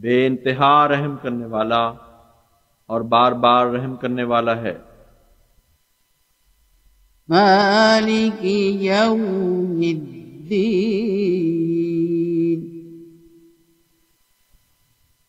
بے 0.00 0.26
انتہا 0.26 0.88
رحم 0.88 1.16
کرنے 1.22 1.46
والا 1.46 1.92
اور 2.86 3.00
بار 3.00 3.32
بار 3.32 3.66
رحم 3.66 3.96
کرنے 3.96 4.24
والا 4.24 4.56
ہے۔ 4.56 4.78
مالك 7.28 8.46
يوم 8.80 9.76
الدين 9.76 11.70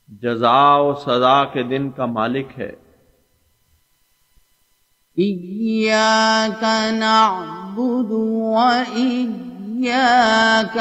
جزا 0.07 0.75
و 0.75 0.95
سزا 0.95 1.45
کے 1.45 1.63
دن 1.63 1.91
کا 1.91 2.05
مالک 2.05 2.47
ہے۔ 2.57 2.71
إياك 5.19 6.63
نعبد 6.91 8.11
وإياك 8.11 10.77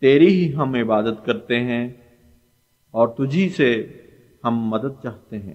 تیری 0.00 0.26
ہی 0.26 0.54
ہم 0.54 0.74
عبادت 0.74 1.26
کرتے 1.26 1.60
ہیں 1.60 1.88
اور 2.90 3.08
تجھی 3.08 3.48
سے 3.48 3.86
ہم 4.44 4.68
مدد 4.68 5.02
چاہتے 5.02 5.38
ہیں۔ 5.38 5.54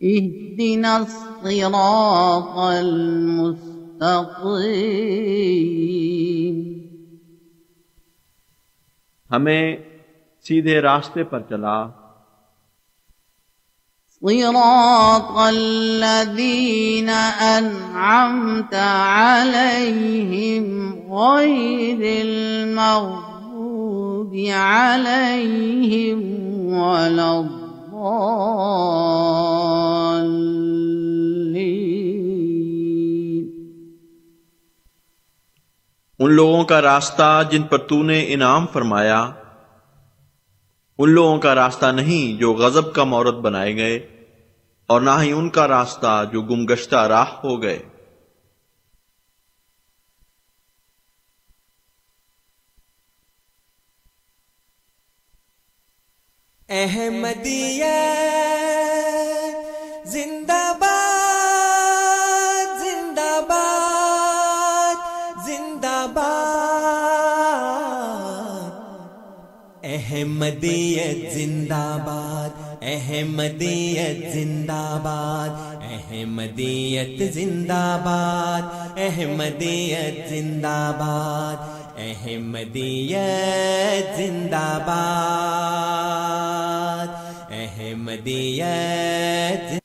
اهدنا 0.00 0.96
الصراط 0.96 2.58
المستقيم۔ 2.58 3.66
ہمیں 9.30 9.76
سیدھے 10.40 10.80
راستے 10.80 11.24
پر 11.24 11.40
چلا۔ 11.48 12.07
صراط 14.26 15.54
الذين 15.54 17.08
أنعمت 17.42 18.74
عليهم 18.74 20.64
غير 21.12 22.26
المغضوب 22.26 24.46
عليهم 24.50 26.22
ولا 26.66 27.40
الضالين. 27.40 27.98
ان 36.18 36.30
لوگوں 36.30 36.64
کا 36.64 36.82
راستہ 36.82 37.42
جن 37.50 37.62
پر 37.62 37.78
تو 37.78 38.02
نے 38.02 38.26
انعام 38.28 38.66
فرمایا 38.72 39.30
ان 40.98 41.10
لوگوں 41.10 41.38
کا 41.38 41.54
راستہ 41.54 41.86
نہیں 41.86 42.38
جو 42.40 42.52
غضب 42.54 42.94
کا 42.94 43.04
مورت 43.04 43.34
بنائے 43.42 43.74
گئے، 43.76 43.98
اور 44.88 45.00
نہ 45.00 45.10
ہی 45.22 45.30
ان 45.32 45.48
کا 45.50 45.66
راستہ 45.68 46.24
جو 46.32 46.42
گمگشتہ 46.42 47.06
راہ 47.06 47.30
ہو 47.44 47.62
گئے۔ 47.62 47.78
احمدیت 56.68 57.86
احمدیت 70.10 71.32
زندہ 71.32 72.02
باد 72.06 72.82
احمدیت 72.82 74.32
زندہ 74.32 74.98
باد 75.02 75.82
احمدیت 75.82 77.34
زندہ 77.34 78.00
باد 78.04 78.98
احمدیت 78.98 80.28
زندہ 80.28 80.92
باد 80.98 81.56
احمدیت 81.98 84.16
زندہ 84.16 84.82
باد 84.86 87.52
احمدیت 87.52 89.82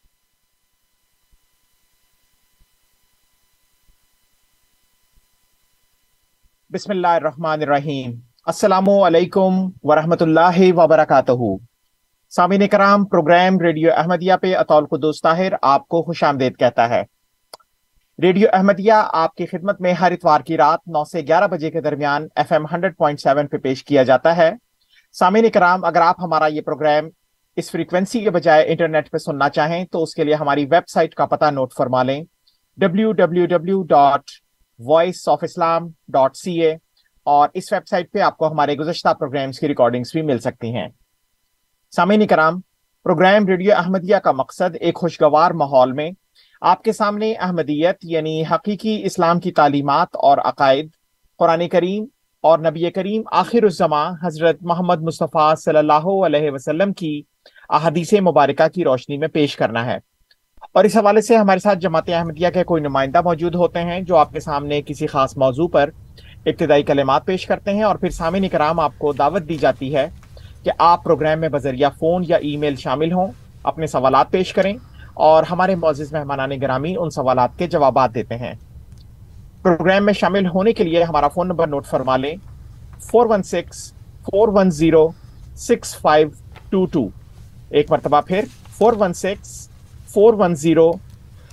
بسم 6.69 6.91
اللہ 6.91 7.07
الرحمن 7.07 7.61
الرحیم۔ 7.61 8.32
السلام 8.47 8.89
علیکم 8.89 9.53
ورحمۃ 9.83 10.21
اللہ 10.21 10.57
وبرکاتہ 10.75 11.31
سامعین 12.31 12.67
کرام 12.67 13.05
پروگرام 13.05 13.59
ریڈیو 13.59 13.91
احمدیہ 13.95 14.33
پہ 14.41 14.55
اطول 14.55 14.85
قدوس 14.85 15.21
طاہر 15.21 15.53
آپ 15.61 15.87
کو 15.87 16.01
خوش 16.03 16.23
آمدید 16.23 16.57
کہتا 16.57 16.89
ہے 16.89 17.01
ریڈیو 18.19 18.47
احمدیہ 18.53 18.93
آپ 18.93 19.35
کی 19.35 19.45
خدمت 19.45 19.81
میں 19.81 19.93
ہر 19.93 20.11
اتوار 20.11 20.41
کی 20.41 20.57
رات 20.57 20.79
نو 20.87 21.03
سے 21.03 21.21
گیارہ 21.21 21.47
بجے 21.47 21.71
کے 21.71 21.81
درمیان 21.81 22.27
F 22.35 22.51
M 22.51 22.65
hundred 22.71 22.97
point 22.97 23.19
seven 23.19 23.47
پہ 23.47 23.57
پیش 23.57 23.83
کیا 23.83 24.03
جاتا 24.03 24.37
ہے۔ 24.37 24.51
سامعین 25.15 25.49
کرام، 25.49 25.85
اگر 25.85 26.01
آپ 26.01 26.15
ہمارا 26.19 26.45
یہ 26.45 26.61
پروگرام 26.61 27.09
اس 27.57 27.71
فریکوینسی 27.71 28.19
کے 28.19 28.29
بجائے 28.29 28.65
انٹرنیٹ 28.67 29.11
پہ 29.11 29.17
سننا 29.17 29.49
چاہیں 29.49 29.83
تو 29.85 30.03
اس 30.03 30.15
کے 30.15 30.23
لیے 30.23 30.35
ہماری 30.35 30.65
ویب 30.65 30.89
سائٹ 30.93 31.15
کا 31.15 31.25
پتہ 31.25 31.51
نوٹ 31.51 31.73
فرما 31.77 32.03
لیں۔ 32.03 32.23
W 32.77 33.11
W 33.11 33.45
W 33.45 33.83
dot 33.83 34.21
voice 34.79 35.27
of 35.29 35.43
Islam 35.43 35.87
dot 36.07 36.35
C 36.35 36.61
A 36.61 36.75
اور 37.23 37.49
اس 37.53 37.73
ویب 37.73 37.87
سائٹ 37.87 38.11
پہ 38.11 38.19
آپ 38.19 38.37
کو 38.37 38.51
ہمارے 38.51 38.75
گزشتہ 38.75 39.13
پروگرامز 39.13 39.59
کی 39.59 39.67
ریکارڈنگز 39.67 40.11
بھی 40.11 40.21
مل 40.21 40.39
سکتی 40.39 40.75
ہیں۔ 40.75 40.87
سامعین 41.95 42.27
کرام 42.27 42.61
پروگرام 43.03 43.47
ریڈیو 43.47 43.73
احمدیہ 43.77 44.15
کا 44.15 44.31
مقصد 44.31 44.75
ایک 44.79 44.95
خوشگوار 44.95 45.51
ماحول 45.51 45.91
میں 45.91 46.11
آپ 46.61 46.83
کے 46.83 46.93
سامنے 46.93 47.33
احمدیت 47.33 47.95
یعنی 48.03 48.43
حقیقی 48.51 49.05
اسلام 49.05 49.39
کی 49.39 49.51
تعلیمات 49.51 50.07
اور 50.13 50.37
عقائد، 50.37 50.87
قرآن 51.37 51.67
کریم 51.67 52.05
اور 52.41 52.59
نبی 52.59 52.91
کریم 52.91 53.21
آخر 53.31 53.63
الزماں 53.63 54.13
حضرت 54.23 54.57
محمد 54.61 55.01
مصطفیٰ 55.01 55.55
صلی 55.55 55.77
اللہ 55.77 56.25
علیہ 56.25 56.51
وسلم 56.51 56.93
کی 56.93 57.21
احادیث 57.69 58.13
مبارکہ 58.13 58.67
کی 58.67 58.83
روشنی 58.83 59.17
میں 59.17 59.27
پیش 59.27 59.55
کرنا 59.55 59.85
ہے۔ 59.85 59.97
اور 60.73 60.83
اس 60.83 60.97
حوالے 60.97 61.21
سے 61.21 61.35
ہمارے 61.35 61.59
ساتھ 61.59 61.79
جماعت 61.79 62.09
احمدیہ 62.09 62.47
کے 62.53 62.63
کوئی 62.63 62.81
نمائندہ 62.81 63.21
موجود 63.21 63.55
ہوتے 63.55 63.79
ہیں 63.79 64.01
جو 64.01 64.17
آپ 64.17 64.31
کے 64.31 64.39
سامنے 64.39 64.81
کسی 64.81 65.07
خاص 65.07 65.37
موضوع 65.37 65.67
پر 65.67 65.89
ابتدائی 66.45 66.83
کلمات 66.83 67.25
پیش 67.25 67.45
کرتے 67.45 67.73
ہیں 67.73 67.83
اور 67.83 67.95
پھر 67.95 68.09
سامعین 68.09 68.47
کرام 68.47 68.79
آپ 68.79 68.91
کو 68.97 69.13
دعوت 69.13 69.49
دی 69.49 69.55
جاتی 69.55 69.95
ہے 69.95 70.09
کہ 70.63 70.71
آپ 70.77 71.03
پروگرام 71.03 71.39
میں 71.39 71.49
بذریعہ 71.49 71.89
فون 71.99 72.23
یا 72.27 72.37
ای 72.37 72.57
میل 72.57 72.75
شامل 72.75 73.11
ہوں، 73.11 73.27
اپنے 73.63 73.87
سوالات 73.87 74.31
پیش 74.31 74.53
کریں 74.53 74.77
اور 75.13 75.43
ہمارے 75.43 75.75
معزز 75.75 76.13
مہمانان 76.13 76.49
گرامی 76.61 76.95
ان 76.99 77.09
سوالات 77.09 77.49
کے 77.57 77.67
جوابات 77.67 78.15
دیتے 78.15 78.37
ہیں۔ 78.37 78.53
پروگرام 79.61 80.05
میں 80.05 80.13
شامل 80.13 80.47
ہونے 80.47 80.73
کے 80.73 80.83
لیے 80.83 81.03
ہمارا 81.03 81.27
فون 81.27 81.47
نمبر 81.47 81.67
نوٹ 81.67 81.85
فرما 81.85 82.17
لیں۔ 82.17 82.35
Four 83.01 83.25
one 83.29 83.43
six, 83.43 83.93
four 84.23 84.47
one 84.47 84.71
zero, 84.71 85.07
six 85.55 85.97
five, 85.97 86.27
two 86.69 86.85
two. 86.85 87.07
ایک 87.69 87.91
مرتبہ 87.91 88.21
پھر، 88.21 88.45
four 88.77 88.93
one 88.99 89.13
six, 89.13 89.69
four 90.07 90.33
one 90.33 90.55
zero, 90.55 90.91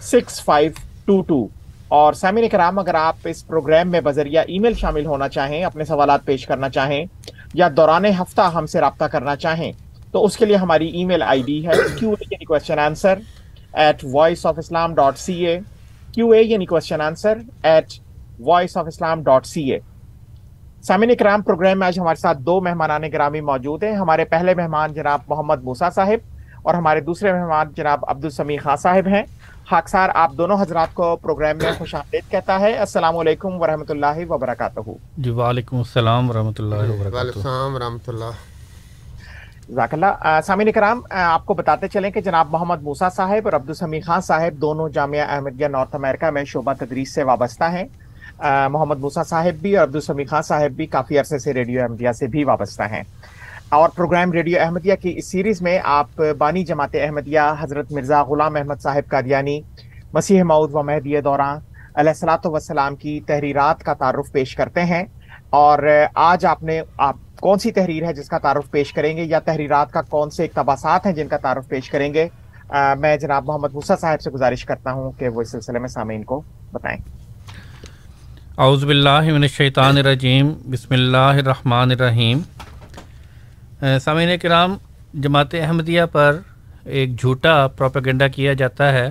six 0.00 0.44
five, 0.44 0.72
two 1.04 1.22
two. 1.22 1.59
اور 1.90 2.12
سامعین 2.12 2.48
کرام، 2.48 2.78
اگر 2.78 2.94
آپ 2.94 3.16
اس 3.24 3.46
پروگرام 3.46 3.90
میں 3.90 4.00
بذریعہ 4.00 4.44
ای 4.48 4.58
میل 4.58 4.74
شامل 4.74 5.06
ہونا 5.06 5.28
چاہیں، 5.28 5.64
اپنے 5.64 5.84
سوالات 5.84 6.24
پیش 6.24 6.46
کرنا 6.46 6.68
چاہیں، 6.68 7.04
یا 7.54 7.68
دوران 7.76 8.04
ہفتہ 8.20 8.50
ہم 8.54 8.66
سے 8.66 8.80
رابطہ 8.80 9.04
کرنا 9.04 9.36
چاہیں، 9.36 9.72
تو 10.12 10.24
اس 10.24 10.36
کے 10.36 10.44
لیے 10.44 10.56
ہماری 10.56 10.88
ای 10.88 11.04
میل 11.04 11.22
آئی 11.22 11.42
ڈی 11.42 11.66
ہے 11.66 11.72
کیو 11.98 12.10
اے 12.10 12.24
یعنی 12.30 12.44
question 12.44 12.78
answer 12.78 13.18
at 13.72 14.04
voice 14.12 14.46
of 14.46 14.58
Islam 14.58 14.94
dot 14.94 15.18
C 15.18 15.34
A 15.46 15.58
Q 16.14 16.30
A 16.30 16.42
یعنی 16.42 16.66
question 16.66 17.00
answer 17.00 17.38
at 17.62 17.92
voice 18.40 18.76
of 18.76 18.86
Islam 18.86 19.22
dot 19.22 19.46
C 19.46 19.70
A 19.72 19.78
سامعین 20.82 21.14
کرام، 21.16 21.42
پروگرام 21.42 21.78
میں 21.78 21.86
آج 21.86 21.98
ہمارے 22.00 22.20
ساتھ 22.20 22.38
دو 22.38 22.60
مہمانان 22.60 23.02
گرامی 23.12 23.40
موجود 23.40 23.82
ہیں۔ 23.82 23.92
ہمارے 23.92 24.24
پہلے 24.24 24.54
مہمان 24.54 24.92
جناب 24.92 25.20
محمد 25.28 25.64
موسا 25.64 25.90
صاحب 25.90 26.20
اور 26.62 26.74
ہمارے 26.74 27.00
دوسرے 27.00 27.32
مہمان 27.32 27.72
جناب 27.76 28.04
عبد 28.08 28.24
السمی 28.24 28.56
خان 28.56 28.76
صاحب 28.76 29.08
ہیں۔ 29.08 29.22
خاکسار 29.70 30.08
آپ 30.14 30.32
دونوں 30.38 30.56
حضرات 30.60 30.94
کو 30.94 31.16
پروگرام 31.16 31.58
میں 31.62 31.72
خوش 31.78 31.94
آمدید 31.94 32.30
کہتا 32.30 32.58
ہے۔ 32.60 32.72
السلام 32.78 33.16
علیکم 33.16 33.60
ورحمۃ 33.60 33.90
اللہ 33.90 34.18
وبرکاتہ۔ 34.28 34.80
جی 35.16 35.30
وعلیکم 35.30 35.76
السلام 35.76 36.30
ورحمۃ 36.30 36.58
اللہ 36.58 36.74
وعلیکم 36.74 37.00
وبرکاتہ۔ 37.00 37.36
السلام 37.36 37.74
ورحمۃ 37.74 38.08
اللہ۔ 38.08 39.70
ذاک 39.74 39.94
اللہ۔ 39.94 40.40
سامعین 40.46 40.72
کرام 40.72 41.00
آپ 41.10 41.46
کو 41.46 41.54
بتاتے 41.54 41.88
چلیں 41.88 42.10
کہ 42.10 42.20
جناب 42.20 42.46
محمد 42.50 42.82
موسا 42.82 43.10
صاحب 43.16 43.40
اور 43.44 43.52
عبد 43.52 43.68
السمی 43.68 44.00
خان 44.00 44.20
صاحب 44.20 44.60
دونوں 44.60 44.88
جامعہ 44.88 45.26
احمدیہ 45.28 45.68
نارتھ 45.68 45.94
امریکہ 45.96 46.30
میں 46.30 46.44
شعبہ 46.44 46.72
تدریس 46.78 47.14
سے 47.14 47.22
وابستہ 47.30 47.70
ہیں۔ 47.72 47.84
محمد 48.70 49.00
موسا 49.00 49.22
صاحب 49.22 49.60
بھی 49.62 49.76
اور 49.76 49.86
عبد 49.86 49.94
السمی 49.94 50.24
خان 50.24 50.42
صاحب 50.42 50.76
بھی 50.76 50.86
کافی 50.96 51.18
عرصے 51.18 51.38
سے 51.38 51.54
ریڈیو 51.54 51.82
احمدیہ 51.82 52.12
سے 52.18 52.26
بھی 52.26 52.44
وابستہ 52.44 52.82
ہیں۔ 52.90 53.02
اور 53.70 53.88
پروگرام 53.88 54.32
ریڈیو 54.32 54.58
احمدیہ 54.60 54.94
کی 55.02 55.14
اس 55.16 55.30
سیریز 55.30 55.62
میں 55.62 55.78
آپ 55.84 56.08
بانی 56.38 56.64
جماعت 56.64 56.90
احمدیہ 56.94 57.40
حضرت 57.60 57.92
مرزا 57.92 58.22
غلام 58.22 58.56
احمد 58.56 58.80
صاحب 58.82 59.10
قادیانی 59.10 59.60
مسیح 60.12 60.42
معود 60.42 60.70
و 60.74 60.82
مہدی 60.82 61.20
دوران 61.20 61.58
علیہ 61.94 62.10
السلاۃ 62.10 62.38
وسلام 62.44 62.96
کی 62.96 63.20
تحریرات 63.26 63.82
کا 63.82 63.94
تعارف 63.94 64.32
پیش 64.32 64.56
کرتے 64.56 64.84
ہیں۔ 64.84 65.04
اور 65.50 65.78
آج 66.14 66.46
آپ 66.46 66.62
نے 66.62 66.82
آپ 66.98 67.16
کون 67.40 67.58
سی 67.58 67.72
تحریر 67.72 68.04
ہے 68.04 68.14
جس 68.14 68.28
کا 68.28 68.38
تعارف 68.38 68.70
پیش 68.70 68.92
کریں 68.92 69.16
گے 69.16 69.22
یا 69.22 69.38
تحریرات 69.38 69.92
کا 69.92 70.02
کون 70.02 70.30
سے 70.30 70.44
اقتباسات 70.44 71.06
ہیں 71.06 71.12
جن 71.12 71.28
کا 71.28 71.36
تعارف 71.36 71.68
پیش 71.68 71.90
کریں 71.90 72.14
گے؟ 72.14 72.28
آ، 72.68 72.94
میں 72.94 73.16
جناب 73.16 73.44
محمد 73.46 73.74
موسیٰ 73.74 73.98
صاحب 73.98 74.20
سے 74.20 74.30
گزارش 74.30 74.64
کرتا 74.64 74.92
ہوں 74.92 75.12
کہ 75.18 75.28
وہ 75.28 75.40
اس 75.40 75.50
سلسلے 75.50 75.78
میں 75.78 75.88
سامعین 75.88 76.24
کو 76.24 76.42
بتائیں۔ 76.72 76.98
اعوذ 78.58 78.84
باللہ 78.84 79.20
من 79.20 79.42
الشیطان 79.42 79.98
الرجیم 79.98 80.52
بسم 80.70 80.94
اللہ 80.94 81.16
الرحمن 81.16 81.90
الرحیم۔ 81.90 82.40
سامعین 83.80 84.28
کرام، 84.38 84.76
جماعت 85.14 85.54
احمدیہ 85.54 86.02
پر 86.12 86.38
ایک 86.84 87.18
جھوٹا 87.20 87.66
پروپیگنڈا 87.66 88.26
کیا 88.28 88.52
جاتا 88.52 88.92
ہے 88.92 89.10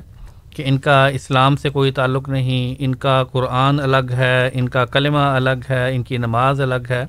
کہ 0.55 0.63
ان 0.65 0.77
کا 0.77 1.05
اسلام 1.07 1.55
سے 1.55 1.69
کوئی 1.69 1.91
تعلق 1.91 2.29
نہیں، 2.29 2.75
ان 2.79 2.93
کا 2.95 3.23
قرآن 3.31 3.79
الگ 3.79 4.11
ہے، 4.17 4.49
ان 4.53 4.69
کا 4.69 4.85
کلمہ 4.85 5.25
الگ 5.35 5.65
ہے، 5.69 5.83
ان 5.95 6.03
کی 6.03 6.17
نماز 6.17 6.61
الگ 6.61 6.89
ہے۔ 6.89 7.03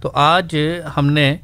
تو 0.00 0.10
آج 0.14 0.56
ہم 0.96 1.06
نے 1.10 1.34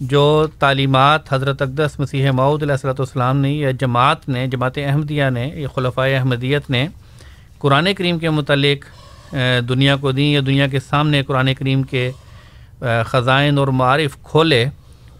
جو 0.00 0.46
تعلیمات 0.58 1.32
حضرت 1.32 1.62
اقدس 1.62 1.98
مسیح 2.00 2.30
معود 2.30 2.62
علیہ 2.62 2.72
السلۃ 2.72 2.98
والسلام 2.98 3.36
نے، 3.36 3.52
یا 3.52 3.70
جماعت 3.80 4.28
نے، 4.28 4.46
جماعت 4.46 4.78
احمدیہ 4.78 5.30
نے، 5.32 5.50
یا 5.54 5.68
خلفۂ 5.74 6.14
احمدیت 6.18 6.70
نے 6.70 6.86
قرآن 7.58 7.94
کریم 7.94 8.18
کے 8.18 8.30
متعلق 8.30 9.34
دنیا 9.68 9.96
کو 9.96 10.12
دیں 10.12 10.32
یا 10.32 10.40
دنیا 10.46 10.66
کے 10.66 10.80
سامنے 10.80 11.22
قرآن 11.22 11.54
کریم 11.54 11.82
کے 11.82 12.10
خزائن 13.06 13.58
اور 13.58 13.68
معارف 13.68 14.22
کھولے، 14.22 14.64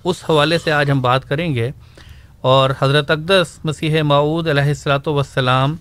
اس 0.05 0.25
حوالے 0.29 0.59
سے 0.59 0.73
آج 0.73 0.91
ہم 0.91 1.01
بات 1.01 1.29
کریں 1.29 1.55
گے۔ 1.55 1.71
اور 2.41 2.71
حضرت 2.83 3.11
اقدس 3.11 3.59
مسیح 3.65 4.03
معود 4.03 4.49
علیہ 4.49 4.63
السلاۃ 4.63 5.07
والسلام 5.07 5.77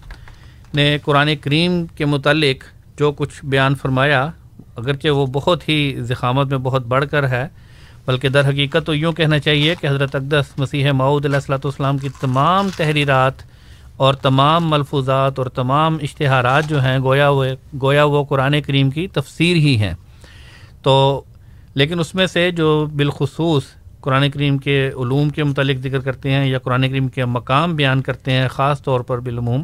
نے 0.74 0.98
قرآن 1.06 1.36
کریم 1.36 1.86
کے 1.86 2.06
متعلق 2.06 2.64
جو 3.00 3.12
کچھ 3.12 3.46
بیان 3.46 3.76
فرمایا، 3.76 4.32
اگرچہ 4.76 5.08
وہ 5.08 5.26
بہت 5.26 5.70
ہی 5.70 5.96
زخامت 6.00 6.48
میں 6.48 6.58
بہت 6.58 6.86
بڑھ 6.86 7.06
کر 7.12 7.28
ہے، 7.28 7.48
بلکہ 8.06 8.30
در 8.30 8.50
حقیقت 8.50 8.86
تو 8.86 8.96
یوں 8.96 9.14
کہنا 9.14 9.40
چاہیے 9.40 9.76
کہ 9.82 9.88
حضرت 9.88 10.16
اقدس 10.16 10.46
مسیح 10.58 10.92
معود 10.92 11.26
علیہ 11.26 11.36
السلاۃ 11.36 11.64
والسلام 11.64 11.98
کی 11.98 12.10
تمام 12.22 12.70
تحریرات 12.78 13.34
اور 13.98 14.14
تمام 14.14 14.70
ملفوظات 14.70 15.40
اور 15.40 15.46
تمام 15.46 15.98
اشتہارات 16.02 16.70
جو 16.70 16.84
ہیں، 16.84 17.00
گویا 17.00 17.30
وہ 17.30 17.46
گویا 17.82 18.04
وہ 18.04 18.24
قرآن 18.24 18.62
کریم 18.62 18.90
کی 18.90 19.08
تفسیر 19.08 19.56
ہی 19.56 19.78
ہیں۔ 19.78 19.94
تو 20.82 21.24
لیکن 21.76 22.00
اس 22.00 22.16
میں 22.16 22.28
سے 22.28 22.52
جو 22.52 22.86
بالخصوص 22.96 23.64
قرآن 24.02 24.30
کریم 24.30 24.58
کے 24.58 24.88
علوم 24.88 25.30
کے 25.30 25.44
متعلق 25.44 25.78
ذکر 25.82 26.00
کرتے 26.00 26.32
ہیں 26.32 26.46
یا 26.48 26.60
قرآن 26.60 26.90
کریم 26.90 27.08
کے 27.08 27.26
مقام 27.26 27.76
بیان 27.76 28.02
کرتے 28.02 28.32
ہیں، 28.32 28.48
خاص 28.48 28.82
طور 28.82 29.00
پر 29.00 29.20
بالعموم، 29.20 29.64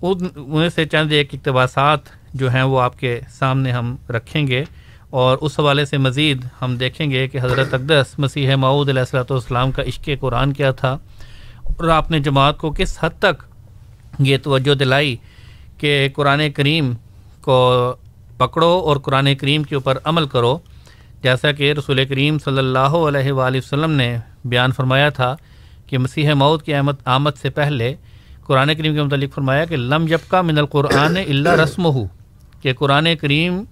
ان 0.00 0.28
میں 0.36 0.68
سے 0.68 0.84
چند 0.84 1.12
ایک 1.12 1.34
اقتباسات 1.34 2.00
جو 2.34 2.50
ہیں 2.52 2.62
وہ 2.62 2.80
آپ 2.80 2.98
کے 2.98 3.20
سامنے 3.30 3.72
ہم 3.72 3.96
رکھیں 4.08 4.46
گے 4.46 4.64
اور 5.10 5.38
اس 5.40 5.58
حوالے 5.60 5.84
سے 5.84 5.98
مزید 5.98 6.44
ہم 6.62 6.76
دیکھیں 6.76 7.10
گے 7.10 7.28
کہ 7.28 7.38
حضرت 7.42 7.74
اقدس 7.74 8.18
مسیح 8.18 8.54
معود 8.54 8.88
علیہ 8.88 9.00
السلاۃ 9.00 9.30
والسلام 9.30 9.72
کا 9.72 9.82
عشق 9.82 10.08
قرآن 10.20 10.52
کیا 10.52 10.70
تھا 10.70 10.98
اور 11.62 11.88
آپ 11.88 12.10
نے 12.10 12.18
جماعت 12.18 12.58
کو 12.58 12.70
کس 12.70 12.96
حد 13.00 13.18
تک 13.18 13.42
یہ 14.18 14.36
توجہ 14.42 14.74
دلائی 14.74 15.16
کہ 15.78 16.08
قرآن 16.14 16.50
کریم 16.50 16.92
کو 17.40 17.58
پکڑو 18.36 18.72
اور 18.78 18.96
قرآن 18.96 19.34
کریم 19.34 19.62
کے 19.62 19.74
اوپر 19.74 19.98
عمل 20.04 20.26
کرو۔ 20.26 20.58
جیسا 21.24 21.50
کہ 21.52 21.72
رسول 21.72 22.04
کریم 22.04 22.38
صلی 22.38 22.58
اللہ 22.58 22.94
علیہ 23.00 23.32
وآلہ 23.32 23.58
وسلم 23.58 23.90
نے 23.92 24.16
بیان 24.44 24.72
فرمایا 24.72 25.08
تھا 25.10 25.34
کہ 25.86 25.98
مسیح 25.98 26.32
موت 26.34 26.64
کی 26.64 26.74
آمد 26.74 27.06
آمد 27.08 27.38
سے 27.42 27.50
پہلے 27.50 27.94
قرآن 28.46 28.74
کریم 28.74 28.94
کے 28.94 29.02
متعلق 29.02 29.34
فرمایا 29.34 29.64
کہ 29.64 29.76
لم 29.76 30.06
جب 30.06 30.28
کا 30.28 30.42
من 30.42 30.58
القرآن 30.58 31.16
اللہ 31.18 31.54
رسم 31.62 31.86
ہو 31.86 32.04
کہ 32.62 32.72
قرآن 32.72 33.08
کریم 33.20 33.62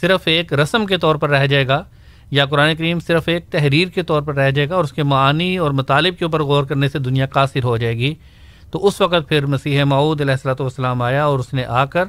صرف 0.00 0.28
ایک 0.28 0.52
رسم 0.52 0.86
کے 0.86 0.96
طور 0.98 1.16
پر 1.16 1.30
رہ 1.30 1.46
جائے 1.46 1.66
گا 1.68 1.82
یا 2.30 2.46
قرآن 2.46 2.74
کریم 2.76 3.00
صرف 3.00 3.28
ایک 3.28 3.50
تحریر 3.50 3.88
کے 3.88 4.02
طور 4.02 4.22
پر 4.22 4.34
رہ 4.34 4.50
جائے 4.50 4.68
گا 4.68 4.74
اور 4.74 4.84
اس 4.84 4.92
کے 4.92 5.02
معانی 5.04 5.56
اور 5.56 5.70
مطالب 5.72 6.18
کے 6.18 6.24
اوپر 6.24 6.42
غور 6.42 6.64
کرنے 6.64 6.88
سے 6.88 6.98
دنیا 7.00 7.26
قاصر 7.26 7.64
ہو 7.64 7.76
جائے 7.76 7.96
گی۔ 7.96 8.14
تو 8.70 8.86
اس 8.86 9.00
وقت 9.00 9.28
پھر 9.28 9.46
مسیح 9.46 9.84
معود 9.84 10.20
علیہ 10.20 10.32
السلۃ 10.32 10.60
والسلام 10.60 11.02
آیا 11.02 11.24
اور 11.24 11.38
اس 11.38 11.52
نے 11.54 11.64
آ 11.66 11.84
کر 11.84 12.04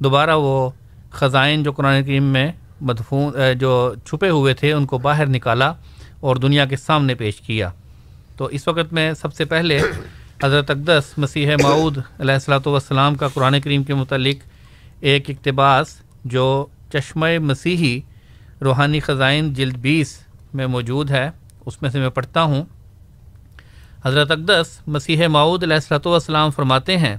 دوبارہ 0.00 0.36
وہ 0.36 0.70
خزائن 1.12 1.62
جو 1.62 1.72
قرآن 1.72 2.02
کریم 2.04 2.24
میں 2.32 2.50
مدفون 2.84 3.32
جو 3.58 3.72
چھپے 4.04 4.28
ہوئے 4.28 4.54
تھے، 4.54 4.72
ان 4.72 4.86
کو 4.86 4.98
باہر 4.98 5.26
نکالا 5.26 5.72
اور 6.20 6.36
دنیا 6.36 6.64
کے 6.64 6.76
سامنے 6.76 7.14
پیش 7.14 7.40
کیا۔ 7.40 7.70
تو 8.36 8.44
اس 8.46 8.66
وقت 8.68 8.92
میں 8.92 9.12
سب 9.20 9.34
سے 9.34 9.44
پہلے 9.44 9.78
حضرت 10.42 10.70
اقدس 10.70 11.12
مسیح 11.18 11.50
معود 11.62 11.98
علیہ 12.18 12.34
السلاۃ 12.34 12.66
والسلام 12.66 13.14
کا 13.14 13.28
قرآن 13.34 13.60
کریم 13.60 13.84
کے 13.84 13.94
متعلق 13.94 14.46
ایک 15.00 15.30
اقتباس 15.30 15.94
جو 16.24 16.44
چشمہ 16.92 17.26
مسیحی 17.42 18.00
روحانی 18.62 19.00
خزائن 19.00 19.52
جلد 19.54 19.76
بیس 19.80 20.18
میں 20.54 20.66
موجود 20.66 21.10
ہے، 21.10 21.28
اس 21.66 21.80
میں 21.82 21.90
سے 21.90 21.98
میں 21.98 22.08
پڑھتا 22.08 22.42
ہوں۔ 22.42 22.62
حضرت 24.04 24.30
اقدس 24.30 24.78
مسیح 24.86 25.26
معود 25.26 25.62
علیہ 25.62 25.74
السلاۃ 25.74 26.06
والسلام 26.06 26.50
فرماتے 26.50 26.96
ہیں 26.96 27.16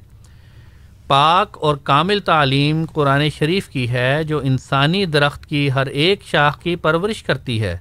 پاک 1.07 1.57
اور 1.61 1.75
کامل 1.75 2.19
تعلیم 2.19 2.85
قرآن 2.93 3.29
شریف 3.29 3.69
کی 3.69 3.89
ہے 3.89 4.23
جو 4.23 4.39
انسانی 4.39 5.05
درخت 5.05 5.45
کی 5.45 5.71
ہر 5.71 5.85
ایک 5.85 6.23
شاخ 6.23 6.59
کی 6.59 6.75
پرورش 6.75 7.23
کرتی 7.23 7.61
ہے۔ 7.61 7.77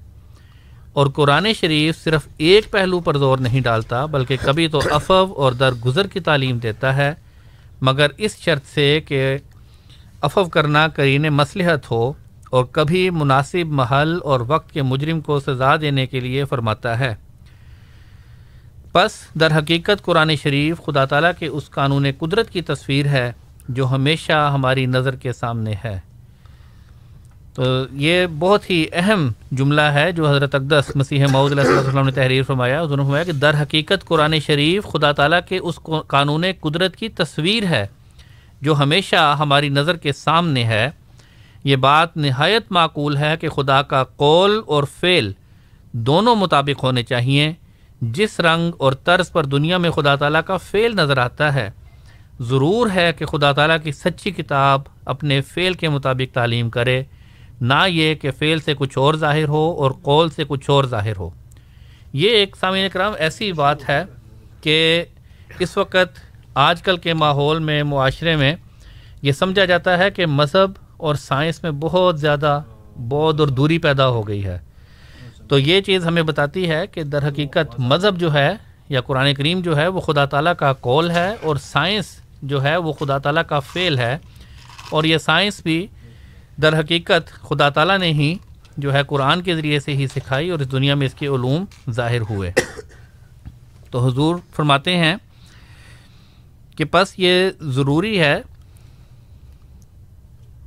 اور 0.92 1.06
قرآن 1.06 1.52
شریف 1.52 2.04
صرف 2.04 2.28
ایک 2.36 2.70
پہلو 2.70 3.00
پر 3.00 3.16
زور 3.16 3.38
نہیں 3.38 3.60
ڈالتا، 3.60 4.06
بلکہ 4.06 4.36
کبھی 4.40 4.68
تو 4.68 4.80
افو 4.90 5.32
اور 5.36 5.52
درگزر 5.52 6.06
کی 6.06 6.20
تعلیم 6.20 6.58
دیتا 6.58 6.96
ہے۔ 6.96 7.14
مگر 7.80 8.06
اس 8.16 8.36
شرط 8.36 8.66
سے 8.74 9.00
کہ 9.08 9.36
افو 10.20 10.44
کرنا 10.44 10.88
کرین 10.88 11.22
مصلحت 11.22 11.90
ہو 11.90 12.12
اور 12.50 12.64
کبھی 12.64 13.10
مناسب 13.10 13.66
محل 13.66 14.18
اور 14.22 14.40
وقت 14.46 14.72
کے 14.72 14.82
مجرم 14.82 15.20
کو 15.20 15.40
سزا 15.40 15.76
دینے 15.76 16.06
کے 16.06 16.20
لیے 16.20 16.44
فرماتا 16.44 16.98
ہے۔ 16.98 17.14
پس 18.94 19.12
در 19.40 19.58
حقیقت 19.58 20.02
قرآن 20.02 20.36
شریف 20.36 20.80
خدا 20.86 21.04
تعالیٰ 21.04 21.30
کے 21.38 21.46
اس 21.46 21.70
قانون 21.70 22.06
قدرت 22.18 22.50
کی 22.50 22.62
تصویر 22.62 23.06
ہے 23.06 23.32
جو 23.68 23.86
ہمیشہ 23.86 24.50
ہماری 24.54 24.86
نظر 24.86 25.16
کے 25.16 25.32
سامنے 25.32 25.74
ہے۔ 25.84 26.00
تو 27.54 27.62
یہ 27.92 28.26
بہت 28.38 28.70
ہی 28.70 28.86
اہم 28.92 29.32
جملہ 29.52 29.80
ہے 29.80 30.12
جو 30.12 30.30
حضرت 30.30 30.54
اقدس 30.54 30.96
مسیح 30.96 31.26
معود 31.32 31.52
علیہ 31.52 31.70
وسلم 31.70 32.04
نے 32.04 32.12
تحریر 32.12 32.42
فرمایا۔ 32.42 32.80
انہوں 32.80 32.96
نے 32.96 33.02
فرمایا 33.02 33.24
کہ 33.24 33.32
در 33.32 33.62
حقیقت 33.62 34.04
قرآن 34.04 34.40
شریف 34.40 34.84
خدا 34.84 35.12
تعالیٰ 35.12 35.40
کے 35.48 35.58
اس 35.58 35.80
قانون 36.06 36.44
قدرت 36.60 36.96
کی 36.96 37.08
تصویر 37.08 37.62
ہے 37.62 37.86
جو 38.60 38.78
ہمیشہ 38.78 39.36
ہماری 39.38 39.68
نظر 39.68 39.96
کے 39.96 40.12
سامنے 40.12 40.64
ہے۔ 40.64 40.90
یہ 41.64 41.76
بات 41.76 42.16
نہایت 42.16 42.62
معقول 42.70 43.16
ہے 43.16 43.34
کہ 43.40 43.48
خدا 43.48 43.82
کا 43.82 44.04
قول 44.04 44.60
اور 44.66 44.84
فعل 45.00 45.32
دونوں 45.92 46.36
مطابق 46.36 46.84
ہونے 46.84 47.02
چاہئیں۔ 47.02 47.52
جس 48.00 48.40
رنگ 48.40 48.72
اور 48.78 48.92
طرز 48.92 49.32
پر 49.32 49.44
دنیا 49.44 49.78
میں 49.78 49.90
خدا 49.90 50.16
تعالیٰ 50.16 50.40
کا 50.46 50.56
فعل 50.56 50.96
نظر 50.96 51.18
آتا 51.18 51.54
ہے، 51.54 51.70
ضرور 52.40 52.90
ہے 52.94 53.12
کہ 53.18 53.26
خدا 53.26 53.52
تعالیٰ 53.52 53.76
کی 53.82 53.92
سچی 53.92 54.30
کتاب 54.30 54.80
اپنے 55.04 55.40
فعل 55.40 55.72
کے 55.72 55.88
مطابق 55.88 56.34
تعلیم 56.34 56.70
کرے، 56.70 57.02
نہ 57.60 57.86
یہ 57.88 58.14
کہ 58.14 58.30
فعل 58.30 58.60
سے 58.60 58.74
کچھ 58.78 58.98
اور 58.98 59.14
ظاہر 59.14 59.48
ہو 59.48 59.76
اور 59.78 59.90
قول 59.90 60.30
سے 60.30 60.44
کچھ 60.48 60.70
اور 60.70 60.84
ظاہر 60.84 61.16
ہو۔ 61.16 61.30
یہ 62.12 62.30
ایک 62.30 62.56
سامعین 62.56 62.88
کرام 62.88 63.12
ایسی 63.18 63.52
بات 63.52 63.88
ہے 63.88 64.04
کہ 64.60 65.04
اس 65.58 65.76
وقت 65.76 66.20
آج 66.54 66.82
کل 66.82 66.96
کے 66.96 67.14
ماحول 67.14 67.58
میں، 67.58 67.82
معاشرے 67.82 68.36
میں 68.36 68.54
یہ 69.22 69.32
سمجھا 69.32 69.64
جاتا 69.64 69.98
ہے 69.98 70.10
کہ 70.10 70.26
مذہب 70.26 70.70
اور 70.96 71.14
سائنس 71.14 71.62
میں 71.62 71.70
بہت 71.70 72.20
زیادہ 72.20 72.62
بود 72.96 73.40
اور 73.40 73.48
دوری 73.48 73.78
پیدا 73.78 74.08
ہو 74.08 74.28
گئی 74.28 74.44
ہے۔ 74.44 74.58
تو 75.48 75.58
یہ 75.58 75.80
چیز 75.80 76.06
ہمیں 76.06 76.22
بتاتی 76.22 76.70
ہے 76.70 76.86
کہ 76.86 77.02
در 77.02 77.28
حقیقت 77.28 77.80
مذہب 77.80 78.18
جو 78.18 78.34
ہے 78.34 78.52
یا 78.88 79.00
قرآن 79.00 79.34
کریم 79.34 79.60
جو 79.60 79.76
ہے 79.76 79.88
وہ 79.88 80.00
خدا 80.00 80.24
تعالیٰ 80.24 80.52
کا 80.58 80.72
کول 80.72 81.10
ہے 81.10 81.34
اور 81.42 81.56
سائنس 81.56 82.16
جو 82.42 82.64
ہے 82.64 82.76
وہ 82.76 82.92
خدا 82.92 83.18
تعالیٰ 83.18 83.42
کا 83.46 83.60
فعل 83.60 83.98
ہے 83.98 84.18
اور 84.90 85.04
یہ 85.04 85.18
سائنس 85.18 85.62
بھی 85.62 85.86
در 86.62 86.80
حقیقت 86.80 87.30
خدا 87.30 87.68
تعالیٰ 87.68 87.98
نے 87.98 88.12
ہی 88.12 88.34
جو 88.76 88.92
ہے 88.92 89.00
قرآن 89.06 89.42
کے 89.42 89.56
ذریعے 89.56 89.80
سے 89.80 89.92
ہی 89.92 90.06
سکھائی 90.06 90.50
اور 90.50 90.58
اس 90.58 90.72
دنیا 90.72 90.94
میں 90.94 91.06
اس 91.06 91.14
کے 91.14 91.26
علوم 91.26 91.64
ظاہر 91.90 92.20
ہوئے۔ 92.20 92.52
تو 93.90 94.06
حضور 94.06 94.36
فرماتے 94.56 94.96
ہیں 94.96 95.16
کہ 96.76 96.84
پس 96.84 97.14
یہ 97.18 97.50
ضروری 97.60 98.20
ہے۔ 98.20 98.40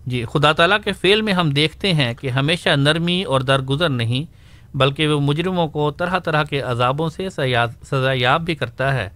جی 0.07 0.25
خدا 0.33 0.51
تعالیٰ 0.51 0.77
کے 0.83 0.91
فعل 0.91 1.21
میں 1.21 1.33
ہم 1.33 1.49
دیکھتے 1.49 1.93
ہیں 1.93 2.13
کہ 2.13 2.29
ہمیشہ 2.29 2.69
نرمی 2.69 3.23
اور 3.23 3.41
درگزر 3.41 3.89
نہیں 3.89 4.37
بلکہ 4.77 5.07
وہ 5.07 5.19
مجرموں 5.21 5.67
کو 5.67 5.89
طرح 5.91 6.19
طرح 6.19 6.43
کے 6.43 6.59
عذابوں 6.61 7.09
سے 7.09 7.29
سزا 7.29 8.11
یاب 8.13 8.41
بھی 8.41 8.55
کرتا 8.55 8.93
ہے۔ 8.93 9.09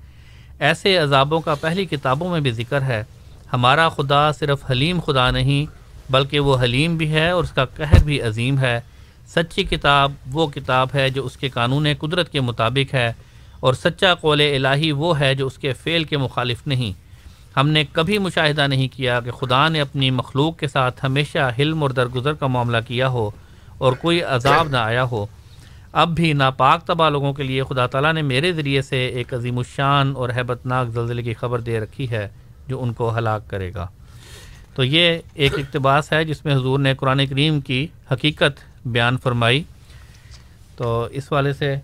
ایسے 0.59 0.97
عذابوں 0.97 1.39
کا 1.39 1.55
پہلی 1.55 1.85
کتابوں 1.85 2.29
میں 2.29 2.39
بھی 2.39 2.51
ذکر 2.51 2.81
ہے۔ 2.81 3.03
ہمارا 3.53 3.87
خدا 3.89 4.31
صرف 4.31 4.69
حلیم 4.71 4.99
خدا 4.99 5.29
نہیں، 5.31 5.65
بلکہ 6.11 6.39
وہ 6.39 6.55
حلیم 6.61 6.95
بھی 6.97 7.11
ہے 7.11 7.29
اور 7.29 7.43
اس 7.43 7.51
کا 7.51 7.65
قہر 7.65 8.03
بھی 8.05 8.21
عظیم 8.21 8.59
ہے۔ 8.59 8.79
سچی 9.27 9.63
کتاب 9.63 10.11
وہ 10.31 10.47
کتاب 10.47 10.87
ہے 10.93 11.09
جو 11.09 11.25
اس 11.25 11.37
کے 11.37 11.49
قانون 11.49 11.87
قدرت 11.99 12.31
کے 12.31 12.41
مطابق 12.41 12.93
ہے، 12.93 13.11
اور 13.59 13.73
سچا 13.73 14.13
قول 14.15 14.41
الہی 14.41 14.91
وہ 14.91 15.19
ہے 15.19 15.33
جو 15.35 15.47
اس 15.47 15.57
کے 15.57 15.73
فعل 15.73 16.03
کے 16.03 16.17
مخالف 16.17 16.65
نہیں۔ 16.67 16.91
ہم 17.57 17.69
نے 17.69 17.83
کبھی 17.91 18.17
مشاہدہ 18.17 18.67
نہیں 18.67 18.87
کیا 18.87 19.19
کہ 19.19 19.31
خدا 19.31 19.67
نے 19.69 19.81
اپنی 19.81 20.09
مخلوق 20.11 20.57
کے 20.59 20.67
ساتھ 20.67 21.05
ہمیشہ 21.05 21.49
حلم 21.59 21.81
اور 21.83 21.89
درگزر 21.89 22.33
کا 22.33 22.47
معاملہ 22.47 22.77
کیا 22.87 23.07
ہو 23.07 23.29
اور 23.77 23.93
کوئی 23.93 24.21
عذاب 24.35 24.69
نہ 24.69 24.77
آیا 24.77 25.03
ہو۔ 25.03 25.25
اب 25.93 26.09
بھی 26.09 26.33
ناپاک 26.33 26.85
تباہ 26.85 27.09
لوگوں 27.09 27.33
کے 27.33 27.43
لیے 27.43 27.63
خدا 27.63 27.87
تعالیٰ 27.87 28.13
نے 28.13 28.21
میرے 28.21 28.53
ذریعے 28.53 28.81
سے 28.81 29.05
ایک 29.05 29.33
عظیم 29.33 29.57
الشان 29.57 30.13
اور 30.15 30.29
ہیبت 30.29 30.65
ناک 30.65 30.87
زلزلے 30.87 31.23
کی 31.23 31.33
خبر 31.33 31.59
دے 31.59 31.79
رکھی 31.79 32.09
ہے 32.09 32.29
جو 32.67 32.83
ان 32.83 32.93
کو 32.93 33.17
ہلاک 33.17 33.49
کرے 33.49 33.73
گا۔ 33.73 33.87
تو 34.75 34.83
یہ 34.83 35.19
ایک 35.33 35.53
اقتباس 35.53 36.13
ہے 36.13 36.25
جس 36.25 36.45
میں 36.45 36.55
حضور 36.55 36.79
نے 36.79 36.95
قرآن 36.95 37.25
کریم 37.25 37.61
کی 37.61 37.87
حقیقت 38.11 38.59
بیان 38.85 39.17
فرمائی۔ 39.17 39.63
تو 40.75 41.07
اس 41.11 41.31
والے 41.31 41.53
سے 41.53 41.75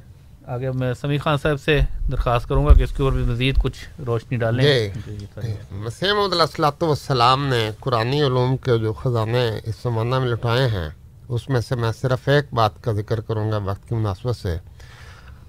آگے 0.46 0.72
میں 0.72 0.94
سمی 0.94 1.18
خان 1.18 1.38
صاحب 1.38 1.62
سے 1.62 1.80
درخواست 2.12 2.50
کروں 2.50 2.66
گا 2.66 2.74
کہ 2.74 2.84
اس 2.84 2.92
کے 2.98 3.04
اوپر 3.04 3.16
بھی 3.16 3.24
مزید 3.24 3.62
کچھ 3.64 4.02
روشنی 4.06 4.38
ڈالیں۔ 4.38 4.90
مسیم 5.72 6.20
السلاۃ 6.20 6.82
والسلام 6.82 7.48
نے 7.48 7.70
قرآن 7.80 8.08
علوم 8.08 8.58
کے 8.58 8.78
جو 8.78 8.94
خزانے 8.94 9.60
اس 9.64 9.76
زمانہ 9.84 10.20
میں 10.20 10.28
لٹائے 10.28 10.68
ہیں 10.68 10.90
اس 11.30 11.50
میں 11.50 11.62
سے 11.62 11.76
میں 11.76 11.92
صرف 12.02 12.30
ایک 12.30 12.46
بات 12.54 12.84
کا 12.84 12.92
ذکر 12.92 13.22
کروں 13.22 13.52
گا 13.52 13.58
وقت 13.58 13.90
کی 13.90 13.96
مناسبت 13.96 14.36
سے۔ 14.36 14.58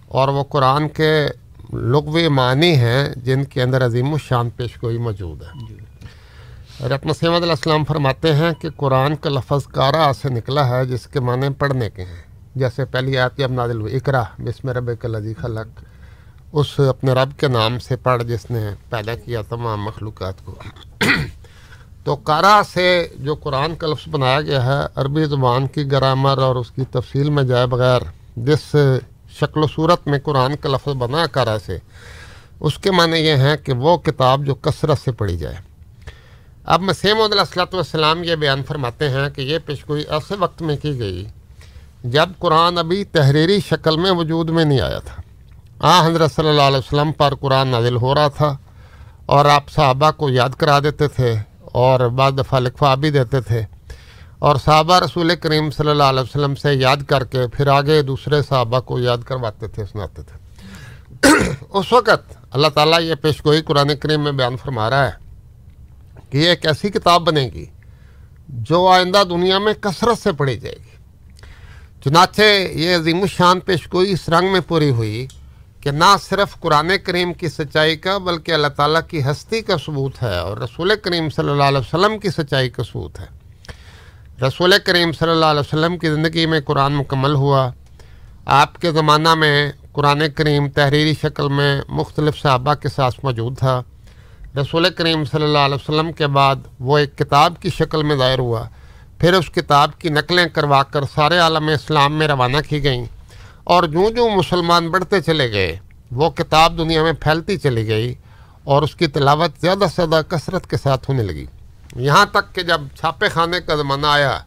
اور 0.09 0.29
وہ 0.29 0.45
قرآن 0.45 0.89
کے 0.89 1.27
لغوی 1.73 2.29
معنی 2.29 2.77
ہیں 2.77 3.09
جن 3.17 3.45
کے 3.45 3.63
اندر 3.63 3.87
عظیم 3.87 4.13
الشان 4.13 4.51
پیش 4.51 4.83
گوئی 4.83 4.99
موجود 4.99 5.43
ہے۔ 5.43 5.67
جی۔ 5.69 5.77
حضرت 6.81 7.07
مسیمت 7.07 7.43
علیہ 7.43 7.51
السلام 7.51 7.85
فرماتے 7.85 8.35
ہیں 8.35 8.51
کہ 8.61 8.71
قرآن 8.77 9.17
کا 9.17 9.31
لفظ 9.31 9.67
کارا 9.67 10.13
سے 10.23 10.29
نکلا 10.29 10.69
ہے 10.69 10.87
جس 10.87 11.07
کے 11.07 11.21
معنی 11.21 11.49
پڑھنے 11.59 11.91
کے 11.91 12.03
ہیں۔ 12.03 12.23
جیسے 12.55 12.85
پہلی 12.85 13.19
آیت 13.19 13.41
اب 13.41 13.53
نادل 13.53 13.83
اقرا 13.83 14.23
بسم 14.39 14.69
رب 14.69 15.07
لذی 15.07 15.35
خلق۔ 15.35 15.85
اس 16.53 16.81
اپنے 16.81 17.13
رب 17.13 17.39
کے 17.39 17.49
نام 17.49 17.79
سے 17.79 17.97
پڑھ 17.97 18.25
جس 18.25 18.51
نے 18.51 18.71
پیدا 18.91 19.15
کیا 19.15 19.43
تمام 19.49 19.83
مخلوقات 19.83 20.35
کو۔ 20.45 20.55
تو 22.09 22.17
کارا 22.17 22.63
سے 22.73 23.09
جو 23.17 23.35
قرآن 23.35 23.75
کا 23.75 23.87
لفظ 23.87 24.09
بنایا 24.09 24.41
گیا 24.41 24.65
ہے، 24.65 24.87
عربی 24.97 25.25
زبان 25.25 25.67
کی 25.67 25.93
گرامر 25.93 26.39
اور 26.39 26.57
اس 26.57 26.71
کی 26.71 26.85
تفصیل 26.85 27.31
میں 27.31 27.43
جائے 27.43 27.67
بغیر، 27.67 28.01
جس 28.37 28.77
شکل 29.41 29.63
و 29.63 29.67
صورت 29.75 30.09
میں 30.09 30.19
قرآن 30.19 30.57
کا 30.57 30.69
لفظ 30.69 30.89
بنا 30.89 31.27
کارا 31.27 31.57
سے، 31.67 31.79
اس 32.61 32.79
کے 32.79 32.91
معنی 32.91 33.17
یہ 33.17 33.35
ہیں 33.35 33.57
کہ 33.57 33.73
وہ 33.73 33.97
کتاب 33.97 34.45
جو 34.45 34.55
کثرت 34.55 34.99
سے 35.05 35.13
پڑھی 35.13 35.37
جائے۔ 35.37 35.55
اب 36.65 36.81
مسیم 36.81 37.21
علیہ 37.21 37.39
السلۃ 37.39 37.75
والسلام 37.75 38.25
یہ 38.25 38.35
بیان 38.35 38.63
فرماتے 38.63 39.11
ہیں 39.11 39.31
کہ 39.31 39.41
یہ 39.41 39.59
پیشگوئی 39.67 40.05
ایسے 40.09 40.35
وقت 40.39 40.63
میں 40.63 40.77
کی 40.77 40.99
گئی 40.99 41.27
جب 42.05 42.29
قرآن 42.39 42.79
ابھی 42.79 43.05
تحریری 43.05 43.61
شکل 43.61 43.97
میں 43.97 44.11
وجود 44.11 44.51
میں 44.51 44.65
نہیں 44.65 44.81
آیا 44.81 44.99
تھا۔ 44.99 45.23
آ، 45.81 46.07
حضرت 46.07 46.33
صلی 46.33 46.49
اللہ 46.49 46.63
علیہ 46.63 46.79
وسلم 46.79 47.13
پر 47.13 47.35
قرآن 47.35 47.69
نازل 47.69 47.97
ہو 47.97 48.15
رہا 48.15 48.29
تھا 48.29 48.57
اور 49.27 49.45
آپ 49.45 49.71
صحابہ 49.71 50.11
کو 50.11 50.29
یاد 50.29 50.51
کرا 50.51 50.79
دیتے 50.81 51.09
تھے۔ 51.09 51.35
اور 51.79 52.01
بعض 52.01 52.33
دفعہ 52.39 52.61
لکھوا 52.61 52.95
بھی 52.95 53.11
دیتے 53.11 53.41
تھے۔ 53.41 53.63
اور 54.39 54.57
صحابہ 54.57 54.99
رسول 54.99 55.37
کریم 55.37 55.71
صلی 55.71 55.91
اللہ 55.91 56.03
علیہ 56.03 56.21
وسلم 56.21 56.55
سے 56.55 56.75
یاد 56.75 56.97
کر 56.97 57.25
کے 57.25 57.47
پھر 57.47 57.67
آگے 57.67 58.03
دوسرے 58.03 58.43
صحابہ 58.43 58.81
کو 58.81 58.99
یاد 58.99 59.19
کرواتے 59.25 59.69
تھے، 59.69 59.85
سناتے 59.85 60.23
تھے۔ 60.23 60.37
اس 61.73 61.93
وقت 61.93 62.37
اللہ 62.51 62.69
تعالیٰ 62.69 63.01
یہ 63.01 63.15
پیشگوئی 63.15 63.63
قرآن 63.63 63.97
کریم 63.97 64.25
میں 64.25 64.33
بیان 64.33 64.57
فرما 64.57 64.91
رہا 64.91 65.07
ہے 65.07 65.13
کہ 66.31 66.39
یہ 66.39 66.49
ایک 66.49 66.67
ایسی 66.67 66.89
کتاب 66.89 67.23
بنے 67.23 67.51
گی 67.55 67.67
جو 68.49 68.87
آئندہ 68.87 69.23
دنیا 69.31 69.59
میں 69.59 69.75
کثرت 69.81 70.23
سے 70.23 70.33
پڑھی 70.33 70.59
جائے 70.59 70.77
گی۔ 70.77 70.97
چنانچہ 72.05 72.43
یہ 72.73 72.97
عظیم 72.97 73.23
الشان 73.23 73.61
پیش 73.61 73.93
گوئی 73.93 74.13
اس 74.13 74.29
رنگ 74.29 74.53
میں 74.53 74.61
پوری 74.69 74.91
ہوئی۔ 74.91 75.27
کہ 75.89 75.93
نہ 75.93 76.17
صرف 76.23 76.61
قرآن 76.61 76.91
کریم 77.05 77.33
کی 77.33 77.49
سچائی 77.49 77.97
کا 77.97 78.19
بلکہ 78.19 78.53
اللہ 78.53 78.67
تعالیٰ 78.67 79.01
کی 79.09 79.25
ہستی 79.25 79.61
کا 79.61 79.77
ثبوت 79.87 80.23
ہے 80.23 80.39
اور 80.39 80.57
رسول 80.57 80.93
کریم 81.03 81.31
صلی 81.31 81.49
اللہ 81.49 81.63
علیہ 81.63 81.79
وسلم 81.79 82.19
کی 82.19 82.29
سچائی 82.31 82.71
کا 82.71 82.83
ثبوت 82.83 83.21
ہے۔ 83.21 83.27
رسول 84.43 84.75
کریم 84.85 85.13
صلی 85.13 85.31
اللہ 85.31 85.47
علیہ 85.47 85.61
وسلم 85.61 85.99
کی 85.99 86.11
زندگی 86.11 86.47
میں 86.47 86.61
قرآن 86.61 86.93
مکمل 86.93 87.35
ہوا۔ 87.35 87.71
آپ 88.47 88.81
کے 88.81 88.93
زمانہ 88.93 89.35
میں 89.35 89.73
قرآن 89.93 90.23
کریم 90.35 90.69
تحریری 90.69 91.15
شکل 91.23 91.49
میں 91.49 91.83
مختلف 91.89 92.43
صحابہ 92.43 92.75
کے 92.75 92.89
ساتھ 92.89 93.21
موجود 93.23 93.59
تھا۔ 93.59 93.83
رسول 94.57 94.91
کریم 94.91 95.25
صلی 95.25 95.43
اللہ 95.43 95.59
علیہ 95.59 95.75
وسلم 95.75 96.13
کے 96.13 96.27
بعد 96.27 96.57
وہ 96.81 96.99
ایک 96.99 97.19
کتاب 97.19 97.55
کی 97.61 97.71
شکل 97.71 98.03
میں 98.03 98.17
ظاہر 98.17 98.39
ہوا۔ 98.39 98.69
پھر 99.19 99.33
اس 99.33 99.51
کتاب 99.51 99.99
کی 99.99 100.09
نقلیں 100.09 100.47
کروا 100.47 100.83
کر 100.83 101.01
سارے 101.15 101.39
عالم 101.39 101.69
اسلام 101.69 102.19
میں 102.19 102.29
روانہ 102.29 102.57
کی 102.69 102.85
گئیں۔ 102.85 103.05
اور 103.69 103.83
جوں 103.83 104.11
جوں 104.11 104.31
مسلمان 104.31 104.89
بڑھتے 104.89 105.21
چلے 105.21 105.53
گئے، 105.53 105.79
وہ 106.11 106.31
کتاب 106.31 106.79
دنیا 106.79 107.03
میں 107.03 107.13
پھیلتی 107.13 107.57
چلی 107.57 107.87
گئی 107.87 108.15
اور 108.65 108.83
اس 108.83 108.95
کی 108.95 109.07
تلاوت 109.07 109.51
زیادہ 109.61 109.85
سے 109.97 110.07
زیادہ 110.07 110.21
کثرت 110.29 110.71
کے 110.71 110.77
ساتھ 110.77 111.11
ہونے 111.11 111.23
لگی۔ 111.23 111.47
یہاں 111.97 112.27
تک 112.27 112.55
کہ 112.55 112.63
جب 112.63 112.81
چھاپے 112.99 113.29
خانے 113.29 113.61
کا 113.61 113.77
زمانہ 113.77 114.07
آیا 114.07 114.39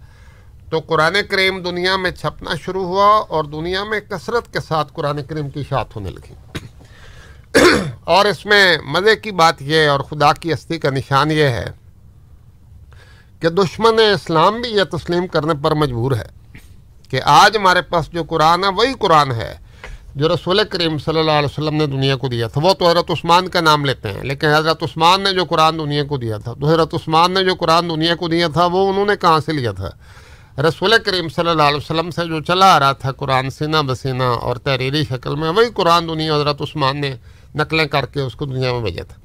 تو 0.70 0.80
قرآن 0.80 1.16
کریم 1.30 1.64
دنیا 1.64 1.98
میں 1.98 2.12
چھپنا 2.12 2.52
شروع 2.56 2.86
ہوا 2.86 3.20
اور 3.30 3.44
دنیا 3.44 3.84
میں 3.84 4.00
کثرت 4.00 4.54
کے 4.54 4.60
ساتھ 4.60 4.92
قرآن 4.94 5.24
کریم 5.24 5.50
کی 5.50 5.60
اشاعت 5.60 5.96
ہونے 5.96 6.10
لگی۔ 6.10 6.60
اور 8.04 8.26
اس 8.26 8.46
میں 8.46 8.78
مزے 8.86 9.16
کی 9.16 9.32
بات 9.32 9.62
یہ 9.62 9.88
اور 9.88 10.00
خدا 10.00 10.34
کی 10.34 10.54
ہستی 10.54 10.78
کا 10.78 10.90
نشان 10.90 11.32
یہ 11.32 11.44
ہے 11.44 11.66
کہ 13.40 13.50
دشمن 13.50 14.00
اسلام 14.14 14.62
بھی 14.62 14.70
یہ 14.70 14.84
تسلیم 14.84 15.28
کرنے 15.28 15.54
پر 15.64 15.72
مجبور 15.72 16.12
ہے۔ 16.12 16.41
کہ 17.12 17.22
آج 17.26 17.58
ہمارے 17.58 17.82
پاس 17.82 18.12
جو 18.12 18.24
قرآن 18.24 18.64
ہے، 18.64 18.70
وہی 18.70 18.94
قرآن 19.00 19.32
ہے، 19.32 19.54
جو 20.16 20.28
رسول 20.28 20.62
کریم 20.70 20.98
صلی 20.98 21.20
اللہ 21.20 21.32
علیہ 21.32 21.52
وسلم 21.52 21.76
نے 21.76 21.86
دنیا 21.86 22.16
کو 22.16 22.28
دیا 22.28 22.48
تھا۔ 22.48 22.62
وہ 22.64 22.74
تو 22.74 22.90
حضرت 22.90 23.12
عثمان 23.12 23.48
کا 23.48 23.62
نام 23.62 23.86
لیتے 23.86 24.12
ہیں، 24.12 24.24
لیکن 24.24 24.48
حضرت 24.48 24.84
عثمان 24.84 25.22
نے 25.22 25.34
جو 25.34 25.46
قرآن 25.46 25.80
دنیا 25.80 26.04
کو 26.04 26.18
دیا 26.18 26.38
تھا۔ 26.38 26.54
تو 26.54 26.68
حضرت 26.68 26.94
عثمان 26.94 27.32
نے 27.32 27.44
جو 27.44 27.56
قرآن 27.56 27.90
دنیا 27.90 28.16
کو 28.16 28.28
دیا 28.28 28.48
تھا، 28.48 28.66
وہ 28.66 28.90
انہوں 28.90 29.06
نے 29.06 29.14
کہاں 29.22 29.40
سے 29.46 29.52
لیا 29.52 29.72
تھا؟ 29.72 29.90
رسول 30.62 30.94
کریم 31.06 31.30
صلی 31.30 31.50
اللہ 31.50 31.64
علیہ 31.64 31.78
وسلم 31.78 32.12
سے 32.12 32.26
جو 32.26 32.42
چلا 32.42 32.76
آ 32.76 32.80
رہا 32.80 32.92
تھا 32.92 33.12
قرآن 33.12 33.50
سینہ 33.50 33.78
بسینہ 33.88 34.24
اور 34.24 34.56
تحریری 34.56 35.04
شکل 35.04 35.36
میں، 35.36 35.50
وہی 35.50 35.70
قرآن 35.74 36.10
دنیا 36.10 36.36
حضرت 36.36 36.62
عثمان 36.62 37.02
نے 37.02 37.16
نقلیں 37.56 37.86
کر 37.86 38.06
کے 38.06 38.22
اس 38.22 38.36
کو 38.36 38.46
دنیا 38.46 38.74
میں 38.74 38.82
بھیجا 38.82 39.04
تھا۔ 39.04 39.16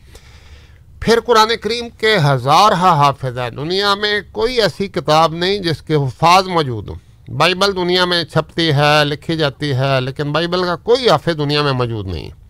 پھر 1.00 1.20
قرآن 1.20 1.48
کریم 1.62 1.88
کے 1.88 2.16
ہزار 2.24 2.72
ہاں 2.72 2.96
حافظ 2.96 3.38
ہیں 3.38 3.50
دنیا 3.50 3.94
میں 3.94 4.20
کوئی 4.32 4.60
ایسی 4.60 4.88
کتاب 4.88 5.34
نہیں 5.34 5.58
جس 5.58 5.82
کے 5.82 5.94
حفاظ 5.94 6.48
موجود 6.48 6.88
ہوں۔ 6.88 7.05
بائبل 7.28 7.76
دنیا 7.76 8.04
میں 8.04 8.24
چھپتی 8.24 8.72
ہے، 8.72 9.04
لکھی 9.04 9.36
جاتی 9.36 9.72
ہے، 9.72 10.00
لیکن 10.00 10.32
بائبل 10.32 10.64
کا 10.64 10.76
کوئی 10.76 11.10
حافظ 11.10 11.38
دنیا 11.38 11.62
میں 11.62 11.72
موجود 11.72 12.06
نہیں۔ 12.06 12.24
ہے 12.24 12.46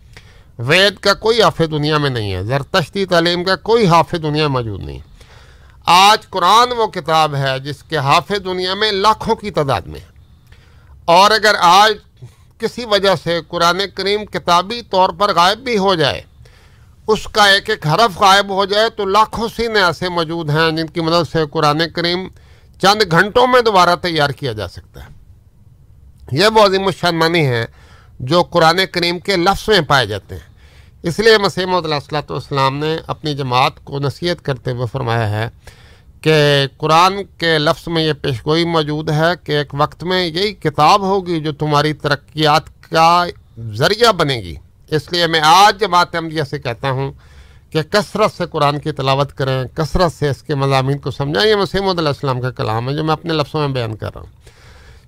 وید 0.59 0.97
کا 0.97 1.13
کوئی 1.13 1.41
حافظ 1.41 1.71
دنیا 1.71 1.97
میں 1.97 2.09
نہیں 2.09 2.33
ہے 2.33 2.43
زرتشتی 2.43 3.05
تعلیم 3.05 3.43
کا 3.43 3.55
کوئی 3.55 3.87
حافظ 3.87 4.17
دنیا 4.17 4.31
میں 4.31 4.47
موجود 4.47 4.83
نہیں۔ 4.83 4.99
آج 5.85 6.29
قرآن 6.29 6.71
وہ 6.71 6.87
کتاب 6.87 7.35
ہے 7.35 7.59
جس 7.59 7.83
کے 7.83 7.97
حافظ 7.97 8.45
دنیا 8.45 8.73
میں 8.73 8.91
لاکھوں 8.91 9.35
کی 9.35 9.51
تعداد 9.51 9.81
میں۔ 9.81 9.99
اور 11.05 11.31
اگر 11.31 11.55
آج 11.59 11.93
کسی 12.57 12.85
وجہ 12.85 13.15
سے 13.23 13.39
قرآن 13.47 13.81
کریم 13.95 14.25
کتابی 14.25 14.81
طور 14.81 15.09
پر 15.09 15.33
غائب 15.35 15.57
بھی 15.57 15.77
ہو 15.77 15.95
جائے، 15.95 16.21
اس 17.07 17.23
کا 17.23 17.45
ایک 17.45 17.69
ایک 17.69 17.87
حرف 17.87 18.19
غائب 18.19 18.49
ہو 18.49 18.65
جائے، 18.65 18.89
تو 18.89 19.05
لاکھوں 19.05 19.47
سینے 19.55 19.83
ایسے 19.83 20.09
موجود 20.09 20.49
ہیں 20.49 20.71
جن 20.71 20.87
کی 20.87 21.01
مدد 21.01 21.31
سے 21.31 21.39
قرآن 21.51 21.81
کریم 21.95 22.27
چند 22.81 23.01
گھنٹوں 23.11 23.47
میں 23.47 23.61
دوبارہ 23.61 23.95
تیار 23.95 24.29
کیا 24.29 24.51
جا 24.51 24.67
سکتا 24.67 25.03
ہے۔ 25.03 25.07
یہ 26.31 26.45
وہ 26.45 26.65
عظیم 26.65 26.85
الشان 26.85 27.35
ہے 27.35 27.65
جو 28.19 28.43
قرآن 28.43 28.79
کریم 28.91 29.19
کے 29.19 29.35
لفظ 29.35 29.69
میں 29.69 29.81
پائے 29.81 30.05
جاتے 30.05 30.35
ہیں۔ 30.35 30.57
اس 31.03 31.19
لیے 31.19 31.37
مسیم 31.37 31.75
علیہ 31.75 32.15
والسلام 32.29 32.77
نے 32.77 32.97
اپنی 33.07 33.33
جماعت 33.33 33.71
کو 33.83 33.99
نصیحت 33.99 34.45
کرتے 34.45 34.71
ہوئے 34.71 34.85
فرمایا 34.91 35.29
ہے 35.29 35.49
کہ 36.21 36.65
قرآن 36.77 37.13
کے 37.37 37.57
لفظ 37.57 37.87
میں 37.87 38.03
یہ 38.03 38.13
پیشگوئی 38.13 38.65
موجود 38.65 39.09
ہے 39.09 39.31
کہ 39.43 39.51
ایک 39.51 39.67
وقت 39.73 40.03
میں 40.03 40.25
یہی 40.25 40.53
کتاب 40.53 41.01
ہوگی 41.01 41.39
جو 41.39 41.53
تمہاری 41.53 41.93
ترقیات 41.93 42.89
کا 42.89 43.25
ذریعہ 43.73 44.11
بنے 44.11 44.35
گی۔ 44.35 44.55
اس 44.89 45.11
لیے 45.11 45.27
میں 45.27 45.39
آج 45.39 45.79
جماعت 45.79 46.15
عملیہ 46.15 46.43
سے 46.43 46.59
کہتا 46.59 46.89
ہوں 46.89 47.11
کہ 47.69 47.81
کثرت 47.81 48.37
سے 48.37 48.43
قرآن 48.51 48.79
کی 48.79 48.91
تلاوت 48.91 49.33
کریں، 49.33 49.63
کثرت 49.73 50.11
سے 50.11 50.29
اس 50.29 50.43
کے 50.43 50.55
مضامین 50.55 50.97
کو 50.97 51.11
سمجھائیں 51.11 51.49
یہ 51.49 51.55
مسیم 51.55 51.87
علیہ 51.87 52.07
السلام 52.07 52.41
کا 52.41 52.51
کلام 52.51 52.89
ہے 52.89 52.95
جو 52.95 53.03
میں 53.03 53.13
اپنے 53.13 53.33
لفظوں 53.33 53.59
میں 53.59 53.67
بیان 53.67 53.95
کر 53.95 54.09
رہا 54.13 54.21
ہوں۔ 54.21 54.47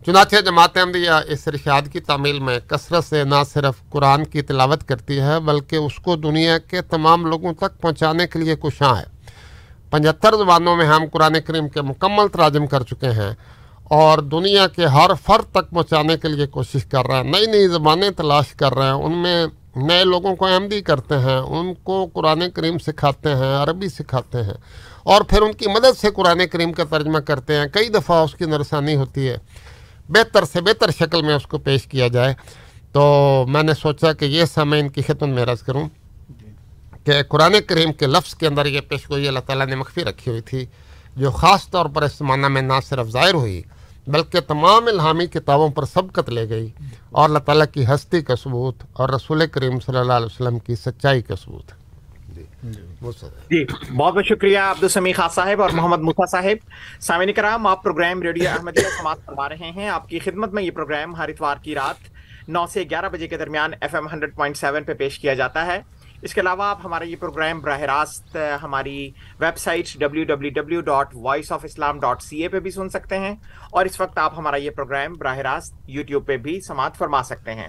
چنانچہ 0.06 0.36
جماعت 0.46 0.78
عملیہ 0.78 1.12
اس 1.28 1.48
ارشاد 1.48 1.82
کی 1.92 2.00
تعمیل 2.00 2.40
میں 2.40 2.60
کثرت 2.68 3.04
سے 3.04 3.24
نہ 3.24 3.36
صرف 3.54 3.90
قرآن 3.90 4.26
کی 4.26 4.42
تلاوت 4.42 4.88
کرتی 4.88 5.20
ہے، 5.20 5.40
بلکہ 5.40 5.76
اس 5.76 5.96
کو 5.96 6.16
دنیا 6.16 6.58
کے 6.58 6.82
تمام 6.82 7.26
لوگوں 7.26 7.54
تک 7.54 7.82
پہنچانے 7.82 8.28
کے 8.28 8.40
لیے 8.40 8.56
کشاں 8.56 8.96
ہے۔ 8.96 9.20
پچہتر 9.90 10.36
زبانوں 10.38 10.76
میں 10.76 10.86
ہم 10.86 11.04
قرآن 11.14 11.34
کریم 11.46 11.70
کے 11.70 11.82
مکمل 11.82 12.28
تراجم 12.28 12.68
کر 12.68 12.84
چکے 12.84 13.10
ہیں 13.10 13.34
اور 13.84 14.18
دنیا 14.18 14.68
کے 14.68 14.86
ہر 14.86 15.12
فرد 15.26 15.52
تک 15.52 15.70
پہنچانے 15.70 16.18
کے 16.18 16.28
لیے 16.28 16.48
کوشش 16.48 16.86
کر 16.86 17.06
رہے 17.06 17.16
ہیں۔ 17.16 17.24
نئی 17.24 17.46
نئی 17.46 17.68
زبانیں 17.68 18.10
تلاش 18.10 18.48
کر 18.48 18.74
رہے 18.74 18.86
ہیں۔ 18.86 18.92
ان 18.92 19.18
میں 19.18 19.48
نئے 19.76 20.04
لوگوں 20.04 20.36
کو 20.36 20.46
احمدی 20.46 20.82
کرتے 20.82 21.18
ہیں، 21.18 21.38
ان 21.38 21.74
کو 21.74 22.08
قرآن 22.14 22.52
کریم 22.52 22.78
سکھاتے 22.78 23.30
ہیں، 23.30 23.64
عربی 23.64 23.90
سکھاتے 23.90 24.44
ہیں، 24.44 24.54
اور 25.04 25.22
پھر 25.22 25.42
ان 25.42 25.54
کی 25.54 25.68
مدد 25.68 25.98
سے 25.98 26.10
قرآن 26.16 26.42
کریم 26.52 26.74
کا 26.74 26.84
ترجمہ 26.90 27.20
کرتے 27.20 27.56
ہیں۔ 27.56 27.66
کئی 27.74 27.90
دفعہ 27.90 28.24
اس 28.24 28.36
کی 28.36 28.46
نرسانی 28.46 28.96
ہوتی 28.96 29.30
ہے۔ 29.30 29.38
بہتر 30.10 30.44
سے 30.44 30.62
بہتر 30.62 30.92
شکل 30.92 31.22
میں 31.22 31.36
اس 31.36 31.48
کو 31.48 31.58
پیش 31.58 31.84
کیا 31.84 32.08
جائے۔ 32.08 32.34
تو 32.92 33.46
میں 33.50 33.64
نے 33.64 33.74
سوچا 33.74 34.14
کہ 34.14 34.26
یہ 34.26 34.46
سامعین 34.46 34.86
ان 34.86 34.90
کی 34.90 35.02
خدمت 35.02 35.30
میں 35.30 35.46
رض 35.46 35.62
کروں 35.64 35.90
کہ 37.04 37.24
قرآن 37.24 37.56
کریم 37.68 37.94
کے 37.94 38.08
لفظ 38.08 38.36
کے 38.36 38.48
اندر 38.48 38.66
یہ 38.66 38.82
پیش 38.82 39.10
گوئی، 39.10 39.28
اللہ 39.28 39.40
تعالیٰ 39.40 39.66
نے 39.66 39.76
مخفی 39.76 40.04
رکھی 40.04 40.32
ہوئی 40.32 40.42
تھی، 40.42 40.66
جو 41.16 41.32
خاص 41.32 41.70
طور 41.70 41.86
پر 41.86 42.02
اس 42.02 42.18
زمانہ 42.18 42.48
میں 42.48 42.62
نہ 42.62 42.74
صرف 42.90 43.08
ظاہر 43.08 43.34
ہوئی۔ 43.34 43.62
بلکہ 44.12 44.40
تمام 44.40 44.88
الہامی 44.88 45.26
کتابوں 45.28 45.70
پر 45.70 45.86
سبقت 45.86 46.30
لے 46.30 46.50
گئی 46.50 46.70
اور 47.12 47.26
اللہ 47.26 47.40
تعالیٰ 47.40 47.66
کی 47.74 47.86
ہستی 47.86 48.22
کا 48.22 48.36
ثبوت 48.36 48.76
اور 48.94 49.10
رسول 49.10 49.48
کریم 49.48 49.80
صلی 49.80 49.98
اللہ 49.98 50.14
علیہ 50.14 50.26
وسلم 50.26 50.60
کی 50.60 50.76
سچائی 50.76 51.22
کا 51.22 51.36
ثبوت 51.36 51.72
جی 52.36 52.44
بہت 53.02 54.14
بہت 54.14 54.26
شکریہ 54.26 54.60
عبد 54.60 54.84
السمی 54.84 55.14
خاص 55.14 55.34
صاحب 55.34 55.62
اور 55.62 55.70
محمد 55.70 56.00
مسا 56.00 56.26
صاحب۔ 56.26 56.58
سامعین 57.00 57.34
کرام 57.34 57.68
آپ 57.68 57.84
پروگرام 57.84 58.22
ریڈیو 58.22 58.50
احمدیہ 58.50 58.88
سماعت 59.00 59.18
کروا 59.26 59.50
رہے 59.50 59.72
ہیں۔ 59.76 59.90
آپ 59.90 60.10
کی 60.10 60.20
خدمت 60.20 60.54
میں 60.54 60.64
یہ 60.64 60.72
پروگرام 60.72 61.16
ہر 61.16 61.30
اتوار 61.30 61.56
کی 61.64 61.76
رات 61.76 62.10
نو 62.48 62.66
سے 62.74 62.84
گیارہ 62.90 63.10
بجے 63.10 63.28
کے 63.28 63.38
درمیان 63.38 63.72
F 63.82 63.96
M 63.96 64.08
hundred 64.08 64.36
point 64.36 64.58
seven 64.58 64.84
پہ 64.84 64.94
پیش 64.94 65.20
کیا 65.20 65.34
جاتا 65.34 65.66
ہے۔ 65.66 65.82
اس 66.22 66.34
کے 66.34 66.42
علاوہ 66.42 66.64
آپ 66.64 66.80
ہمارا 66.84 67.04
یہ 67.04 67.16
پروگرام 67.20 67.60
براہ 67.60 67.80
راست 67.80 68.38
ہماری 68.64 69.12
website 69.58 70.00
W 70.00 70.24
W 70.26 70.52
W 70.54 70.82
dot 70.82 71.08
voice 71.14 71.52
of 71.52 71.66
Islam 71.66 72.00
dot 72.00 72.22
C 72.22 72.42
A 72.42 72.48
پہ 72.48 72.60
بھی 72.60 72.72
سن 72.72 72.90
سکتے 72.90 73.20
ہیں 73.20 73.36
اور 73.72 73.86
اس 73.86 74.02
وقت 74.02 74.18
آپ 74.18 74.34
ہمارا 74.38 74.56
یہ 74.56 74.70
پروگرام 74.70 75.14
براہ 75.14 75.38
راست 75.38 75.76
یوٹیوب 75.88 76.26
پہ 76.26 76.38
بھی 76.38 76.62
سماعت 76.62 76.98
فرما 76.98 77.24
سکتے 77.24 77.54
ہیں۔ 77.54 77.68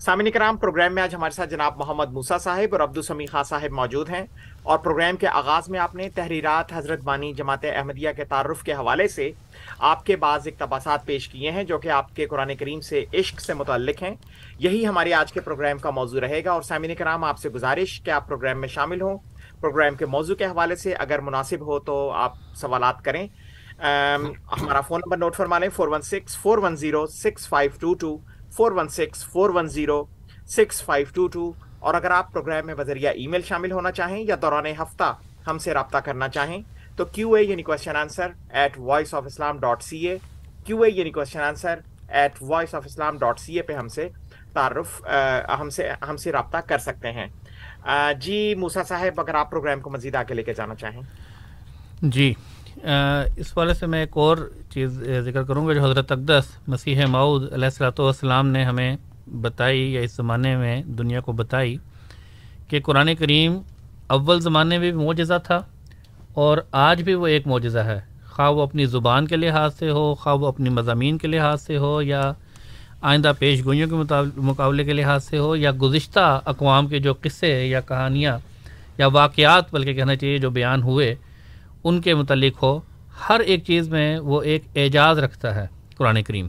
سامعین 0.00 0.30
کرام، 0.30 0.56
پروگرام 0.56 0.94
میں 0.94 1.02
آج 1.02 1.14
ہمارے 1.14 1.30
ساتھ 1.30 1.50
جناب 1.50 1.76
محمد 1.76 2.12
موسا 2.12 2.38
صاحب 2.38 2.72
اور 2.72 2.80
عبدالسمی 2.80 3.26
خان 3.26 3.44
صاحب 3.44 3.72
موجود 3.72 4.10
ہیں 4.10 4.24
اور 4.62 4.78
پروگرام 4.78 5.16
کے 5.16 5.28
آغاز 5.28 5.68
میں 5.68 5.80
آپ 5.80 5.94
نے 5.94 6.08
تحریرات 6.10 6.72
حضرت 6.72 7.00
بانی 7.00 7.32
جماعت 7.32 7.64
احمدیہ 7.64 8.10
کے 8.16 8.24
تعارف 8.24 8.62
کے 8.62 8.72
حوالے 8.72 9.08
سے 9.08 9.32
آپ 9.78 10.06
کے 10.06 10.16
بعض 10.16 10.48
اقتباسات 10.48 11.04
پیش 11.04 11.28
کیے 11.28 11.50
ہیں 11.50 11.64
جو 11.64 11.78
کہ 11.78 11.88
آپ 11.88 12.16
کے 12.16 12.26
قرآن 12.26 12.54
کریم 12.54 12.80
سے 12.80 13.04
عشق 13.14 13.40
سے 13.40 13.54
متعلق 13.54 14.02
ہیں۔ 14.02 14.14
یہی 14.58 14.86
ہمارے 14.86 15.14
آج 15.14 15.32
کے 15.32 15.40
پروگرام 15.40 15.78
کا 15.78 15.90
موضوع 15.90 16.20
رہے 16.20 16.44
گا 16.44 16.52
اور 16.52 16.62
سامعین 16.62 16.94
کرام، 16.94 17.24
آپ 17.24 17.38
سے 17.38 17.48
گزارش 17.48 18.00
کہ 18.00 18.10
آپ 18.10 18.28
پروگرام 18.28 18.60
میں 18.60 18.68
شامل 18.68 19.02
ہوں۔ 19.02 19.18
پروگرام 19.60 19.94
کے 19.94 20.06
موضوع 20.06 20.34
کے 20.34 20.44
حوالے 20.44 20.76
سے 20.76 20.94
اگر 20.94 21.18
مناسب 21.18 21.60
ہو 21.60 21.78
تو 21.78 22.10
آپ 22.10 22.32
سوالات 22.54 23.04
کریں۔ 23.04 23.26
ہمارا 24.60 24.80
فون 24.80 25.00
نمبر 25.00 25.16
نوٹ 25.16 25.36
فرما 25.36 25.58
لیں، 25.58 25.68
four 25.68 25.88
one 25.88 26.02
six, 26.02 26.38
four 26.38 26.58
one 26.58 26.76
zero, 26.76 27.06
six 27.06 27.48
five 27.48 27.70
two 27.80 27.94
two, 27.94 28.16
four 28.50 28.72
one 28.72 28.88
six, 28.88 29.24
four 29.24 29.50
one 29.50 29.68
zero, 29.68 30.04
six 30.46 30.82
five 30.82 31.06
two 31.14 31.26
two. 31.28 31.52
اور 31.78 31.94
اگر 31.94 32.10
آپ 32.10 32.32
پروگرام 32.32 32.66
میں 32.66 32.74
بذریعہ 32.74 33.12
ای 33.12 33.26
میل 33.26 33.42
شامل 33.42 33.72
ہونا 33.72 33.92
چاہیں 33.92 34.24
یا 34.24 34.36
دوران 34.42 34.66
ہفتہ 34.66 35.16
ہم 35.46 35.58
سے 35.58 35.74
رابطہ 35.74 35.98
کرنا 35.98 36.28
چاہیں 36.28 36.62
تو 37.00 37.04
کیو 37.12 37.32
اے 37.34 37.42
یعنی 37.42 37.62
question 37.62 37.96
answer 37.96 38.30
at 38.60 38.78
voice 38.78 39.14
of 39.14 39.26
Islam 39.26 39.58
dot 39.58 39.82
C 39.82 39.98
A 40.08 40.16
Q 40.64 40.82
A 40.82 40.90
یعنی 40.90 41.10
question 41.10 41.40
answer 41.40 41.78
at 42.08 42.42
voice 42.42 42.74
of 42.74 42.86
Islam 42.86 43.18
dot 43.18 43.38
C 43.40 43.54
A 43.56 43.62
پہ 43.62 43.72
ہم 43.72 43.88
سے 43.88 44.08
تعارف 44.54 45.00
ہم 45.60 45.70
سے 45.70 45.88
ہم 46.08 46.16
سے 46.16 46.32
رابطہ 46.32 46.56
کر 46.68 46.78
سکتے 46.78 47.12
ہیں۔ 47.12 47.26
جی 48.20 48.54
موسا 48.58 48.82
صاحب، 48.88 49.20
اگر 49.20 49.34
آپ 49.34 49.50
پروگرام 49.50 49.80
کو 49.80 49.90
مزید 49.90 50.14
آگے 50.16 50.34
لے 50.34 50.42
کے 50.42 50.54
جانا 50.54 50.74
چاہیں۔ 50.74 51.00
جی 52.02 52.32
اس 52.84 53.56
والے 53.56 53.74
سے 53.74 53.86
میں 53.86 54.00
ایک 54.00 54.16
اور 54.24 54.36
چیز 54.72 55.00
ذکر 55.24 55.42
کروں 55.44 55.66
گا 55.66 55.72
جو 55.72 55.84
حضرت 55.84 56.12
اقدس 56.12 56.52
مسیح 56.68 57.04
معود 57.10 57.52
علیہ 57.52 57.64
السلاۃ 57.64 57.98
والسلام 57.98 58.48
نے 58.48 58.64
ہمیں 58.64 58.96
بتائی 59.40 59.92
یا 59.94 60.00
اس 60.00 60.16
زمانے 60.16 60.56
میں 60.56 60.82
دنیا 60.98 61.20
کو 61.20 61.32
بتائی 61.42 61.76
کہ 62.68 62.80
قرآن 62.84 63.14
کریم 63.18 63.58
اول 64.16 64.40
زمانے 64.40 64.78
میں 64.78 64.90
بھی 64.90 65.04
معجزہ 65.04 65.38
تھا۔ 65.44 65.60
اور 66.34 66.58
آج 66.72 67.02
بھی 67.02 67.14
وہ 67.14 67.26
ایک 67.26 67.46
معجزہ 67.46 67.78
ہے۔ 67.78 68.00
خواہ 68.30 68.50
وہ 68.50 68.62
اپنی 68.62 68.84
زبان 68.84 69.26
کے 69.26 69.36
لحاظ 69.36 69.74
سے 69.78 69.90
ہو، 69.90 70.14
خواہ 70.14 70.34
وہ 70.34 70.46
اپنی 70.46 70.70
مضامین 70.70 71.18
کے 71.18 71.28
لحاظ 71.28 71.62
سے 71.62 71.76
ہو 71.76 72.02
یا 72.02 72.32
آئندہ 73.00 73.32
پیش 73.38 73.64
گوئیوں 73.64 73.88
کے 73.88 74.20
مقابلے 74.36 74.84
کے 74.84 74.92
لحاظ 74.92 75.24
سے 75.24 75.38
ہو 75.38 75.56
یا 75.56 75.70
گزشتہ 75.82 76.40
اقوام 76.44 76.86
کے 76.86 76.98
جو 76.98 77.14
قصے 77.22 77.66
یا 77.66 77.80
کہانیاں 77.80 78.38
یا 78.98 79.06
واقعات 79.06 79.72
بلکہ 79.72 79.94
کہنا 79.94 80.16
چاہیے 80.16 80.38
جو 80.38 80.50
بیان 80.50 80.82
ہوئے، 80.82 81.14
ان 81.84 82.00
کے 82.00 82.14
متعلق 82.14 82.62
ہو، 82.62 82.80
ہر 83.28 83.40
ایک 83.40 83.64
چیز 83.64 83.88
میں 83.88 84.18
وہ 84.18 84.42
ایک 84.42 84.62
اعجاز 84.74 85.18
رکھتا 85.18 85.54
ہے 85.54 85.66
قرآن 85.96 86.22
کریم۔ 86.22 86.48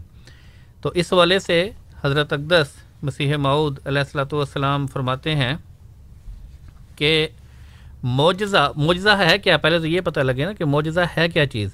تو 0.82 0.90
اس 0.90 1.14
والے 1.14 1.40
سے 1.40 1.70
حضرت 2.04 2.34
اقدس 2.34 2.68
مسیح 3.04 3.36
معود 3.36 3.80
علیہ 3.86 4.00
السلاۃ 4.00 4.34
والسلام 4.34 4.88
فرماتے 4.88 5.36
ہیں 5.36 5.56
کہ 6.96 7.28
معجزہ 8.04 8.72
معجزہ 8.76 9.10
ہے 9.10 9.38
کیا؟ 9.38 9.58
پہلے 9.58 9.80
تو 9.80 9.88
یہ 9.88 10.02
پتہ 10.02 10.20
لگے 10.20 10.46
نا 10.46 10.54
کہ 10.54 10.66
معجزہ 10.66 11.00
ہے 11.18 11.30
کیا 11.30 11.46
چیز؟ 11.46 11.70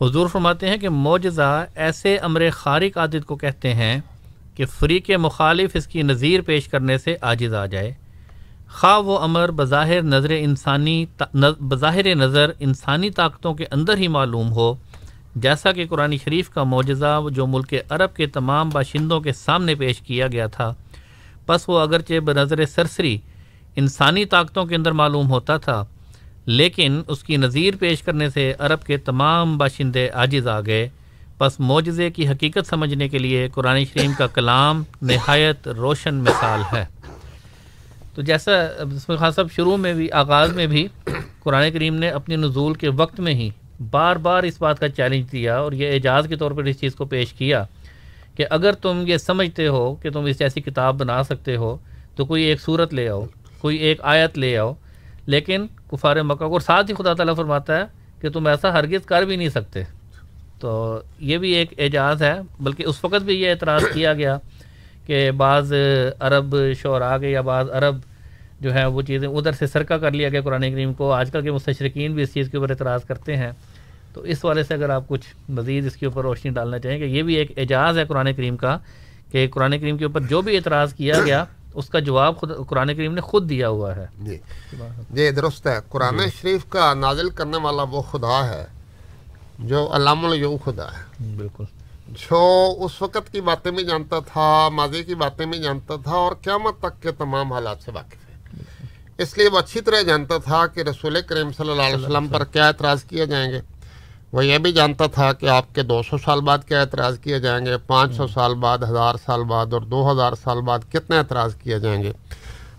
حضور 0.00 0.28
فرماتے 0.28 0.68
ہیں 0.68 0.76
کہ 0.76 0.88
معجزہ 0.88 1.66
ایسے 1.74 2.16
امر 2.16 2.42
خارق 2.52 2.98
عادت 2.98 3.26
کو 3.26 3.36
کہتے 3.36 3.74
ہیں 3.74 4.00
کہ 4.54 4.64
فریق 4.66 5.10
مخالف 5.10 5.70
اس 5.74 5.86
کی 5.86 6.02
نظیر 6.02 6.40
پیش 6.40 6.68
کرنے 6.68 6.98
سے 6.98 7.16
عاجز 7.22 7.54
آ 7.54 7.66
جائے۔ 7.66 7.92
خواہ 8.68 8.98
وہ 8.98 9.18
امر 9.18 9.50
بظاہر 9.50 10.02
نظر 10.02 10.30
انسانی 10.38 11.04
بظاہر 11.60 12.14
نظر 12.14 12.50
انسانی 12.60 13.10
طاقتوں 13.10 13.54
کے 13.54 13.64
اندر 13.70 13.96
ہی 13.96 14.08
معلوم 14.08 14.52
ہو، 14.52 14.74
جیسا 15.36 15.72
کہ 15.72 15.86
قرآن 15.86 16.16
شریف 16.24 16.48
کا 16.50 16.62
معجزہ 16.62 17.20
جو 17.30 17.46
ملک 17.46 17.74
عرب 17.90 18.14
کے 18.16 18.26
تمام 18.26 18.68
باشندوں 18.68 19.20
کے 19.20 19.32
سامنے 19.32 19.74
پیش 19.74 20.00
کیا 20.00 20.26
گیا 20.26 20.46
تھا۔ 20.46 20.74
بس 21.48 21.68
وہ 21.68 21.78
اگرچہ 21.78 22.20
بنظر 22.20 22.66
سرسری 22.66 23.18
انسانی 23.76 24.24
طاقتوں 24.24 24.64
کے 24.64 24.74
اندر 24.76 24.92
معلوم 24.92 25.30
ہوتا 25.30 25.56
تھا، 25.56 25.84
لیکن 26.46 27.02
اس 27.08 27.22
کی 27.24 27.36
نظیر 27.36 27.74
پیش 27.80 28.02
کرنے 28.02 28.28
سے 28.30 28.52
عرب 28.58 28.82
کے 28.82 28.96
تمام 28.96 29.58
باشندے 29.58 30.08
عاجز 30.08 30.46
آ 30.48 30.60
گئے۔ 30.60 30.88
بس 31.38 31.60
معجزے 31.60 32.10
کی 32.10 32.28
حقیقت 32.28 32.66
سمجھنے 32.66 33.08
کے 33.08 33.18
لیے 33.18 33.48
قرآن 33.54 33.84
شریم 33.84 34.12
کا 34.18 34.26
کلام 34.26 34.82
نہایت 35.02 35.68
روشن 35.68 36.14
مثال 36.14 36.60
ہے۔ 36.72 36.84
تو 38.14 38.22
جیسا 38.22 38.52
خان 39.18 39.30
صاحب، 39.30 39.50
شروع 39.52 39.76
میں 39.76 39.94
بھی، 39.94 40.10
آغاز 40.10 40.52
میں 40.52 40.66
بھی 40.66 40.86
قرآن 41.42 41.70
کریم 41.70 41.94
نے 41.94 42.08
اپنے 42.08 42.36
نزول 42.36 42.74
کے 42.74 42.88
وقت 42.88 43.20
میں 43.20 43.34
ہی 43.34 43.50
بار 43.90 44.16
بار 44.16 44.42
اس 44.42 44.60
بات 44.60 44.80
کا 44.80 44.88
چیلنج 44.88 45.32
دیا 45.32 45.58
اور 45.58 45.72
یہ 45.72 45.92
اعجاز 45.92 46.26
کے 46.28 46.36
طور 46.36 46.50
پر 46.50 46.64
اس 46.64 46.80
چیز 46.80 46.94
کو 46.94 47.04
پیش 47.04 47.32
کیا 47.32 47.64
کہ 48.36 48.44
اگر 48.50 48.72
تم 48.72 49.04
یہ 49.06 49.16
سمجھتے 49.16 49.66
ہو 49.66 49.94
کہ 49.94 50.10
تم 50.10 50.24
اس 50.24 50.38
جیسی 50.38 50.60
کتاب 50.60 50.98
بنا 50.98 51.22
سکتے 51.22 51.56
ہو 51.56 51.76
تو 52.16 52.24
کوئی 52.24 52.42
ایک 52.42 52.60
صورت 52.60 52.94
لے 52.94 53.08
آؤ۔ 53.08 53.24
کوئی 53.62 53.76
ایک 53.76 53.98
آیت 54.02 54.38
لے 54.38 54.58
آؤ۔ 54.58 54.72
لیکن 55.26 55.66
کفار 55.90 56.16
مکہ 56.16 56.46
کو 56.46 56.52
اور 56.52 56.60
ساتھ 56.60 56.90
ہی 56.90 56.94
خدا 56.94 57.14
تعالیٰ 57.14 57.36
فرماتا 57.36 57.76
ہے 57.76 57.84
کہ 58.20 58.30
تم 58.30 58.46
ایسا 58.46 58.72
ہرگز 58.72 59.06
کر 59.06 59.22
بھی 59.22 59.36
نہیں 59.36 59.48
سکتے۔ 59.48 59.82
تو 60.60 61.00
یہ 61.18 61.38
بھی 61.38 61.50
ایک 61.50 61.74
اعجاز 61.78 62.22
ہے، 62.22 62.34
بلکہ 62.60 62.82
اس 62.86 63.04
وقت 63.04 63.22
بھی 63.22 63.34
یہ 63.34 63.50
اعتراض 63.50 63.84
کیا 63.94 64.14
گیا 64.14 64.38
کہ 65.06 65.30
بعض 65.30 65.72
عرب 66.20 66.56
شعر 66.76 67.00
آ 67.00 67.18
گئے 67.18 67.30
یا 67.30 67.40
بعض 67.40 67.70
عرب 67.70 67.96
جو 68.60 68.74
ہیں 68.74 68.84
وہ 68.84 69.02
چیزیں 69.02 69.28
ادھر 69.28 69.52
سے 69.52 69.66
سرکہ 69.66 69.94
کر 69.94 70.10
لیا 70.10 70.28
گیا 70.28 70.40
قرآن 70.40 70.60
کریم 70.60 70.92
کو۔ 70.92 71.12
آج 71.12 71.30
کل 71.30 71.42
کے 71.42 71.50
مستشرقین 71.50 72.14
بھی 72.14 72.22
اس 72.22 72.34
چیز 72.34 72.50
کے 72.50 72.56
اوپر 72.56 72.70
اعتراض 72.70 73.04
کرتے 73.04 73.36
ہیں۔ 73.36 73.50
تو 74.12 74.20
اس 74.20 74.44
والے 74.44 74.62
سے 74.62 74.74
اگر 74.74 74.90
آپ 74.90 75.08
کچھ 75.08 75.50
مزید 75.50 75.86
اس 75.86 75.96
کے 75.96 76.06
اوپر 76.06 76.22
روشنی 76.22 76.50
ڈالنا 76.50 76.78
چاہیں 76.78 76.98
کہ 76.98 77.04
یہ 77.04 77.22
بھی 77.22 77.34
ایک 77.34 77.58
اعجاز 77.58 77.98
ہے 77.98 78.04
قرآن 78.04 78.32
کریم 78.32 78.56
کا 78.56 78.78
کہ 79.32 79.48
قرآن 79.48 79.78
کریم 79.78 79.96
کے 79.96 80.04
اوپر 80.04 80.20
جو 80.20 80.42
بھی 80.42 80.56
اعتراض 80.56 80.94
کیا 80.94 81.20
گیا 81.24 81.44
اس 81.74 81.88
کا 81.88 81.98
جواب 81.98 82.36
خود 82.36 82.50
قرآن 82.66 82.94
کریم 82.94 83.14
نے 83.14 83.20
خود 83.20 83.50
دیا 83.50 83.68
ہوا 83.68 83.96
ہے۔ 83.96 84.06
جی۔ 84.20 84.38
جی 85.10 85.30
درست 85.30 85.66
ہے۔ 85.66 85.78
قرآن 85.88 86.18
شریف 86.40 86.66
کا 86.68 86.94
نازل 86.94 87.30
کرنے 87.30 87.56
والا 87.56 87.82
وہ 87.82 88.02
خدا 88.02 88.46
ہے 88.46 88.66
جو 89.58 89.88
علام 89.92 90.24
الو 90.24 90.56
خدا 90.64 90.84
ہے۔ 90.84 91.34
بالکل۔ 91.36 91.64
جو 92.08 92.74
اس 92.78 93.02
وقت 93.02 93.32
کی 93.32 93.40
باتیں 93.40 93.70
بھی 93.72 93.84
جانتا 93.84 94.18
تھا 94.18 94.68
ماضی 94.68 95.02
کی 95.02 95.14
باتیں 95.14 95.46
بھی 95.46 95.58
جانتا 95.58 95.94
تھا 96.04 96.12
اور 96.12 96.32
قیامت 96.42 96.78
تک 96.78 97.02
کے 97.02 97.12
تمام 97.12 97.52
حالات 97.52 97.76
سے 97.84 97.90
واقف 97.90 98.30
ہے۔ 98.30 98.62
اس 99.18 99.38
لیے 99.38 99.48
وہ 99.48 99.58
اچھی 99.58 99.80
طرح 99.80 100.02
جانتا 100.02 100.38
تھا 100.38 100.66
کہ 100.66 100.80
رسول 100.80 101.20
کریم 101.26 101.52
صلی 101.52 101.70
اللہ 101.70 101.82
علیہ 101.82 101.96
وسلم 101.96 102.28
پر 102.28 102.44
کیا 102.44 102.66
اعتراض 102.66 103.04
کیے 103.04 103.26
جائیں 103.26 103.52
گے؟ 103.52 103.60
وہ 104.32 104.44
یہ 104.46 104.58
بھی 104.58 104.72
جانتا 104.72 105.06
تھا 105.06 105.32
کہ 105.32 105.46
آپ 105.46 105.74
کے 105.74 105.82
دو 105.82 106.02
سو 106.02 106.18
سال 106.18 106.40
بعد 106.40 106.58
کیا 106.68 106.80
اعتراض 106.80 107.18
کیے 107.18 107.38
جائیں 107.38 107.66
گے 107.66 107.76
پانچ 107.76 108.16
سو 108.16 108.26
سال 108.26 108.54
بعد 108.54 108.78
ہزار 108.78 109.14
سال 109.26 109.42
بعد 109.42 109.72
اور 109.72 109.80
دو 109.80 110.12
ہزار 110.12 110.32
سال 110.44 110.60
بعد 110.60 110.78
کتنے 110.92 111.18
اعتراض 111.18 111.56
کیے 111.56 111.78
جائیں 111.78 112.02
گے؟ 112.02 112.12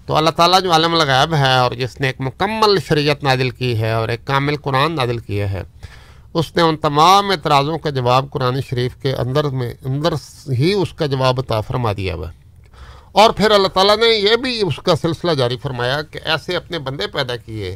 تو 0.06 0.16
اللہ 0.16 0.30
تعالیٰ 0.30 0.62
جو 0.62 0.72
عالم 0.72 0.94
الغیب 0.94 1.34
ہے 1.34 1.58
اور 1.58 1.72
جس 1.72 2.00
نے 2.02 2.08
ایک 2.08 2.16
مکمل 2.20 2.78
شریعت 2.88 3.24
نادل 3.24 3.50
کی 3.50 3.82
ہے 3.82 3.92
اور 3.92 4.10
ایک 4.10 4.26
کامل 4.26 4.56
قرآن 4.56 4.96
نادل 4.96 5.18
کیا 5.18 5.52
ہے 5.52 5.64
اس 6.34 6.56
نے 6.56 6.62
ان 6.62 6.78
تمام 6.78 7.30
اعتراضوں 7.30 7.78
کا 7.78 7.90
جواب 7.90 8.26
قرآن 8.32 8.62
شریف 8.70 8.96
کے 8.96 9.16
اندر 9.16 9.44
میں 9.44 9.74
اندر 9.86 10.14
ہی 10.50 10.74
اس 10.74 10.94
کا 10.94 11.06
جواب 11.06 11.40
عطا 11.40 11.62
فرما 11.62 11.94
دیا 11.94 12.16
ہوا 12.16 12.28
اور 13.12 13.30
پھر 13.30 13.52
اللہ 13.52 13.68
تعالیٰ 13.68 13.98
نے 13.98 14.08
یہ 14.08 14.36
بھی 14.36 14.62
اس 14.68 14.78
کا 14.78 14.96
سلسلہ 14.96 15.32
جاری 15.32 15.58
فرمایا 15.58 16.02
کہ 16.02 16.20
ایسے 16.24 16.56
اپنے 16.56 16.80
بندے 16.80 17.08
پیدا 17.08 17.36
کیے 17.36 17.76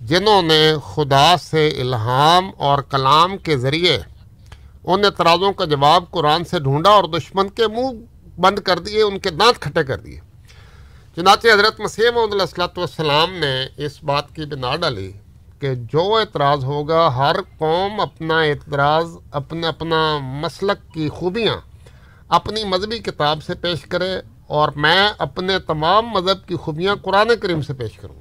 جنہوں 0.00 0.42
نے 0.42 0.74
خدا 0.94 1.36
سے 1.36 1.68
الہام 1.68 2.50
اور 2.56 2.78
کلام 2.78 3.36
کے 3.36 3.56
ذریعے 3.56 3.98
ان 4.84 5.04
اعتراضوں 5.04 5.52
کا 5.52 5.64
جواب 5.64 6.04
قرآن 6.10 6.44
سے 6.44 6.58
ڈھونڈا 6.58 6.90
اور 6.90 7.04
دشمن 7.04 7.48
کے 7.48 7.68
منہ 7.68 7.90
بند 8.40 8.58
کر 8.58 8.78
دیے، 8.78 9.02
ان 9.02 9.18
کے 9.18 9.30
دانت 9.30 9.60
کھٹے 9.60 9.84
کر 9.84 9.98
دیے۔ 9.98 10.20
چنانچہ 11.16 11.48
حضرت 11.48 11.80
مسیح 11.80 12.10
محمد 12.14 12.40
السلاۃ 12.40 12.76
والسلام 12.76 13.32
نے 13.32 13.84
اس 13.84 14.02
بات 14.04 14.34
کی 14.34 14.44
بنا 14.44 14.76
ڈالی 14.76 15.12
کہ 15.60 15.74
جو 15.74 16.14
اعتراض 16.14 16.64
ہوگا، 16.64 17.08
ہر 17.16 17.36
قوم 17.58 18.00
اپنا 18.00 18.40
اعتراض 18.40 19.16
اپنا 19.30 19.68
اپنا 19.68 20.18
مسلک 20.22 20.94
کی 20.94 21.08
خوبیاں 21.08 21.56
اپنی 22.28 22.64
مذہبی 22.64 22.98
کتاب 22.98 23.42
سے 23.46 23.54
پیش 23.54 23.80
کرے 23.82 24.20
اور 24.46 24.68
میں 24.76 25.08
اپنے 25.18 25.58
تمام 25.58 26.08
مذہب 26.08 26.46
کی 26.48 26.56
خوبیاں 26.56 26.94
قرآن 27.02 27.28
کریم 27.42 27.62
سے 27.62 27.74
پیش 27.74 27.96
کروں۔ 27.96 28.19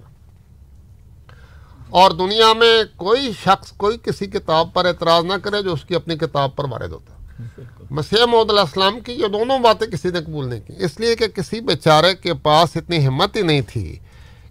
اور 1.90 2.12
دنیا 2.12 2.54
میں 2.54 2.84
کوئی 2.96 3.32
شخص 3.46 3.72
کوئی 3.72 3.98
کسی 4.04 4.26
کتاب 4.26 4.74
پر 4.74 4.86
اعتراض 4.86 5.26
نہ 5.26 5.34
کرے 5.34 5.62
جو 5.62 5.74
اس 5.74 5.86
کی 5.86 5.96
اپنی 5.96 6.16
کتاب 6.18 6.56
پر 6.56 6.64
وارد 6.64 6.92
ہوتا۔ 6.92 7.14
مسیح 7.90 8.26
محمد 8.26 8.50
علیہ 8.50 8.62
السلام 8.62 9.00
کی 9.00 9.12
یہ 9.12 9.28
دونوں 9.28 9.60
باتیں 9.60 9.88
کسی 9.88 10.10
نے 10.10 10.20
قبول 10.22 10.50
نہیں 10.50 10.60
کی۔ 10.60 10.74
اس 10.78 11.00
لیے 11.00 11.16
کہ 11.16 11.28
کسی 11.28 11.60
بیچارے 11.60 12.16
کے 12.16 12.34
پاس 12.34 12.70
اتنی 12.76 13.08
ہمت 13.08 13.36
ہی 13.36 13.42
نہیں 13.42 13.62
تھی 13.68 14.00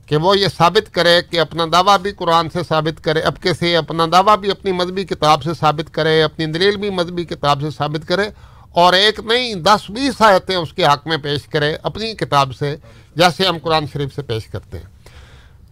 کہ 0.07 0.17
وہ 0.17 0.39
یہ 0.39 0.47
ثابت 0.57 0.95
کرے 0.95 1.23
کہ 1.31 1.41
اپنا 1.41 1.65
دعویٰ 1.73 1.99
بھی 1.99 2.13
قرآن 2.13 2.51
سے 2.51 2.59
ثابت 2.69 3.05
کرے 3.05 3.21
اب 3.21 3.35
کے 3.43 3.55
سے 3.55 3.77
اپنا 3.77 4.07
دعویٰ 4.13 4.37
بھی 4.37 4.51
اپنی 4.51 4.73
مذہبی 4.73 5.05
کتاب 5.05 5.43
سے 5.43 5.51
ثابت 5.61 5.95
کرے 5.95 6.23
اپنی 6.23 6.47
دلیل 6.47 6.77
بھی 6.77 6.91
مذہبی 6.91 7.25
کتاب 7.25 7.61
سے 7.61 7.71
ثابت 7.71 8.09
کرے 8.09 8.29
اور 8.71 8.93
ایک 8.93 9.21
نہیں 9.21 9.55
دس 9.55 9.91
بیس 9.91 10.23
آیتیں 10.23 10.57
اس 10.57 10.73
کے 10.73 10.85
حق 10.85 11.07
میں 11.07 11.17
پیش 11.17 11.41
کرے 11.49 11.77
اپنی 11.83 12.15
کتاب 12.15 12.57
سے 12.59 12.77
جیسے 13.17 13.47
ہم 13.47 13.59
قرآن 13.63 13.85
شریف 13.93 14.15
سے 14.15 14.23
پیش 14.23 14.47
کرتے 14.47 14.79
ہیں۔ 14.79 14.98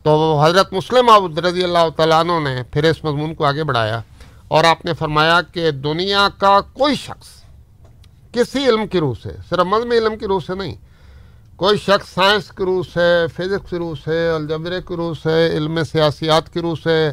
تو 0.07 0.45
حضرت 0.45 0.73
مسلم 0.73 1.09
عبد 1.09 1.39
رضی 1.39 1.65
اللہ 1.65 1.89
تعالیٰ 1.97 2.21
عنہ 2.21 2.49
نے 2.49 2.63
پھر 2.63 2.85
اس 2.85 3.05
مضمون 3.05 3.35
کو 3.35 3.45
آگے 3.45 3.65
بڑھایا 3.65 4.01
اور 4.49 4.65
آپ 4.65 4.85
نے 4.85 4.93
فرمایا 4.95 5.41
کہ 5.43 5.71
دنیا 5.71 6.29
کا 6.39 6.61
کوئی 6.61 6.95
شخص 6.95 7.29
کسی 8.33 8.69
علم 8.69 8.87
کی 8.87 9.01
روح 9.01 9.15
سے، 9.23 9.29
صرف 9.49 9.59
مذہبی 9.59 9.99
علم 9.99 10.19
کی 10.19 10.27
روح 10.27 10.41
سے 10.47 10.55
نہیں، 10.55 10.75
کوئی 11.57 11.79
شخص 11.79 12.15
سائنس 12.15 12.49
کی 12.49 12.65
روح 12.65 12.83
سے، 12.95 13.27
فزکس 13.37 13.71
کی 13.71 13.77
روح 13.77 13.95
سے، 14.05 14.29
الجبرے 14.31 14.81
کی 14.89 14.97
روح 14.97 15.15
سے، 15.23 15.47
علم 15.57 15.85
سیاسیات 15.85 16.53
کی 16.53 16.61
روح 16.61 16.75
سے 16.83 17.11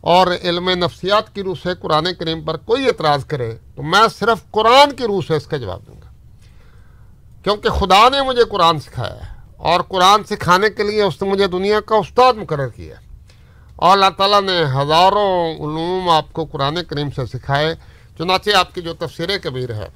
اور 0.00 0.26
علم 0.42 0.70
نفسیات 0.70 1.34
کی 1.34 1.42
روح 1.42 1.54
سے 1.62 1.68
قرآن 1.80 2.06
کریم 2.18 2.40
پر 2.40 2.56
کوئی 2.56 2.86
اعتراض 2.86 3.24
کرے 3.24 3.56
تو 3.76 3.82
میں 3.82 4.08
صرف 4.18 4.50
قرآن 4.50 4.96
کی 4.96 5.04
روح 5.04 5.20
سے 5.26 5.36
اس 5.36 5.46
کا 5.46 5.56
جواب 5.56 5.86
دوں 5.86 5.94
گا۔ 5.94 6.10
کیونکہ 7.44 7.68
خدا 7.68 8.08
نے 8.08 8.22
مجھے 8.22 8.44
قرآن 8.44 8.78
سکھایا 8.78 9.14
ہے۔ 9.14 9.33
اور 9.56 9.80
قرآن 9.80 10.24
سکھانے 10.24 10.70
کے 10.70 10.82
لیے 10.82 11.02
اس 11.02 11.22
نے 11.22 11.30
مجھے 11.30 11.46
دنیا 11.46 11.80
کا 11.80 11.94
استاد 11.94 12.34
مقرر 12.34 12.68
کیا۔ 12.68 12.94
اور 13.76 13.92
اللہ 13.92 14.10
تعالیٰ 14.16 14.42
نے 14.42 14.62
ہزاروں 14.62 15.54
علوم 15.54 16.08
آپ 16.08 16.32
کو 16.32 16.44
قرآن 16.44 16.78
کریم 16.88 17.10
سے 17.10 17.38
سکھائے، 17.38 17.74
چنانچہ 18.18 18.50
آپ 18.50 18.74
کی 18.74 18.82
جو 18.82 18.94
تفسیر 18.94 19.38
کبیر 19.42 19.72
ہے۔ 19.72 19.88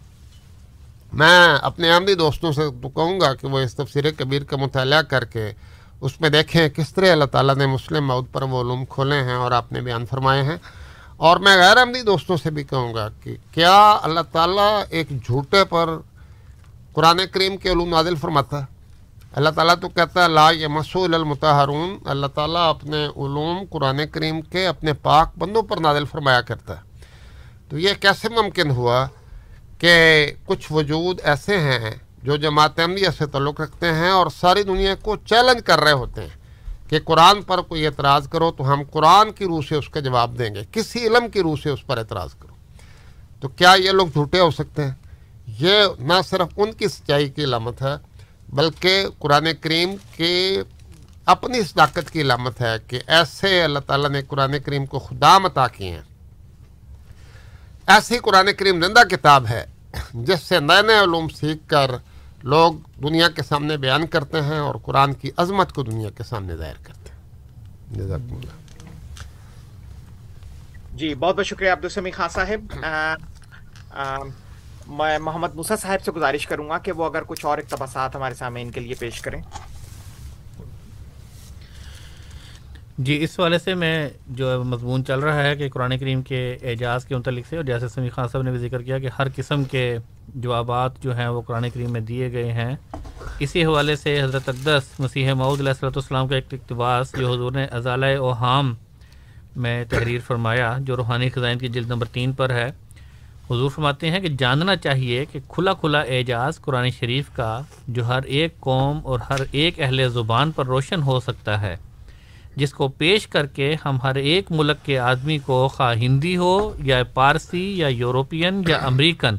میں 1.13 1.49
اپنے 1.63 1.91
آمدی 1.91 2.15
دوستوں 2.15 2.53
سے 2.53 2.63
تو 2.83 2.89
کہوں 2.89 3.21
گا 3.21 3.35
کہ 3.35 3.47
وہ 3.47 3.59
اس 3.59 3.75
تفسیر 3.75 4.11
کبیر 4.11 4.45
کا 4.45 4.57
مطالعہ 4.57 5.03
کر 5.03 5.25
کے 5.25 5.53
اس 6.01 6.21
میں 6.21 6.29
دیکھیں 6.29 6.69
کس 6.69 6.95
طرح 6.95 7.13
اللہ 7.13 7.25
تعالیٰ 7.25 7.55
نے 7.55 7.67
مسلم 7.67 8.07
مود 8.07 8.25
پر 8.33 8.43
وہ 8.43 8.61
علوم 8.61 8.85
کھولے 8.85 9.17
ہیں 9.17 9.35
اور 9.35 9.53
آپ 9.53 9.73
نے 9.73 9.81
بیان 9.81 10.07
فرمائے 10.07 10.43
ہیں۔ 10.43 10.57
اور 11.17 11.37
میں 11.37 11.57
غیر 11.57 11.77
آمدی 11.77 12.03
دوستوں 12.03 12.37
سے 12.37 12.51
بھی 12.51 12.65
کہوں 12.65 12.95
گا 12.95 13.09
کہ 13.23 13.37
کیا 13.53 13.99
اللہ 14.03 14.21
تعالیٰ 14.33 14.83
ایک 14.91 15.11
جھوٹے 15.11 15.65
پر 15.65 15.99
قرآن 16.93 17.21
کریم 17.33 17.57
کے 17.57 17.69
علوم 17.69 17.89
نازل 17.89 18.17
فرماتا؟ 18.17 18.61
ہے 18.61 18.78
اللہ 19.33 19.49
تعالیٰ 19.49 19.75
تو 19.81 19.89
کہتا 19.89 20.23
ہے، 20.23 20.29
لا 20.29 20.51
مسول 20.69 21.15
المتحرون 21.15 21.99
اللہ 22.05 22.27
تعالیٰ 22.27 22.69
اپنے 22.69 23.07
علوم 23.07 23.65
قرآن 23.71 24.01
کریم 24.13 24.41
کے 24.41 24.67
اپنے 24.67 24.93
پاک 24.93 25.39
بندوں 25.39 25.63
پر 25.63 25.77
نازل 25.77 26.05
فرمایا 26.05 26.41
کرتا 26.41 26.77
ہے۔ 26.77 26.83
تو 27.69 27.79
یہ 27.79 27.95
کیسے 28.01 28.29
ممکن 28.29 28.71
ہوا 28.71 29.07
کہ 29.79 30.27
کچھ 30.47 30.73
وجود 30.73 31.21
ایسے 31.25 31.59
ہیں 31.59 31.91
جو 32.23 32.37
جماعت 32.37 32.81
عملیہ 32.81 33.09
سے 33.19 33.27
تعلق 33.27 33.61
رکھتے 33.61 33.93
ہیں 33.93 34.11
اور 34.11 34.27
ساری 34.41 34.63
دنیا 34.63 34.95
کو 34.95 35.17
چیلنج 35.17 35.63
کر 35.65 35.81
رہے 35.81 35.93
ہوتے 35.93 36.21
ہیں 36.21 36.37
کہ 36.91 36.99
قرآن 37.05 37.43
پر 37.43 37.61
کوئی 37.61 37.87
اعتراض 37.87 38.29
کرو 38.29 38.53
تو 38.53 38.73
ہم 38.73 38.83
قرآن 38.93 39.33
کی 39.33 39.45
روح 39.45 39.61
سے 39.69 39.75
اس 39.75 39.89
کا 39.89 40.01
جواب 40.01 40.39
دیں 40.39 40.55
گے، 40.55 40.63
کسی 40.73 41.07
علم 41.07 41.29
کی 41.29 41.41
روح 41.43 41.57
سے 41.63 41.71
اس 41.71 41.87
پر 41.87 41.99
اعتراض 41.99 42.35
کرو۔ 42.35 42.55
تو 43.41 43.49
کیا 43.49 43.75
یہ 43.79 43.91
لوگ 43.91 44.09
جھوٹے 44.09 44.41
ہو 44.41 44.51
سکتے 44.51 44.85
ہیں؟ 44.85 44.95
یہ 45.47 45.85
نہ 45.99 46.13
صرف 46.25 46.49
ان 46.57 46.73
کی 46.73 46.89
سچائی 46.89 47.29
کی 47.29 47.45
علامت 47.45 47.83
ہے 47.83 48.08
بلکہ 48.49 49.07
قرآن 49.19 49.49
کریم 49.61 49.91
کے 50.17 50.63
اپنی 51.25 51.59
اس 51.59 51.75
طاقت 51.75 52.11
کی 52.11 52.21
علامت 52.21 52.61
ہے 52.61 52.77
کہ 52.87 53.01
ایسے 53.07 53.63
اللہ 53.63 53.79
تعالیٰ 53.79 54.11
نے 54.11 54.23
قرآن 54.29 54.59
کریم 54.65 54.87
کو 54.87 54.99
خدا 54.99 55.39
متا 55.39 55.69
کیے 55.69 55.91
ہیں۔ 55.91 56.03
ایسی 57.87 58.19
قرآن 58.19 58.49
کریم 58.59 58.87
زندہ 58.87 59.15
کتاب 59.15 59.47
ہے 59.47 59.67
جس 60.15 60.43
سے 60.43 60.61
نئے 60.61 60.83
نئے 60.83 60.99
علوم 60.99 61.29
سیکھ 61.29 61.69
کر 61.69 61.91
لوگ 62.43 62.73
دنیا 63.03 63.29
کے 63.29 63.43
سامنے 63.43 63.77
بیان 63.77 64.07
کرتے 64.07 64.43
ہیں 64.43 64.59
اور 64.59 64.75
قرآن 64.75 65.13
کی 65.15 65.31
عظمت 65.37 65.73
کو 65.73 65.83
دنیا 65.83 66.11
کے 66.11 66.23
سامنے 66.23 66.57
ظاہر 66.57 66.75
کرتے 66.83 67.11
ہیں۔ 67.11 67.19
اللہ۔ 68.03 68.79
جی 70.95 71.15
بہت 71.15 71.37
بہت 71.37 71.47
شکریہ 71.47 71.71
عبدالسمی 71.71 72.11
خان 72.11 72.29
صاحب۔ 72.29 72.85
میں 74.89 75.19
محمد 75.19 75.55
موسا 75.55 75.77
صاحب 75.77 76.05
سے 76.05 76.13
گزارش 76.13 76.47
کروں 76.47 76.69
گا 76.69 76.79
کہ 76.79 76.93
وہ 76.93 77.05
اگر 77.05 77.23
کچھ 77.27 77.47
اور 77.47 77.59
اقتباسات 77.59 78.17
ہمارے 78.17 78.35
سامنے 78.35 78.63
ان 78.63 78.71
کے 78.71 78.81
لیے 78.81 78.95
پیش 78.99 79.21
کریں۔ 79.21 79.43
جی 82.99 83.25
اس 83.25 83.39
والے 83.39 83.59
سے 83.59 83.75
میں 83.75 84.09
جو 84.27 84.65
مضمون 84.65 85.05
چل 85.05 85.21
رہا 85.21 85.43
ہے 85.43 85.57
کہ 85.57 85.69
قرآن 85.69 85.99
کریم 85.99 86.23
کے 86.23 86.59
اعجاز 86.63 87.05
کے 87.05 87.17
متعلق 87.17 87.47
سے 87.49 87.57
اور 87.57 87.65
جیسے 87.65 87.89
سمی 87.89 88.09
خان 88.09 88.29
صاحب 88.29 88.45
نے 88.45 88.51
بھی 88.51 88.59
ذکر 88.59 88.83
کیا 88.83 88.99
کہ 88.99 89.09
ہر 89.19 89.27
قسم 89.37 89.65
کے 89.65 89.99
جوابات 90.35 91.03
جو 91.03 91.17
ہیں 91.17 91.29
وہ 91.29 91.41
قرآن 91.41 91.71
کریم 91.71 91.93
میں 91.93 92.01
دیے 92.01 92.33
گئے 92.33 92.53
ہیں۔ 92.53 92.77
اسی 93.39 93.65
حوالے 93.65 93.97
سے 93.97 94.23
حضرت 94.23 94.49
اقدس 94.49 95.01
مسیح 95.01 95.33
معود 95.33 95.61
علیہ 95.61 95.71
السلۃ 95.71 95.97
والسلام 95.97 96.29
کا 96.29 96.35
ایک 96.35 96.45
اقتباس 96.53 97.15
جو 97.19 97.33
حضور 97.33 97.53
نے 97.53 97.65
ازالۂ 97.65 98.17
اوہام 98.17 98.75
میں 99.57 99.85
تحریر 99.85 100.21
فرمایا، 100.27 100.77
جو 100.81 100.97
روحانی 100.97 101.31
خزائن 101.31 101.59
کی 101.59 101.69
جلد 101.69 101.87
نمبر 101.87 102.07
تین 102.07 102.33
پر 102.33 102.51
ہے۔ 102.51 102.71
حضور 103.51 103.71
فرماتے 103.71 104.11
ہیں 104.11 104.21
کہ 104.21 104.29
جاننا 104.29 104.77
چاہیے 104.77 105.25
کہ 105.33 105.39
کھلا 105.49 105.73
کھلا 105.73 106.01
اعجاز 106.01 106.61
قرآن 106.61 106.91
شریف 106.91 107.25
کا 107.33 107.61
جو 107.89 108.07
ہر 108.07 108.23
ایک 108.23 108.61
قوم 108.61 109.01
اور 109.05 109.21
ہر 109.31 109.37
ایک 109.51 109.81
اہل 109.81 110.09
زبان 110.09 110.53
پر 110.53 110.67
روشن 110.67 111.03
ہو 111.03 111.21
سکتا 111.21 111.61
ہے۔ 111.61 111.77
جس 112.57 112.73
کو 112.73 112.89
پیش 112.89 113.27
کر 113.27 113.47
کے 113.47 113.77
ہم 113.85 113.99
ہر 114.03 114.15
ایک 114.15 114.47
ملک 114.51 114.87
کے 114.87 114.99
آدمی 114.99 115.39
کو 115.39 115.69
خواہ 115.69 115.95
ہندی 115.95 116.37
ہو 116.37 116.75
یا 116.83 117.05
پارسی 117.05 117.79
یا 117.79 117.89
یورپین 117.89 118.63
یا 118.67 118.77
امریکن 118.77 119.37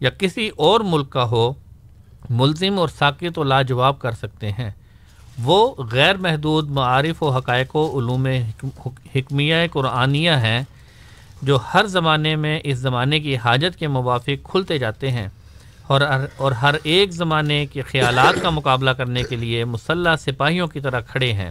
یا 0.00 0.10
کسی 0.10 0.48
اور 0.48 0.80
ملک 0.80 1.10
کا 1.10 1.24
ہو، 1.24 1.52
ملزم 2.30 2.78
اور 2.78 2.88
ساکت 2.88 3.38
و 3.38 3.42
لاجواب 3.42 3.98
کر 3.98 4.12
سکتے 4.12 4.50
ہیں۔ 4.50 4.70
وہ 5.42 5.74
غیر 5.92 6.14
محدود 6.14 6.70
معارف 6.70 7.22
و 7.22 7.30
حقائق 7.30 7.76
و 7.76 7.98
علوم 7.98 8.26
حکمیہ 9.14 9.54
قرآنیہ 9.72 10.30
ہیں 10.30 10.62
جو 11.42 11.58
ہر 11.74 11.86
زمانے 11.86 12.36
میں 12.36 12.60
اس 12.64 12.78
زمانے 12.78 13.20
کی 13.20 13.36
حاجت 13.36 13.78
کے 13.78 13.88
موافق 13.88 14.50
کھلتے 14.50 14.78
جاتے 14.78 15.10
ہیں 15.10 15.28
اور 15.86 16.00
اور 16.36 16.52
ہر 16.52 16.74
ایک 16.82 17.12
زمانے 17.12 17.66
کے 17.66 17.82
خیالات 17.82 18.42
کا 18.42 18.50
مقابلہ 18.50 18.90
کرنے 18.90 19.22
کے 19.22 19.36
لیے 19.36 19.64
مسلح 19.64 20.16
سپاہیوں 20.16 20.66
کی 20.66 20.80
طرح 20.80 21.00
کھڑے 21.00 21.32
ہیں۔ 21.32 21.50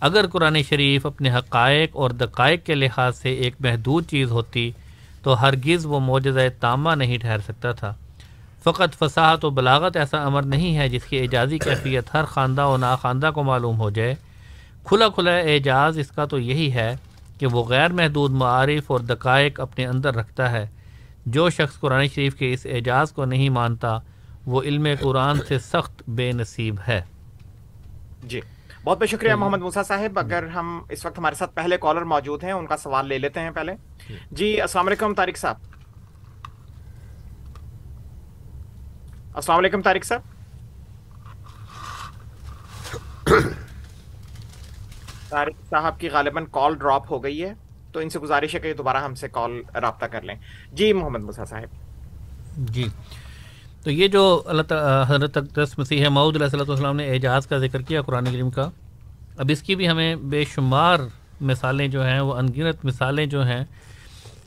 اگر 0.00 0.26
قرآن 0.26 0.62
شریف 0.62 1.06
اپنے 1.06 1.30
حقائق 1.30 1.96
اور 1.96 2.10
دقائق 2.10 2.66
کے 2.66 2.74
لحاظ 2.74 3.16
سے 3.16 3.32
ایک 3.32 3.54
محدود 3.60 4.08
چیز 4.08 4.30
ہوتی، 4.30 4.70
تو 5.22 5.40
ہرگز 5.42 5.86
وہ 5.86 6.00
معجزہ 6.00 6.48
تامہ 6.60 6.94
نہیں 6.94 7.18
ٹھہر 7.18 7.38
سکتا 7.38 7.72
تھا۔ 7.72 7.92
فقط 8.64 8.96
فصاحت 8.98 9.44
و 9.44 9.50
بلاغت 9.50 9.96
ایسا 9.96 10.22
امر 10.24 10.42
نہیں 10.42 10.76
ہے 10.76 10.88
جس 10.88 11.04
کی 11.04 11.18
اعجازی 11.18 11.58
کیفیت 11.58 12.14
ہر 12.14 12.24
خواندہ 12.24 12.66
و 12.66 12.76
ناخواندہ 12.76 13.30
کو 13.34 13.42
معلوم 13.42 13.80
ہو 13.80 13.90
جائے۔ 13.90 14.14
کھلا 14.84 15.08
کھلا 15.08 15.36
اعجاز 15.36 15.98
اس 15.98 16.10
کا 16.10 16.24
تو 16.24 16.38
یہی 16.38 16.72
ہے 16.72 16.94
کہ 17.42 17.46
وہ 17.46 17.64
غیر 17.64 17.92
محدود 17.92 18.30
معارف 18.30 18.90
اور 18.90 19.00
دقائق 19.00 19.60
اپنے 19.60 19.86
اندر 19.86 20.14
رکھتا 20.14 20.52
ہے۔ 20.52 20.68
جو 21.26 21.50
شخص 21.50 21.80
قرآن 21.80 22.08
شریف 22.08 22.34
کے 22.34 22.52
اس 22.52 22.66
اعجاز 22.70 23.12
کو 23.12 23.24
نہیں 23.24 23.48
مانتا 23.48 23.98
وہ 24.46 24.62
علم 24.62 24.86
قرآن 25.00 25.38
سے 25.48 25.58
سخت 25.58 26.02
بے 26.08 26.32
نصیب 26.32 26.76
ہے۔ 26.88 27.02
جی۔ 28.24 28.40
بہت 28.84 29.00
بہت 29.00 29.08
شکریہ 29.08 29.34
محمد 29.34 29.58
موسا 29.58 29.82
صاحب۔ 29.82 30.18
اگر 30.18 30.46
ہم 30.46 30.82
اس 30.90 31.06
وقت 31.06 31.18
ہمارے 31.18 31.34
ساتھ 31.34 31.54
پہلے 31.54 31.76
کالر 31.80 32.02
موجود 32.02 32.44
ہیں 32.44 32.52
ان 32.52 32.66
کا 32.66 32.76
سوال 32.76 33.08
لے 33.08 33.18
لیتے 33.18 33.40
ہیں 33.40 33.50
پہلے۔ 33.50 33.72
جی 34.30 34.60
السلام 34.60 34.86
علیکم 34.86 35.14
طارق 35.14 35.36
صاحب۔ 35.36 35.56
السلام 39.34 39.58
علیکم 39.58 39.82
طارق 39.82 40.04
صاحب۔ 40.04 40.20
طارق 45.32 45.68
صاحب 45.70 46.00
کی 46.00 46.08
غالباً 46.08 46.44
کال 46.50 46.74
ڈراپ 46.74 47.12
ہو 47.12 47.24
گئی 47.24 47.42
ہے، 47.42 47.52
تو 47.92 48.00
ان 48.00 48.10
سے 48.10 48.18
گزارش 48.18 48.54
ہے 48.54 48.60
کہ 48.60 48.74
دوبارہ 48.74 48.96
ہم 48.96 49.14
سے 49.14 49.28
کال 49.28 49.50
رابطہ 49.74 50.06
کر 50.06 50.22
لیں۔ 50.22 50.34
جی 50.72 50.92
محمد 50.92 51.20
موسا 51.20 51.44
صاحب۔ 51.44 51.68
جی۔ 52.56 52.84
تو 53.84 53.90
یہ 53.90 54.08
جو 54.08 54.42
اللہ 54.46 54.62
تعالیٰ 54.62 55.04
حضرت 55.06 55.36
اقدس 55.36 55.78
مسیح 55.78 56.08
معود 56.08 56.36
علیہ 56.36 56.46
صلی 56.46 56.60
والسلام 56.68 56.96
نے 56.96 57.10
اعجاز 57.10 57.46
کا 57.46 57.58
ذکر 57.58 57.82
کیا 57.82 58.02
قرآن 58.02 58.24
کریم 58.24 58.50
کا، 58.50 58.70
اب 59.38 59.46
اس 59.52 59.62
کی 59.62 59.74
بھی 59.74 59.88
ہمیں 59.88 60.16
بے 60.16 60.44
شمار 60.44 60.98
مثالیں 61.40 61.88
جو 61.88 62.06
ہیں، 62.06 62.20
وہ 62.20 62.34
انگنت 62.34 62.84
مثالیں 62.84 63.26
جو 63.26 63.46
ہیں، 63.46 63.64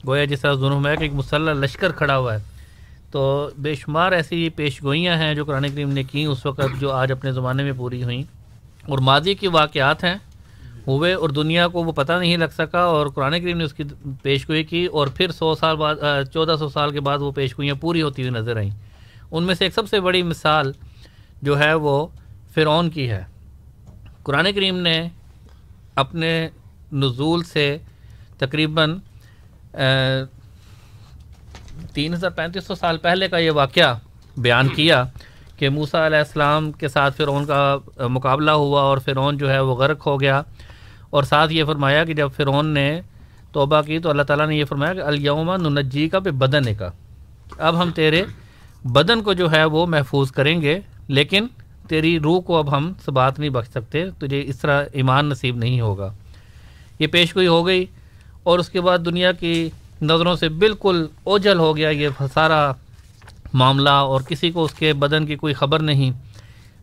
گویا 0.06 0.24
جس 0.24 0.40
طرح 0.40 0.54
ظلم 0.54 0.86
ہے 0.86 0.96
کہ 0.96 1.02
ایک 1.02 1.14
مسلح 1.14 1.52
لشکر 1.52 1.92
کھڑا 1.92 2.16
ہوا 2.16 2.34
ہے۔ 2.34 2.38
تو 3.10 3.50
بے 3.58 3.74
شمار 3.74 4.12
ایسی 4.12 4.48
پیش 4.48 4.82
گوئیاں 4.82 5.16
ہیں 5.16 5.34
جو 5.34 5.44
قرآن 5.44 5.68
کریم 5.68 5.90
نے 5.90 6.02
کی 6.02 6.24
اس 6.24 6.46
وقت، 6.46 6.80
جو 6.80 6.92
آج 6.92 7.12
اپنے 7.12 7.32
زمانے 7.32 7.62
میں 7.62 7.72
پوری 7.76 8.04
ہوئیں۔ 8.04 8.22
اور 8.88 8.98
ماضی 8.98 9.34
کی 9.34 9.46
واقعات 9.46 10.04
ہیں 10.04 10.14
ہوئے 10.86 11.12
اور 11.12 11.28
دنیا 11.28 11.68
کو 11.68 11.84
وہ 11.84 11.92
پتہ 11.92 12.12
نہیں 12.12 12.36
لگ 12.36 12.52
سکا 12.58 12.80
اور 12.80 13.06
قرآن 13.06 13.40
کریم 13.40 13.56
نے 13.58 13.64
اس 13.64 13.74
کی 13.74 13.84
پیش 14.22 14.48
گوئی 14.48 14.64
کی 14.64 14.84
اور 14.86 15.06
پھر 15.14 15.30
سو 15.30 15.54
سال 15.54 15.76
بعد 15.76 15.94
چودہ 16.32 16.56
سو 16.58 16.68
سال 16.68 16.90
کے 16.90 17.00
بعد 17.00 17.18
وہ 17.18 17.30
پیش 17.32 17.56
گوئیاں 17.58 17.74
پوری 17.80 18.02
ہوتی 18.02 18.22
ہوئی 18.22 18.34
نظر 18.34 18.56
آئیں۔ 18.56 18.70
ان 19.30 19.44
میں 19.44 19.54
سے 19.54 19.64
ایک 19.64 19.74
سب 19.74 19.88
سے 19.88 20.00
بڑی 20.00 20.22
مثال 20.22 20.72
جو 21.42 21.58
ہے 21.58 21.72
وہ 21.74 22.06
فرعون 22.54 22.90
کی 22.90 23.10
ہے۔ 23.10 23.22
قرآن 24.22 24.52
کریم 24.52 24.76
نے 24.78 25.08
اپنے 25.94 26.48
نزول 26.92 27.42
سے 27.44 27.76
تقریباً 28.38 28.96
تین 31.92 32.14
ہزار 32.14 32.30
پینتیس 32.30 32.66
سو 32.66 32.74
سال 32.74 32.98
پہلے 32.98 33.28
کا 33.28 33.38
یہ 33.38 33.50
واقعہ 33.50 33.94
بیان 34.36 34.68
کیا 34.68 35.02
کہ 35.56 35.68
موسا 35.68 36.06
علیہ 36.06 36.18
السلام 36.18 36.72
کے 36.72 36.88
ساتھ 36.88 37.16
فرعون 37.16 37.44
کا 37.46 37.76
مقابلہ 38.08 38.50
ہوا 38.50 38.80
اور 38.80 38.98
فرعون 38.98 39.36
جو 39.36 39.50
ہے 39.50 39.60
وہ 39.60 39.74
غرق 39.74 40.06
ہو 40.06 40.20
گیا۔ 40.20 40.42
اور 41.10 41.22
ساتھ 41.22 41.52
یہ 41.52 41.64
فرمایا 41.64 42.04
کہ 42.04 42.14
جب 42.14 42.28
فرعون 42.36 42.66
نے 42.66 43.00
توبہ 43.52 43.80
کی 43.82 43.98
تو 43.98 44.10
اللہ 44.10 44.22
تعالیٰ 44.22 44.46
نے 44.46 44.56
یہ 44.56 44.64
فرمایا 44.64 44.94
کہ 44.94 45.00
الیوما 45.00 45.56
ننجی 45.56 46.08
کا 46.08 46.18
بے 46.18 46.30
بدن 46.30 46.74
کا 46.74 46.90
اب 47.58 47.82
ہم 47.82 47.90
تیرے 47.90 48.24
بدن 48.84 49.22
کو 49.22 49.32
جو 49.32 49.52
ہے 49.52 49.64
وہ 49.64 49.86
محفوظ 49.86 50.30
کریں 50.30 50.60
گے، 50.62 50.80
لیکن 51.08 51.46
تیری 51.88 52.20
روح 52.20 52.40
کو 52.40 52.56
اب 52.56 52.76
ہم 52.76 52.92
سبات 53.04 53.38
نہیں 53.38 53.50
بخش 53.50 53.68
سکتے، 53.68 54.04
تجھے 54.18 54.42
اس 54.46 54.58
طرح 54.58 54.84
ایمان 54.92 55.26
نصیب 55.26 55.56
نہیں 55.56 55.80
ہوگا۔ 55.80 56.12
یہ 56.98 57.06
پیش 57.06 57.36
گوئی 57.36 57.46
ہو 57.46 57.66
گئی 57.66 57.84
اور 58.42 58.58
اس 58.58 58.68
کے 58.68 58.80
بعد 58.80 58.98
دنیا 59.04 59.32
کی 59.32 59.70
نظروں 60.02 60.36
سے 60.36 60.48
بالکل 60.48 61.06
اوجل 61.24 61.58
ہو 61.58 61.76
گیا 61.76 61.90
یہ 61.90 62.08
سارا 62.34 62.72
معاملہ 63.52 63.90
اور 63.90 64.20
کسی 64.20 64.50
کو 64.50 64.64
اس 64.64 64.74
کے 64.74 64.92
بدن 64.92 65.26
کی 65.26 65.36
کوئی 65.36 65.54
خبر 65.54 65.80
نہیں۔ 65.80 66.10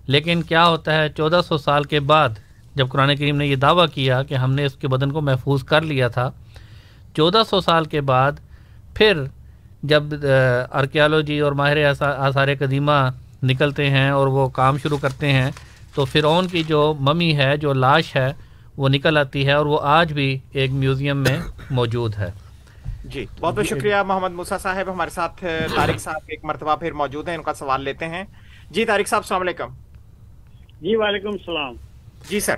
لیکن 0.08 0.42
کیا 0.42 0.68
ہوتا 0.68 0.94
ہے، 0.94 1.10
چودہ 1.10 1.42
سو 1.48 1.58
سال 1.58 1.84
کے 1.84 2.00
بعد 2.00 2.30
جب 2.76 2.88
قرآن 2.90 3.16
کریم 3.16 3.38
نے 3.38 3.48
یہ 3.48 3.56
دعویٰ 3.56 3.86
کیا 3.94 4.22
کہ 4.24 4.36
ہم 4.36 4.54
نے 4.54 4.66
اس 4.66 4.74
کے 4.74 4.88
بدن 4.88 5.12
کو 5.12 5.22
محفوظ 5.22 5.64
کر 5.64 5.82
لیا 5.82 6.08
تھا 6.08 6.30
چودہ 7.16 7.42
سو 7.50 7.62
سال 7.62 7.86
کے 7.86 8.02
بعد 8.02 8.32
پھر 8.96 9.24
جب 9.84 10.04
آرکیالوجی 10.72 11.40
اور 11.40 11.52
ماہر 11.52 11.84
آثار 11.86 12.54
قدیمہ 12.60 13.00
نکلتے 13.44 13.90
ہیں 13.90 14.10
اور 14.10 14.28
وہ 14.28 14.48
کام 14.50 14.78
شروع 14.78 14.98
کرتے 14.98 15.32
ہیں 15.34 15.52
تو 15.96 16.06
فرعون 16.06 16.48
کی 16.48 16.64
جو 16.64 16.82
ممی 17.00 17.36
ہے 17.38 17.56
جو 17.58 17.74
لاش 17.74 18.16
ہے 18.16 18.32
وہ 18.78 18.90
نکل 18.90 19.18
آتی 19.18 19.46
ہے 19.48 19.52
اور 19.52 19.66
وہ 19.66 19.80
آج 19.82 20.14
بھی 20.14 20.38
ایک 20.52 20.72
میوزیم 20.72 21.18
میں 21.18 21.38
موجود 21.72 22.16
ہے۔ 22.18 22.30
جی 23.06 23.26
بہت 23.40 23.56
بہت 23.56 23.66
شکریہ 23.66 23.96
محمد 24.08 24.32
موسا 24.32 24.58
صاحب 24.58 24.92
ہمارے 24.92 25.10
ساتھ 25.10 25.44
طارق 25.76 26.00
صاحب 26.02 26.22
ایک 26.28 26.46
مرتبہ 26.46 26.76
پھر 26.76 26.92
موجود 27.02 27.28
ہیں 27.28 27.36
ان 27.36 27.44
کا 27.44 27.54
سوال 27.54 27.84
لیتے 27.84 28.08
ہیں۔ 28.08 28.24
جی 28.72 28.86
طارق 28.86 29.08
صاحب 29.08 29.22
السلام 29.22 29.42
علیکم۔ 29.42 29.74
جی 30.82 30.96
وعلیکم 30.96 31.30
السلام۔ 31.30 31.74
جی 32.30 32.40
سر۔ 32.40 32.56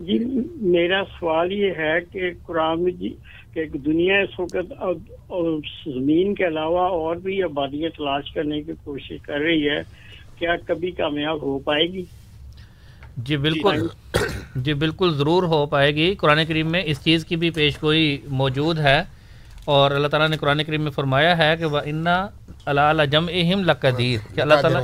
جی 0.00 0.18
میرا 0.66 1.02
سوال 1.18 1.52
یہ 1.52 1.72
ہے 1.78 1.94
کہ 2.12 2.30
قرآن 2.46 2.90
جی 2.90 3.14
کہ 3.54 3.64
دنیا 3.86 4.18
اس 4.20 4.40
وقت 4.40 4.72
زمین 5.86 6.34
کے 6.34 6.46
علاوہ 6.46 6.88
اور 6.90 7.16
بھی 7.16 7.42
آبادیاں 7.42 7.90
تلاش 7.96 8.32
کرنے 8.32 8.62
کی 8.62 8.72
کوشش 8.84 9.22
کر 9.22 9.38
رہی 9.38 9.68
ہے 9.68 9.80
کیا 10.38 10.56
کبھی 10.66 10.90
کامیاب 10.90 11.42
ہو 11.42 11.58
پائے 11.58 11.86
گی؟ 11.92 12.04
جی 13.16 13.36
بالکل۔ 13.36 13.86
جی 14.56 14.72
بالکل 14.82 15.14
ضرور 15.14 15.42
ہو 15.42 15.66
پائے 15.66 15.94
گی۔ 15.94 16.14
قرآن 16.14 16.44
کریم 16.48 16.70
میں 16.72 16.82
اس 16.86 17.02
چیز 17.04 17.24
کی 17.24 17.36
بھی 17.36 17.50
پیش 17.50 17.82
گوئی 17.82 18.18
موجود 18.32 18.78
ہے 18.78 19.02
اور 19.64 19.90
اللہ 19.90 20.08
تعالیٰ 20.08 20.28
نے 20.28 20.36
قرآن 20.36 20.64
کریم 20.64 20.82
میں 20.82 20.90
فرمایا 20.90 21.36
ہے 21.38 21.56
کہ 21.56 21.64
وہ 21.64 21.80
انا 21.84 22.16
اللہ 22.66 23.04
جم 23.10 23.26
اہم 23.32 23.64
لقدیر 23.64 24.34
کہ 24.34 24.40
اللہ 24.40 24.54
تعالیٰ 24.62 24.82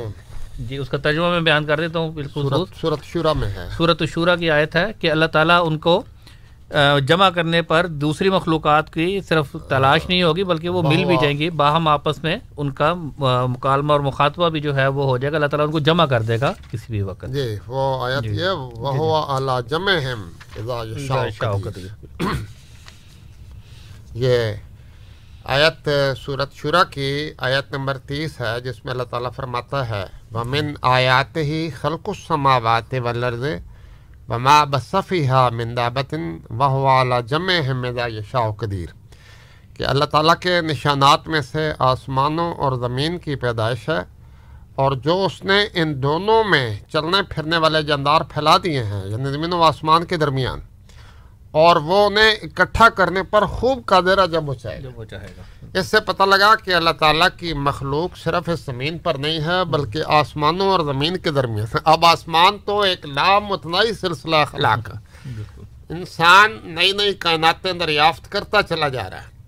جی 0.59 0.77
اس 0.77 0.89
کا 0.89 0.97
ترجمہ 0.97 1.29
میں 1.29 1.39
بیان 1.39 1.65
کر 1.65 1.79
دیتا 1.79 1.99
ہوں 1.99 2.11
بالکل 2.11 2.47
صورت 2.81 3.03
شورہ 3.03 3.33
میں 3.33 3.49
ہے۔ 3.49 3.67
صورت 3.77 4.03
شورہ 4.13 4.35
کی 4.35 4.51
آیت 4.51 4.75
ہے 4.75 4.85
کہ 4.99 5.11
اللہ 5.11 5.25
تعالیٰ 5.25 5.67
ان 5.67 5.77
کو 5.77 6.03
جمع 7.07 7.29
کرنے 7.29 7.61
پر 7.61 7.87
دوسری 7.87 8.29
مخلوقات 8.29 8.93
کی 8.93 9.19
صرف 9.29 9.55
تلاش 9.69 10.09
نہیں 10.09 10.23
ہوگی 10.23 10.43
بلکہ 10.43 10.69
وہ 10.69 10.81
مل 10.81 11.05
بھی 11.05 11.15
جائیں 11.21 11.37
گی 11.37 11.49
باہم 11.49 11.87
آپس 11.87 12.23
میں 12.23 12.37
ان 12.57 12.71
کا 12.71 12.93
مکالمہ 13.47 13.93
اور 13.93 13.99
مخاطبہ 13.99 14.49
بھی 14.49 14.59
جو 14.59 14.75
ہے 14.75 14.87
وہ 14.87 15.05
ہو 15.05 15.17
جائے 15.17 15.31
گا۔ 15.31 15.37
اللہ 15.37 15.47
تعالیٰ 15.47 15.65
ان 15.65 15.71
کو 15.71 15.79
جمع 15.79 16.05
کر 16.05 16.21
دے 16.21 16.39
گا 16.41 16.53
کسی 16.71 16.85
بھی 16.89 17.01
وقت۔ 17.01 17.25
جی 17.25 17.55
وہ 17.67 18.05
آیت 18.05 18.23
جی۔ 18.23 18.29
یہ 18.29 18.49
وہ 18.49 19.51
جی۔ 19.53 19.69
جمع 19.69 19.91
یہ 24.13 24.53
آیت 25.43 25.89
صورت 26.25 26.53
شرح 26.53 26.83
کی 26.83 27.31
آیت 27.37 27.71
نمبر 27.71 27.97
تیس 27.97 28.39
ہے 28.41 28.59
جس 28.61 28.85
میں 28.85 28.91
اللہ 28.91 29.03
تعالیٰ 29.03 29.31
فرماتا 29.35 29.89
ہے 29.89 30.05
ومن 30.33 30.73
آیات 30.81 31.37
ہی 31.37 31.69
خلق 31.69 32.09
السماوات 32.09 32.93
والارض 32.93 33.43
وما 34.29 34.63
بصفی 34.63 35.29
ہا 35.29 35.49
مندابتن 35.49 36.37
والا 36.57 37.19
جمع 37.19 37.71
حمدہ 37.71 38.07
یشاء 38.07 38.49
قدیر۔ 38.51 38.89
کہ 39.77 39.83
اللہ 39.83 40.05
تعالیٰ 40.05 40.35
کے 40.35 40.61
نشانات 40.61 41.27
میں 41.27 41.41
سے 41.41 41.73
آسمانوں 41.79 42.53
اور 42.53 42.71
زمین 42.71 43.17
کی 43.17 43.35
پیدائش 43.35 43.89
ہے 43.89 43.99
اور 44.75 44.91
جو 44.91 45.25
اس 45.25 45.43
نے 45.45 45.65
ان 45.73 46.03
دونوں 46.03 46.43
میں 46.43 46.79
چلنے 46.93 47.21
پھرنے 47.29 47.57
والے 47.57 47.83
جاندار 47.83 48.21
پھیلا 48.21 48.57
دیے 48.57 48.83
ہیں 48.83 49.05
یعنی 49.05 49.31
زمین 49.31 49.53
و 49.53 49.63
آسمان 49.63 50.05
کے 50.05 50.17
درمیان۔ 50.17 50.59
اور 51.51 51.75
وہ 51.75 52.05
انہیں 52.05 52.31
اکٹھا 52.31 52.89
کرنے 52.89 53.23
پر 53.23 53.45
خوب 53.45 53.85
قادرہ 53.85 54.27
جب 54.27 54.49
وہ 54.49 54.53
چاہے 54.53 54.81
گا۔ 54.83 54.91
اس 55.79 55.87
سے 55.87 55.99
پتہ 55.99 56.23
لگا 56.23 56.55
کہ 56.55 56.73
اللہ 56.75 56.89
تعالیٰ 56.89 57.27
کی 57.37 57.53
مخلوق 57.53 58.17
صرف 58.17 58.49
اس 58.49 58.59
زمین 58.59 58.97
پر 58.97 59.15
نہیں 59.15 59.39
ہے 59.39 59.65
بلکہ 59.65 60.01
آسمانوں 60.07 60.67
اور 60.67 60.79
زمین 60.79 61.17
کے 61.17 61.31
درمیان 61.31 61.77
اب 61.83 62.05
آسمان 62.05 62.57
تو 62.65 62.81
ایک 62.81 63.05
لامتنائی 63.05 63.93
سلسلہ 63.93 64.35
اخلاق 64.35 64.89
ہے۔ 64.89 64.93
انسان 65.89 66.59
نئی 66.63 66.91
نئی 66.91 67.13
کائناتیں 67.13 67.73
دریافت 67.73 68.31
کرتا 68.31 68.63
چلا 68.63 68.87
جا 68.87 69.09
رہا 69.09 69.17
ہے۔ 69.17 69.39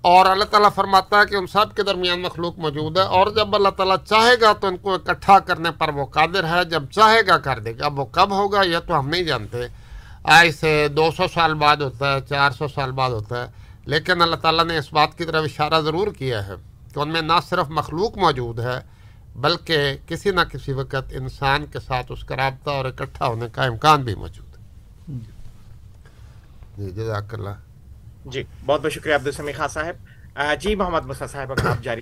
اور 0.00 0.26
اللہ 0.26 0.44
تعالیٰ 0.44 0.70
فرماتا 0.74 1.20
ہے 1.20 1.26
کہ 1.30 1.34
ان 1.34 1.46
سب 1.46 1.76
کے 1.76 1.82
درمیان 1.82 2.20
مخلوق 2.20 2.58
موجود 2.58 2.96
ہے۔ 2.98 3.02
اور 3.02 3.26
جب 3.26 3.54
اللہ 3.54 3.68
تعالیٰ 3.68 3.96
چاہے 4.08 4.40
گا 4.40 4.52
تو 4.52 4.66
ان 4.66 4.76
کو 4.76 4.94
اکٹھا 4.94 5.38
کرنے 5.38 5.70
پر 5.70 5.88
وہ 5.88 6.04
قادر 6.04 6.44
ہے۔ 6.44 6.64
جب 6.64 6.82
چاہے 6.90 7.26
گا 7.26 7.38
کر 7.38 7.58
دے 7.58 7.72
گا۔ 7.78 7.84
اب 7.84 7.98
وہ 7.98 8.04
کب 8.04 8.30
ہوگا 8.30 8.62
یہ 8.62 8.78
تو 8.86 8.98
ہم 8.98 9.08
نہیں 9.08 9.22
جانتے۔ 9.22 9.83
آج 10.24 10.50
سے 10.50 10.88
دو 10.88 11.10
سو 11.16 11.26
سال 11.34 11.54
بعد 11.54 11.76
ہوتا 11.76 12.14
ہے 12.14 12.20
چار 12.28 12.50
سو 12.50 12.68
سال 12.68 12.92
بعد 12.92 13.10
ہوتا 13.10 13.42
ہے۔ 13.42 13.50
لیکن 13.84 14.22
اللہ 14.22 14.36
تعالیٰ 14.36 14.64
نے 14.64 14.78
اس 14.78 14.92
بات 14.92 15.18
کی 15.18 15.24
طرف 15.24 15.44
اشارہ 15.44 15.80
ضرور 15.80 16.08
کیا 16.18 16.46
ہے 16.46 16.54
کہ 16.94 17.00
ان 17.00 17.08
میں 17.08 17.22
نہ 17.22 17.38
صرف 17.48 17.70
مخلوق 17.70 18.16
موجود 18.18 18.60
ہے 18.60 18.78
بلکہ 19.36 19.96
کسی 20.06 20.30
نہ 20.30 20.40
کسی 20.52 20.72
وقت 20.72 21.12
انسان 21.12 21.66
کے 21.66 21.80
ساتھ 21.80 22.12
اس 22.12 22.24
کا 22.24 22.36
رابطہ 22.36 22.70
اور 22.70 22.84
اکٹھا 22.84 23.26
ہونے 23.26 23.46
کا 23.52 23.64
امکان 23.64 24.02
بھی 24.02 24.14
موجود 24.14 24.56
ہے۔ 24.58 25.18
جی 26.76 26.90
جزاک 26.90 27.34
اللہ۔ 27.34 27.56
جی 28.24 28.42
بہت 28.66 28.80
بہت 28.82 28.92
شکریہ 28.92 29.14
عبد 29.14 29.26
السمی 29.26 29.52
خان 29.52 29.68
صاحب۔ 29.68 29.96
جی 30.60 30.74
محمد 30.74 31.06
مسا 31.06 31.26
صاحب 31.26 31.52
اگر 31.52 31.66
آپ 31.66 31.82
جاری 31.82 32.00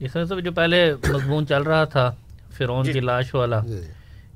اس 0.00 0.14
میں 0.14 0.24
سے 0.24 0.40
جو 0.40 0.52
پہلے 0.52 0.94
مضمون 1.08 1.46
چل 1.46 1.62
رہا 1.62 1.84
تھا 1.84 2.10
فرعون 2.56 2.84
جی۔ 2.84 2.92
کی 2.92 3.00
لاش 3.00 3.34
والا 3.34 3.60
جی۔ 3.60 3.80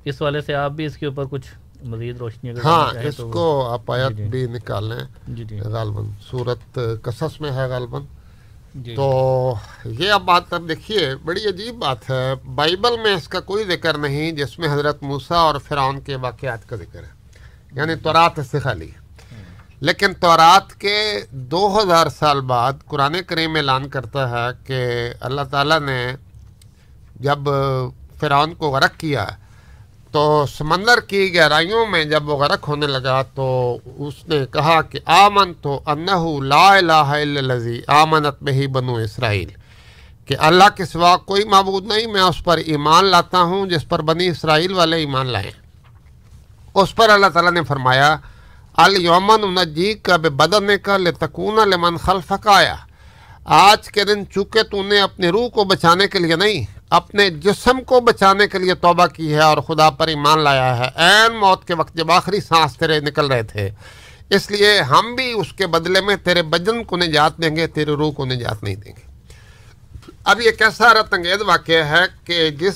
اس 0.05 0.21
والے 0.21 0.41
سے 0.41 0.53
آپ 0.53 0.71
بھی 0.71 0.85
اس 0.85 0.97
کے 0.97 1.05
اوپر 1.05 1.25
کچھ 1.29 1.47
مزید 1.83 2.17
روشنی 2.17 2.49
اگر 2.49 2.59
ہاں 2.63 2.99
اس 3.03 3.17
کو 3.17 3.69
آپ 3.71 3.91
آیت 3.91 4.09
جی، 4.09 4.23
جی۔ 4.23 4.29
بھی 4.29 4.45
نکال 4.45 4.89
لیں 4.89 4.99
جی 5.27 5.43
جی۔ 5.43 5.59
غالباً۔ 5.59 6.05
صورت 6.29 6.79
قصص 7.01 7.41
میں 7.41 7.51
ہے 7.51 7.67
غالباً۔ 7.67 8.01
جی 8.75 8.95
تو 8.95 9.53
یہ 9.85 10.11
اب 10.11 10.21
بات 10.21 10.53
اب 10.53 10.69
دیکھیے 10.69 11.15
بڑی 11.15 11.45
عجیب 11.45 11.75
بات 11.75 12.09
ہے۔ 12.09 12.33
بائبل 12.55 13.01
میں 13.03 13.13
اس 13.13 13.27
کا 13.27 13.39
کوئی 13.39 13.63
ذکر 13.63 13.97
نہیں 13.97 14.31
جس 14.31 14.59
میں 14.59 14.73
حضرت 14.73 15.03
موسیٰ 15.03 15.37
اور 15.37 15.55
فرعون 15.67 15.99
کے 15.99 16.15
واقعات 16.15 16.69
کا 16.69 16.75
ذکر 16.75 17.03
ہے۔ 17.03 17.09
یعنی 17.71 17.95
تورات 17.95 18.39
اس 18.39 18.47
سے 18.47 18.59
خالی 18.59 18.91
ہے۔ 18.91 18.99
لیکن 19.79 20.13
تورات 20.13 20.73
کے 20.73 21.21
دو 21.31 21.79
ہزار 21.83 22.07
سال 22.07 22.41
بعد 22.41 22.73
قرآن 22.85 23.15
کریم 23.27 23.55
اعلان 23.55 23.89
کرتا 23.89 24.29
ہے 24.29 24.63
کہ 24.67 25.09
اللہ 25.19 25.41
تعالیٰ 25.51 25.79
نے 25.79 26.15
جب 27.19 27.39
فرعون 28.19 28.53
کو 28.53 28.69
غرق 28.69 28.99
کیا 28.99 29.27
تو 30.13 30.45
سمندر 30.49 30.99
کی 31.07 31.33
گہرائیوں 31.35 31.85
میں 31.85 32.03
جب 32.11 32.29
وہ 32.29 32.35
غرق 32.37 32.67
ہونے 32.67 32.87
لگا 32.87 33.21
تو 33.35 33.45
اس 34.05 34.13
نے 34.27 34.37
کہا 34.53 34.81
کہ 34.81 34.99
آمن 35.15 35.53
تو 35.61 35.79
انہو 35.85 36.41
لا 36.43 36.67
الہ 36.75 36.93
الا 36.93 37.39
الذی 37.39 37.79
آمنت 38.01 38.41
بہی 38.43 38.67
بنو 38.75 38.95
اسرائیل، 38.97 39.49
کہ 40.27 40.35
اللہ 40.47 40.69
کے 40.77 40.85
سوا 40.85 41.15
کوئی 41.29 41.43
معبود 41.49 41.85
نہیں، 41.87 42.07
میں 42.13 42.21
اس 42.21 42.43
پر 42.43 42.57
ایمان 42.65 43.05
لاتا 43.05 43.41
ہوں، 43.41 43.65
جس 43.67 43.87
پر 43.89 44.01
بنی 44.09 44.27
اسرائیل 44.27 44.73
والے 44.73 44.97
ایمان 44.97 45.27
لائیں۔ 45.27 45.51
اس 46.75 46.95
پر 46.95 47.09
اللہ 47.09 47.29
تعالیٰ 47.33 47.51
نے 47.51 47.63
فرمایا 47.67 48.15
الیومن 48.77 49.53
نجی 49.55 49.93
کا 50.05 50.17
بے 50.17 50.29
بدن 50.41 50.77
کا 50.83 50.97
لتکون 50.97 51.59
لمن 51.69 51.97
خلفک 51.97 52.47
آیا 52.47 52.75
آج 53.45 53.87
کے 53.91 54.03
دن 54.03 54.23
چونکہ 54.33 54.63
تو 54.71 54.83
نے 54.83 54.99
اپنی 55.01 55.27
روح 55.27 55.47
کو 55.53 55.63
بچانے 55.65 56.07
کے 56.07 56.19
لیے 56.19 56.35
نہیں 56.35 56.65
اپنے 56.89 57.29
جسم 57.29 57.81
کو 57.81 57.99
بچانے 57.99 58.47
کے 58.47 58.59
لیے 58.59 58.73
توبہ 58.73 59.05
کی 59.05 59.33
ہے 59.33 59.39
اور 59.39 59.57
خدا 59.57 59.89
پر 59.89 60.07
ایمان 60.07 60.39
لایا 60.39 60.77
ہے۔ 60.77 60.89
عین 60.95 61.35
موت 61.35 61.67
کے 61.67 61.73
وقت 61.73 61.93
جب 61.93 62.11
آخری 62.11 62.41
سانس 62.41 62.77
تیرے 62.77 62.99
نکل 62.99 63.27
رہے 63.27 63.43
تھے۔ 63.43 63.69
اس 64.29 64.51
لیے 64.51 64.81
ہم 64.81 65.15
بھی 65.15 65.31
اس 65.31 65.53
کے 65.53 65.67
بدلے 65.67 66.01
میں 66.01 66.15
تیرے 66.15 66.41
بدن 66.41 66.83
کو 66.83 66.97
نجات 66.97 67.37
دیں 67.37 67.55
گے، 67.55 67.67
تیرے 67.67 67.91
روح 67.91 68.11
کو 68.11 68.25
نجات 68.25 68.63
نہیں 68.63 68.75
دیں 68.75 68.93
گے۔ 68.97 69.09
اب 70.23 70.41
یہ 70.41 70.51
کیسا 70.51 70.87
حیرت 70.87 71.13
انگیز 71.13 71.41
واقعہ 71.41 71.83
ہے 71.83 72.03
کہ 72.23 72.49
جس، 72.49 72.75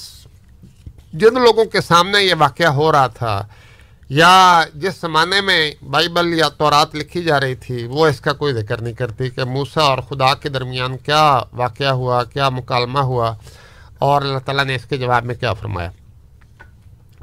جن 1.13 1.34
لوگوں 1.34 1.65
کے 1.65 1.82
سامنے 1.82 2.23
یہ 2.23 2.34
واقعہ 2.39 2.67
ہو 2.67 2.91
رہا 2.91 3.08
تھا، 3.08 3.47
یا 4.10 4.63
جس 4.76 5.02
زمانے 5.02 5.41
میں 5.41 5.71
بائبل 5.89 6.34
یا 6.34 6.49
تورات 6.49 6.95
لکھی 6.95 7.23
جا 7.23 7.39
رہی 7.39 7.56
تھی، 7.56 7.86
وہ 7.86 8.08
اس 8.08 8.19
کا 8.19 8.34
کوئی 8.34 8.54
ذکر 8.54 8.82
نہیں 8.82 8.93
کرتی 8.93 9.30
کہ 9.30 9.43
موسیٰ 9.43 9.84
اور 9.84 9.97
خدا 9.97 10.34
کے 10.34 10.49
درمیان 10.49 10.97
کیا 10.97 11.39
واقعہ 11.54 11.91
ہوا، 11.91 12.23
کیا 12.23 12.49
مکالمہ 12.49 12.99
ہوا۔ 12.99 13.36
اور 14.03 14.21
اللہ 14.21 14.39
تعالیٰ 14.45 14.65
نے 14.65 14.75
اس 14.75 14.85
کے 14.85 14.97
جواب 14.97 15.25
میں 15.25 15.35
کیا 15.35 15.53
فرمایا؟ 15.53 15.89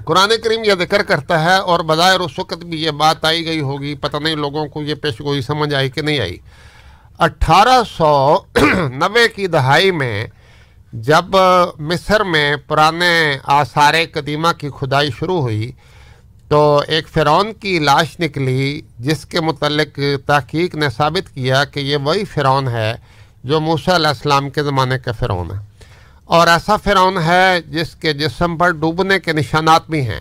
قرآن 0.04 0.30
کریم 0.44 0.64
یہ 0.64 0.74
ذکر 0.78 1.02
کرتا 1.02 1.44
ہے 1.44 1.56
اور 1.56 1.80
بظاہر 1.80 2.20
اس 2.20 2.38
وقت 2.38 2.64
بھی 2.64 2.82
یہ 2.82 2.90
بات 2.90 3.24
آئی 3.24 3.46
گئی 3.46 3.60
ہوگی، 3.60 3.94
پتہ 3.94 4.16
نہیں 4.16 4.36
لوگوں 4.36 4.66
کو 4.66 4.82
یہ 4.82 4.94
پیش 4.94 5.20
گوئی 5.20 5.42
سمجھ 5.42 5.74
آئی 5.74 5.90
کہ 5.90 6.02
نہیں 6.02 6.20
آئی۔ 6.20 6.36
اٹھارہ 7.18 7.82
سو 7.98 8.38
نوے 8.92 9.28
کی 9.28 9.46
دہائی 9.46 9.90
میں 9.90 10.26
جب 10.92 11.36
مصر 11.78 12.24
میں 12.24 12.56
پرانے 12.56 13.38
آثار 13.44 13.94
قدیمہ 14.12 14.48
کی 14.58 14.68
کھدائی 14.78 15.10
شروع 15.18 15.40
ہوئی 15.40 15.70
تو 16.48 16.82
ایک 16.88 17.08
فرعون 17.08 17.52
کی 17.52 17.78
لاش 17.78 18.20
نکلی، 18.20 18.80
جس 18.98 19.24
کے 19.26 19.40
متعلق 19.40 19.98
تحقیق 20.26 20.74
نے 20.74 20.88
ثابت 20.96 21.34
کیا 21.34 21.64
کہ 21.64 21.80
یہ 21.80 21.96
وہی 21.96 22.24
فرعون 22.24 22.68
ہے 22.68 22.92
جو 23.44 23.60
موسیٰ 23.60 23.94
علیہ 23.94 24.08
السلام 24.08 24.50
کے 24.50 24.62
زمانے 24.62 24.98
کا 24.98 25.12
فرعون 25.12 25.50
ہے۔ 25.50 25.69
اور 26.30 26.48
ایسا 26.48 26.76
فرعون 26.76 27.18
ہے 27.18 27.62
جس 27.62 27.94
کے 27.94 28.12
جسم 28.12 28.56
پر 28.56 28.70
ڈوبنے 28.70 29.18
کے 29.18 29.32
نشانات 29.32 29.90
بھی 29.90 30.08
ہیں۔ 30.08 30.20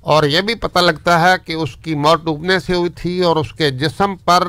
اور 0.00 0.24
یہ 0.24 0.40
بھی 0.40 0.54
پتہ 0.54 0.78
لگتا 0.78 1.20
ہے 1.20 1.34
کہ 1.44 1.52
اس 1.52 1.76
کی 1.84 1.94
موت 1.94 2.24
ڈوبنے 2.24 2.58
سے 2.58 2.74
ہوئی 2.74 2.90
تھی 2.90 3.20
اور 3.20 3.36
اس 3.36 3.52
کے 3.52 3.70
جسم 3.70 4.16
پر 4.16 4.42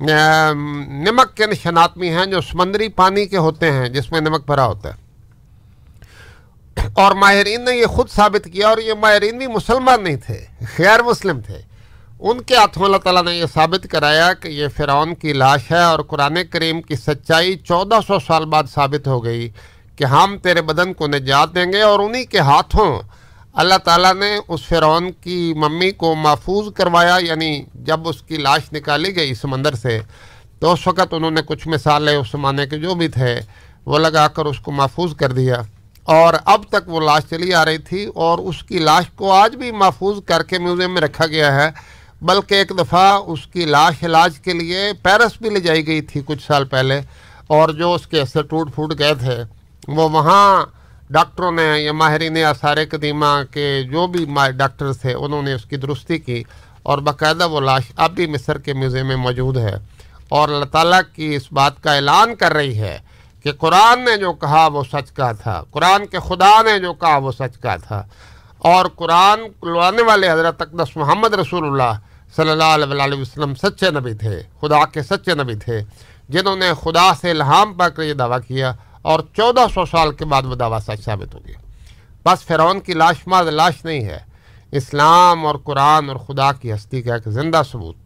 نمک 0.00 1.36
کے 1.36 1.46
نشانات 1.46 1.98
بھی 1.98 2.10
ہیں 2.10 2.26
جو 2.26 2.40
سمندری 2.40 2.88
پانی 2.88 3.26
کے 3.26 3.36
ہوتے 3.36 3.72
ہیں، 3.72 3.88
جس 3.88 4.12
میں 4.12 4.20
نمک 4.20 4.46
بھرا 4.46 4.66
ہوتا 4.66 4.88
ہے۔ 4.88 4.94
اور 6.92 7.12
ماہرین 7.12 7.64
نے 7.64 7.76
یہ 7.76 7.86
خود 7.86 8.08
ثابت 8.10 8.48
کیا 8.52 8.68
اور 8.68 8.78
یہ 8.78 8.92
ماہرین 9.00 9.38
بھی 9.38 9.46
مسلمان 9.46 10.04
نہیں 10.04 10.16
تھے، 10.16 10.44
غیر 10.78 11.02
مسلم 11.02 11.40
تھے۔ 11.40 11.60
ان 12.20 12.42
کے 12.42 12.56
ہاتھوں 12.56 12.84
اللہ 12.84 12.96
تعالیٰ 12.96 13.24
نے 13.24 13.38
یہ 13.38 13.44
ثابت 13.54 13.86
کرایا 13.90 14.32
کہ 14.32 14.48
یہ 14.48 14.66
فرعون 14.76 15.14
کی 15.14 15.32
لاش 15.32 15.70
ہے 15.70 15.82
اور 15.82 15.98
قرآن 15.98 16.38
کریم 16.50 16.82
کی 16.82 16.96
سچائی 16.96 17.58
چودہ 17.58 17.98
سو 18.06 18.18
سال 18.18 18.44
بعد 18.44 18.64
ثابت 18.74 19.08
ہو 19.08 19.24
گئی۔ 19.24 19.50
کہ 20.02 20.06
ہم 20.06 20.36
تیرے 20.42 20.62
بدن 20.62 20.92
کو 20.92 21.06
نجات 21.06 21.54
دیں 21.54 21.72
گے 21.72 21.82
اور 21.82 22.00
انہی 22.00 22.24
کے 22.24 22.38
ہاتھوں 22.38 23.02
اللہ 23.52 23.74
تعالیٰ 23.84 24.14
نے 24.14 24.38
اس 24.48 24.60
فرعون 24.62 25.12
کی 25.12 25.52
ممی 25.56 25.90
کو 25.90 26.14
محفوظ 26.14 26.74
کروایا 26.74 27.16
یعنی 27.20 27.62
جب 27.74 28.08
اس 28.08 28.22
کی 28.22 28.36
لاش 28.36 28.72
نکالی 28.72 29.16
گئی 29.16 29.34
سمندر 29.34 29.74
سے، 29.74 30.00
تو 30.58 30.72
اس 30.72 30.86
وقت 30.86 31.14
انہوں 31.14 31.30
نے 31.30 31.40
کچھ 31.46 31.68
مثالیں 31.68 32.16
اس 32.16 32.26
زمانے 32.32 32.66
کے 32.66 32.78
جو 32.78 32.94
بھی 32.94 33.08
تھے، 33.08 33.40
وہ 33.86 33.98
لگا 33.98 34.28
کر 34.28 34.44
اس 34.44 34.58
کو 34.58 34.72
محفوظ 34.72 35.16
کر 35.16 35.32
دیا۔ 35.32 35.62
اور 36.02 36.34
اب 36.44 36.62
تک 36.68 36.88
وہ 36.88 37.00
لاش 37.00 37.22
چلی 37.30 37.54
آ 37.54 37.64
رہی 37.64 37.78
تھی 37.78 38.06
اور 38.14 38.38
اس 38.38 38.62
کی 38.62 38.78
لاش 38.78 39.04
کو 39.16 39.32
آج 39.32 39.56
بھی 39.56 39.70
محفوظ 39.70 40.16
کر 40.26 40.42
کے 40.42 40.58
میوزیم 40.58 40.94
میں 40.94 41.02
رکھا 41.02 41.26
گیا 41.26 41.54
ہے۔ 41.54 41.70
بلکہ 42.22 42.54
ایک 42.54 42.72
دفعہ 42.78 43.18
اس 43.26 43.46
کی 43.46 43.64
لاش 43.64 44.04
علاج 44.04 44.38
کے 44.38 44.52
لیے 44.52 44.92
پیرس 45.02 45.32
بھی 45.40 45.50
لے 45.50 45.60
جائی 45.60 45.86
گئی 45.86 46.00
تھی 46.00 46.20
کچھ 46.26 46.46
سال 46.46 46.64
پہلے 46.64 47.00
اور 47.46 47.68
جو 47.68 47.94
اس 47.94 48.06
کے 48.06 48.22
حصے 48.22 48.42
ٹوٹ 48.42 48.74
پھوٹ 48.74 48.98
گئے 48.98 49.14
تھے۔ 49.14 49.61
وہ 49.88 50.08
وہاں 50.08 50.64
ڈاکٹروں 51.10 51.52
نے 51.52 51.62
یا 51.62 51.92
ماہرین 51.92 52.44
آثار 52.44 52.76
قدیمہ 52.90 53.42
کے 53.50 53.82
جو 53.82 54.06
بھی 54.06 54.24
ڈاکٹر 54.56 54.92
تھے، 54.92 55.14
انہوں 55.14 55.42
نے 55.42 55.52
اس 55.52 55.64
کی 55.64 55.76
درستی 55.76 56.18
کی 56.18 56.42
اور 56.82 56.98
باقاعدہ 56.98 57.48
وہ 57.48 57.60
لاش 57.60 57.82
اب 57.96 58.10
بھی 58.10 58.26
مصر 58.26 58.58
کے 58.58 58.72
میوزیم 58.72 59.06
میں 59.06 59.16
موجود 59.16 59.56
ہے 59.56 59.74
اور 60.28 60.48
اللہ 60.48 60.64
تعالیٰ 60.64 61.00
کی 61.14 61.34
اس 61.34 61.52
بات 61.52 61.82
کا 61.82 61.94
اعلان 61.94 62.34
کر 62.34 62.52
رہی 62.52 62.78
ہے 62.78 62.98
کہ 63.42 63.52
قرآن 63.52 64.00
نے 64.00 64.16
جو 64.16 64.32
کہا 64.32 64.66
وہ 64.66 64.82
سچ 64.92 65.14
کہا 65.16 65.32
تھا، 65.32 65.62
قرآن 65.70 66.06
کے 66.06 66.18
خدا 66.18 66.62
نے 66.62 66.78
جو 66.78 66.92
کہا 66.94 67.16
وہ 67.16 67.32
سچ 67.32 67.62
کہا 67.62 67.76
تھا۔ 67.76 68.02
اور 68.58 68.86
قرآن 68.96 69.40
لانے 69.62 70.02
والے 70.02 70.30
حضرت 70.30 70.62
اقدس 70.62 70.96
محمد 70.96 71.34
رسول 71.34 71.66
اللہ 71.66 71.98
صلی 72.36 72.50
اللہ 72.50 73.02
علیہ 73.02 73.20
وسلم 73.20 73.54
سچے 73.54 73.90
نبی 73.90 74.14
تھے، 74.14 74.42
خدا 74.60 74.84
کے 74.84 75.02
سچے 75.02 75.34
نبی 75.34 75.54
تھے، 75.54 75.80
جنہوں 76.28 76.56
نے 76.56 76.70
خدا 76.82 77.14
سے 77.20 77.30
الہام 77.30 77.74
پا 77.74 77.88
کر 77.88 78.02
یہ 78.02 78.14
دعویٰ 78.14 78.38
کیا۔ 78.48 78.72
اور 79.02 79.20
چودہ 79.36 79.66
سو 79.74 79.84
سال 79.84 80.12
کے 80.12 80.24
بعد 80.24 80.42
وہ 80.42 80.54
دعویٰ 80.54 80.78
سچ 80.80 81.04
ثابت 81.04 81.34
ہو 81.34 81.40
گیا۔ 81.46 81.58
بس 82.24 82.44
فرعون 82.44 82.80
کی 82.80 82.92
لاش 82.92 83.26
ماز 83.26 83.46
لاش 83.46 83.84
نہیں 83.84 84.04
ہے۔ 84.04 84.18
اسلام 84.72 85.46
اور 85.46 85.54
قرآن 85.64 86.08
اور 86.08 86.16
خدا 86.16 86.52
کی 86.52 86.72
ہستی 86.72 87.02
کا 87.02 87.14
ایک 87.14 87.28
زندہ 87.28 87.62
ثبوت، 87.72 87.96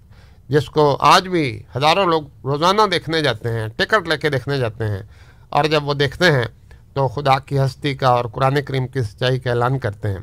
جس 0.48 0.66
کو 0.66 0.96
آج 1.00 1.28
بھی 1.28 1.62
ہزاروں 1.76 2.06
لوگ 2.06 2.22
روزانہ 2.44 2.82
دیکھنے 2.92 3.20
جاتے 3.20 3.52
ہیں، 3.52 3.68
ٹکٹ 3.68 4.08
لے 4.08 4.16
کے 4.16 4.30
دیکھنے 4.30 4.58
جاتے 4.58 4.84
ہیں۔ 4.84 5.02
اور 5.48 5.64
جب 5.64 5.84
وہ 5.84 5.94
دیکھتے 5.94 6.32
ہیں 6.32 6.44
تو 6.94 7.08
خدا 7.08 7.38
کی 7.38 7.58
ہستی 7.58 7.94
کا 7.94 8.08
اور 8.08 8.24
قرآن 8.24 8.62
کریم 8.62 8.86
کی 8.86 9.02
سچائی 9.02 9.38
کا 9.38 9.50
اعلان 9.50 9.78
کرتے 9.78 10.08
ہیں۔ 10.08 10.20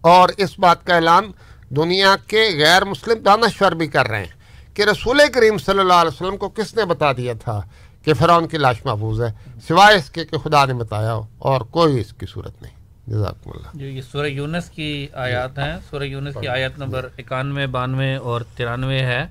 اور 0.00 0.28
اس 0.36 0.58
بات 0.58 0.86
کا 0.86 0.94
اعلان 0.94 1.32
دنیا 1.70 2.16
کے 2.26 2.50
غیر 2.58 2.84
مسلم 2.84 3.22
دانشور 3.22 3.72
بھی 3.72 3.86
کر 3.86 4.06
رہے 4.06 4.18
ہیں 4.18 4.76
کہ 4.76 4.82
رسول 4.82 5.20
کریم 5.34 5.58
صلی 5.58 5.78
اللہ 5.78 5.92
علیہ 5.92 6.14
وسلم 6.14 6.36
کو 6.36 6.48
کس 6.48 6.74
نے 6.74 6.84
بتا 6.84 7.12
دیا 7.12 7.32
تھا 7.44 7.60
کہ 8.06 8.14
فرعون 8.14 8.48
کی 8.48 8.58
لاش 8.58 8.84
محفوظ 8.84 9.22
ہے 9.22 9.32
سوائے 9.68 9.96
اس 9.96 10.10
کے 10.10 10.24
کہ 10.24 10.38
خدا 10.38 10.64
نے 10.64 10.74
بتایا 10.74 11.14
ہو 11.14 11.22
اور 11.38 11.60
کوئی 11.60 12.00
اس 12.00 12.12
کی 12.12 12.26
صورت 12.26 12.62
نہیں۔ 12.62 12.74
جزاکم 13.06 13.50
اللہ۔ 13.50 13.68
جو 13.74 13.86
یہ 13.86 14.02
سورہ 14.02 14.26
یونس 14.26 14.70
کی 14.70 15.06
آیات 15.12 15.58
ہیں۔ 15.58 15.76
سورہ 15.90 16.02
یونس 16.02 16.36
کی 16.40 16.48
آیت 16.48 16.78
نمبر 16.78 17.08
اکانوے 17.18 17.66
بانوے 17.66 18.16
اور 18.16 18.40
ترانوے 18.56 19.00
ہے 19.00 19.26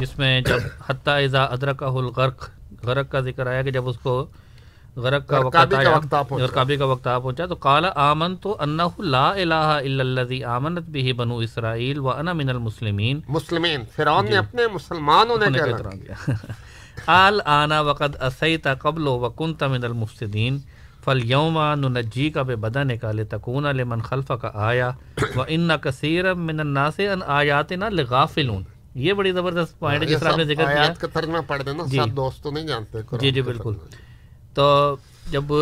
جس 0.00 0.18
میں 0.18 0.40
جب 0.40 0.58
حتیٰ 0.90 1.24
اذا 1.24 1.44
ادرک 1.44 1.82
الغرق 1.82 2.50
غرق 2.82 3.10
کا 3.10 3.20
ذکر 3.20 3.46
آیا 3.46 3.62
کہ 3.62 3.70
جب 3.70 3.88
اس 3.88 3.98
کو 3.98 4.26
غرق 4.96 5.26
کا 5.28 5.38
وقت 5.38 5.56
آیا 5.56 5.98
پہنچا۔ 6.22 6.44
غرقابی 6.44 6.76
کا 6.76 6.84
وقت 6.84 7.06
آ 7.06 7.18
پہنچا 7.18 7.46
تو 7.46 7.54
قال 7.54 7.84
آمن 7.94 8.36
تو 8.36 8.56
انہ 8.60 8.82
لا 8.98 9.30
الہ 9.30 9.54
الا 9.54 10.00
الذی 10.00 10.44
آمنت 10.44 10.84
به 10.88 11.12
بنو 11.16 11.36
اسرائیل 11.38 11.98
وانا 11.98 12.32
من 12.32 12.48
المسلمین۔ 12.48 13.20
مسلمین 13.28 13.80
فرعون 13.96 14.30
نے 14.30 14.36
اپنے 14.36 14.62
مسلمان 14.72 15.30
ہونے 15.30 15.58
کا 15.58 15.64
اعلان 15.64 16.00
کیا۔ 16.00 16.34
آل 17.06 17.40
آنا 17.46 17.80
وقد 17.80 18.16
اسیت 18.20 18.66
قبل 18.80 19.06
وکنت 19.06 19.62
من 19.64 19.84
المفسدین 19.84 20.58
فل 21.04 21.30
یوما 21.30 21.74
نجی 21.76 22.28
کا 22.30 22.42
بے 22.42 22.56
بدن 22.56 22.96
کا 22.98 23.12
لے 23.12 23.24
تکون 23.24 23.66
لمن 23.76 24.00
خلف 24.00 24.32
کا 24.40 24.50
آیا 24.54 24.90
و 25.36 25.44
ان 25.48 25.70
کثیر 25.82 26.32
من 26.34 26.60
الناس 26.60 27.00
ان 27.12 27.22
آیات 27.26 27.72
نہ 27.72 27.84
لغافلون 27.90 28.62
یہ 28.94 29.12
بڑی 29.12 29.32
زبردست 29.32 29.78
پوائنٹ 29.78 30.02
ہے 30.02 30.08
جس 30.08 30.20
طرح 30.20 30.30
آپ 30.30 30.38
نے 30.38 30.44
ذکر 30.44 30.64
کیا 30.64 30.80
آیات 30.80 31.00
کا 31.00 31.08
ترجمہ 31.12 31.38
پڑھ 31.46 31.62
دینا 31.62 31.84
جی۔ 31.86 31.98
سب 31.98 32.16
دوست 32.16 32.42
تو 32.42 32.50
نہیں 32.50 32.66
جانتے 32.66 32.98
جی 33.20 33.30
جی 33.30 33.42
بالکل۔ 33.42 33.74
تو 34.54 34.96
جب 35.30 35.52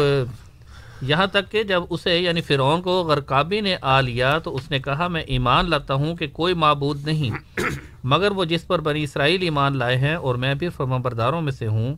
یہاں 1.02 1.26
تک 1.26 1.50
کہ 1.50 1.62
جب 1.62 1.82
اسے 1.90 2.18
یعنی 2.18 2.40
فرعون 2.40 2.82
کو 2.82 3.02
غرقابی 3.02 3.60
نے 3.60 3.76
آ 3.80 4.00
لیا 4.00 4.38
تو 4.38 4.54
اس 4.54 4.70
نے 4.70 4.78
کہا، 4.78 5.08
میں 5.08 5.22
ایمان 5.22 5.70
لاتا 5.70 5.94
ہوں 5.94 6.16
کہ 6.16 6.26
کوئی 6.26 6.54
معبود 6.54 7.06
نہیں، 7.06 7.60
مگر 8.04 8.30
وہ 8.30 8.44
جس 8.44 8.66
پر 8.66 8.80
بنی 8.80 9.02
اسرائیل 9.02 9.42
ایمان 9.42 9.76
لائے 9.76 9.96
ہیں 9.96 10.14
اور 10.14 10.34
میں 10.34 10.54
بھی 10.54 10.68
فرما 10.68 10.96
برداروں 10.96 11.42
میں 11.42 11.52
سے 11.52 11.66
ہوں۔ 11.66 11.94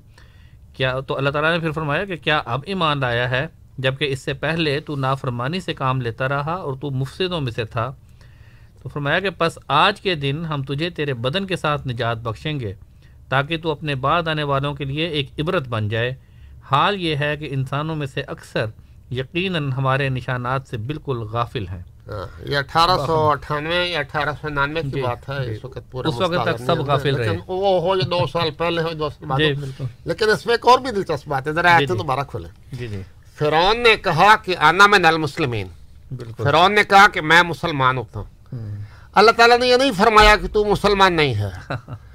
کیا 0.72 1.00
تو 1.00 1.16
اللہ 1.16 1.30
تعالیٰ 1.30 1.52
نے 1.52 1.58
پھر 1.58 1.70
فرمایا 1.70 2.04
کہ 2.04 2.16
کیا 2.16 2.42
اب 2.44 2.60
ایمان 2.66 3.00
لایا 3.00 3.30
ہے؟ 3.30 3.46
جبکہ 3.78 4.04
اس 4.04 4.20
سے 4.20 4.34
پہلے 4.34 4.80
تو 4.80 4.96
نافرمانی 4.96 5.60
سے 5.60 5.74
کام 5.74 6.00
لیتا 6.00 6.28
رہا 6.28 6.52
اور 6.52 6.74
تو 6.80 6.90
مفسدوں 6.90 7.40
میں 7.40 7.52
سے 7.52 7.64
تھا۔ 7.64 7.94
تو 8.82 8.88
فرمایا 8.88 9.20
کہ 9.20 9.30
پس 9.30 9.58
آج 9.68 10.00
کے 10.00 10.14
دن 10.14 10.44
ہم 10.44 10.62
تجھے 10.62 10.90
تیرے 10.90 11.14
بدن 11.14 11.46
کے 11.46 11.56
ساتھ 11.56 11.88
نجات 11.88 12.18
بخشیں 12.18 12.60
گے، 12.60 12.74
تاکہ 13.28 13.58
تو 13.58 13.70
اپنے 13.70 13.94
بعد 13.94 14.28
آنے 14.28 14.42
والوں 14.42 14.74
کے 14.74 14.84
لیے 14.84 15.06
ایک 15.06 15.30
عبرت 15.38 15.68
بن 15.68 15.88
جائے۔ 15.88 16.14
حال 16.70 17.00
یہ 17.00 17.16
ہے 17.16 17.36
کہ 17.36 17.48
انسانوں 17.50 17.96
میں 17.96 18.06
سے 18.06 18.20
اکثر 18.20 18.66
یقیناً 19.10 19.72
ہمارے 19.72 20.08
نشانات 20.08 20.68
سے 20.70 20.76
بالکل 20.76 21.16
غافل 21.16 21.68
ہیں۔ 21.68 21.82
ہاں، 22.08 22.48
یہ 22.48 22.56
اٹھارہ 22.56 23.06
سو 23.06 23.30
اٹھانوے 23.30 23.86
یا 23.86 23.98
اٹھارہ 23.98 24.28
سو 24.40 24.48
ننانوے 24.48 24.82
کی 24.82 24.88
جی، 24.88 25.02
بات 25.02 25.28
ہے 25.28 25.44
جی۔ 25.44 25.52
اس 25.52 25.64
وقت 25.64 25.78
پورے 25.90 26.08
اس 26.08 26.20
وقت 26.20 26.48
تک 26.48 26.62
سب 26.66 26.78
غافل 26.78 27.14
رہے۔ 27.16 27.36
وہ 27.46 27.80
ہو 27.80 27.96
جو 27.96 28.02
دو 28.02 28.26
سال 28.26 28.50
پہلے 28.50 28.82
ہو 28.82 28.92
دو 28.92 29.08
سال 29.08 29.28
بعد 29.28 29.38
جی 29.38 29.52
لیکن 30.04 30.30
اس 30.30 30.46
میں 30.46 30.54
ایک 30.54 30.68
اور 30.68 30.78
بھی 30.78 30.90
دلچسپ 30.90 31.28
بات 31.28 31.46
ہے 31.46 31.52
ذرا 31.52 31.78
جی۔ 31.80 31.86
دوبارہ 31.86 32.20
کھولیں۔ 32.20 32.50
جی 32.72 32.88
جی۔ 32.88 33.02
فرعون 33.34 33.82
نے 33.82 33.96
کہا 33.96 34.36
کہ 34.36 34.56
آنا 34.58 34.86
میں 34.86 34.98
نل 34.98 35.16
مسلمین 35.16 35.66
فرعون 36.36 36.74
نے 36.74 36.84
کہا 36.84 37.06
کہ 37.08 37.20
میں 37.20 37.42
مسلمان 37.42 37.96
ہوتا 37.96 38.20
ہوں۔ 38.20 38.76
اللہ 39.14 39.30
تعالیٰ 39.30 39.58
نے 39.58 39.66
یہ 39.68 39.76
نہیں 39.76 39.92
فرمایا 39.92 40.36
کہ 40.36 40.48
تو 40.48 40.64
مسلمان 40.64 41.12
نہیں 41.14 41.34
ہے۔ 41.34 41.50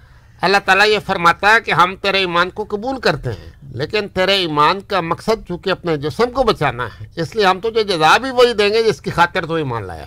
اللہ 0.44 0.58
تعالیٰ 0.66 0.88
یہ 0.88 1.00
فرماتا 1.06 1.54
ہے 1.54 1.62
کہ 1.62 1.72
ہم 1.72 1.96
تیرے 2.02 2.18
ایمان 2.18 2.50
کو 2.50 2.66
قبول 2.70 3.00
کرتے 3.00 3.30
ہیں 3.30 3.52
لیکن 3.72 4.08
تیرے 4.08 4.36
ایمان 4.36 4.82
کا 4.82 5.02
مقصد 5.02 5.48
چونکہ 5.48 5.70
اپنے 5.70 5.98
جسم 5.98 6.32
کو 6.32 6.44
بچانا 6.44 6.86
ہے 6.86 7.06
اس 7.16 7.36
لیے 7.36 7.46
ہم 7.46 7.60
تجھے 7.60 7.84
جزا 7.84 8.18
بھی 8.18 8.30
وہی 8.30 8.54
دیں 8.54 8.70
گے 8.70 8.84
جس 8.84 9.02
کی 9.02 9.12
خاطر 9.12 9.46
تو 9.46 9.54
ایمان 9.54 9.86
لایا۔ 9.86 10.06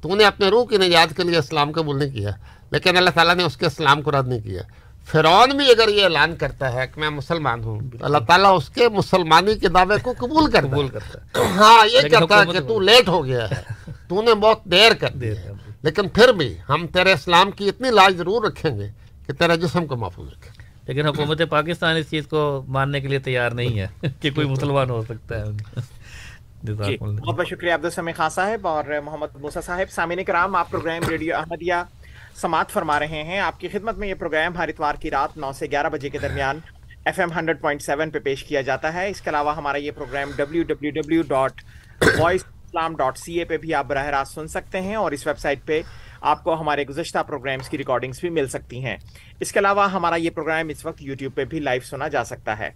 تو 0.00 0.14
نے 0.14 0.24
اپنے 0.24 0.48
روح 0.48 0.66
کی 0.66 0.76
نجات 0.76 1.16
کے 1.16 1.22
لیے 1.22 1.38
اسلام 1.38 1.72
قبول 1.72 1.98
نہیں 1.98 2.10
کیا 2.10 2.30
لیکن 2.70 2.96
اللہ 2.96 3.10
تعالیٰ 3.10 3.34
نے 3.34 3.42
اس 3.44 3.56
کے 3.56 3.66
اسلام 3.66 4.02
کو 4.02 4.10
رد 4.10 4.28
نہیں 4.28 4.40
کیا۔ 4.40 4.62
فرعون 5.04 5.50
بھی 5.50 5.70
اگر 5.70 5.88
یہ 5.88 6.04
اعلان 6.04 6.36
کرتا 6.36 6.72
ہے 6.72 6.86
کہ 6.86 7.00
میں 7.00 7.10
مسلمان 7.10 7.64
ہوں 7.64 7.80
تو 7.90 8.04
اللہ 8.04 8.18
تعالیٰ 8.18 8.56
اس 8.56 8.68
کے 8.68 8.88
مسلمانی 8.88 9.54
کے 9.54 9.68
دعوے 9.68 9.94
کو 10.02 10.14
قبول 10.18 10.50
کرتا 10.50 10.68
قبول 10.68 10.88
کرتا 10.88 11.18
ہے۔ 11.18 11.46
ہاں 11.56 11.86
یہ 11.86 12.00
کہتا 12.00 12.40
ہے 12.40 12.52
کہ 12.52 12.60
تو 12.60 12.80
لیٹ 12.80 13.08
ہو 13.08 13.24
گیا 13.24 13.50
ہے 13.50 13.62
تو 14.08 14.22
نے 14.22 14.34
بہت 14.34 14.64
دیر 14.64 14.92
کر 14.94 15.10
دی 15.10 15.28
ہے۔ 15.28 15.34
کر۔ 15.34 15.70
لیکن 15.82 16.08
پھر 16.08 16.32
بھی 16.32 16.56
ہم 16.68 16.86
تیرے 16.86 17.12
اسلام 17.12 17.50
کی 17.50 17.68
اتنی 17.68 17.90
لاج 17.90 18.16
ضرور 18.16 18.44
رکھیں 18.44 18.78
گے 18.78 18.90
کہ 19.30 19.38
تیرے 19.38 19.56
جسم 19.56 19.86
کو 19.86 19.96
محفوظ 19.96 20.28
رکھیں 20.28 20.52
گے 20.58 20.68
لیکن 20.86 21.06
حکومت 21.06 21.42
پاکستان 21.50 21.96
اس 21.96 22.10
چیز 22.10 22.26
کو 22.26 22.64
ماننے 22.68 23.00
کے 23.00 23.08
لیے 23.08 23.18
تیار 23.18 23.50
نہیں 23.50 23.78
ہے 23.78 23.86
کہ 24.22 24.30
کوئی 24.30 24.48
مسلمان 24.50 24.90
ہو 24.90 25.02
سکتا 25.02 25.40
ہے۔ 25.40 25.44
جی 26.62 26.74
بہت 26.74 27.38
بہت 27.38 27.46
شکریہ 27.48 27.72
عبدالسمی 27.72 28.12
خان 28.12 28.30
صاحب 28.30 28.66
اور 28.66 28.84
محمد 29.04 29.36
موسیٰ 29.36 29.62
صاحب۔ 29.62 29.90
سامعین 29.90 30.24
کرام 30.24 30.56
آپ 30.56 30.70
پروگرام 30.70 31.08
ریڈیو 31.08 31.36
احمدیہ 31.36 31.74
سماعت 32.34 32.70
فرما 32.70 32.98
رہے 33.00 33.22
ہیں۔ 33.22 33.38
آپ 33.40 33.60
کی 33.60 33.68
خدمت 33.68 33.98
میں 33.98 34.08
یہ 34.08 34.14
پروگرام 34.14 34.56
ہر 34.56 34.68
اتوار 34.68 34.94
کی 34.94 35.10
رات 35.10 35.36
نو 35.36 35.52
سے 35.52 35.66
گیارہ 35.70 35.88
بجے 35.88 36.08
کے 36.08 36.18
درمیان 36.18 36.58
F 37.04 37.18
M 37.18 37.32
hundred 37.32 37.60
point 37.60 37.82
seven 37.82 38.10
پہ 38.10 38.18
پیش 38.18 38.44
کیا 38.44 38.60
جاتا 38.60 38.92
ہے۔ 38.94 39.08
اس 39.08 39.20
کے 39.20 39.30
علاوہ 39.30 39.56
ہمارا 39.56 39.78
یہ 39.78 39.90
programme 39.90 40.30
W 40.36 40.62
W 40.62 40.90
W 40.90 41.22
dot 41.22 41.62
voice 42.18 42.44
Islam 42.44 42.96
dot 42.96 43.18
C 43.18 43.38
A 43.38 43.44
پہ 43.44 43.56
بھی 43.56 43.74
آپ 43.74 43.86
براہ 43.86 44.06
راست 44.06 44.34
سن 44.34 44.48
سکتے 44.48 44.80
ہیں 44.80 44.94
اور 44.94 45.12
اس 45.12 45.26
ویب 45.26 45.38
سائٹ 45.38 45.64
پہ 45.66 45.80
آپ 46.20 46.44
کو 46.44 46.60
ہمارے 46.60 46.84
گزشتہ 46.84 47.18
پروگرامز 47.26 47.68
کی 47.68 47.78
ریکارڈنگز 47.78 48.20
بھی 48.20 48.30
مل 48.30 48.46
سکتی 48.48 48.84
ہیں۔ 48.84 48.96
اس 49.40 49.52
کے 49.52 49.58
علاوہ 49.58 49.92
ہمارا 49.92 50.14
یہ 50.14 50.30
پروگرام 50.30 50.68
اس 50.68 50.86
وقت 50.86 51.02
یوٹیوب 51.02 51.34
پہ 51.34 51.44
بھی 51.44 51.60
لائیو 51.60 51.80
سنا 51.84 52.08
جا 52.08 52.24
سکتا 52.24 52.58
ہے۔ 52.58 52.70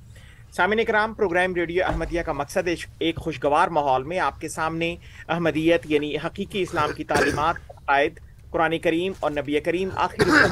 سامعین 0.53 0.85
کرام 0.85 1.15
پروگرام 1.15 1.55
ریڈیو 1.55 1.85
احمدیہ 1.85 2.23
کا 2.23 2.33
مقصد 2.33 2.69
ایک- 2.99 3.23
خوشگوار 3.23 3.69
ماحول 3.69 4.03
میں 4.03 4.19
آپ 4.19 4.41
کے 4.41 4.49
سامنے 4.49 4.97
احمدیت 5.29 5.83
یعنی 5.85 6.17
حقیقی 6.17 6.63
اسلام 6.63 6.91
کی 6.97 7.05
تعلیمات 7.05 7.55
عقائد 7.69 8.19
قرآن 8.51 8.79
کریم 8.79 9.13
اور 9.21 9.31
نبی 9.31 9.61
کریم 9.61 9.89
آخر 9.95 10.47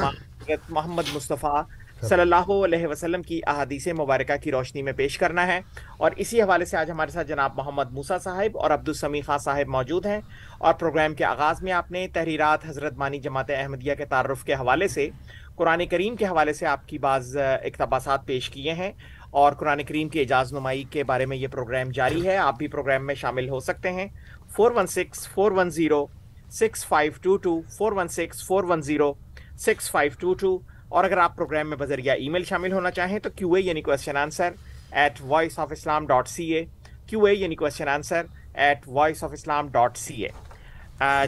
محمد 0.69 1.03
مصطفیٰ 1.13 1.63
صلی 2.09 2.21
اللہ 2.21 2.35
علیہ 2.35 2.87
وسلم 2.87 3.21
کی 3.21 3.41
احادیث 3.47 3.87
مبارکہ 3.87 4.35
کی 4.43 4.51
روشنی 4.51 4.81
میں 4.81 4.93
پیش 4.93 5.17
کرنا 5.17 5.47
ہے۔ 5.47 5.61
اور 5.97 6.11
اسی 6.17 6.41
حوالے 6.41 6.65
سے 6.65 6.77
آج 6.77 6.91
ہمارے 6.91 7.11
ساتھ 7.11 7.27
جناب 7.27 7.51
محمد 7.55 7.91
موسیٰ 7.91 8.19
صاحب 8.19 8.57
اور 8.57 8.71
عبدالسمی 8.71 9.21
خان 9.21 9.39
صاحب 9.39 9.67
موجود 9.67 10.05
ہیں۔ 10.05 10.21
اور 10.57 10.73
پروگرام 10.73 11.15
کے 11.15 11.25
آغاز 11.25 11.63
میں 11.63 11.71
آپ 11.71 11.91
نے 11.91 12.07
تحریرات 12.13 12.69
حضرت 12.69 12.93
مانی 12.93 13.19
جماعت 13.19 13.49
احمدیہ 13.49 13.95
کے 13.95 14.05
تعارف 14.05 14.43
کے 14.43 14.53
حوالے 14.53 14.87
سے 14.87 15.09
قرآن 15.55 15.85
کریم 15.85 16.15
کے 16.15 16.25
حوالے 16.25 16.53
سے 16.53 16.65
آپ 16.65 16.87
کی 16.87 16.97
بعض 16.97 17.37
اقتباسات 17.37 18.25
پیش 18.25 18.49
کیے 18.49 18.73
ہیں۔ 18.73 18.91
اور 19.29 19.53
قرآن 19.53 19.83
کریم 19.83 20.09
کی 20.09 20.19
اعجاز 20.19 20.53
نمائی 20.53 20.83
کے 20.83 21.03
بارے 21.03 21.25
میں 21.25 21.37
یہ 21.37 21.47
پروگرام 21.47 21.89
جاری 21.89 22.27
ہے۔ 22.27 22.37
آپ 22.37 22.57
بھی 22.57 22.67
پروگرام 22.67 23.07
میں 23.07 23.15
شامل 23.15 23.49
ہو 23.49 23.59
سکتے 23.59 23.91
ہیں۔ 23.91 24.07
Four 24.55 24.71
one 24.71 24.87
six, 24.87 25.27
four 25.27 25.51
one 25.51 25.69
zero, 25.69 26.05
six 26.51 26.85
five 26.85 27.11
two 27.21 27.37
two, 27.37 27.61
four 27.77 27.91
one 27.91 28.07
six, 28.07 28.47
four 28.47 28.63
one 28.63 28.81
zero, 28.81 29.13
six 29.57 29.91
five 29.91 30.11
two 30.19 30.33
two 30.33 30.72
اور 30.93 31.03
اگر 31.03 31.17
آپ 31.17 31.35
پروگرام 31.35 31.69
میں 31.69 31.77
بذریعہ 31.77 32.15
ای 32.15 32.29
میل 32.29 32.43
شامل 32.45 32.73
ہونا 32.73 32.91
چاہیں 32.91 33.19
تو 33.19 33.29
کیو 33.35 33.53
اے 33.53 33.61
یعنی 33.61 33.81
question 33.81 34.17
answer 34.17 34.49
at 34.91 35.21
voice 35.27 35.59
of 35.59 35.71
Islam 35.71 36.05
dot 36.07 36.27
C 36.27 36.45
A 36.53 36.63
Q 37.07 37.25
A 37.25 37.33
یعنی 37.33 37.55
question 37.55 37.87
answer 37.89 38.25
at 38.53 38.87
voice 38.87 39.23
of 39.23 39.31
Islam 39.33 39.67
dot 39.71 39.97
C 39.97 40.23
A 40.23 40.29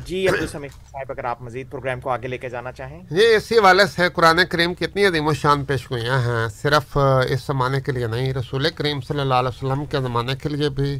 جی 0.05 0.27
عبدالسمی 0.27 0.67
صاحب، 0.67 1.11
اگر 1.11 1.25
آپ 1.25 1.41
مزید 1.41 1.69
پروگرام 1.69 1.99
کو 1.99 2.09
آگے 2.09 2.27
لے 2.27 2.37
کے 2.37 2.49
جانا 2.49 2.71
چاہیں۔ 2.71 3.01
یہ 3.11 3.35
اسی 3.35 3.57
حوالے 3.57 3.85
سے 3.95 4.09
قرآن 4.15 4.39
کریم 4.49 4.73
کی 4.73 4.85
اتنی 4.85 5.05
عظیم 5.05 5.27
و 5.27 5.33
شان 5.33 5.65
پیش 5.65 5.89
گوئیاں 5.91 6.19
ہیں، 6.25 6.47
صرف 6.61 6.97
اس 7.29 7.45
زمانے 7.47 7.81
کے 7.81 7.91
لیے 7.91 8.07
نہیں، 8.07 8.33
رسول 8.33 8.69
کریم 8.75 9.01
صلی 9.07 9.19
اللہ 9.19 9.33
علیہ 9.33 9.55
وسلم 9.55 9.85
کے 9.85 10.01
زمانے 10.01 10.35
کے 10.43 10.49
لیے 10.49 10.69
بھی، 10.77 10.99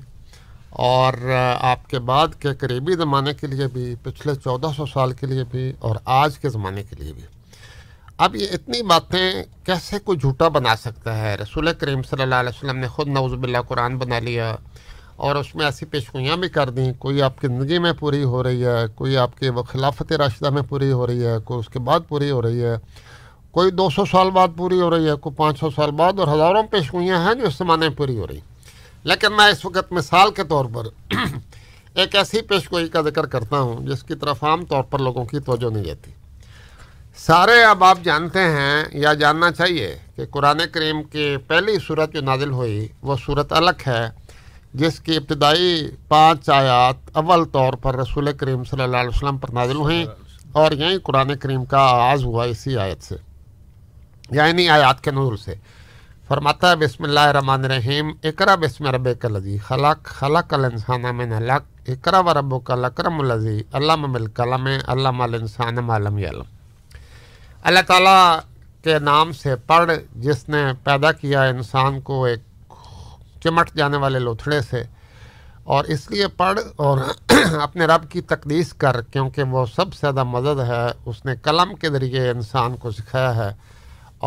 اور 0.88 1.14
آپ 1.62 1.88
کے 1.90 2.00
بعد 2.10 2.40
کے 2.40 2.54
قریبی 2.60 2.96
زمانے 2.96 3.34
کے 3.34 3.48
لیے 3.48 3.68
بھی، 3.74 3.94
پچھلے 4.04 4.36
چودہ 4.36 4.72
سو 4.78 4.86
سال 4.86 5.14
کے 5.14 5.28
لیے 5.28 5.44
بھی، 5.52 5.72
اور 5.80 5.96
آج 6.22 6.40
کے 6.40 6.50
زمانے 6.50 6.84
کے 6.84 6.96
لیے 7.00 7.14
بھی۔ 7.14 7.24
اب 8.18 8.36
یہ 8.36 8.48
اتنی 8.54 8.82
باتیں 8.82 9.44
کیسے 9.66 10.00
کوئی 10.00 10.18
جھوٹا 10.18 10.48
بنا 10.48 10.76
سکتا 10.76 11.18
ہے؟ 11.18 11.36
رسول 11.36 11.74
کریم 11.74 12.04
صلی 12.04 12.22
اللہ 12.24 12.36
علیہ 12.36 12.50
وسلم 12.50 12.78
نے 12.78 12.88
خود 12.88 13.08
نوز 13.08 13.34
باللہ 13.34 13.58
قرآن 13.68 13.98
بنا 13.98 14.20
لیا 14.20 14.56
اور 15.16 15.36
اس 15.36 15.56
میں 15.56 15.66
ایسی 15.66 15.86
پیشگوئیاں 15.86 16.38
بھی 16.38 16.50
کر 16.50 16.70
دیں، 16.70 16.94
کوئی 17.00 17.22
آپ 17.22 17.42
کی 17.42 17.48
زندگی 17.48 17.80
میں 17.80 17.92
پوری 17.94 18.24
ہو 18.24 18.44
رہی 18.44 18.66
ہے، 18.66 18.88
کوئی 18.96 19.18
آپ 19.18 19.38
کے 19.38 19.50
وہ 19.50 19.64
خلافت 19.64 20.12
راشدہ 20.12 20.50
میں 20.50 20.62
پوری 20.62 20.92
ہو 20.92 21.08
رہی 21.08 21.26
ہے، 21.26 21.38
کوئی 21.44 21.60
اس 21.60 21.70
کے 21.70 21.80
بعد 21.80 22.00
پوری 22.08 22.32
ہو 22.32 22.42
رہی 22.42 22.64
ہے، 22.64 22.76
کوئی 23.52 23.72
دو 23.72 23.90
سو 23.90 24.06
سال 24.06 24.30
بعد 24.30 24.48
پوری 24.58 24.82
ہو 24.82 24.90
رہی 24.90 25.10
ہے، 25.10 25.16
کوئی 25.16 25.36
پانچ 25.36 25.60
سو 25.60 25.70
سال 25.70 25.92
بعد 25.92 26.20
اور 26.20 26.28
ہزاروں 26.28 26.64
پیشگوئیاں 26.64 27.20
ہیں 27.26 27.34
جو 27.34 27.48
اس 27.48 27.58
زمانے 27.58 27.88
میں 27.88 27.96
پوری 27.96 28.18
ہو 28.18 28.28
رہی۔ 28.28 28.40
لیکن 29.04 29.36
میں 29.38 29.46
اس 29.46 29.66
وقت 29.66 29.92
مثال 29.92 30.32
کے 30.32 30.44
طور 30.44 30.66
پر 30.74 30.88
ایک 31.96 32.16
ایسی 32.16 32.42
پیشگوئی 32.42 32.88
کا 32.88 33.02
ذکر 33.02 33.26
کرتا 33.26 33.60
ہوں 33.60 33.88
جس 33.88 34.04
کی 34.04 34.16
طرف 34.16 34.44
عام 34.44 34.66
طور 34.66 34.84
پر 34.84 35.00
لوگوں 35.00 35.26
کی 35.26 35.40
توجہ 35.40 35.70
نہیں 35.74 35.84
رہتی۔ 35.84 36.12
سارے 37.18 37.64
اب 37.64 37.84
آپ 37.84 37.98
جانتے 38.04 38.40
ہیں 38.56 38.84
یا 38.94 39.14
جاننا 39.20 39.52
چاہیے 39.52 39.96
کہ 40.16 40.26
قرآن 40.32 40.60
کریم 40.72 41.02
کی 41.12 41.36
پہلی 41.48 41.78
صورت 41.88 42.14
جو 42.14 42.22
نازل 42.22 42.52
ہوئی 42.52 42.88
وہ 43.02 43.16
صورت 43.26 43.54
الگ 43.54 43.88
ہے، 43.88 44.08
جس 44.74 45.00
کی 45.00 45.16
ابتدائی 45.18 45.70
پانچ 46.08 46.50
آیات 46.50 47.18
اول 47.18 47.46
طور 47.52 47.74
پر 47.84 47.96
رسول 47.96 48.32
کریم 48.40 48.64
صلی 48.64 48.84
اللہ 48.84 48.98
علیہ 48.98 49.16
وسلم 49.16 49.38
پر 49.38 49.54
نازل 49.54 49.76
ہوئیں 49.76 50.06
اور 50.54 50.72
یہیں 50.72 50.98
قرآن 51.04 51.36
کریم 51.42 51.64
کا 51.72 51.80
آغاز 51.90 52.24
ہوا 52.24 52.44
اسی 52.46 52.78
آیت 52.78 53.04
سے 53.04 53.16
یعنی 54.32 54.68
آیات 54.70 55.04
کے 55.04 55.12
نور 55.12 55.36
سے۔ 55.38 55.54
فرماتا 56.28 56.70
ہے، 56.70 56.76
بسم 56.76 57.04
اللہ 57.04 57.26
الرحمن 57.30 57.64
الرحیم 57.66 58.12
اقرا 58.24 58.56
بسم 58.62 58.88
رب 58.96 59.08
کلزی 59.22 59.58
خلق 59.68 60.06
خلق 60.20 60.54
الانسان 60.54 61.04
من 61.16 61.34
حلق 61.34 61.90
اقرا 61.90 62.20
و 62.20 62.34
رب 62.34 62.54
کا 62.66 62.74
الزی 62.74 63.62
علام 63.74 64.12
مل 64.12 64.26
کلم 64.38 64.68
علام 64.88 65.22
الانسان 65.22 65.76
معلم 65.86 66.18
علم 66.18 66.54
اللہ 67.68 67.80
تعالیٰ 67.88 68.40
کے 68.84 68.98
نام 69.00 69.32
سے 69.32 69.56
پڑھ 69.68 69.92
جس 70.16 70.48
نے 70.50 70.62
پیدا 70.84 71.12
کیا 71.12 71.44
انسان 71.44 72.00
کو 72.02 72.24
ایک 72.26 72.42
چمٹ 73.44 73.74
جانے 73.76 73.98
والے 73.98 74.20
لوتھڑے 74.20 74.60
سے، 74.62 74.82
اور 75.64 75.86
اس 75.94 76.10
لیے 76.12 76.28
پڑھ 76.38 76.60
اور 76.76 76.98
اپنے 77.62 77.86
رب 77.86 78.10
کی 78.12 78.22
تقدیس 78.22 78.74
کر، 78.74 79.02
کیونکہ 79.02 79.44
وہ 79.44 79.66
سب 79.76 79.94
سے 79.94 80.00
زیادہ 80.02 80.24
مدد 80.24 80.60
ہے۔ 80.68 80.86
اس 81.06 81.24
نے 81.26 81.36
قلم 81.42 81.74
کے 81.76 81.90
ذریعے 81.90 82.30
انسان 82.30 82.76
کو 82.78 82.92
سکھایا 82.92 83.36
ہے، 83.36 83.52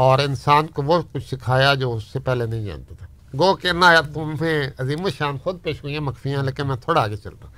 اور 0.03 0.19
انسان 0.19 0.67
کو 0.67 0.83
وہ 0.83 1.01
کچھ 1.13 1.27
سکھایا 1.29 1.73
جو 1.75 1.95
اس 1.95 2.05
سے 2.13 2.19
پہلے 2.19 2.47
نہیں 2.47 2.65
جانتا 2.65 2.95
تھا۔ 2.99 3.07
گو 3.39 3.55
کہ 3.55 3.73
نہ 3.73 3.87
تم 4.15 4.35
میں 4.41 4.59
عظیم 4.79 5.05
و 5.05 5.11
شان 5.19 5.39
خود 5.39 5.63
پیش 5.63 5.83
ہوئی 5.83 5.93
ہیں 5.95 6.01
مخفیاں 6.01 6.43
لیکن 6.43 6.67
میں 6.67 6.77
تھوڑا 6.77 7.03
آگے 7.03 7.17
چلتا 7.17 7.47
ہوں۔ 7.47 7.55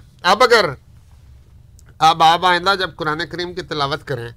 اب 0.30 0.42
اگر 0.42 0.70
اب 1.98 2.22
آپ 2.22 2.44
آئندہ 2.46 2.74
جب 2.78 2.90
قرآن 2.96 3.20
کریم 3.30 3.54
کی 3.54 3.62
تلاوت 3.62 4.06
کریں 4.06 4.28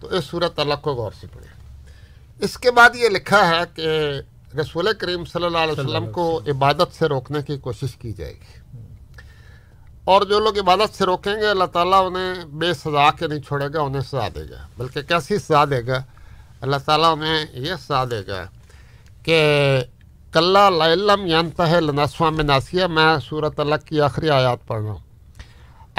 تو 0.00 0.06
اس 0.06 0.24
صورت 0.24 0.58
اللہ 0.58 0.74
کو 0.74 0.94
غور 0.94 1.12
سے 1.20 1.26
پڑھیں۔ 1.34 1.60
اس 2.38 2.58
کے 2.58 2.70
بعد 2.70 2.90
یہ 2.94 3.08
لکھا 3.08 3.48
ہے 3.48 3.60
کہ 3.74 4.10
رسول 4.60 4.88
کریم 4.98 5.24
صلی 5.24 5.44
اللہ 5.44 5.58
علیہ 5.58 5.72
وسلم 5.72 6.12
کو 6.12 6.40
عبادت 6.46 6.94
سے 6.98 7.06
روکنے 7.06 7.42
کی 7.42 7.58
کوشش 7.58 7.96
کی 7.96 8.12
جائے 8.12 8.32
گی۔ 8.32 8.78
اور 10.04 10.22
جو 10.22 10.40
لوگ 10.40 10.58
عبادت 10.58 10.96
سے 10.96 11.04
روکیں 11.04 11.34
گے، 11.34 11.46
اللہ 11.46 11.64
تعالیٰ 11.64 12.06
انہیں 12.06 12.44
بے 12.44 12.74
سزا 12.74 13.10
کے 13.10 13.26
نہیں 13.26 13.40
چھوڑے 13.40 13.66
گا، 13.74 13.80
انہیں 13.80 14.02
سزا 14.02 14.28
دے 14.34 14.50
گا۔ 14.50 14.68
بلکہ 14.76 15.02
کیسی 15.02 15.38
سزا 15.38 15.64
دے 15.64 15.86
گا؟ 15.86 16.02
اللہ 16.60 16.76
تعالیٰ 16.84 17.12
انہیں 17.12 17.46
یہ 17.52 17.74
سزا 17.74 18.04
دے 18.04 18.26
گا 18.26 18.44
کہ 19.22 19.40
کلّہ 20.32 20.84
لم 20.94 21.26
ینتہ 21.26 21.62
لنسواں 21.62 22.30
میں 22.30 22.44
ناسیہ، 22.44 22.86
میں 22.86 23.16
صورت 23.28 23.60
اللہ 23.60 23.74
کی 23.84 24.00
آخری 24.00 24.30
آیات 24.30 24.66
پڑھ 24.66 24.82
رہا 24.82 24.90
ہوں۔ 24.90 25.09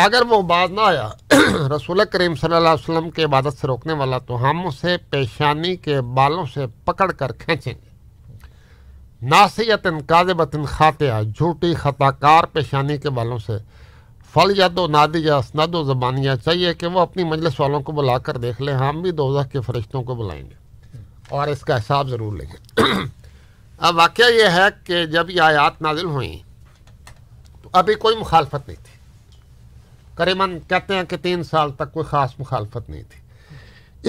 اگر 0.03 0.21
وہ 0.29 0.41
بات 0.41 0.69
نہ 0.69 0.81
آیا، 0.81 1.09
رسول 1.75 2.01
کریم 2.11 2.35
صلی 2.35 2.55
اللہ 2.55 2.69
علیہ 2.69 2.89
وسلم 2.89 3.09
کے 3.09 3.23
عبادت 3.23 3.57
سے 3.61 3.67
روکنے 3.67 3.93
والا 3.93 4.17
تو 4.17 4.49
ہم 4.49 4.67
اسے 4.67 4.97
پیشانی 5.09 5.75
کے 5.75 6.01
بالوں 6.01 6.45
سے 6.53 6.65
پکڑ 6.85 7.11
کر 7.11 7.31
کھینچیں 7.31 7.73
گے۔ 7.73 7.91
ناسیت 9.21 9.87
کاذبت 10.07 10.55
خاطیہ 10.67 11.23
جھوٹی 11.37 11.73
خطا 11.73 12.11
کار 12.11 12.43
پیشانی 12.43 12.97
کے 12.97 13.09
بالوں 13.09 13.37
سے 13.37 13.53
فل 14.33 14.53
یا 14.55 14.67
دو 14.75 14.87
نادی 14.87 15.19
یا 15.19 15.35
اسند 15.35 15.75
و 15.75 15.83
زبانیاں 15.83 16.35
چاہیے 16.35 16.73
کہ 16.73 16.87
وہ 16.87 16.99
اپنی 16.99 17.23
مجلس 17.23 17.59
والوں 17.59 17.79
کو 17.79 17.91
بلا 17.91 18.17
کر 18.17 18.37
دیکھ 18.37 18.61
لیں، 18.61 18.73
ہم 18.73 19.01
بھی 19.01 19.11
دوزہ 19.11 19.47
کے 19.47 19.61
فرشتوں 19.61 20.03
کو 20.03 20.15
بلائیں 20.15 20.43
گے۔ 20.43 20.61
اور 21.29 21.47
اس 21.47 21.61
کا 21.61 21.77
حساب 21.77 22.09
ضرور 22.09 22.37
لیں 22.37 22.47
گے۔ 22.47 22.81
اب 23.77 23.95
واقعہ 23.95 24.25
یہ 24.25 24.45
ہے 24.51 24.67
کہ 24.83 25.05
جب 25.05 25.29
یہ 25.29 25.41
آیات 25.41 25.81
نازل 25.81 26.05
ہوئیں 26.05 26.37
تو 27.63 27.69
ابھی 27.73 27.93
کوئی 27.93 28.15
مخالفت 28.15 28.67
نہیں۔ 28.67 28.80
قریباً 30.21 30.59
کہتے 30.67 30.95
ہیں 30.95 31.03
کہ 31.03 31.17
تین 31.17 31.43
سال 31.43 31.71
تک 31.71 31.93
کوئی 31.93 32.05
خاص 32.05 32.29
مخالفت 32.39 32.89
نہیں 32.89 33.03
تھی۔ 33.03 33.21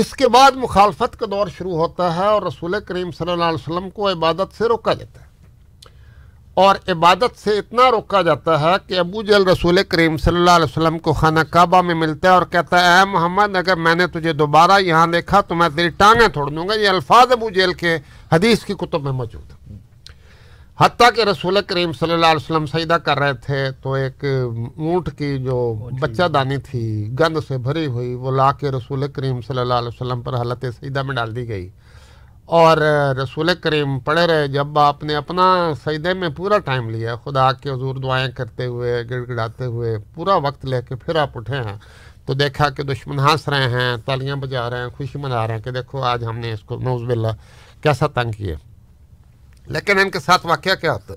اس 0.01 0.13
کے 0.13 0.29
بعد 0.29 0.51
مخالفت 0.57 1.21
کا 1.21 1.27
دور 1.31 1.47
شروع 1.59 1.77
ہوتا 1.77 2.17
ہے 2.17 2.27
اور 2.27 2.43
رسول 2.43 2.75
کریم 2.87 3.11
صلی 3.11 3.33
اللہ 3.33 3.45
علیہ 3.45 3.71
وسلم 3.71 3.91
کو 3.91 4.11
عبادت 4.11 4.59
سے 4.59 4.65
روکا 4.69 4.95
جاتا 4.95 5.21
ہے۔ 5.21 5.27
اور 6.55 6.77
عبادت 6.89 7.39
سے 7.39 7.59
اتنا 7.59 7.91
روکا 7.91 8.23
جاتا 8.23 8.61
ہے 8.61 8.75
کہ 8.87 8.99
ابو 8.99 9.23
جل 9.23 9.49
رسول 9.49 9.79
کریم 9.89 10.17
صلی 10.17 10.37
اللہ 10.37 10.51
علیہ 10.51 10.65
وسلم 10.65 10.99
کو 10.99 11.13
خانہ 11.13 11.41
کعبہ 11.41 11.83
میں 11.83 11.95
ملتا 11.95 12.29
ہے 12.29 12.35
اور 12.35 12.43
کہتا 12.51 12.81
ہے، 12.81 12.99
اے 12.99 13.05
محمد، 13.05 13.57
اگر 13.57 13.77
میں 13.77 13.95
نے 13.95 14.07
تجھے 14.07 14.33
دوبارہ 14.33 14.81
یہاں 14.81 15.07
دیکھا 15.07 15.41
تو 15.41 15.55
میں 15.55 15.69
تیری 15.77 15.89
ٹانگیں 15.89 16.29
توڑ 16.29 16.51
دوں 16.51 16.69
گا۔ 16.69 16.75
یہ 16.75 16.89
الفاظ 16.89 17.33
ابو 17.33 17.51
جیل 17.51 17.73
کے 17.73 17.99
حدیث 18.33 18.65
کی 18.65 18.75
کتب 18.75 19.03
میں 19.03 19.13
موجود 19.13 19.51
ہے 19.51 19.82
حتیٰ 20.83 21.09
کہ 21.17 21.21
رسول 21.21 21.59
کریم 21.67 21.93
صلی 21.93 22.13
اللہ 22.13 22.27
علیہ 22.27 22.45
وسلم 22.45 22.65
سجدہ 22.67 22.95
کر 23.05 23.19
رہے 23.19 23.33
تھے 23.45 23.59
تو 23.83 23.93
ایک 23.95 24.25
اونٹ 24.25 25.09
کی 25.19 25.37
جو 25.39 25.59
بچہ 26.01 26.29
دانی 26.35 26.57
تھی 26.69 26.83
گند 27.19 27.39
سے 27.49 27.59
بھری 27.67 27.87
ہوئی 27.87 28.15
وہ 28.15 28.31
لا 28.37 28.51
کے 28.61 28.71
رسول 28.71 29.07
کریم 29.09 29.41
صلی 29.41 29.59
اللہ 29.59 29.75
علیہ 29.75 29.89
وسلم 29.89 30.23
پر 30.23 30.35
حالت 30.35 30.65
سجدہ 30.81 31.03
میں 31.03 31.15
ڈال 31.15 31.37
دی 31.37 31.49
گئی۔ 31.49 31.69
اور 32.59 32.79
رسول 33.23 33.51
کریم 33.61 33.99
پڑھے 33.99 34.27
رہے 34.27 34.49
جب 34.49 34.79
آپ 34.79 35.05
نے 35.05 35.15
اپنا 35.15 35.45
سجدے 35.85 36.15
میں 36.15 36.29
پورا 36.37 36.59
ٹائم 36.59 36.91
لیا 36.91 37.15
خدا 37.25 37.53
کے 37.53 37.71
حضور 37.71 37.95
دعائیں 37.97 38.29
کرتے 38.37 38.67
ہوئے 38.67 39.03
گڑ 39.11 39.23
گڑاتے 39.29 39.65
ہوئے 39.65 39.97
پورا 40.15 40.35
وقت 40.37 40.65
لے 40.65 40.81
کے 40.89 40.95
پھر 40.95 41.17
آپ 41.17 41.37
اٹھے 41.39 41.57
ہیں۔ 41.57 41.77
تو 42.27 42.35
دیکھا 42.35 42.69
کہ 42.71 42.83
دشمن 42.83 43.19
ہنس 43.19 43.49
رہے 43.49 43.69
ہیں 43.71 43.97
تالیاں 44.05 44.37
بجا 44.37 44.69
رہے 44.71 44.83
ہیں 44.83 44.89
خوشی 44.97 45.19
منا 45.19 45.47
رہے 45.47 45.55
ہیں 45.55 45.63
کہ 45.63 45.71
دیکھو 45.71 46.03
آج 46.03 46.25
ہم 46.25 46.39
نے 46.39 46.53
اس 46.53 46.61
کو 46.61 46.77
نوز 46.81 47.03
باللہ 47.03 47.33
کیسا 47.83 48.07
تنگ 48.07 48.33
کیا۔ 48.33 48.57
لیکن 49.67 49.99
ان 49.99 50.11
کے 50.11 50.21
ساتھ 50.21 50.47
واقعہ 50.47 50.75
کیا 50.75 50.93
ہوتا 50.93 51.15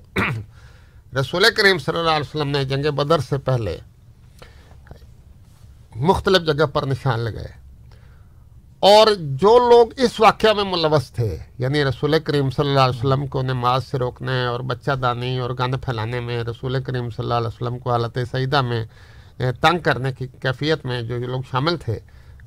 رسول 1.20 1.44
کریم 1.56 1.78
صلی 1.78 1.98
اللہ 1.98 2.10
علیہ 2.10 2.36
وسلم 2.36 2.48
نے 2.48 2.64
جنگ 2.64 2.90
بدر 2.90 3.18
سے 3.18 3.38
پہلے 3.38 3.78
مختلف 5.96 6.46
جگہ 6.46 6.66
پر 6.66 6.86
نشان 6.86 7.20
لگائے۔ 7.20 7.66
اور 8.78 9.06
جو 9.16 9.58
لوگ 9.58 9.86
اس 9.96 10.20
واقعہ 10.20 10.52
میں 10.52 10.64
ملوث 10.64 11.10
تھے 11.10 11.38
یعنی 11.58 11.84
رسول 11.84 12.18
کریم 12.24 12.50
صلی 12.50 12.68
اللہ 12.68 12.80
علیہ 12.80 12.98
وسلم 12.98 13.26
کو 13.26 13.42
نماز 13.42 13.86
سے 13.86 13.98
روکنے 13.98 14.44
اور 14.44 14.60
بچہ 14.60 14.90
دانی 14.90 15.38
اور 15.38 15.50
گند 15.50 15.74
پھیلانے 15.84 16.20
میں، 16.20 16.42
رسول 16.42 16.82
کریم 16.82 17.10
صلی 17.10 17.22
اللہ 17.22 17.34
علیہ 17.34 17.46
وسلم 17.46 17.78
کو 17.78 17.90
حالت 17.90 18.18
سعیدہ 18.30 18.60
میں 18.60 18.84
یعنی 19.38 19.52
تنگ 19.52 19.78
کرنے 19.78 20.12
کی 20.12 20.26
کیفیت 20.26 20.86
میں 20.86 21.02
جو 21.02 21.18
لوگ 21.18 21.42
شامل 21.50 21.76
تھے، 21.76 21.98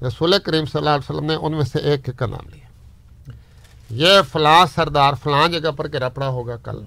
رسول 0.07 0.35
کریم 0.43 0.65
صلی 0.65 0.79
اللہ 0.79 0.89
علیہ 0.89 1.11
وسلم 1.11 1.25
نے 1.25 1.35
ان 1.35 1.51
میں 1.51 1.65
سے 1.65 1.79
ایک 1.79 2.09
کا 2.17 2.25
نام 2.25 2.49
لیا۔ 2.49 2.68
یہ 3.89 4.21
فلاں 4.31 4.65
سردار 4.75 5.13
فلاں 5.23 5.47
جگہ 5.47 5.71
پر 5.71 5.87
گرا 5.87 6.09
پڑا 6.09 6.27
ہوگا 6.27 6.55
کل۔ 6.55 6.83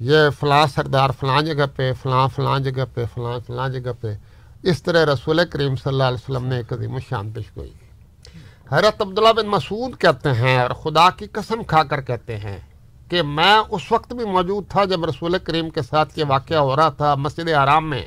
یہ 0.00 0.18
فلاں 0.40 0.66
سردار 0.74 1.10
فلاں 1.20 1.42
جگہ 1.42 1.64
پہ، 1.76 1.92
فلاں 2.02 2.28
فلاں 2.36 2.58
جگہ 2.58 2.84
پہ، 2.94 3.04
فلاں 3.14 3.38
فلاں 3.46 3.68
جگہ 3.68 3.92
پہ۔ 4.00 4.14
اس 4.62 4.82
طرح 4.82 5.12
رسول 5.12 5.40
کریم 5.50 5.76
صلی 5.76 5.92
اللہ 5.92 6.04
علیہ 6.04 6.30
وسلم 6.30 6.46
نے 6.46 6.56
ایک 6.56 6.72
عظیم 6.72 6.98
شان 6.98 7.30
پیش 7.30 7.44
گوئی۔ 7.56 7.72
حضرت 8.72 9.00
عبداللہ 9.00 9.32
بن 9.32 9.46
مسعود 9.46 10.00
کہتے 10.00 10.32
ہیں 10.32 10.58
اور 10.58 10.70
خدا 10.70 11.10
کی 11.10 11.26
قسم 11.26 11.62
کھا 11.62 11.82
کر 11.82 12.00
کہتے 12.00 12.36
ہیں 12.36 12.58
کہ 13.08 13.22
میں 13.22 13.58
اس 13.70 13.92
وقت 13.92 14.12
بھی 14.12 14.24
موجود 14.24 14.64
تھا 14.68 14.84
جب 14.84 15.04
رسول 15.04 15.38
کریم 15.38 15.70
کے 15.70 15.82
ساتھ 15.82 16.18
یہ 16.18 16.24
واقعہ 16.28 16.58
ہو 16.58 16.76
رہا 16.76 16.88
تھا 16.88 17.14
مسجد 17.14 17.52
آرام 17.52 17.90
میں، 17.90 18.06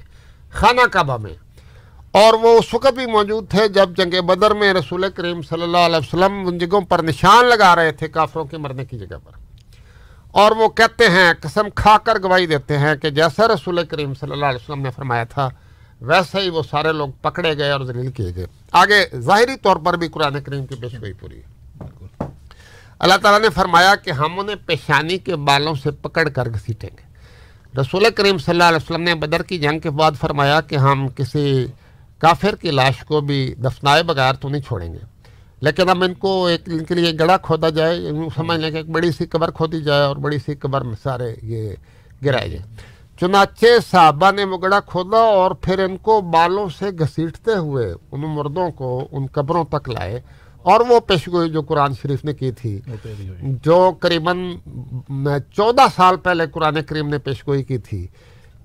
خانہ 0.51 0.87
کعبہ 0.91 1.17
میں۔ 1.17 1.33
اور 2.11 2.33
وہ 2.33 2.59
اس 2.59 2.73
وقت 2.73 2.93
بھی 2.93 3.05
موجود 3.05 3.49
تھے 3.49 3.67
جب 3.67 3.89
جنگ 3.97 4.21
بدر 4.21 4.53
میں 4.53 4.73
رسول 4.73 5.05
کریم 5.15 5.41
صلی 5.41 5.61
اللہ 5.61 5.77
علیہ 5.77 5.97
وسلم 5.97 6.47
ان 6.47 6.57
جگہوں 6.57 6.81
پر 6.81 7.03
نشان 7.03 7.45
لگا 7.45 7.75
رہے 7.75 7.91
تھے 7.91 8.07
کافروں 8.07 8.45
کے 8.45 8.57
مرنے 8.57 8.85
کی 8.85 8.99
جگہ 8.99 9.17
پر۔ 9.23 9.31
اور 10.27 10.51
وہ 10.51 10.69
کہتے 10.69 11.09
ہیں، 11.09 11.33
قسم 11.41 11.69
کھا 11.75 11.97
کر 11.97 12.19
گواہی 12.23 12.45
دیتے 12.45 12.77
ہیں 12.77 12.95
کہ 12.95 13.09
جیسا 13.09 13.47
رسول 13.47 13.85
کریم 13.85 14.13
صلی 14.13 14.31
اللہ 14.31 14.45
علیہ 14.45 14.63
وسلم 14.63 14.81
نے 14.81 14.91
فرمایا 14.91 15.23
تھا، 15.23 15.49
ویسے 16.01 16.39
ہی 16.39 16.49
وہ 16.49 16.63
سارے 16.71 16.91
لوگ 16.91 17.09
پکڑے 17.21 17.57
گئے 17.57 17.71
اور 17.71 17.81
ذلیل 17.81 18.11
کیے 18.11 18.31
گئے۔ 18.35 18.45
آگے 18.71 19.19
ظاہری 19.19 19.55
طور 19.61 19.75
پر 19.75 19.93
بھی 19.93 20.07
قرآن 20.07 20.43
کریم 20.43 20.65
کی 20.65 20.75
پیش 20.75 20.93
گوئی 20.93 21.13
پوری۔ 21.13 21.39
ہے 21.39 22.25
اللہ 22.99 23.15
تعالیٰ 23.21 23.41
نے 23.41 23.49
فرمایا 23.49 23.95
کہ 23.95 24.11
ہم 24.11 24.39
انہیں 24.39 24.55
پیشانی 24.65 25.17
کے 25.17 25.35
بالوں 25.35 25.75
سے 25.75 25.91
پکڑ 25.91 26.29
کر 26.29 26.49
گھسیٹیں 26.49 26.89
گے۔ 26.97 27.11
رسول 27.81 28.05
کریم 28.15 28.37
صلی 28.37 28.51
اللہ 28.51 28.63
علیہ 28.63 28.77
وسلم 28.77 29.01
نے 29.01 29.15
بدر 29.15 29.41
کی 29.41 29.59
جنگ 29.59 29.79
کے 29.79 29.89
بعد 29.89 30.11
فرمایا 30.19 30.61
کہ 30.61 30.75
ہم 30.75 31.07
کسی 31.07 31.67
کافر 32.21 32.55
کی 32.55 32.71
لاش 32.71 33.03
کو 33.05 33.21
بھی 33.21 33.53
دفنائے 33.63 34.03
بغیر 34.03 34.33
تو 34.33 34.49
نہیں 34.49 34.61
چھوڑیں 34.61 34.93
گے۔ 34.93 34.99
لیکن 35.61 35.89
اب 35.89 36.03
ان 36.03 36.13
کو 36.13 36.45
ایک 36.45 36.61
ان 36.65 36.83
کے 36.83 36.95
لیے 36.95 37.11
گڑا 37.19 37.37
کھودا 37.37 37.69
جائے 37.69 37.99
سمجھ 38.35 38.59
لیں 38.59 38.71
کہ 38.71 38.77
ایک 38.77 38.89
بڑی 38.89 39.11
سی 39.11 39.25
قبر 39.25 39.51
کھودی 39.51 39.81
جائے 39.81 40.03
اور 40.03 40.15
بڑی 40.15 40.37
سی 40.45 40.55
قبر 40.55 40.81
میں 40.81 40.95
سارے 41.03 41.35
یہ 41.41 41.73
گرائے 42.25 42.49
جائیں 42.49 42.65
چنانچہ 43.19 43.65
صحابہ 43.91 44.31
نے 44.31 44.45
مگڑا 44.45 44.79
کھودا 44.79 45.17
اور 45.17 45.51
پھر 45.51 45.79
ان 45.79 45.97
کو 45.97 46.21
بالوں 46.21 46.67
سے 46.79 46.85
گھسیٹتے 46.99 47.55
ہوئے 47.55 47.93
ان 48.11 48.21
مردوں 48.21 48.69
کو 48.71 49.07
ان 49.11 49.25
قبروں 49.25 49.63
تک 49.65 49.89
لائے 49.89 50.19
اور 50.63 50.79
وہ 50.89 50.99
پیشگوئی 50.99 51.49
جو 51.49 51.61
قرآن 51.61 51.93
شریف 52.01 52.25
نے 52.25 52.33
کی 52.33 52.51
تھی 52.51 52.79
جو 53.65 53.91
قریباً 53.99 54.55
چودہ 55.55 55.85
سال 55.95 56.17
پہلے 56.17 56.47
قرآن 56.47 56.81
کریم 56.81 57.09
نے 57.09 57.17
پیشگوئی 57.17 57.63
کی 57.63 57.77
تھی 57.77 58.07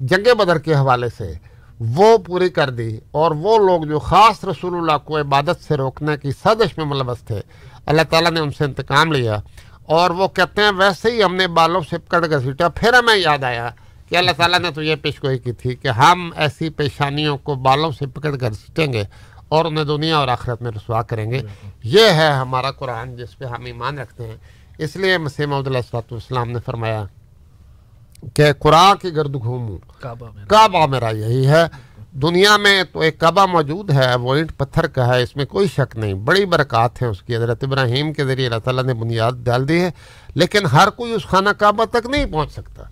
جنگ 0.01 0.35
بدر 0.39 0.59
کے 0.59 0.75
حوالے 0.75 1.09
سے۔ 1.19 1.33
وہ 1.81 2.19
پوری 2.19 2.49
کر 2.49 2.71
دی 2.71 2.99
اور 3.11 3.31
وہ 3.31 3.59
لوگ 3.59 3.83
جو 3.83 3.99
خاص 3.99 4.45
رسول 4.45 4.75
اللہ 4.75 4.99
کو 5.05 5.21
عبادت 5.21 5.65
سے 5.69 5.77
روکنے 5.77 6.17
کی 6.17 6.31
سازش 6.43 6.79
میں 6.79 6.87
ملوث 6.87 7.19
تھے 7.19 7.41
اللہ 7.87 8.03
تعالیٰ 8.11 8.31
نے 8.31 8.41
ان 8.41 8.51
سے 8.51 8.65
انتقام 8.65 9.13
لیا 9.13 9.39
اور 9.83 10.11
وہ 10.11 10.29
کہتے 10.29 10.63
ہیں 10.63 10.71
ویسے 10.77 11.11
ہی 11.11 11.25
ہم 11.25 11.35
نے 11.35 11.47
بالوں 11.47 11.81
سے 11.91 11.97
کٹ 12.09 12.31
گھسیٹا 12.31 12.69
پھر 12.69 12.93
ہمیں 12.93 13.17
یاد 13.17 13.45
آیا 13.45 13.71
کہ 14.09 14.17
اللہ 14.17 14.31
تعالیٰ 14.37 14.59
نے 14.59 14.71
تو 14.71 14.83
یہ 14.83 14.97
پیش 14.97 15.25
گوئی 15.25 15.39
کی 15.39 15.53
تھی 15.53 15.75
کہ 15.75 15.89
ہم 15.89 16.31
ایسی 16.37 16.71
پیشانیوں 16.71 17.39
کو 17.39 17.55
بالوں 17.55 17.91
سے 17.91 18.07
پکڑ 18.07 18.37
کر 18.37 18.53
سیٹیں 18.53 18.93
گے 18.93 19.05
اور 19.49 19.65
انہیں 19.65 19.85
دنیا 19.85 20.17
اور 20.17 20.29
آخرت 20.29 20.63
میں 20.63 20.71
رسوا 20.71 21.03
کریں 21.03 21.31
گے۔ 21.31 21.41
یہ 21.83 22.09
ہے 22.09 22.31
ہمارا 22.33 22.71
قرآن 22.71 23.17
جس 23.17 23.39
پہ 23.39 23.45
ہم 23.45 23.65
ایمان 23.65 23.99
رکھتے 23.99 24.27
ہیں۔ 24.27 24.37
اس 24.79 24.97
لیے 24.97 25.19
مسیم 25.19 25.53
عبداللہ 25.53 25.79
السلاۃ 25.79 26.13
والسلام 26.13 26.51
نے 26.51 26.59
فرمایا 26.67 27.05
کہ 28.35 28.53
قرآن 28.53 28.97
کی 28.97 29.17
گرد 29.17 29.35
گھوموں۔ 29.35 29.79
کعبہ 30.49 30.87
میرا۔ 30.87 31.11
یہی 31.11 31.47
ہے۔ 31.47 31.67
دنیا 32.13 32.57
میں 32.57 32.83
تو 32.93 33.01
ایک 33.01 33.19
کعبہ 33.19 33.47
موجود 33.47 33.91
ہے 33.91 34.15
وہ 34.15 34.35
اینٹ 34.35 34.57
پتھر 34.57 34.87
کا 34.87 35.07
ہے 35.07 35.23
اس 35.23 35.37
میں 35.37 35.45
کوئی 35.45 35.69
شک 35.69 35.97
نہیں۔ 35.97 36.15
بڑی 36.15 36.45
برکات 36.45 37.03
ہیں 37.03 37.09
اس 37.09 37.23
کی۔ 37.23 37.37
حضرت 37.37 37.65
ابراہیم 37.65 38.13
کے 38.13 38.25
ذریعے 38.25 38.47
اللہ 38.47 38.59
تعالیٰ 38.59 38.85
نے 38.85 38.95
بنیاد 38.95 39.33
ڈال 39.33 39.69
دی 39.69 39.81
ہے 39.81 39.91
لیکن 40.35 40.67
ہر 40.67 40.91
کوئی 40.91 41.13
اس 41.13 41.23
خانہ 41.27 41.51
کعبہ 41.51 41.85
تک 41.85 42.07
نہیں 42.07 42.27
پہنچ 42.27 42.53
سکتا۔ 42.53 42.83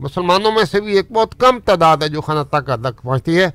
مسلمانوں 0.00 0.52
میں 0.52 0.64
سے 0.64 0.80
بھی 0.80 0.96
ایک 0.96 1.12
بہت 1.12 1.34
کم 1.38 1.60
تعداد 1.60 1.96
ہے 1.96 2.08
جو 2.08 2.20
خانہ 2.20 2.42
تک 2.50 2.70
تک 2.84 3.02
پہنچتی 3.02 3.38
ہے۔ 3.38 3.48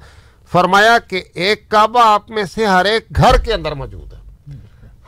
فرمایا 0.51 0.97
کہ 1.07 1.23
ایک 1.33 1.69
کعبہ 1.69 2.01
آپ 2.03 2.31
میں 2.31 2.43
سے 2.43 2.65
ہر 2.65 2.85
ایک 2.85 3.05
گھر 3.15 3.37
کے 3.37 3.53
اندر 3.53 3.71
موجود 3.71 4.13
ہے۔ 4.13 4.17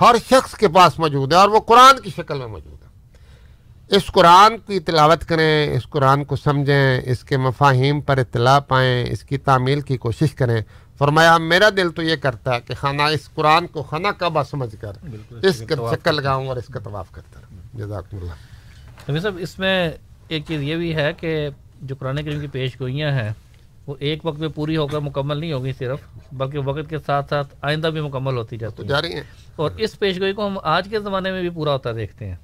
ہر 0.01 0.15
شخص 0.29 0.55
کے 0.55 0.67
پاس 0.67 0.99
موجود 0.99 1.33
ہے 1.33 1.37
اور 1.37 1.49
وہ 1.49 1.59
قرآن 1.59 1.99
کی 1.99 2.09
شکل 2.17 2.37
میں 2.37 2.47
موجود 2.47 2.73
ہے۔ 2.73 2.74
اس 3.89 4.05
قرآن 4.05 4.57
کی 4.57 4.79
تلاوت 4.79 5.25
کریں 5.25 5.73
اس 5.73 5.83
قرآن 5.89 6.23
کو 6.23 6.35
سمجھیں 6.35 7.01
اس 7.05 7.23
کے 7.23 7.37
مفاہیم 7.37 8.01
پر 8.01 8.17
اطلاع 8.17 8.59
پائیں 8.59 9.05
اس 9.09 9.23
کی 9.23 9.37
تعمیل 9.37 9.81
کی 9.81 9.97
کوشش 9.97 10.33
کریں۔ 10.35 10.61
فرمایا 10.97 11.37
میرا 11.37 11.69
دل 11.77 11.91
تو 11.91 12.01
یہ 12.01 12.15
کرتا 12.15 12.55
ہے 12.55 12.59
کہ 12.61 12.73
خانہ 12.75 13.01
اس 13.01 13.29
قرآن 13.33 13.67
کو 13.67 13.83
خانہ 13.83 14.07
کعبہ 14.07 14.43
سمجھ 14.43 14.75
کر 14.81 14.91
اس 15.43 15.63
کا 15.67 15.75
چکر 15.91 16.13
لگاؤں 16.13 16.47
اور 16.47 16.57
اس 16.57 16.67
کا 16.67 16.79
طواف 16.79 17.11
کرتا 17.11 17.39
رہوں 17.41 17.77
جزاک 17.77 18.05
اللہ۔ 18.13 19.19
صاحب 19.19 19.37
اس 19.39 19.59
میں 19.59 19.91
ایک 20.27 20.43
چیز 20.47 20.61
یہ 20.61 20.75
بھی 20.75 20.95
ہے 20.95 21.13
کہ 21.13 21.49
جو 21.81 21.95
قرآن 21.99 22.23
کریم 22.23 22.39
کی 22.39 22.47
پیش 22.47 22.79
گوئیاں 22.79 23.11
ہیں 23.11 23.31
وہ 23.87 23.95
ایک 23.99 24.25
وقت 24.25 24.39
میں 24.39 24.47
پوری 24.47 24.77
ہو 24.77 24.87
کر 24.87 24.99
مکمل 24.99 25.37
نہیں 25.37 25.53
ہوگی 25.53 25.71
صرف 25.79 25.99
بلکہ 26.31 26.57
وقت 26.59 26.89
کے 26.89 26.97
ساتھ 27.05 27.29
ساتھ 27.29 27.55
آئندہ 27.61 27.87
بھی 27.87 28.01
مکمل 28.01 28.37
ہوتی 28.37 28.57
جاتی 28.57 28.87
جا 28.87 29.01
رہی 29.01 29.13
ہیں۔ 29.13 29.23
اور 29.55 29.71
اس 29.77 29.99
پیش 29.99 30.19
گوئی 30.19 30.33
کو 30.33 30.47
ہم 30.47 30.57
آج 30.63 30.87
کے 30.89 30.99
زمانے 30.99 31.31
میں 31.31 31.41
بھی 31.41 31.49
پورا 31.49 31.73
ہوتا 31.73 31.91
دیکھتے 31.91 32.25
ہیں۔ 32.25 32.35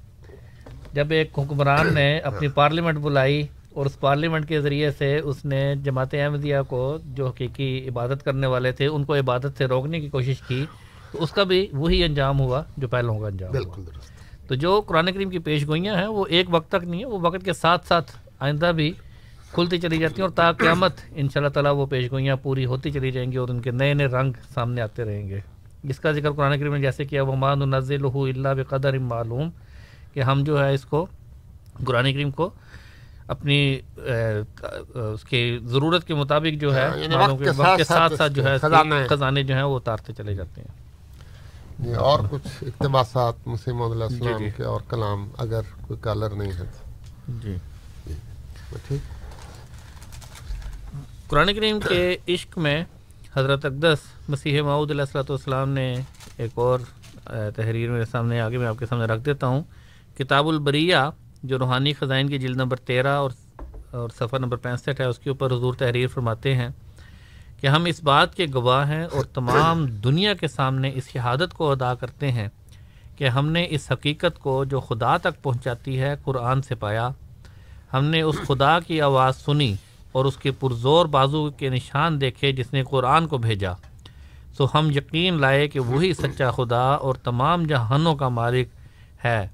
جب 0.92 1.06
ایک 1.10 1.38
حکمران 1.38 1.94
نے 1.94 2.18
اپنی 2.18 2.48
پارلیمنٹ 2.48 2.98
بلائی 2.98 3.46
اور 3.74 3.86
اس 3.86 4.00
پارلیمنٹ 4.00 4.48
کے 4.48 4.60
ذریعے 4.60 4.90
سے 4.90 5.18
اس 5.18 5.44
نے 5.44 5.74
جماعت 5.82 6.14
احمدیہ 6.14 6.56
کو 6.68 6.98
جو 7.04 7.26
حقیقی 7.26 7.88
عبادت 7.88 8.24
کرنے 8.24 8.46
والے 8.46 8.72
تھے 8.72 8.86
ان 8.86 9.04
کو 9.04 9.14
عبادت 9.14 9.58
سے 9.58 9.64
روکنے 9.64 10.00
کی 10.00 10.08
کوشش 10.08 10.40
کی 10.48 10.66
تو 11.12 11.22
اس 11.22 11.30
کا 11.30 11.42
بھی 11.42 11.66
وہی 11.72 12.04
انجام 12.04 12.40
ہوا 12.40 12.62
جو 12.76 12.88
پہلوں 12.88 13.18
کا 13.18 13.26
انجام 13.26 13.50
بالکل 13.50 13.82
درست۔ 13.86 14.12
تو 14.48 14.54
جو 14.54 14.80
قرآن 14.80 15.12
کریم 15.12 15.30
کی 15.30 15.38
پیش 15.38 15.66
گوئیاں 15.66 15.96
ہیں 15.96 16.06
وہ 16.06 16.26
ایک 16.28 16.46
وقت 16.48 16.68
تک 16.68 16.84
نہیں 16.84 17.00
ہے 17.00 17.06
وہ 17.06 17.18
وقت 17.22 17.44
کے 17.44 17.52
ساتھ 17.52 17.86
ساتھ 17.86 18.12
آئندہ 18.38 18.72
بھی 18.76 18.92
کھلتی 19.52 19.78
چلی 19.78 19.98
جاتی 19.98 20.14
ہیں 20.14 20.22
اور 20.22 20.30
تا 20.30 20.52
قیامت 20.52 20.92
ان 21.14 21.28
شاء 21.28 21.40
اللہ 21.40 21.48
تعالیٰ 21.48 21.74
وہ 21.74 21.86
پیش 21.86 22.10
گوئیاں 22.10 22.36
پوری 22.36 22.64
ہوتی 22.64 22.90
چلی 22.90 23.10
جائیں 23.10 23.32
گی 23.32 23.36
اور 23.36 23.48
ان 23.48 23.60
کے 23.60 23.70
نئے 23.70 23.94
نئے 23.94 24.06
رنگ 24.06 24.32
سامنے 24.54 24.80
آتے 24.80 25.04
رہیں 25.04 25.28
گے۔ 25.28 25.40
جس 25.84 26.00
کا 26.00 26.12
ذکر 26.12 26.32
قرآن 26.32 26.58
کریم 26.58 26.74
نے 26.74 26.80
جیسے 26.80 27.04
کیا 27.04 27.22
وہ 27.22 27.36
مان 27.36 27.70
نزل 27.70 28.04
اللہ 28.04 28.48
بقدر 28.48 28.98
معلوم۔ 28.98 29.50
کہ 30.14 30.20
ہم 30.20 30.44
جو 30.44 30.64
ہے 30.64 30.74
اس 30.74 30.84
کو 30.84 31.06
قرآن 31.84 32.12
کریم 32.12 32.30
کو 32.30 32.50
اپنی 33.26 33.80
اس 34.94 35.24
کی 35.24 35.58
ضرورت 35.64 36.06
کے 36.06 36.14
مطابق 36.14 36.60
جو 36.60 36.74
ہے 36.74 36.90
یعنی 36.96 37.16
معلوم 37.16 37.38
وقت 37.56 37.76
کے 37.76 37.84
ساتھ 37.84 38.12
ساتھ 38.14 38.32
جو 38.32 38.44
ہے 38.44 38.58
خزانے- 38.58 39.46
جو 39.46 39.54
ہیں 39.54 39.62
وہ 39.62 39.76
اتارتے 39.76 40.12
چلے 40.12 40.34
جاتے 40.34 40.60
ہیں۔ 40.60 40.82
جی 41.78 41.94
اور 41.94 42.20
کچھ 42.30 42.48
اقتباسات 42.62 43.34
مسیم 43.46 43.82
علیہ 43.82 44.04
السلام 44.04 44.38
جی۔ 44.38 44.50
کے 44.56 44.62
اور 44.62 44.80
کلام 44.88 45.28
اگر 45.38 45.60
کوئی 45.86 46.00
کالر 46.00 46.30
نہیں 46.30 46.52
ہے۔ 46.52 46.64
تو 47.26 47.32
جی 47.42 47.56
ٹھیک۔ 48.88 49.00
قرآن 51.28 51.54
کریم 51.54 51.80
کے 51.88 52.16
عشق 52.28 52.58
میں 52.58 52.84
حضرت 53.36 53.64
اقدس 53.64 53.98
مسیح 54.28 54.62
معود 54.62 54.90
علیہ 54.90 55.00
السلۃ 55.00 55.30
والسلام 55.30 55.68
نے 55.68 55.94
ایک 56.36 56.50
اور 56.54 56.78
تحریر 57.56 57.90
میرے 57.90 58.04
سامنے 58.04 58.40
آگے 58.40 58.58
میں 58.58 58.66
آپ 58.66 58.78
کے 58.78 58.86
سامنے 58.86 59.04
رکھ 59.04 59.20
دیتا 59.20 59.46
ہوں۔ 59.46 59.62
کتاب 60.18 60.48
البریہ، 60.48 60.96
جو 61.42 61.58
روحانی 61.58 61.92
خزائن 61.92 62.28
کی 62.28 62.38
جلد 62.38 62.56
نمبر 62.56 62.76
تیرہ 62.76 63.08
اور 63.08 63.30
اور 63.90 64.08
صفحہ 64.08 64.38
نمبر 64.38 64.56
پینسٹھ 64.56 65.00
ہے، 65.00 65.04
اس 65.04 65.18
کے 65.18 65.30
اوپر 65.30 65.52
حضور 65.52 65.74
تحریر 65.74 66.06
فرماتے 66.06 66.54
ہیں 66.54 66.68
کہ 67.60 67.66
ہم 67.66 67.84
اس 67.84 68.02
بات 68.02 68.34
کے 68.34 68.46
گواہ 68.54 68.88
ہیں 68.88 69.04
اور 69.04 69.24
تمام 69.24 69.86
دنیا 69.86 70.34
کے 70.34 70.48
سامنے 70.48 70.90
اس 70.94 71.08
شہادت 71.08 71.54
کو 71.54 71.70
ادا 71.70 71.94
کرتے 71.94 72.32
ہیں 72.32 72.48
کہ 73.16 73.28
ہم 73.28 73.48
نے 73.48 73.66
اس 73.70 73.92
حقیقت 73.92 74.38
کو 74.38 74.64
جو 74.64 74.80
خدا 74.80 75.16
تک 75.16 75.42
پہنچاتی 75.42 76.00
ہے، 76.00 76.14
قرآن 76.24 76.62
سے 76.62 76.74
پایا۔ 76.74 77.08
ہم 77.92 78.04
نے 78.04 78.20
اس 78.20 78.36
خدا 78.46 78.80
کی 78.80 79.00
آواز 79.00 79.36
سنی 79.36 79.74
اور 80.12 80.24
اس 80.24 80.36
کے 80.36 80.50
پرزور 80.50 81.06
بازو 81.06 81.50
کے 81.50 81.68
نشان 81.68 82.20
دیکھے، 82.20 82.52
جس 82.52 82.72
نے 82.72 82.82
قرآن 82.82 83.26
کو 83.26 83.38
بھیجا۔ 83.38 83.72
سو 84.56 84.66
ہم 84.74 84.90
یقین 84.90 85.40
لائے 85.40 85.68
کہ 85.68 85.80
وہی 85.80 86.14
سچا 86.14 86.50
خدا 86.50 86.82
اور 86.82 87.14
تمام 87.14 87.64
جہانوں 87.64 88.16
کا 88.16 88.28
مالک 88.28 88.68
ہے۔ 89.24 89.48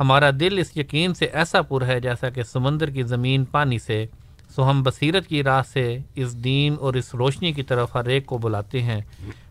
ہمارا 0.00 0.30
دل 0.40 0.58
اس 0.58 0.76
یقین 0.76 1.14
سے 1.14 1.24
ایسا 1.24 1.62
پر 1.62 1.86
ہے 1.86 2.00
جیسا 2.00 2.28
کہ 2.28 2.42
سمندر 2.42 2.90
کی 2.90 3.02
زمین 3.02 3.44
پانی 3.44 3.78
سے، 3.78 4.06
سو 4.54 4.70
ہم 4.70 4.82
بصیرت 4.82 5.26
کی 5.26 5.42
راہ 5.42 5.62
سے 5.72 5.98
اس 6.14 6.44
دین 6.44 6.74
اور 6.80 6.94
اس 6.94 7.14
روشنی 7.14 7.52
کی 7.52 7.62
طرف 7.62 7.96
ہر 7.96 8.04
ایک 8.04 8.26
کو 8.26 8.38
بلاتے 8.38 8.82
ہیں۔ 8.82 9.00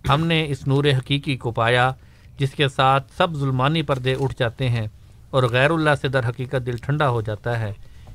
ہم 0.10 0.26
نے 0.26 0.46
اس 0.48 0.68
نور 0.68 0.84
حقیقی 0.98 1.38
کو 1.38 1.52
پایا، 1.52 1.92
جس 2.38 2.52
کے 2.52 2.68
ساتھ 2.68 3.12
سب 3.18 3.34
ظلمانی 3.34 3.82
پردے 3.82 4.16
اٹھ 4.20 4.36
جاتے 4.40 4.70
ہیں 4.70 4.88
اور 5.30 5.44
غیر 5.44 5.72
اللہ 5.72 5.90
سے 6.02 6.08
در 6.08 6.30
حقیقت 6.30 6.66
دل 6.66 6.78
ٹھنڈا 6.78 7.10
ہو 7.10 7.22
جاتا 7.22 7.60
ہے۔ 7.60 7.74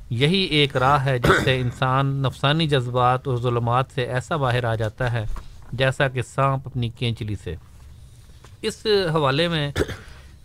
یہی 0.09 0.39
ایک 0.39 0.77
راہ 0.77 1.05
ہے 1.05 1.19
جس 1.19 1.43
سے 1.43 1.59
انسان 1.59 2.05
نفسانی 2.07 2.67
جذبات 2.67 3.27
اور 3.27 3.37
ظلمات 3.37 3.85
سے 3.95 4.01
ایسا 4.01 4.35
باہر 4.35 4.63
آ 4.63 4.75
جاتا 4.75 5.11
ہے 5.11 5.25
جیسا 5.73 6.07
کہ 6.07 6.21
سانپ 6.21 6.67
اپنی 6.67 6.89
کینچلی 6.89 7.35
سے۔ 7.43 7.55
اس 8.61 8.87
حوالے 9.13 9.47
میں 9.47 9.71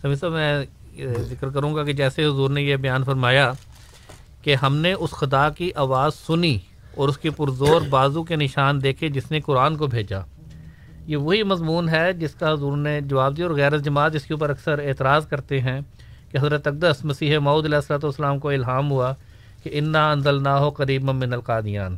سمی 0.01 0.29
میں 0.29 0.65
ذکر 1.05 1.49
کروں 1.49 1.75
گا 1.75 1.83
کہ 1.83 1.93
جیسے 1.93 2.25
حضور 2.25 2.49
نے 2.49 2.61
یہ 2.61 2.75
بیان 2.75 3.03
فرمایا 3.03 3.51
کہ 4.41 4.55
ہم 4.55 4.75
نے 4.75 4.93
اس 4.93 5.11
خدا 5.11 5.49
کی 5.49 5.71
آواز 5.75 6.15
سنی 6.15 6.57
اور 6.95 7.09
اس 7.09 7.17
کے 7.17 7.29
پرزور 7.29 7.81
بازو 7.89 8.23
کے 8.23 8.35
نشان 8.35 8.83
دیکھے 8.83 9.09
جس 9.09 9.31
نے 9.31 9.39
قرآن 9.39 9.75
کو 9.77 9.87
بھیجا۔ 9.87 10.19
یہ 11.07 11.17
وہی 11.17 11.43
مضمون 11.43 11.89
ہے 11.89 12.13
جس 12.13 12.33
کا 12.35 12.51
حضور 12.53 12.77
نے 12.77 12.99
جواب 13.01 13.37
دیا 13.37 13.45
اور 13.45 13.55
غیر 13.55 13.77
جماعت 13.77 14.15
اس 14.15 14.25
کے 14.25 14.33
اوپر 14.33 14.49
اکثر 14.49 14.79
اعتراض 14.79 15.27
کرتے 15.27 15.61
ہیں 15.61 15.79
کہ 16.31 16.37
حضرت 16.37 16.67
اقدس 16.67 17.05
مسیح 17.05 17.37
معود 17.39 17.65
علیہ 17.65 17.75
السلۃ 17.75 18.03
والسلام 18.03 18.39
کو 18.39 18.49
الہام 18.49 18.91
ہوا 18.91 19.13
کہ 19.63 19.69
انا 19.73 20.11
اندل 20.11 20.43
نہ 20.43 20.49
ہو 20.49 20.69
قریب 20.69 21.03
من 21.03 21.33
القادیان 21.33 21.95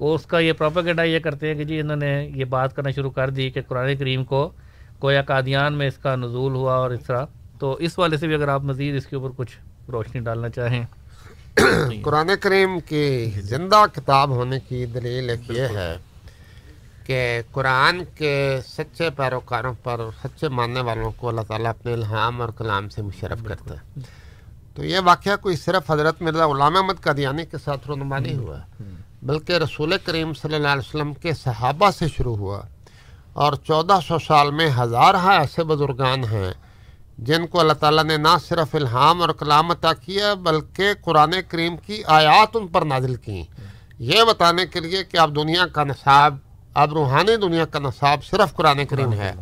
وہ 0.00 0.14
اس 0.14 0.26
کا 0.26 0.38
یہ 0.38 0.52
پروپیگنڈا 0.52 1.02
یہ 1.02 1.18
کرتے 1.18 1.48
ہیں 1.48 1.54
کہ 1.54 1.64
جی 1.64 1.80
انہوں 1.80 1.96
نے 1.96 2.12
یہ 2.34 2.44
بات 2.44 2.76
کرنا 2.76 2.90
شروع 2.90 3.10
کر 3.10 3.30
دی 3.30 3.50
کہ 3.50 3.60
قرآن 3.68 3.96
کریم 3.96 4.24
کو 4.24 4.50
گویا 5.02 5.22
قادیان 5.22 5.74
میں 5.74 5.88
اس 5.88 5.98
کا 5.98 6.16
نزول 6.16 6.54
ہوا 6.54 6.74
اور 6.74 6.90
اس 6.90 7.02
طرح۔ 7.06 7.24
تو 7.62 7.72
اس 7.72 7.98
والے 7.98 8.16
سے 8.16 8.26
بھی 8.26 8.34
اگر 8.34 8.48
آپ 8.48 8.62
مزید 8.62 8.96
اس 8.96 9.06
کے 9.06 9.16
اوپر 9.16 9.30
کچھ 9.36 9.58
روشنی 9.90 10.20
ڈالنا 10.20 10.48
چاہیں۔ 10.48 10.84
قرآن 12.02 12.30
کریم 12.40 12.80
کی 12.80 13.30
زندہ 13.34 13.84
کتاب 13.92 14.30
ہونے 14.30 14.60
کی 14.68 14.86
دلیل 14.86 15.30
ایک 15.30 15.50
یہ 15.50 15.62
ہے 15.62 15.96
کہ 17.06 17.40
قرآن 17.52 18.02
کے 18.14 18.60
سچے 18.68 19.10
پیروکاروں 19.16 19.74
پر 19.82 20.00
سچے 20.24 20.48
ماننے 20.48 20.80
والوں 20.80 21.10
کو 21.16 21.28
اللہ 21.28 21.40
تعالیٰ 21.40 21.70
اپنے 21.70 21.92
الہام 21.92 22.40
اور 22.40 22.48
کلام 22.48 22.88
سے 22.88 23.02
مشرف 23.02 23.38
کرتا 23.44 23.74
ہے 23.74 24.00
تو 24.74 24.84
یہ 24.84 24.98
واقعہ 25.04 25.36
کوئی 25.36 25.56
صرف 25.56 25.90
حضرت 25.90 26.22
مرزا 26.22 26.48
غلام 26.48 26.76
احمد 26.76 27.00
قادیانی 27.00 27.46
کے 27.46 27.56
ساتھ 27.64 27.86
رونما 27.86 28.18
نہیں 28.18 28.36
ہوا 28.36 28.56
بلکہ 29.22 29.52
رسول 29.52 29.94
کریم 30.04 30.34
صلی 30.34 30.54
اللہ 30.54 30.68
علیہ 30.68 30.88
وسلم 30.88 31.14
کے 31.14 31.32
صحابہ 31.32 31.90
سے 31.90 32.08
شروع 32.08 32.36
ہوا۔ 32.36 32.60
اور 33.32 33.52
چودہ 33.52 33.98
سو 34.06 34.18
سال 34.18 34.50
میں 34.50 34.70
ہزارہ 34.78 35.16
ایسے 35.16 35.64
بزرگان 35.64 36.24
ہیں 36.24 36.52
جن 37.18 37.46
کو 37.46 37.60
اللہ 37.60 37.72
تعالیٰ 37.72 38.04
نے 38.04 38.16
نہ 38.16 38.28
صرف 38.48 38.74
الہام 38.74 39.20
اور 39.20 39.28
کلام 39.28 39.70
عطا 39.70 39.92
کیا، 39.92 40.34
بلکہ 40.34 40.88
قرآن 41.00 41.30
کریم 41.48 41.76
کی 41.76 42.02
آیات 42.06 42.48
ان 42.54 42.66
پر 42.66 42.82
نازل 42.82 43.14
کی 43.14 43.42
یہ 43.98 44.24
بتانے 44.24 44.66
کے 44.66 44.80
لیے 44.80 45.04
کہ 45.04 45.16
اب 45.16 45.36
دنیا 45.36 45.66
کا 45.66 45.84
نصاب، 45.84 46.36
اب 46.74 46.92
روحانی 46.92 47.36
دنیا 47.36 47.64
کا 47.64 47.78
نصاب 47.78 48.24
صرف 48.24 48.54
قرآن 48.54 48.84
کریم 48.84 49.12
ہے۔ 49.12 49.32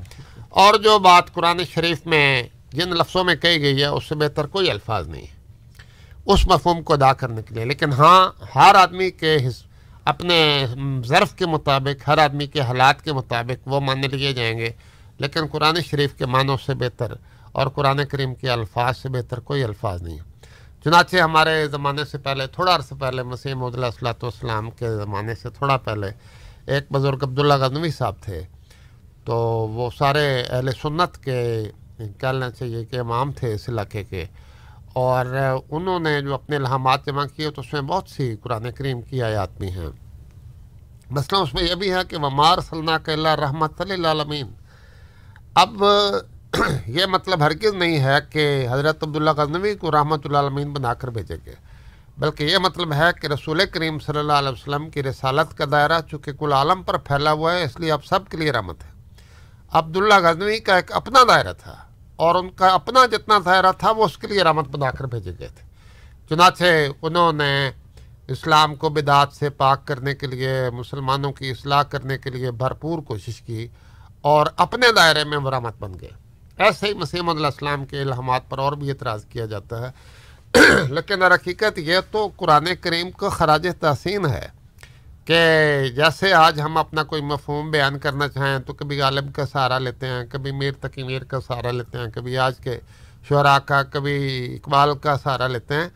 اور 0.49 0.75
جو 0.75 0.99
بات 0.99 1.33
قرآن 1.33 1.65
شریف 1.65 2.07
میں 2.07 2.43
جن 2.73 2.91
لفظوں 2.91 3.25
میں 3.25 3.35
کہی 3.35 3.61
گئی 3.61 3.81
ہے، 3.81 3.87
اس 3.87 4.05
سے 4.09 4.15
بہتر 4.15 4.47
کوئی 4.47 4.71
الفاظ 4.71 5.09
نہیں 5.09 5.23
ہے۔ 5.23 5.41
اس 6.27 6.47
مفہوم 6.47 6.83
کو 6.83 6.93
ادا 6.93 7.13
کرنے 7.13 7.43
کے 7.43 7.55
لیے۔ 7.55 7.65
لیکن 7.65 7.93
ہاں 7.93 8.31
ہر 8.55 8.75
آدمی 8.75 9.11
کے 9.11 9.49
حص 9.49 9.63
اپنے 10.05 10.67
ظرف 11.07 11.35
کے 11.35 11.47
مطابق، 11.47 12.09
ہر 12.09 12.19
آدمی 12.19 12.47
کے 12.47 12.61
حالات 12.61 13.05
کے 13.05 13.13
مطابق 13.13 13.69
وہ 13.69 13.81
ماننے 13.81 14.09
لیے 14.09 14.33
جائیں 14.33 14.59
گے۔ 14.59 14.71
لیکن 15.19 15.41
قرآن 15.53 15.81
شریف 15.81 16.15
کے 16.15 16.27
معنوں 16.27 16.57
سے 16.67 16.75
بہتر 16.75 17.13
اور 17.53 17.67
قرآن 17.67 18.05
کریم 18.05 18.35
کے 18.35 18.51
الفاظ 18.51 18.99
سے 18.99 19.09
بہتر 19.09 19.41
کوئی 19.41 19.65
الفاظ 19.65 20.03
نہیں 20.03 20.19
چنانچہ 20.85 21.17
ہمارے 21.17 21.69
زمانے 21.69 22.05
سے 22.05 22.19
پہلے، 22.19 22.47
تھوڑا 22.47 22.75
عرصہ 22.75 22.95
پہلے، 23.01 23.23
مسیح 23.23 23.55
محدود 23.55 23.85
السلاۃ 23.85 24.23
والسلام 24.23 24.71
کے 24.71 24.91
زمانے 24.91 25.35
سے 25.35 25.51
تھوڑا 25.51 25.77
پہلے 25.77 26.11
ایک 26.67 26.93
بزرگ 26.93 27.19
عبداللہ 27.23 27.55
غزنوی 27.55 27.91
صاحب 27.91 28.15
تھے۔ 28.21 28.43
تو 29.25 29.37
وہ 29.69 29.91
سارے 29.99 30.43
اہل 30.43 30.71
سنت 30.83 31.25
کے 31.25 31.71
کہنا 32.19 32.51
چاہیے 32.51 32.85
کہ 32.85 33.01
امام 33.01 33.33
تھے 33.33 33.55
اس 33.55 33.69
علاقے 33.69 34.05
کے۔ 34.05 34.25
اور 34.93 35.27
انہوں 35.71 36.01
نے 36.01 36.21
جو 36.21 36.35
اپنے 36.35 36.57
الہامات 36.57 37.07
جمع 37.07 37.25
کیے 37.37 37.51
تو 37.51 37.61
اس 37.61 37.73
میں 37.73 37.81
بہت 37.81 38.09
سی 38.09 38.37
قرآن 38.37 38.73
کریم 38.73 39.01
کی 39.01 39.23
آیات 39.23 39.59
بھی 39.59 39.69
ہیں۔ 39.69 39.89
مثلا 41.11 41.39
اس 41.39 41.55
میں 41.55 41.63
یہ 41.63 41.75
بھی 41.75 41.91
ہے 41.91 42.01
کہ 42.09 42.17
ومار 42.17 42.59
صلی 42.59 42.93
کے 43.05 43.13
اللہ 43.13 43.29
رحمت 43.29 43.81
عالمین 43.81 44.47
اب 45.55 45.85
یہ 46.87 47.07
مطلب 47.07 47.41
ہرگز 47.41 47.75
نہیں 47.75 47.99
ہے 48.01 48.19
کہ 48.31 48.67
حضرت 48.71 49.03
عبداللہ 49.03 49.31
غزنوی 49.31 49.75
کو 49.75 49.91
رحمت 49.91 50.27
العالمین 50.27 50.73
بنا 50.73 50.95
کر 50.95 51.09
بھیجے 51.09 51.37
گئے 51.47 51.55
بلکہ 52.19 52.45
یہ 52.45 52.59
مطلب 52.59 52.93
ہے 52.93 53.11
کہ 53.21 53.27
رسول 53.27 53.61
کریم 53.73 53.99
صلی 53.99 54.19
اللہ 54.19 54.33
علیہ 54.33 54.49
وسلم 54.49 54.91
کی 54.91 55.03
رسالت 55.03 55.59
کا 55.59 55.65
دائرہ 55.71 56.01
چونکہ 56.11 56.33
کل 56.33 56.53
عالم 56.53 56.83
پر 56.83 56.97
پھیلا 56.97 57.33
ہوا 57.33 57.55
ہے، 57.55 57.65
اس 57.65 57.81
لیے 57.81 57.93
اب 57.93 58.05
سب 58.05 58.29
کے 58.29 58.37
لیے 58.37 58.53
رحمت 58.53 58.85
ہے۔ 58.85 58.91
عبداللہ 59.73 60.15
غزنوی 60.23 60.59
کا 60.59 60.77
ایک 60.77 60.93
اپنا 60.93 61.21
دائرہ 61.29 61.53
تھا 61.53 61.77
اور 62.17 62.35
ان 62.35 62.51
کا 62.51 62.69
اپنا 62.69 63.07
جتنا 63.07 63.39
دائرہ 63.45 63.73
تھا 63.79 63.91
وہ 63.91 64.05
اس 64.05 64.19
کے 64.19 64.27
لیے 64.27 64.43
رحمت 64.43 64.69
بنا 64.69 64.91
کر 64.91 65.05
بھیجے 65.05 65.33
گئے 65.39 65.49
تھے۔ 65.49 65.65
چنانچہ 66.29 66.65
انہوں 67.03 67.33
نے 67.33 67.71
اسلام 68.29 68.75
کو 68.75 68.89
بدعات 68.89 69.33
سے 69.33 69.51
پاک 69.51 69.87
کرنے 69.87 70.15
کے 70.15 70.27
لیے، 70.27 70.71
مسلمانوں 70.73 71.33
کی 71.33 71.51
اصلاح 71.51 71.83
کرنے 71.83 72.19
کے 72.19 72.31
لیے 72.31 72.51
بھرپور 72.51 72.99
کوشش 72.99 73.41
کی 73.41 73.69
اور 74.21 74.47
اپنے 74.57 74.87
دائرے 74.97 75.25
میں 75.25 75.39
وہ 75.39 75.51
رحمت 75.51 75.75
بن 75.79 75.93
گئے۔ 76.01 76.20
ایسے 76.61 76.87
ہی 76.87 76.95
مسیم 76.95 77.29
علیہ 77.29 77.45
السلام 77.45 77.85
کے 77.85 78.01
الہامات 78.01 78.49
پر 78.49 78.59
اور 78.59 78.73
بھی 78.73 78.91
اعتراض 78.91 79.25
کیا 79.25 79.47
جاتا 79.47 79.89
ہے۔ 79.89 79.93
لیکن 80.89 81.23
حقیقت 81.23 81.79
یہ 81.79 81.99
تو 82.11 82.29
قرآن 82.37 82.65
کریم 82.81 83.11
کو 83.11 83.31
خراج 83.31 83.69
تحسین 83.81 84.27
ہے 84.27 84.47
کہ 85.25 85.39
جیسے 85.97 86.33
آج 86.33 86.61
ہم 86.61 86.77
اپنا 86.77 87.03
کوئی 87.03 87.23
مفہوم 87.23 87.71
بیان 87.71 87.99
کرنا 87.99 88.29
چاہیں 88.29 88.59
تو 88.59 88.73
کبھی 88.73 89.01
غالب 89.01 89.35
کا 89.35 89.47
سہارا 89.47 89.79
لیتے 89.79 90.07
ہیں، 90.07 90.25
کبھی 90.31 90.53
میر 90.53 90.73
تقی 90.81 91.03
میر 91.03 91.25
کا 91.25 91.41
سہارا 91.41 91.71
لیتے 91.71 91.99
ہیں، 91.99 92.07
کبھی 92.15 92.39
آج 92.39 92.59
کے 92.59 92.81
شعراء 93.29 93.59
کا، 93.59 93.83
کبھی 93.83 94.55
اقبال 94.55 94.99
کا 94.99 95.17
سہارا 95.17 95.47
لیتے 95.47 95.75
ہیں۔ 95.75 95.89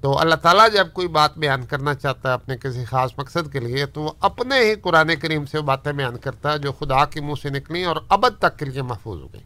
تو 0.00 0.18
اللہ 0.18 0.34
تعالیٰ 0.34 0.66
جب 0.72 0.92
کوئی 0.92 1.08
بات 1.08 1.38
بیان 1.38 1.66
کرنا 1.66 1.94
چاہتا 1.94 2.28
ہے 2.28 2.34
اپنے 2.34 2.56
کسی 2.56 2.84
خاص 2.84 3.10
مقصد 3.16 3.52
کے 3.52 3.60
لیے 3.60 3.86
تو 3.86 4.02
وہ 4.02 4.12
اپنے 4.20 4.60
ہی 4.60 4.74
قرآن 4.74 5.10
کریم 5.16 5.46
سے 5.46 5.58
وہ 5.58 5.62
باتیں 5.62 5.92
بیان 5.92 6.18
کرتا 6.18 6.52
ہے 6.52 6.58
جو 6.58 6.72
خدا 6.72 7.04
کے 7.04 7.20
منہ 7.20 7.34
سے 7.42 7.48
نکلیں 7.48 7.84
اور 7.84 7.96
ابد 8.08 8.38
تک 8.38 8.58
کے 8.58 8.64
لیے 8.64 8.82
محفوظ 8.82 9.20
ہو 9.20 9.32
گئی 9.32 9.40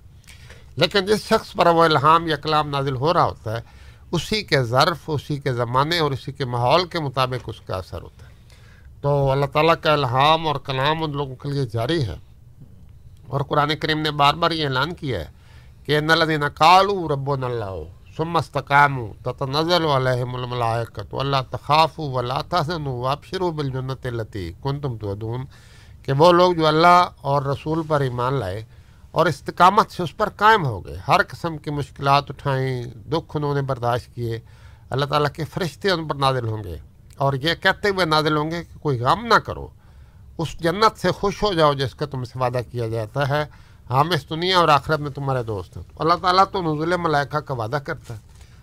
لیکن 0.77 1.07
جس 1.07 1.25
شخص 1.29 1.53
پر 1.53 1.66
وہ 1.66 1.85
الہام 1.85 2.27
یا 2.27 2.37
کلام 2.37 2.68
نازل 2.68 2.97
ہو 2.97 3.14
رہا 3.14 3.25
ہوتا 3.25 3.57
ہے، 3.57 3.62
اسی 4.12 4.43
کے 4.43 4.62
ظرف، 4.62 4.99
اسی 5.07 5.39
کے 5.39 5.53
زمانے 5.53 5.99
اور 5.99 6.11
اسی 6.11 6.33
کے 6.33 6.45
ماحول 6.45 6.87
کے 6.87 7.01
مطابق 7.01 7.43
اس 7.47 7.61
کا 7.61 7.77
اثر 7.77 8.03
ہوتا 8.03 8.29
ہے۔ 8.29 8.33
تو 9.01 9.31
اللہ 9.31 9.47
تعالیٰ 9.47 9.75
کا 9.83 9.93
الہام 9.93 10.47
اور 10.47 10.57
کلام 10.57 11.03
ان 11.03 11.12
لوگوں 11.12 11.37
کے 11.37 11.49
لیے 11.49 11.66
جاری 11.72 12.07
ہے۔ 12.09 12.16
اور 13.27 13.41
قرآن 13.41 13.77
کریم 13.77 14.01
نے 14.01 14.11
بار 14.11 14.35
بار 14.35 14.51
یہ 14.51 14.64
اعلان 14.64 14.95
کیا 14.95 15.20
ہے 15.20 15.31
کہ 15.87 16.01
نلدین 16.01 16.43
کالو 16.55 17.09
رب 17.09 17.29
و 17.29 17.37
نلّہ 17.37 17.75
ثم 18.16 18.37
استقاموا 18.37 19.09
تتنزل 19.22 19.87
عليهم 19.87 20.35
الملائکت 20.35 21.14
واللہ 21.14 21.37
تخافوا 21.51 22.09
ولا 22.09 22.41
تحزنوا 22.43 22.93
وابشروا 22.93 23.51
بالجنت 23.51 24.07
التي 24.07 24.53
کنتم 24.62 24.97
تودون 24.97 25.45
کہ 26.03 26.12
وہ 26.12 26.33
لوگ 26.33 26.53
جو 26.53 26.66
اللہ 26.66 27.09
اور 27.20 27.43
رسول 27.43 27.83
پر 27.87 28.01
ایمان 28.01 28.35
لائے 28.35 28.64
اور 29.14 29.26
استقامت 29.26 29.90
سے 29.90 30.02
اس 30.02 30.16
پر 30.16 30.28
قائم 30.28 30.66
ہو 30.66 30.86
گئے۔ 30.86 30.96
ہر 31.08 31.22
قسم 31.28 31.58
کی 31.58 31.70
مشکلات 31.70 32.24
اٹھائیں، 32.28 32.82
دکھ 32.82 33.36
انہوں 33.36 33.54
نے 33.54 33.62
برداشت 33.62 34.14
کیے۔ 34.14 34.40
اللہ 34.90 35.04
تعالیٰ 35.04 35.30
کے 35.30 35.44
فرشتے 35.44 35.90
ان 35.90 36.08
پر 36.08 36.14
نازل 36.14 36.46
ہوں 36.46 36.64
گے 36.64 36.76
اور 37.16 37.32
یہ 37.32 37.54
کہتے 37.60 37.88
ہوئے 37.88 38.06
نازل 38.06 38.36
ہوں 38.36 38.50
گے 38.50 38.64
کہ 38.64 38.78
کوئی 38.78 39.00
غم 39.00 39.26
نہ 39.26 39.34
کرو۔ 39.34 39.68
اس 40.38 40.58
جنت 40.60 41.00
سے 41.00 41.10
خوش 41.10 41.42
ہو 41.42 41.52
جاؤ 41.52 41.72
جس 41.72 41.94
کا 41.94 42.06
تم 42.06 42.24
سے 42.24 42.38
وعدہ 42.38 42.58
کیا 42.70 42.88
جاتا 42.88 43.28
ہے۔ 43.28 43.44
ہم 43.90 44.10
اس 44.10 44.30
دنیا 44.30 44.58
اور 44.58 44.68
آخرت 44.68 45.00
میں 45.00 45.10
تمہارے 45.10 45.42
دوست 45.42 45.76
ہیں۔ 45.76 45.84
اللہ 45.98 46.14
تعالیٰ 46.22 46.44
تو 46.52 46.62
نزول 46.62 46.94
ملائکہ 46.98 47.38
کا 47.38 47.54
وعدہ 47.54 47.76
کرتا 47.76 48.14
ہے۔ 48.14 48.20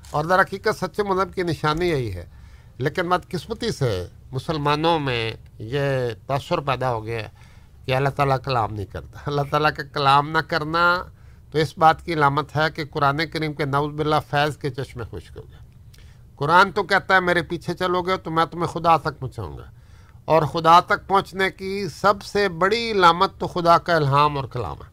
اور 0.10 0.26
در 0.26 0.42
حقیقت 0.42 0.80
سچے 0.82 1.04
مذہب 1.04 1.34
کی 1.34 1.44
نشانی 1.44 1.90
یہی 1.90 2.14
ہے۔ 2.14 2.26
لیکن 2.78 3.10
بدقسمتی 3.10 3.72
سے 3.72 4.08
مسلمانوں 4.32 5.00
میں 5.00 5.34
یہ 5.60 5.86
تاثر 6.28 6.58
پیدا 6.58 6.92
ہو 6.92 7.06
گیا۔ 7.06 7.28
کہ 7.92 7.96
اللہ 7.96 8.10
تعالیٰ 8.10 8.38
کلام 8.44 8.74
نہیں 8.74 8.86
کرتا۔ 8.86 9.20
اللہ 9.26 9.42
تعالیٰ 9.50 9.72
کا 9.78 9.84
کلام 9.94 10.30
نہ 10.30 10.38
کرنا 10.48 11.04
تو 11.52 11.58
اس 11.58 11.78
بات 11.78 12.06
کی 12.06 12.14
علامت 12.14 12.56
ہے 12.56 12.64
کہ 12.76 12.84
قرآن 12.86 13.26
کریم 13.34 13.54
کے 13.54 13.66
نوز 13.66 13.94
باللہ 13.94 14.16
فیض 14.30 14.58
کے 14.58 14.70
چشمے 14.70 15.04
خشک 15.12 15.38
ہو 15.38 15.42
گئے۔ 15.42 15.70
قرآن 16.36 16.72
تو 16.72 16.84
کہتا 16.84 17.16
ہے 17.16 17.20
میرے 17.20 17.42
پیچھے 17.42 17.74
چلو 17.74 18.02
گے 18.02 18.18
تو 18.18 18.32
میں 18.32 18.46
تمہیں 18.46 18.68
خدا 18.68 18.98
تک 18.98 19.20
پہنچاؤں 19.20 19.58
گا۔ 19.58 19.64
اور 20.26 20.44
خدا 20.44 20.80
تک 20.80 21.08
پہنچنے 21.08 21.50
کی 21.50 21.88
سب 21.88 22.24
سے 22.24 22.50
بڑی 22.50 22.92
علامت 22.92 23.40
تو 23.40 23.48
خدا 23.48 23.78
کا 23.78 23.96
الہام 23.96 24.38
اور 24.38 24.46
کلام 24.46 24.78
ہے۔ 24.78 24.92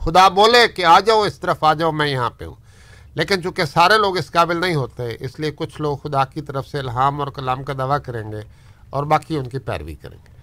خدا 0.00 0.28
بولے 0.28 0.68
کہ 0.68 0.84
آ 0.84 1.00
جاؤ، 1.00 1.22
اس 1.22 1.38
طرف 1.38 1.64
آ 1.64 1.74
جاؤ، 1.74 1.90
میں 1.90 2.06
یہاں 2.06 2.30
پہ 2.30 2.44
ہوں۔ 2.44 2.54
لیکن 3.14 3.42
چونکہ 3.42 3.64
سارے 3.64 3.98
لوگ 3.98 4.16
اس 4.16 4.30
قابل 4.30 4.56
نہیں 4.56 4.74
ہوتے، 4.74 5.16
اس 5.20 5.40
لیے 5.40 5.50
کچھ 5.50 5.80
لوگ 5.80 5.96
خدا 5.96 6.24
کی 6.24 6.40
طرف 6.40 6.68
سے 6.68 6.78
الہام 6.78 7.20
اور 7.20 7.28
کلام 7.28 7.62
کا 7.62 7.72
دعویٰ 7.78 7.98
کریں 8.04 8.32
گے 8.32 8.40
اور 8.90 9.04
باقی 9.04 9.36
ان 9.36 9.48
کی 9.48 9.58
پیروی 9.58 9.94
کریں 9.94 10.18
گے۔ 10.18 10.33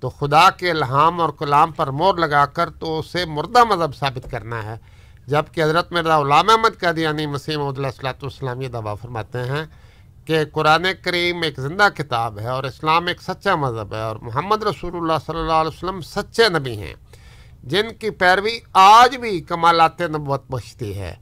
تو 0.00 0.10
خدا 0.10 0.50
کے 0.50 0.70
الہام 0.70 1.20
اور 1.20 1.28
کلام 1.28 1.72
پر 1.72 1.86
مور 1.86 2.14
لگا 2.14 2.46
کر 2.46 2.70
تو 2.70 2.98
اسے 2.98 3.24
مردہ 3.24 3.64
مذہب 3.64 3.96
ثابت 3.96 4.30
کرنا 4.30 4.62
ہے۔ 4.62 4.76
جبکہ 5.26 5.62
حضرت 5.62 5.92
مرزا 5.92 6.20
علامہ 6.20 6.52
احمد 6.52 6.80
قادیانی 6.80 7.26
مسیح 7.26 7.56
محمد 7.56 7.76
صلاحۃ 7.96 8.22
والسلام 8.22 8.60
یہ 8.60 8.68
دعویٰ 8.68 8.94
فرماتے 9.02 9.38
ہیں 9.38 9.64
کہ 10.24 10.44
قرآن 10.52 10.86
کریم 11.02 11.42
ایک 11.42 11.60
زندہ 11.60 11.88
کتاب 11.96 12.38
ہے 12.38 12.48
اور 12.48 12.64
اسلام 12.64 13.06
ایک 13.06 13.22
سچا 13.22 13.54
مذہب 13.54 13.94
ہے 13.94 14.02
اور 14.02 14.16
محمد 14.16 14.62
رسول 14.62 14.96
اللہ 14.96 15.12
صلی 15.26 15.38
اللہ 15.38 15.52
علیہ 15.52 15.76
وسلم 15.76 16.00
سچے 16.00 16.48
نبی 16.48 16.76
ہیں۔ 16.76 16.94
جن 17.62 17.92
کی 18.00 18.10
پیروی 18.10 18.58
آج 18.72 19.16
بھی 19.16 19.40
کمالات 19.40 20.00
نبوت 20.00 20.42
بچتی 20.50 20.98
ہے۔ 20.98 21.14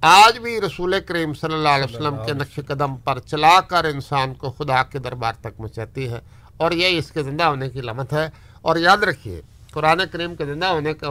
آج 0.00 0.38
بھی 0.38 0.60
رسول 0.60 0.94
کریم 1.06 1.34
صلی 1.34 1.54
اللہ 1.54 1.68
علیہ 1.68 1.84
وسلم 1.84 2.16
کے 2.26 2.32
نقش 2.32 2.60
قدم 2.66 2.96
پر 2.96 3.18
چلا 3.18 3.60
کر 3.60 3.84
انسان 3.84 4.34
کو 4.34 4.50
خدا 4.50 4.82
کے 4.82 4.98
دربار 4.98 5.32
تک 5.40 5.60
مچاتی 5.60 6.08
ہے۔ 6.08 6.20
اور 6.56 6.70
یہ 6.70 6.98
اس 6.98 7.10
کے 7.10 7.22
زندہ 7.22 7.44
ہونے 7.44 7.70
کی 7.70 7.80
لمت 7.80 8.12
ہے۔ 8.12 8.28
اور 8.62 8.76
یاد 8.76 8.96
رکھیے، 8.96 9.40
قرآن 9.72 10.00
کریم 10.12 10.34
کے 10.34 10.46
زندہ 10.46 10.66
ہونے 10.66 10.94
کا 10.94 11.08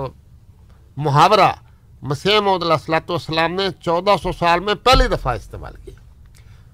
محاورہ 0.98 1.52
مسیح 2.02 2.40
محمد 2.40 2.64
السلاۃ 2.64 3.10
والسلام 3.10 3.54
نے 3.54 3.68
چودہ 3.82 4.16
سو 4.24 4.32
سال 4.40 4.60
میں 4.60 4.76
پہلی 4.76 5.08
دفعہ 5.08 5.36
استعمال 5.36 5.74
کیا۔ 5.86 5.94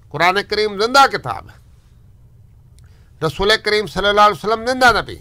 قرآن 0.08 0.38
کریم 0.48 0.80
زندہ 0.80 1.16
کتاب 1.16 1.48
ہے۔ 1.48 1.60
رسول 3.26 3.52
کریم 3.64 3.86
صلی 3.86 4.06
اللہ 4.06 4.20
علیہ 4.20 4.44
وسلم 4.44 4.66
زندہ 4.66 5.00
نبی 5.00 5.16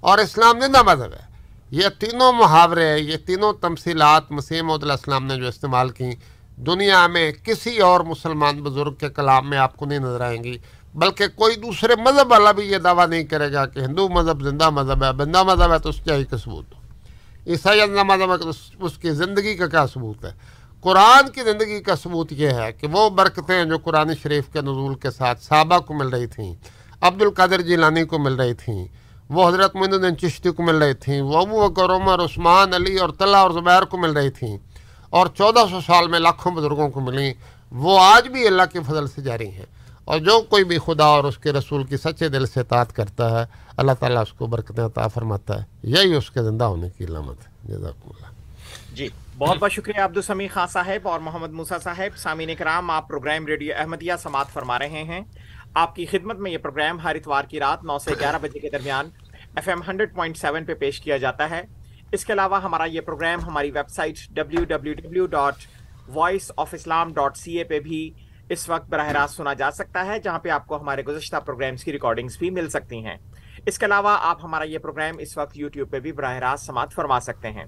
اور 0.00 0.18
اسلام 0.18 0.60
زندہ 0.60 0.82
مذہب 0.82 1.12
ہے۔ 1.12 1.30
یہ 1.70 1.88
تینوں 1.98 2.32
محاورے، 2.32 2.98
یہ 2.98 3.16
تینوں 3.16 3.52
تمثیلات 3.52 4.32
مسیح 4.32 4.62
محمد 4.62 4.82
علیہ 4.82 4.92
السلام 4.92 5.26
نے 5.26 5.36
جو 5.36 5.48
استعمال 5.48 5.90
کی 5.90 6.10
دنیا 6.56 7.06
میں 7.06 7.32
کسی 7.32 7.78
اور 7.78 8.00
مسلمان 8.00 8.62
بزرگ 8.62 8.94
کے 8.94 9.08
کلام 9.08 9.50
میں 9.50 9.58
آپ 9.58 9.76
کو 9.76 9.86
نہیں 9.86 9.98
نظر 9.98 10.20
آئیں 10.20 10.44
گی۔ 10.44 10.58
بلکہ 10.94 11.26
کوئی 11.34 11.56
دوسرے 11.56 11.94
مذہب 11.96 12.30
والا 12.30 12.52
بھی 12.52 12.70
یہ 12.70 12.78
دعویٰ 12.78 13.08
نہیں 13.08 13.24
کرے 13.24 13.52
گا 13.52 13.66
کہ 13.66 13.78
ہندو 13.78 14.08
مذہب 14.08 14.42
زندہ 14.42 14.70
مذہب 14.70 15.04
ہے، 15.04 15.12
بندہ 15.12 15.42
مذہب 15.42 15.72
ہے 15.72 15.78
تو 15.78 15.88
اس 15.88 16.00
کا 16.06 16.14
ہی 16.14 16.24
کا 16.24 16.36
ثبوت 16.36 16.74
عیسائی 17.46 17.80
زندہ 17.80 18.02
مذہب 18.02 18.32
ہے 18.32 18.38
تو 18.38 18.48
اس 18.84 18.98
کی 18.98 19.10
زندگی 19.10 19.54
کا 19.56 19.66
کیا 19.66 19.86
ثبوت 19.86 20.24
ہے؟ 20.24 20.30
قرآن 20.80 21.30
کی 21.30 21.40
زندگی 21.44 21.80
کا 21.82 21.96
ثبوت 21.96 22.32
یہ 22.32 22.50
ہے 22.50 22.72
کہ 22.72 22.86
وہ 22.86 23.10
برکتیں 23.10 23.64
جو 23.64 23.78
قرآن 23.78 24.10
شریف 24.22 24.44
کے 24.52 24.60
نزول 24.60 24.94
کے 24.94 25.10
ساتھ 25.10 25.42
صحابہ 25.44 25.78
کو 25.78 25.94
مل 25.94 26.08
رہی 26.08 26.26
تھیں 26.26 26.54
عبد 27.00 27.22
القادر 27.22 27.60
جیلانی 27.60 28.04
کو 28.04 28.18
مل 28.18 28.34
رہی 28.34 28.54
تھیں، 28.54 28.84
وہ 29.28 29.48
حضرت 29.48 29.76
معین 29.76 29.92
الدین 29.92 30.16
چشتی 30.18 30.50
کو 30.50 30.62
مل 30.62 30.74
رہی 30.74 30.94
تھیں، 30.94 31.22
وہ 31.22 31.36
ابو 31.38 31.68
بکر، 31.68 31.90
عمر، 31.90 32.24
عثمان، 32.24 32.74
علی 32.74 32.96
اور 32.96 33.10
طلح 33.18 33.36
اور 33.36 33.50
زبیر 33.50 33.82
کو 33.82 33.96
مل 33.96 34.10
رہی 34.10 34.30
تھیں 34.30 34.58
اور 35.10 35.26
چودہ 35.26 35.64
سو 35.70 35.80
سال 35.86 36.08
میں 36.08 36.18
لاکھوں 36.18 36.52
بزرگوں 36.52 36.88
کو 36.88 37.00
ملیں۔ 37.00 37.34
وہ 37.70 38.00
آج 38.00 38.28
بھی 38.28 38.46
اللہ 38.46 38.62
کے 38.72 38.80
فضل 38.86 39.06
سے 39.06 39.22
جاری 39.22 39.48
ہیں۔ 39.48 39.66
اور 40.10 40.18
جو 40.18 40.40
کوئی 40.40 40.64
بھی 40.64 40.78
خدا 40.78 41.04
اور 41.04 41.24
اس 41.24 41.38
کے 41.38 41.52
رسول 41.52 41.84
کی 41.84 41.96
سچے 41.96 42.28
دل 42.28 42.46
سے 42.46 42.60
اطاعت 42.60 42.96
کرتا 42.96 43.40
ہے، 43.40 43.46
اللہ 43.76 43.92
تعالیٰ 44.00 44.22
اس 44.22 44.32
کو 44.32 44.46
برکتیں 44.46 44.84
عطا 44.84 45.06
فرماتا 45.06 45.58
ہے۔ 45.58 45.64
یہی 45.82 46.14
اس 46.14 46.30
کے 46.30 46.42
زندہ 46.42 46.64
ہونے 46.64 46.88
کی 46.98 47.04
علامت 47.04 47.36
ہے۔ 47.46 47.52
جزاک 47.64 47.94
اللہ۔ 48.04 48.26
جی 48.94 49.08
بہت 49.38 49.58
بہت 49.58 49.72
شکریہ 49.72 50.02
عبد 50.02 50.16
السمی 50.16 50.48
خان 50.48 50.68
صاحب 50.68 51.08
اور 51.08 51.20
محمد 51.20 51.50
موسا 51.50 51.78
صاحب۔ 51.78 52.16
سامعین 52.16 52.54
کرام 52.58 52.90
آپ 52.90 53.08
پروگرام 53.08 53.46
ریڈیو 53.46 53.74
احمدیہ 53.78 54.12
سماعت 54.22 54.46
فرما 54.48 54.78
رہے 54.78 55.02
ہیں۔ 55.02 55.20
آپ 55.74 55.96
کی 55.96 56.06
خدمت 56.06 56.36
میں 56.36 56.50
یہ 56.50 56.58
پروگرام 56.58 57.00
ہر 57.00 57.14
اتوار 57.14 57.44
کی 57.44 57.58
رات 57.58 57.84
نو 57.84 57.98
سے 57.98 58.10
گیارہ 58.20 58.36
بجے 58.42 58.58
کے 58.58 58.70
درمیان 58.70 59.08
F 59.56 59.68
M 59.68 59.80
hundred 59.88 60.14
point 60.14 60.36
seven 60.36 60.64
پہ 60.64 60.74
پیش 60.74 61.00
کیا 61.00 61.16
جاتا 61.16 61.50
ہے۔ 61.50 61.62
اس 62.12 62.24
کے 62.24 62.32
علاوہ 62.32 62.62
ہمارا 62.62 62.84
یہ 62.84 63.00
پروگرام 63.00 63.44
ہماری 63.44 63.70
website 63.90 64.16
W 64.30 64.64
W 64.64 64.94
W 64.94 65.26
dot 65.26 65.54
voice 66.08 66.52
of 66.56 66.74
Islam 66.74 67.12
dot 67.12 67.36
C 67.36 67.58
A 67.58 67.64
پہ 67.64 67.80
بھی 67.80 68.10
اس 68.50 68.68
وقت 68.68 68.88
براہ 68.88 69.08
راست 69.08 69.36
سنا 69.36 69.52
جا 69.52 69.70
سکتا 69.70 70.06
ہے 70.06 70.18
جہاں 70.18 70.38
پہ 70.38 70.48
آپ 70.48 70.66
کو 70.66 70.76
ہمارے 70.76 71.02
گزشتہ 71.02 71.36
پروگرامس 71.36 71.84
کی 71.84 71.92
ریکارڈنگس 71.92 72.38
بھی 72.38 72.50
مل 72.50 72.68
سکتی 72.68 73.04
ہیں۔ 73.04 73.16
اس 73.66 73.78
کے 73.78 73.86
علاوہ 73.86 74.16
آپ 74.20 74.44
ہمارا 74.44 74.64
یہ 74.64 74.78
پروگرام 74.78 75.18
اس 75.18 75.38
وقت 75.38 75.56
یوٹیوب 75.56 75.90
پہ 75.90 76.00
بھی 76.00 76.12
براہ 76.12 76.36
راست 76.36 76.66
سماعت 76.66 76.92
فرما 76.92 77.20
سکتے 77.20 77.50
ہیں۔ 77.50 77.64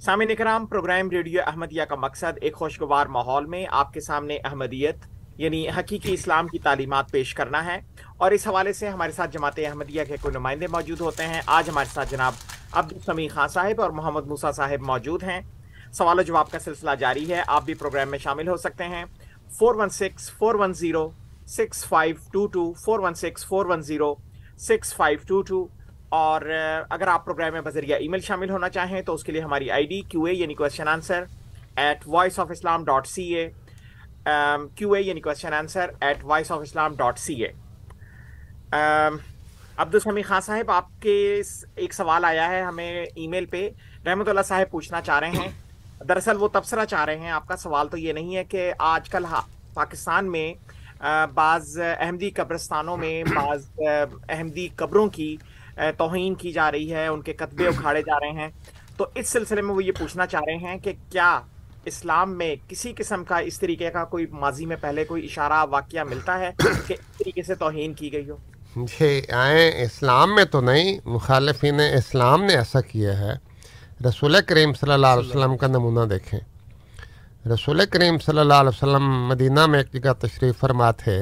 سامعین 0.00 0.34
کرام 0.34 0.66
پروگرام 0.66 1.10
ریڈیو 1.10 1.40
احمدیہ 1.46 1.82
کا 1.82 1.96
مقصد 1.96 2.38
ایک 2.40 2.56
خوشگوار 2.56 3.06
ماحول 3.06 3.46
میں 3.46 3.66
آپ 3.70 3.92
کے 3.92 4.00
سامنے 4.00 4.36
احمدیت 4.44 4.96
یعنی 5.36 5.68
حقیقی 5.68 6.14
اسلام 6.14 6.48
کی 6.48 6.58
تعلیمات 6.58 7.10
پیش 7.10 7.34
کرنا 7.34 7.64
ہے۔ 7.64 7.80
اور 8.16 8.30
اس 8.30 8.48
حوالے 8.48 8.72
سے 8.72 8.88
ہمارے 8.88 9.12
ساتھ 9.12 9.30
جماعت 9.30 9.58
احمدیہ 9.58 10.04
کے 10.08 10.16
کوئی 10.20 10.34
نمائندے 10.34 10.66
موجود 10.66 11.00
ہوتے 11.00 11.26
ہیں۔ 11.26 11.40
آج 11.46 11.68
ہمارے 11.68 11.94
ساتھ 11.94 12.10
جناب 12.10 12.32
عبدالسمی 12.72 13.28
خان 13.28 13.48
صاحب 13.48 13.80
اور 13.80 13.90
محمد 13.90 14.26
موسا 14.26 14.52
صاحب 14.52 14.80
موجود 14.80 15.22
ہیں۔ 15.22 15.40
سوال 15.92 16.18
و 16.18 16.22
جواب 16.22 16.50
کا 16.50 16.58
سلسلہ 16.58 16.90
جاری 16.98 17.32
ہے۔ 17.32 17.42
آپ 17.46 17.64
بھی 17.64 17.74
پروگرام 17.74 18.08
میں 18.08 18.18
شامل 18.18 18.48
ہو 18.48 18.56
سکتے 18.56 18.84
ہیں۔ 18.84 19.04
Four 19.58 19.74
one 19.74 19.88
six 19.88 20.30
four 20.38 20.54
one 20.54 20.72
zero 20.74 21.08
six 21.48 21.84
five 21.88 22.16
two 22.32 22.46
two 22.46 22.72
four 22.84 23.00
one 23.00 23.14
six 23.14 23.46
four 23.46 23.66
one 23.66 23.82
zero 23.82 24.14
six 24.58 24.94
five 24.94 25.18
two 25.28 25.40
two 25.42 25.66
اور 26.08 26.42
اگر 26.90 27.06
آپ 27.08 27.24
پروگرام 27.24 27.52
میں 27.52 27.60
بذریعہ 27.60 27.98
ای 27.98 28.08
میل 28.08 28.20
شامل 28.20 28.50
ہونا 28.50 28.68
چاہیں 28.68 29.00
تو 29.02 29.14
اس 29.14 29.24
کے 29.24 29.32
لیے 29.32 29.40
ہماری 29.40 29.70
آئی 29.70 29.86
ڈی 29.86 30.00
کیو 30.08 30.22
اے 30.24 30.34
یعنی 30.34 30.54
question 30.54 30.88
answer 30.88 31.24
at 31.76 32.06
voice 32.06 32.38
of 32.38 32.50
Islam 32.50 32.84
dot 32.84 33.06
C 33.06 33.24
A 33.34 33.48
Q 34.76 34.92
A 34.92 35.02
یعنی 35.02 35.20
question 35.20 35.52
answer 35.54 35.90
at 36.00 36.24
voice 36.24 36.50
of 36.52 36.60
Islam 36.62 36.94
dot 36.96 37.18
C 37.18 37.34
A 37.44 37.52
Abdus 39.76 39.94
Sami 39.94 40.22
Khan 40.22 40.40
صاحب، 40.40 40.70
آپ 40.70 40.88
کے 41.00 41.42
ایک 41.74 41.94
سوال 41.94 42.24
آیا 42.24 42.48
ہے 42.50 42.62
ہمیں 42.62 43.04
ای 43.04 43.26
میل 43.26 43.46
پہ۔ 43.50 43.68
رحمۃ 44.06 44.28
اللہ 44.28 44.42
صاحب 44.44 44.70
پوچھنا 44.70 45.00
چاہ 45.00 45.18
رہے 45.20 45.30
ہیں۔ 45.30 45.48
دراصل 46.08 46.36
وہ 46.40 46.48
تبصرہ 46.52 46.84
چاہ 46.84 47.04
رہے 47.04 47.18
ہیں 47.18 47.30
آپ 47.30 47.46
کا 47.48 47.56
سوال 47.56 47.88
تو 47.88 47.96
یہ 47.96 48.12
نہیں 48.12 48.36
ہے 48.36 48.44
کہ 48.44 48.72
آج 48.78 49.08
کل 49.10 49.24
پاکستان 49.74 50.30
میں 50.32 50.52
بعض 51.34 51.78
احمدی 51.78 52.30
قبرستانوں 52.30 52.96
میں، 52.96 53.22
بعض 53.34 53.68
احمدی 53.80 54.68
قبروں 54.76 55.06
کی 55.08 55.36
توہین 55.96 56.34
کی 56.34 56.52
جا 56.52 56.70
رہی 56.72 56.92
ہے، 56.94 57.06
ان 57.06 57.22
کے 57.22 57.32
قطبے 57.32 57.66
اکھاڑے 57.68 58.02
جا 58.02 58.18
رہے 58.20 58.30
ہیں۔ 58.40 58.48
تو 58.96 59.06
اس 59.14 59.28
سلسلے 59.28 59.62
میں 59.62 59.74
وہ 59.74 59.84
یہ 59.84 59.92
پوچھنا 59.98 60.26
چاہ 60.26 60.42
رہے 60.46 60.56
ہیں 60.56 60.78
کہ 60.78 60.92
کیا 61.10 61.40
اسلام 61.84 62.36
میں 62.38 62.54
کسی 62.68 62.92
قسم 62.96 63.24
کا 63.24 63.38
اس 63.38 63.58
طریقے 63.60 63.90
کا 63.90 64.04
کوئی 64.04 64.26
ماضی 64.30 64.66
میں 64.66 64.76
پہلے 64.80 65.04
کوئی 65.04 65.24
اشارہ، 65.24 65.64
واقعہ 65.70 66.04
ملتا 66.04 66.38
ہے 66.38 66.50
کہ 66.58 66.92
اس 66.92 67.18
طریقے 67.18 67.42
سے 67.42 67.54
توہین 67.54 67.94
کی 67.94 68.12
گئی 68.12 68.28
ہو؟ 68.30 68.36
جی 68.76 69.20
آئیں 69.32 69.70
اسلام 69.82 70.34
میں 70.34 70.44
تو 70.44 70.60
نہیں، 70.60 70.98
مخالفین 71.04 71.80
اسلام 71.80 72.44
نے 72.44 72.56
ایسا 72.56 72.80
کیا 72.80 73.18
ہے۔ 73.18 73.34
رسول 74.08 74.36
کریم 74.46 74.72
صلی 74.72 74.92
اللہ 74.92 75.06
علیہ 75.06 75.28
وسلم 75.28 75.56
کا 75.56 75.66
نمونہ 75.66 76.04
دیکھیں۔ 76.06 76.38
رسول 77.48 77.80
کریم 77.90 78.18
صلی 78.18 78.38
اللہ 78.38 78.54
علیہ 78.54 78.68
وسلم 78.68 79.04
مدینہ 79.28 79.66
میں 79.66 79.78
ایک 79.78 79.92
جگہ 79.92 80.12
تشریف 80.18 80.58
فرما 80.60 80.90
تھے 80.90 81.20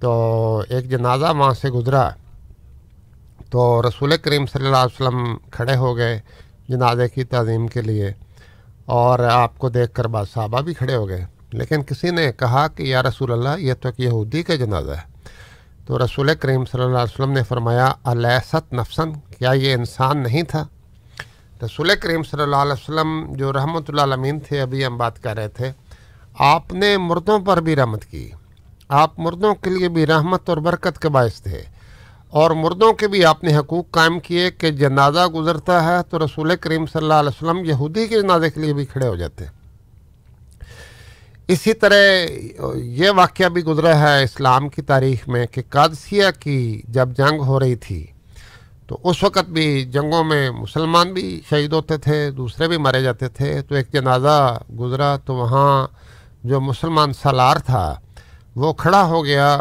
تو 0.00 0.62
ایک 0.68 0.90
جنازہ 0.90 1.32
وہاں 1.38 1.52
سے 1.52 1.70
گزرا۔ 1.70 2.08
تو 3.50 3.82
رسول 3.82 4.16
کریم 4.16 4.46
صلی 4.46 4.66
اللہ 4.66 4.76
علیہ 4.76 5.02
وسلم 5.02 5.36
کھڑے 5.50 5.76
ہو 5.76 5.96
گئے 5.96 6.20
جنازے 6.68 7.08
کی 7.08 7.24
تعظیم 7.24 7.66
کے 7.66 7.82
لیے، 7.82 8.12
اور 8.84 9.18
آپ 9.18 9.58
کو 9.58 9.68
دیکھ 9.68 9.92
کر 9.94 10.04
بعض 10.04 10.26
صحابہ 10.34 10.60
بھی 10.60 10.74
کھڑے 10.74 10.94
ہو 10.96 11.08
گئے۔ 11.08 11.24
لیکن 11.52 11.82
کسی 11.82 12.10
نے 12.10 12.32
کہا 12.32 12.66
کہ 12.68 12.82
یا 12.82 13.02
رسول 13.02 13.32
اللہ، 13.32 13.58
یہ 13.58 13.74
تو 13.74 13.88
ایک 13.88 14.00
یہودی 14.00 14.42
کا 14.42 14.54
جنازہ 14.54 14.90
ہے۔ 14.90 15.10
تو 15.86 15.98
رسول 16.04 16.34
کریم 16.40 16.64
صلی 16.64 16.82
اللہ 16.82 16.98
علیہ 16.98 17.14
وسلم 17.14 17.32
نے 17.32 17.42
فرمایا 17.42 17.92
علیست 18.04 18.72
نفسن 18.72 19.12
کیا 19.12 19.52
یہ 19.52 19.74
انسان 19.74 20.22
نہیں 20.22 20.42
تھا؟ 20.42 20.64
رسول 21.64 21.90
کریم 22.02 22.22
صلی 22.22 22.42
اللہ 22.42 22.56
علیہ 22.56 22.72
وسلم 22.72 23.26
جو 23.30 23.52
رحمۃ 23.52 23.80
اللہ 23.88 24.00
علمین 24.00 24.40
تھے، 24.40 24.60
ابھی 24.60 24.86
ہم 24.86 24.96
بات 24.96 25.22
کر 25.22 25.36
رہے 25.36 25.48
تھے، 25.48 25.72
آپ 26.38 26.72
نے 26.72 26.96
مردوں 26.96 27.38
پر 27.38 27.60
بھی 27.60 27.76
رحمت 27.76 28.04
کی۔ 28.04 28.30
آپ 28.88 29.18
مردوں 29.18 29.54
کے 29.54 29.70
لیے 29.70 29.88
بھی 29.88 30.06
رحمت 30.06 30.48
اور 30.48 30.56
برکت 30.56 30.98
کے 30.98 31.08
باعث 31.08 31.42
تھے۔ 31.42 31.62
اور 32.28 32.50
مردوں 32.50 32.92
کے 32.92 33.08
بھی 33.08 33.24
آپ 33.24 33.44
نے 33.44 33.56
حقوق 33.56 33.90
قائم 33.90 34.20
کیے 34.20 34.50
کہ 34.50 34.70
جنازہ 34.70 35.26
گزرتا 35.26 35.84
ہے 35.84 36.02
تو 36.10 36.18
رسول 36.18 36.56
کریم 36.56 36.86
صلی 36.86 37.02
اللہ 37.02 37.14
علیہ 37.14 37.42
وسلم 37.42 37.64
یہودی 37.64 38.06
کے 38.06 38.20
جنازے 38.20 38.50
کے 38.50 38.60
لیے 38.60 38.74
بھی 38.74 38.84
کھڑے 38.84 39.08
ہو 39.08 39.16
جاتے۔ 39.16 39.44
اسی 41.48 41.72
طرح 41.72 42.26
یہ 42.74 43.10
واقعہ 43.10 43.48
بھی 43.48 43.64
گزرا 43.64 43.98
ہے 43.98 44.22
اسلام 44.22 44.68
کی 44.68 44.82
تاریخ 44.82 45.28
میں 45.28 45.46
کہ 45.46 45.62
قادسیہ 45.70 46.24
کی 46.40 46.82
جب 46.88 47.08
جنگ 47.16 47.40
ہو 47.40 47.60
رہی 47.60 47.74
تھی 47.74 48.06
تو 48.86 48.98
اس 49.04 49.22
وقت 49.22 49.50
بھی 49.50 49.84
جنگوں 49.84 50.24
میں 50.24 50.50
مسلمان 50.50 51.12
بھی 51.12 51.40
شہید 51.50 51.72
ہوتے 51.72 51.96
تھے، 51.96 52.30
دوسرے 52.30 52.68
بھی 52.68 52.76
مارے 52.76 53.02
جاتے 53.02 53.28
تھے۔ 53.28 53.62
تو 53.62 53.74
ایک 53.74 53.92
جنازہ 53.92 54.58
گزرا 54.80 55.16
تو 55.16 55.34
وہاں 55.34 55.86
جو 56.44 56.60
مسلمان 56.60 57.12
سالار 57.12 57.56
تھا، 57.56 57.94
وہ 58.56 58.72
کھڑا 58.72 59.02
ہو 59.04 59.24
گیا۔ 59.24 59.58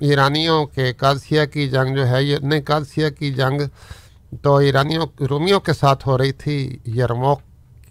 ایرانیوں 0.00 0.66
کے 0.66 0.92
قادسیہ 0.92 1.44
کی 1.44 1.68
جنگ 1.68 1.96
جو 1.96 2.08
ہے، 2.08 2.24
یہ 2.24 2.36
نہیں، 2.42 2.60
قادسیہ 2.66 3.10
کی 3.10 3.34
جنگ 3.34 3.60
تو 4.42 4.56
ایرانیوں، 4.56 5.22
رومیوں 5.22 5.60
کے 5.60 5.72
ساتھ 5.72 6.08
ہو 6.08 6.18
رہی 6.18 6.32
تھی۔ 6.32 6.78
یرموک 6.86 7.40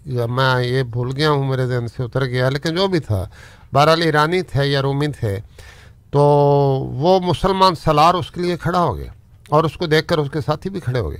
میں 0.06 0.64
یہ 0.64 0.82
بھول 0.82 1.12
گیا 1.16 1.30
ہوں، 1.30 1.44
میرے 1.44 1.66
ذہن 1.66 1.88
سے 1.88 2.02
اتر 2.02 2.24
گیا۔ 2.24 2.48
لیکن 2.48 2.74
جو 2.74 2.86
بھی 2.86 2.98
تھا، 2.98 3.28
بہرحال 3.74 4.02
ایرانی 4.02 4.42
تھے 4.42 4.66
یا 4.66 4.82
رومی 4.82 5.06
تھے۔ 5.06 5.38
تو 6.10 6.20
وہ 6.92 7.20
مسلمان 7.20 7.74
سلار 7.74 8.14
اس 8.14 8.30
کے 8.30 8.40
لیے 8.40 8.56
کھڑا 8.56 8.78
ہو 8.78 8.96
گیا۔ 8.96 9.12
اور 9.52 9.64
اس 9.64 9.76
کو 9.76 9.86
دیکھ 9.86 10.06
کر 10.06 10.18
اس 10.18 10.28
کے 10.32 10.40
ساتھی 10.40 10.70
بھی 10.70 10.80
کھڑے 10.80 11.00
ہو 11.00 11.10
گئے۔ 11.10 11.18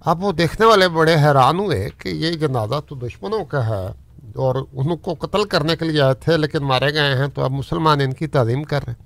اب 0.00 0.24
وہ 0.24 0.32
دیکھنے 0.32 0.66
والے 0.66 0.88
بڑے 0.88 1.14
حیران 1.14 1.58
ہوئے 1.58 1.88
کہ 1.98 2.08
یہ 2.08 2.32
جنازہ 2.32 2.80
تو 2.88 2.94
دشمنوں 2.94 3.44
کا 3.44 3.66
ہے 3.66 3.86
اور 4.34 4.54
ان 4.72 4.96
کو 4.96 5.14
قتل 5.14 5.44
کرنے 5.44 5.76
کے 5.76 5.84
لیے 5.84 6.00
آئے 6.00 6.14
تھے 6.14 6.36
لیکن 6.36 6.58
مارے 6.58 6.94
گئے 6.94 7.16
ہیں 7.16 7.26
تو 7.26 7.42
اب 7.42 7.50
مسلمان 7.50 8.00
ان 8.00 8.12
کی 8.12 8.26
تعظیم 8.26 8.62
کر 8.64 8.84
رہے 8.86 8.92
ہیں۔ 8.92 9.04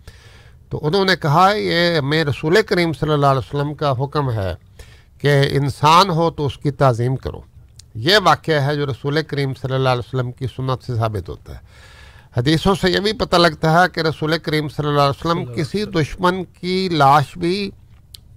تو 0.71 0.81
انہوں 0.83 1.05
نے 1.05 1.17
کہا 1.17 1.53
یہ 1.53 2.01
میں 2.01 2.25
رسول 2.25 2.63
کریم 2.63 2.93
صلی 2.93 3.13
اللہ 3.13 3.27
علیہ 3.27 3.39
وسلم 3.39 3.75
کا 3.75 3.93
حکم 4.05 4.31
ہے 4.31 4.55
کہ 5.21 5.43
انسان 5.51 6.11
ہو 6.11 6.31
تو 6.31 6.47
اس 6.47 6.59
کی 6.59 6.71
تعظیم 6.71 7.17
کرو۔ 7.17 7.41
یہ 7.95 8.17
واقعہ 8.25 8.61
ہے 8.67 8.77
جو 8.77 8.87
رسول 8.87 9.23
کریم 9.23 9.55
صلی 9.55 9.75
اللہ 9.75 9.89
علیہ 9.89 10.09
وسلم 10.09 10.33
کی 10.33 10.47
سنت 10.47 10.85
سے 10.85 10.95
ثابت 10.95 11.29
ہوتا 11.29 11.53
ہے۔ 11.53 11.59
حدیثوں 12.37 12.75
سے 12.75 12.91
یہ 12.91 13.01
بھی 13.01 13.13
پتہ 13.13 13.37
لگتا 13.37 13.73
ہے 13.73 13.89
کہ 13.95 14.01
رسول 14.01 14.39
کریم 14.39 14.69
صلی 14.69 14.89
اللہ 14.89 15.01
علیہ 15.01 15.21
وسلم 15.21 15.45
کسی 15.55 15.85
دشمن 15.85 16.45
کی 16.45 16.89
لاش 16.93 17.39
بھی 17.39 17.71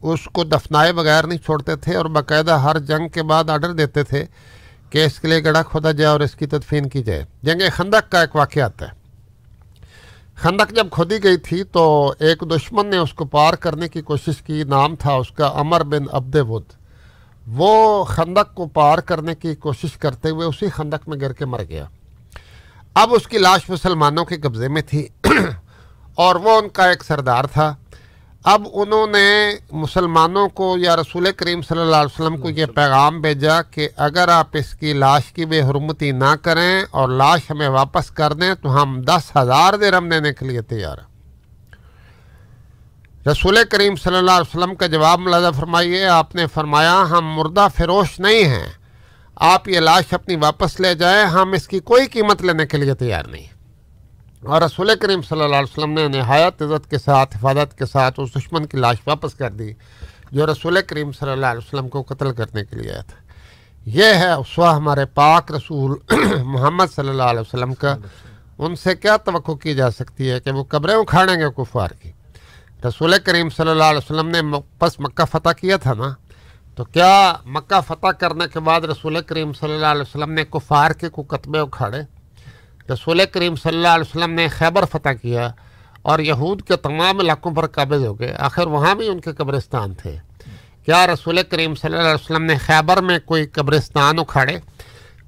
اس 0.03 0.19
کو 0.33 0.43
دفنائے 0.43 0.93
بغیر 0.93 1.23
نہیں 1.23 1.37
چھوڑتے 1.37 1.75
تھے 1.75 1.95
اور 1.95 2.05
باقاعدہ 2.05 2.51
ہر 2.51 2.79
جنگ 2.79 3.07
کے 3.07 3.23
بعد 3.23 3.49
آرڈر 3.49 3.71
دیتے 3.71 4.03
تھے 4.03 4.25
کہ 4.89 5.05
اس 5.05 5.19
کے 5.19 5.27
لیے 5.27 5.43
گڑھا 5.43 5.61
کھودا 5.61 5.91
جائے 5.91 6.11
اور 6.11 6.19
اس 6.19 6.35
کی 6.35 6.45
تدفین 6.45 6.89
کی 6.89 7.03
جائے۔ 7.03 7.25
جنگ 7.43 7.61
خندق 7.71 8.11
کا 8.11 8.21
ایک 8.21 8.35
واقعہ 8.35 8.63
آتا 8.63 8.85
ہے۔ 8.85 8.91
خندق 10.35 10.75
جب 10.75 10.87
کھودی 10.91 11.23
گئی 11.23 11.37
تھی 11.37 11.63
تو 11.63 12.13
ایک 12.19 12.41
دشمن 12.41 12.87
نے 12.87 12.97
اس 12.97 13.13
کو 13.13 13.25
پار 13.25 13.53
کرنے 13.53 13.87
کی 13.87 14.01
کوشش 14.01 14.41
کی، 14.41 14.63
نام 14.63 14.95
تھا 14.95 15.13
اس 15.13 15.29
کا 15.29 15.47
امر 15.47 15.83
بن 15.83 16.03
عبد 16.11 16.35
ود۔ 16.35 16.63
وہ 17.47 18.03
خندق 18.03 18.55
کو 18.55 18.67
پار 18.67 18.97
کرنے 18.97 19.35
کی 19.35 19.55
کوشش 19.55 19.97
کرتے 19.97 20.29
ہوئے 20.29 20.47
اسی 20.47 20.69
خندق 20.69 21.09
میں 21.09 21.17
گر 21.21 21.33
کے 21.33 21.45
مر 21.45 21.63
گیا۔ 21.69 21.85
اب 22.93 23.13
اس 23.13 23.27
کی 23.27 23.37
لاش 23.37 23.69
مسلمانوں 23.69 24.25
کے 24.25 24.37
قبضے 24.37 24.67
میں 24.67 24.81
تھی 24.81 25.07
اور 26.15 26.35
وہ 26.35 26.51
ان 26.51 26.69
کا 26.69 26.89
ایک 26.89 27.03
سردار 27.03 27.43
تھا۔ 27.43 27.75
اب 28.43 28.67
انہوں 28.73 29.07
نے 29.07 29.57
مسلمانوں 29.71 30.49
کو 30.49 30.75
یا 30.77 30.95
رسول 30.95 31.31
کریم 31.31 31.61
صلی 31.61 31.79
اللہ 31.79 31.95
علیہ 31.95 32.21
وسلم 32.21 32.37
کو 32.37 32.49
یہ 32.49 32.65
پیغام 32.65 33.21
بھیجا 33.21 33.61
کہ 33.61 33.89
اگر 33.97 34.27
آپ 34.27 34.47
اس 34.53 34.73
کی 34.73 34.93
لاش 34.93 35.31
کی 35.33 35.45
بے 35.45 35.61
حرمتی 35.61 36.11
نہ 36.11 36.35
کریں 36.41 36.83
اور 36.91 37.09
لاش 37.09 37.51
ہمیں 37.51 37.67
واپس 37.67 38.11
کر 38.11 38.33
دیں 38.33 38.55
تو 38.55 38.81
ہم 38.81 39.01
دس 39.01 39.31
ہزار 39.35 39.73
درم 39.73 40.09
دینے 40.09 40.33
کے 40.33 40.45
لیے 40.45 40.61
تیار 40.61 40.97
ہیں۔ 40.97 41.13
رسول 43.27 43.57
کریم 43.69 43.95
صلی 43.95 44.17
اللہ 44.17 44.31
علیہ 44.31 44.57
وسلم 44.57 44.75
کا 44.75 44.87
جواب 44.87 45.19
ملازہ 45.19 45.51
فرمائیے، 45.59 46.05
آپ 46.05 46.35
نے 46.35 46.47
فرمایا، 46.47 47.05
ہم 47.09 47.33
مردہ 47.33 47.67
فروش 47.77 48.19
نہیں 48.19 48.43
ہیں۔ 48.43 48.69
آپ 49.35 49.69
یہ 49.69 49.79
لاش 49.79 50.13
اپنی 50.13 50.35
واپس 50.35 50.79
لے 50.79 50.95
جائیں، 50.95 51.25
ہم 51.25 51.51
اس 51.51 51.67
کی 51.67 51.79
کوئی 51.79 52.07
قیمت 52.07 52.41
لینے 52.41 52.65
کے 52.65 52.77
لیے 52.77 52.93
تیار 52.93 53.23
نہیں 53.23 53.52
اور 54.45 54.61
رسول 54.61 54.91
کریم 55.01 55.21
صلی 55.21 55.41
اللہ 55.41 55.55
علیہ 55.55 55.77
وسلم 55.77 55.91
نے 55.91 56.07
نہایت 56.07 56.61
عزت 56.61 56.89
کے 56.89 56.97
ساتھ، 56.97 57.37
حفاظت 57.37 57.77
کے 57.77 57.85
ساتھ 57.85 58.19
اس 58.19 58.35
دشمن 58.35 58.65
کی 58.65 58.77
لاش 58.77 58.97
واپس 59.07 59.33
کر 59.33 59.51
دی، 59.51 59.73
جو 60.31 60.45
رسول 60.47 60.77
کریم 60.87 61.11
صلی 61.11 61.31
اللہ 61.31 61.45
علیہ 61.45 61.67
وسلم 61.67 61.89
کو 61.89 62.01
قتل 62.01 62.33
کرنے 62.33 62.65
کے 62.65 62.75
لیے 62.75 62.91
آیا 62.91 63.01
تھا۔ 63.01 63.17
یہ 63.85 64.05
ہے 64.05 64.31
اسوا 64.31 64.77
ہمارے 64.77 65.05
پاک 65.05 65.51
رسول 65.51 65.97
محمد 66.43 66.85
صلی 66.95 67.09
اللہ 67.09 67.23
علیہ 67.23 67.39
وسلم 67.39 67.73
کا۔ 67.73 67.95
ان 68.57 68.75
سے 68.75 68.95
کیا 68.95 69.17
توقع 69.17 69.51
کی 69.51 69.75
جا 69.75 69.91
سکتی 69.91 70.31
ہے 70.31 70.39
کہ 70.39 70.51
وہ 70.51 70.63
قبریں 70.63 70.95
اکھاڑیں 70.95 71.35
گے 71.35 71.45
کفار 71.57 71.89
کی؟ 72.01 72.11
رسول 72.87 73.13
کریم 73.23 73.49
صلی 73.49 73.69
اللہ 73.69 73.83
علیہ 73.83 74.11
وسلم 74.11 74.29
نے 74.29 74.41
پس 74.79 74.99
مکہ 74.99 75.25
فتح 75.25 75.49
کیا 75.49 75.77
تھا 75.77 75.93
نا؟ 75.93 76.13
تو 76.75 76.83
کیا 76.83 77.33
مکہ 77.45 77.79
فتح 77.87 78.07
کرنے 78.07 78.45
کے 78.53 78.59
بعد 78.59 78.81
رسول 78.81 79.21
کریم 79.21 79.53
صلی 79.53 79.73
اللہ 79.73 79.85
علیہ 79.85 80.01
وسلم 80.01 80.31
نے 80.31 80.43
کفار 80.45 80.91
کے 80.91 81.09
کو 81.09 81.21
قطبے 81.21 81.59
اکھاڑے؟ 81.59 82.01
رسول 82.89 83.21
کریم 83.31 83.55
صلی 83.55 83.75
اللہ 83.75 83.87
علیہ 83.87 84.15
وسلم 84.15 84.31
نے 84.31 84.47
خیبر 84.47 84.85
فتح 84.85 85.09
کیا 85.09 85.51
اور 86.01 86.19
یہود 86.19 86.61
کے 86.61 86.75
تمام 86.75 87.19
علاقوں 87.19 87.55
پر 87.55 87.67
قابض 87.67 88.05
ہو 88.05 88.19
گئے۔ 88.19 88.35
آخر 88.39 88.67
وہاں 88.67 88.95
بھی 88.95 89.07
ان 89.07 89.19
کے 89.19 89.33
قبرستان 89.33 89.93
تھے۔ 89.93 90.17
کیا 90.85 91.07
رسول 91.07 91.39
کریم 91.49 91.75
صلی 91.75 91.89
اللہ 91.89 92.07
علیہ 92.07 92.23
وسلم 92.23 92.43
نے 92.43 92.57
خیبر 92.57 93.01
میں 93.01 93.19
کوئی 93.25 93.45
قبرستان 93.45 94.19
اکھاڑے؟ 94.19 94.57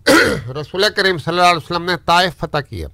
رسول 0.62 0.86
کریم 0.96 1.18
صلی 1.18 1.34
اللہ 1.34 1.48
علیہ 1.48 1.58
وسلم 1.58 1.86
نے 1.86 1.94
طائف 2.06 2.38
فتح 2.38 2.58
کیا۔ 2.58 2.88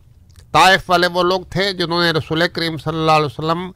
طائف 0.51 0.89
والے 0.89 1.07
وہ 1.07 1.23
لوگ 1.23 1.41
تھے 1.49 1.73
جنہوں 1.73 2.03
نے 2.03 2.11
رسول 2.11 2.43
کریم 2.53 2.77
صلی 2.77 2.97
اللہ 2.97 3.11
علیہ 3.11 3.25
وسلم 3.25 3.71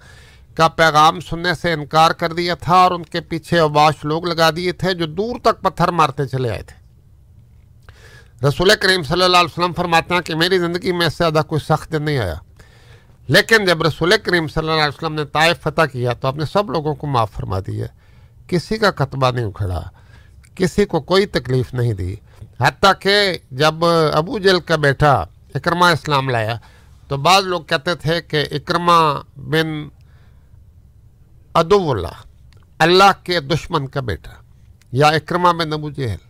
کا 0.55 0.67
پیغام 0.67 1.19
سننے 1.19 1.53
سے 1.53 1.73
انکار 1.73 2.11
کر 2.11 2.33
دیا 2.33 2.55
تھا 2.55 2.75
اور 2.75 2.91
ان 2.91 3.03
کے 3.03 3.21
پیچھے 3.21 3.59
اباش 3.59 3.93
لوگ 4.03 4.25
لگا 4.25 4.49
دیے 4.55 4.71
تھے 4.71 4.93
جو 4.93 5.05
دور 5.05 5.35
تک 5.39 5.61
پتھر 5.61 5.87
مارتے 5.87 6.27
چلے 6.27 6.49
آئے 6.49 6.63
تھے۔ 6.63 6.84
رسول 8.43 8.71
کریم 8.81 9.03
صلی 9.03 9.23
اللہ 9.23 9.37
علیہ 9.37 9.59
وسلم 9.59 9.73
فرماتے 9.73 10.13
ہیں 10.13 10.21
کہ 10.21 10.35
میری 10.35 10.59
زندگی 10.59 10.91
میں 10.91 11.07
اس 11.07 11.13
سے 11.13 11.23
زیادہ 11.23 11.45
کوئی 11.45 11.61
سخت 11.65 11.91
دن 11.91 12.03
نہیں 12.03 12.17
آیا۔ 12.17 12.35
لیکن 13.27 13.65
جب 13.65 13.83
رسول 13.83 14.13
کریم 14.23 14.47
صلی 14.47 14.69
اللہ 14.69 14.83
علیہ 14.83 14.97
وسلم 14.97 15.13
نے 15.13 15.25
طائف 15.25 15.59
فتح 15.59 15.81
کیا 15.81 16.13
تو 16.13 16.27
آپ 16.27 16.35
نے 16.35 16.45
سب 16.45 16.69
لوگوں 16.69 16.95
کو 16.95 17.07
معاف 17.07 17.31
فرما 17.31 17.59
دی 17.59 17.81
ہے۔ 17.81 17.87
کسی 18.47 18.77
کا 18.77 18.91
قطبہ 18.91 19.31
نہیں 19.31 19.45
اکھڑا، 19.45 19.81
کسی 20.55 20.85
کو 20.85 21.01
کوئی 21.01 21.25
تکلیف 21.25 21.73
نہیں 21.73 21.93
دی۔ 21.93 22.15
حتیٰ 22.59 22.91
کہ 22.99 23.37
جب 23.51 23.85
ابو 24.13 24.39
جل 24.39 24.59
کا 24.59 24.75
بیٹا 24.75 25.13
اکرما 25.55 25.89
اسلام 25.89 26.29
لایا 26.29 26.55
تو 27.07 27.17
بعض 27.17 27.43
لوگ 27.43 27.61
کہتے 27.61 27.95
تھے 27.95 28.21
کہ 28.21 28.45
اکرما 28.51 29.21
بن 29.37 29.87
ادو 31.53 31.91
اللہ 31.91 32.15
اللہ 32.79 33.11
کے 33.23 33.39
دشمن 33.39 33.87
کا 33.87 33.99
بیٹا 33.99 34.31
یا 34.91 35.07
اکرما 35.07 35.51
بن 35.51 35.73
ابو 35.73 35.89
جہل۔ 35.89 36.24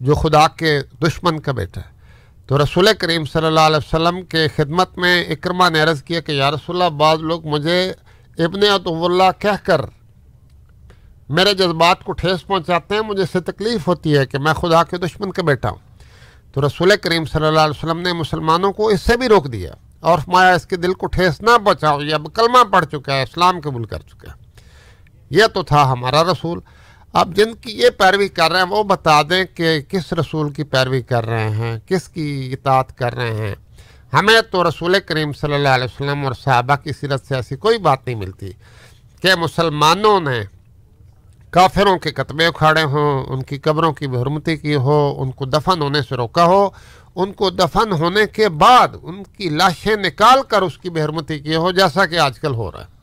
جو 0.00 0.14
خدا 0.14 0.48
کے 0.48 0.80
دشمن 1.02 1.40
کا 1.40 1.52
بیٹا 1.52 1.80
ہے۔ 1.80 1.98
تو 2.46 2.62
رسول 2.62 2.88
کریم 2.98 3.24
صلی 3.24 3.46
اللہ 3.46 3.60
علیہ 3.60 3.76
وسلم 3.76 4.22
کے 4.22 4.48
خدمت 4.56 4.98
میں 4.98 5.24
اکرما 5.24 5.68
نے 5.68 5.80
عرض 5.80 6.02
کیا 6.02 6.20
کہ 6.20 6.32
یا 6.32 6.50
رسول 6.50 6.82
اللہ، 6.82 6.96
بعض 6.96 7.18
لوگ 7.18 7.46
مجھے 7.46 7.92
ابن 8.38 8.60
اطب 8.72 9.04
اللہ 9.04 9.30
کہہ 9.38 9.66
کر 9.66 9.80
میرے 11.28 11.54
جذبات 11.54 12.04
کو 12.04 12.12
ٹھیس 12.12 12.46
پہنچاتے 12.46 12.94
ہیں، 12.94 13.02
مجھے 13.02 13.24
سے 13.32 13.40
تکلیف 13.40 13.88
ہوتی 13.88 14.16
ہے 14.16 14.26
کہ 14.26 14.38
میں 14.38 14.52
خدا 14.52 14.82
کے 14.82 14.98
دشمن 14.98 15.32
کا 15.32 15.42
بیٹا 15.42 15.70
ہوں۔ 15.70 15.76
تو 16.52 16.66
رسول 16.66 16.92
کریم 17.02 17.24
صلی 17.24 17.46
اللہ 17.46 17.60
علیہ 17.60 17.84
وسلم 17.84 18.00
نے 18.00 18.12
مسلمانوں 18.12 18.72
کو 18.72 18.88
اس 18.88 19.00
سے 19.00 19.16
بھی 19.16 19.28
روک 19.28 19.52
دیا 19.52 19.72
اور 20.00 20.18
فرمایا، 20.18 20.54
اس 20.54 20.66
کے 20.66 20.76
دل 20.76 20.94
کو 20.94 21.06
ٹھیس 21.06 21.40
نہ 21.40 21.50
پہنچاؤ، 21.64 22.00
یہ 22.00 22.14
اب 22.14 22.26
کلمہ 22.34 22.64
پڑھ 22.72 22.86
چکا 22.92 23.16
ہے، 23.16 23.22
اسلام 23.22 23.60
قبول 23.60 23.84
کر 23.84 23.98
چکا 23.98 24.32
ہے۔ 24.32 24.36
یہ 25.30 25.44
تو 25.54 25.62
تھا 25.62 25.92
ہمارا 25.92 26.24
رسول۔ 26.24 26.60
اب 27.12 27.36
جن 27.36 27.54
کی 27.54 27.70
یہ 27.70 27.90
پیروی 27.90 28.28
کر 28.28 28.50
رہے 28.52 28.60
ہیں، 28.60 28.66
وہ 28.66 28.82
بتا 28.82 29.22
دیں 29.22 29.44
کہ 29.54 29.80
کس 29.80 30.12
رسول 30.12 30.52
کی 30.52 30.64
پیروی 30.64 31.02
کر 31.02 31.26
رہے 31.26 31.50
ہیں، 31.50 31.78
کس 31.86 32.08
کی 32.08 32.50
اطاعت 32.52 32.98
کر 32.98 33.14
رہے 33.14 33.34
ہیں۔ 33.34 33.54
ہمیں 34.12 34.40
تو 34.50 34.68
رسول 34.68 34.96
کریم 35.06 35.32
صلی 35.32 35.54
اللہ 35.54 35.68
علیہ 35.68 35.84
وسلم 35.84 36.24
اور 36.24 36.32
صحابہ 36.32 36.76
کی 36.76 36.92
سیرت 36.92 37.26
سے 37.26 37.34
ایسی 37.34 37.56
کوئی 37.56 37.78
بات 37.78 38.06
نہیں 38.06 38.16
ملتی 38.16 38.50
کہ 39.22 39.34
مسلمانوں 39.34 40.20
نے 40.20 40.42
کافروں 41.50 41.98
کے 41.98 42.10
قطبے 42.10 42.46
اکھاڑے 42.46 42.82
ہوں، 42.82 43.24
ان 43.26 43.42
کی 43.42 43.58
قبروں 43.58 43.92
کی 43.92 44.06
بحرمتی 44.06 44.56
کی 44.56 44.74
ہو، 44.74 45.16
ان 45.18 45.30
کو 45.30 45.44
دفن 45.44 45.82
ہونے 45.82 46.02
سے 46.02 46.16
روکا 46.16 46.44
ہو۔ 46.44 46.70
ان 47.16 47.32
کو 47.32 47.50
دفن 47.50 47.92
ہونے 47.92 48.26
کے 48.32 48.48
بعد 48.48 48.88
ان 49.02 49.22
کی 49.24 49.48
لاشیں 49.48 49.96
نکال 49.96 50.42
کر 50.48 50.62
اس 50.62 50.78
کی 50.78 50.90
بحرمتی 50.90 51.38
کی 51.38 51.54
ہو، 51.54 51.70
جیسا 51.70 52.06
کہ 52.06 52.18
آج 52.18 52.40
کل 52.40 52.54
ہو 52.54 52.72
رہا 52.72 52.80
ہے۔ 52.80 52.97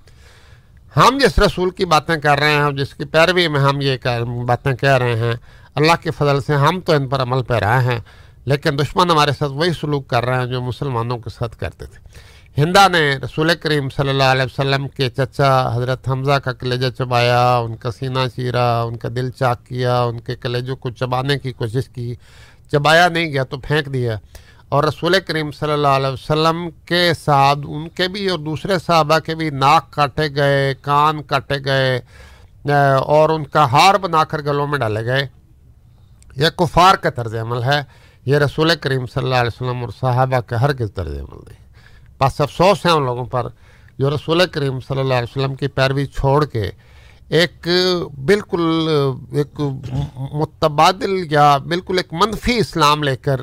ہم 0.96 1.18
جس 1.22 1.40
رسول 1.40 1.70
کی 1.70 1.86
باتیں 1.86 2.16
کر 2.16 2.40
رہے 2.40 2.52
ہیں، 2.52 2.72
جس 2.72 2.94
کی 2.94 3.06
پیروی 3.06 3.48
میں 3.48 3.60
ہم 3.60 3.82
یہ 3.82 3.98
باتیں 4.48 4.74
کہہ 4.74 4.98
رہے 4.98 5.16
ہیں، 5.16 5.34
اللہ 5.76 5.96
کے 6.02 6.12
فضل 6.12 6.42
سے 6.42 6.54
ہم 6.54 6.80
تو 6.80 6.94
ان 6.94 7.08
پر 7.08 7.22
عمل 7.22 7.44
پہ 7.44 7.54
رہے 7.54 7.84
ہیں، 7.84 8.00
لیکن 8.46 8.80
دشمن 8.80 9.12
ہمارے 9.12 9.32
ساتھ 9.40 9.52
وہی 9.52 9.74
سلوک 9.74 10.08
کر 10.08 10.26
رہے 10.26 10.40
ہیں 10.40 10.46
جو 10.46 10.62
مسلمانوں 10.62 11.18
کے 11.18 11.30
ساتھ 11.30 11.58
کرتے 11.58 11.86
تھے۔ 11.86 12.00
ہندا 12.62 12.88
نے 12.88 13.16
رسول 13.16 13.52
کریم 13.56 13.90
صلی 13.90 14.10
اللہ 14.10 14.24
علیہ 14.24 14.44
وسلم 14.44 14.88
کے 14.88 15.10
چچا 15.10 15.76
حضرت 15.76 16.08
حمزہ 16.10 16.38
کا 16.40 16.54
کلیجہ 16.54 16.90
چبایا، 16.90 17.58
ان 17.58 17.76
کا 17.76 17.92
سینہ 17.92 18.20
چیرا، 18.36 18.82
ان 18.82 18.98
کا 18.98 19.10
دل 19.16 19.30
چاک 19.30 19.66
کیا، 19.66 20.02
ان 20.02 20.20
کے 20.20 20.36
کلیجوں 20.36 20.76
کو 20.76 20.90
چبانے 20.90 21.38
کی 21.40 21.52
کوشش 21.52 21.90
کی۔ 21.90 22.16
چبایا 22.72 23.08
نہیں 23.08 23.32
گیا 23.34 23.44
تو 23.44 23.58
پھینک 23.58 23.94
دیا۔ 23.94 24.18
اور 24.76 24.84
رسول 24.84 25.16
کریم 25.28 25.52
صلی 25.52 25.72
اللہ 25.72 25.88
علیہ 25.88 26.08
وسلم 26.08 26.58
کے 26.86 27.12
ساتھ 27.20 27.60
ان 27.68 27.88
کے 27.90 28.08
بھی 28.08 28.28
اور 28.30 28.40
دوسرے 28.40 28.80
صحابہ 28.80 29.20
کے 29.20 29.36
بھی 29.36 29.50
ناک 29.50 29.92
کاٹے 29.92 30.28
گئے، 30.36 30.74
کان 30.82 31.22
کاٹے 31.24 31.56
گئے 31.66 32.02
اور 33.06 33.30
ان 33.30 33.44
کا 33.44 33.72
ہار 33.72 33.96
بنا 33.96 34.24
کر 34.24 34.42
گلوں 34.42 34.68
میں 34.68 34.80
ڈالے 34.80 35.06
گئے۔ 35.06 35.28
یہ 36.36 36.50
کفار 36.56 36.96
کا 36.96 37.10
طرز 37.10 37.36
عمل 37.36 37.64
ہے۔ 37.64 37.82
یہ 38.26 38.38
رسول 38.38 38.72
کریم 38.82 39.06
صلی 39.06 39.24
اللہ 39.24 39.36
علیہ 39.36 39.56
وسلم 39.56 39.82
اور 39.82 39.90
صحابہ 40.02 40.40
کا 40.40 40.62
ہر 40.62 40.74
کس 40.74 40.92
طرز 40.94 41.18
عمل 41.20 41.40
نہیں۔ 41.48 41.64
بس 42.20 42.42
افسوس 42.42 42.86
ہیں 42.86 42.94
ان 42.94 43.06
لوگوں 43.06 43.26
پر 43.26 43.48
جو 44.00 44.10
رسول 44.10 44.46
کریم 44.52 44.80
صلی 44.80 45.00
اللہ 45.00 45.14
علیہ 45.14 45.38
وسلم 45.38 45.56
کی 45.56 45.68
پیروی 45.68 46.06
چھوڑ 46.06 46.46
کے 46.46 46.70
ایک 47.30 47.68
بالکل 48.26 48.88
ایک 49.32 49.62
متبادل 50.34 51.14
یا 51.32 51.58
بالکل 51.58 51.98
ایک 51.98 52.14
منفی 52.14 52.58
اسلام 52.58 53.04
لے 53.04 53.16
کر 53.18 53.42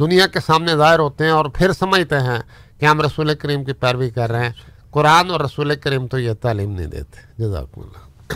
دنیا 0.00 0.26
کے 0.26 0.40
سامنے 0.40 0.72
ظاہر 0.76 0.98
ہوتے 0.98 1.24
ہیں 1.24 1.30
اور 1.30 1.44
پھر 1.44 1.72
سمجھتے 1.72 2.16
ہیں 2.16 2.38
کہ 2.80 2.86
ہم 2.86 3.00
رسول 3.00 3.34
کریم 3.34 3.64
کی 3.64 3.72
پیروی 3.72 4.10
کر 4.10 4.30
رہے 4.30 4.44
ہیں۔ 4.44 4.52
قرآن 4.90 5.30
اور 5.30 5.40
رسول 5.40 5.76
کریم 5.76 6.06
تو 6.06 6.18
یہ 6.18 6.32
تعلیم 6.32 6.70
نہیں 6.72 6.86
دیتے۔ 6.86 7.20
جزاک 7.38 7.66
اللہ۔ 7.76 8.34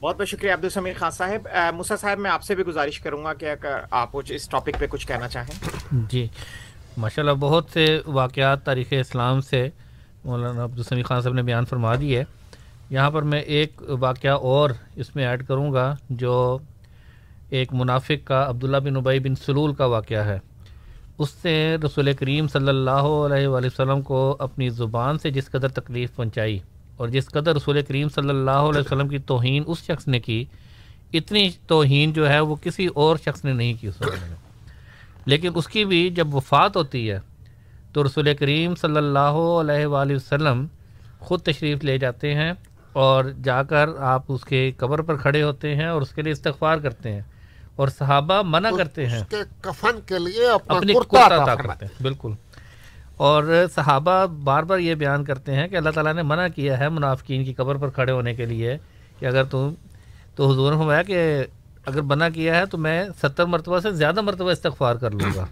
بہت 0.00 0.18
بہت 0.18 0.28
شکریہ 0.28 0.52
عبد 0.52 0.64
السمیر 0.64 0.92
خان 0.98 1.10
صاحب۔ 1.10 1.48
موسیٰ 1.74 1.96
صاحب 1.98 2.18
میں 2.18 2.30
آپ 2.30 2.42
سے 2.42 2.54
بھی 2.54 2.64
گزارش 2.64 3.00
کروں 3.00 3.24
گا 3.24 3.34
کہ 3.34 3.50
اگر 3.50 3.80
آپ 3.90 4.08
اس 4.28 4.48
ٹاپک 4.48 4.78
پہ 4.78 4.86
کچھ 4.90 5.06
کہنا 5.06 5.28
چاہیں۔ 5.28 5.68
جی۔ 5.92 6.28
ماشاء 6.96 7.22
اللہ 7.22 7.34
بہت 7.34 7.66
سے 7.72 8.00
واقعات 8.06 8.64
تاریخ 8.64 8.86
اسلام 8.90 9.40
سے 9.40 9.68
مولانا 10.24 10.64
عبد 10.64 10.78
السمی 10.78 11.02
خان 11.02 11.20
صاحب 11.20 11.34
نے 11.34 11.42
بیان 11.42 11.64
فرما 11.64 11.94
دی 11.94 12.16
ہے۔ 12.16 12.24
یہاں 12.90 13.10
پر 13.10 13.22
میں 13.22 13.40
ایک 13.40 13.82
واقعہ 13.88 14.30
اور 14.30 14.70
اس 14.96 15.16
میں 15.16 15.26
ایڈ 15.26 15.46
کروں 15.48 15.72
گا 15.72 15.96
جو 16.10 16.58
ایک 17.50 17.72
منافق 17.72 18.26
کا 18.26 18.46
عبداللہ 18.48 18.76
بن 18.76 18.96
عبی 18.96 19.18
بن 19.18 19.34
سلول 19.34 19.74
کا 19.74 19.84
واقعہ 19.84 20.24
ہے۔ 20.24 20.38
اس 21.20 21.30
سے 21.30 21.76
رسول 21.86 22.12
کریم 22.12 22.48
صلی 22.48 22.68
اللہ 22.68 22.90
علیہ 22.90 23.46
وآلہ 23.46 23.66
وسلم 23.66 24.02
کو 24.02 24.36
اپنی 24.38 24.68
زبان 24.68 25.18
سے 25.18 25.30
جس 25.30 25.50
قدر 25.50 25.68
تکلیف 25.68 26.16
پہنچائی 26.16 26.58
اور 26.96 27.08
جس 27.08 27.26
قدر 27.26 27.54
رسول 27.54 27.82
کریم 27.82 28.08
صلی 28.08 28.28
اللہ 28.28 28.50
علیہ 28.50 28.80
وسلم 28.80 29.08
کی 29.08 29.18
توہین 29.18 29.62
اس 29.66 29.78
شخص 29.78 30.08
نے 30.08 30.20
کی، 30.20 30.44
اتنی 31.12 31.50
توہین 31.66 32.12
جو 32.12 32.28
ہے 32.28 32.40
وہ 32.40 32.56
کسی 32.62 32.86
اور 32.86 33.16
شخص 33.16 33.44
نے 33.44 33.52
نہیں 33.52 33.74
کی 33.80 33.86
اس 33.86 34.00
وقت 34.00 34.28
میں۔ 34.28 34.36
لیکن 35.26 35.50
اس 35.54 35.68
کی 35.68 35.84
بھی 35.84 36.10
جب 36.10 36.34
وفات 36.34 36.76
ہوتی 36.76 37.10
ہے، 37.10 37.18
تو 37.92 38.04
رسول 38.04 38.34
کریم 38.34 38.74
صلی 38.74 38.96
اللہ 38.96 39.36
علیہ 39.60 39.86
وآلہ 39.86 40.14
وسلم 40.14 40.66
خود 41.18 41.40
تشریف 41.40 41.84
لے 41.84 41.98
جاتے 41.98 42.34
ہیں 42.34 42.52
اور 42.92 43.24
جا 43.44 43.62
کر 43.62 43.88
آپ 43.98 44.22
اس 44.28 44.44
کے 44.44 44.70
قبر 44.76 45.02
پر 45.02 45.16
کھڑے 45.16 45.42
ہوتے 45.42 45.74
ہیں 45.74 45.86
اور 45.86 46.02
اس 46.02 46.10
کے 46.10 46.22
لیے 46.22 46.32
استغفار 46.32 46.76
کرتے 46.76 47.12
ہیں۔ 47.12 47.22
اور 47.80 47.88
صحابہ 47.88 48.42
منع 48.44 48.70
کرتے 48.76 49.06
ہیں 49.06 49.20
کفن 49.60 50.00
کے 50.06 50.18
لیے 50.18 50.48
اپنی 50.48 50.92
کرتا 50.92 51.54
کرتے 51.54 51.86
ہیں 51.86 52.02
بالکل۔ 52.02 52.32
اور 53.16 53.44
صحابہ 53.74 54.26
بار 54.26 54.62
بار 54.62 54.78
یہ 54.78 54.94
بیان 54.94 55.24
کرتے 55.24 55.54
ہیں 55.54 55.68
کہ 55.68 55.76
اللہ 55.76 55.90
تعالیٰ 55.90 56.14
نے 56.14 56.22
منع 56.22 56.46
کیا 56.54 56.78
ہے 56.78 56.88
منافقین 56.88 57.44
کی 57.44 57.54
قبر 57.54 57.76
پر 57.76 57.90
کھڑے 57.90 58.12
ہونے 58.12 58.34
کے 58.34 58.46
لیے 58.46 58.76
کہ 59.18 59.26
اگر 59.26 59.44
تم 59.44 59.74
تو 60.34 60.52
حضور 60.52 60.72
نے 60.72 61.04
کہ 61.04 61.44
اگر 61.86 62.02
منع 62.02 62.28
کیا 62.34 62.56
ہے 62.56 62.66
تو 62.66 62.78
میں 62.78 63.04
ستر 63.22 63.44
مرتبہ 63.44 63.80
سے 63.80 63.90
زیادہ 63.90 64.20
مرتبہ 64.20 64.50
استغفار 64.50 64.94
کر 64.94 65.10
لوں 65.10 65.30
گا۔ 65.36 65.46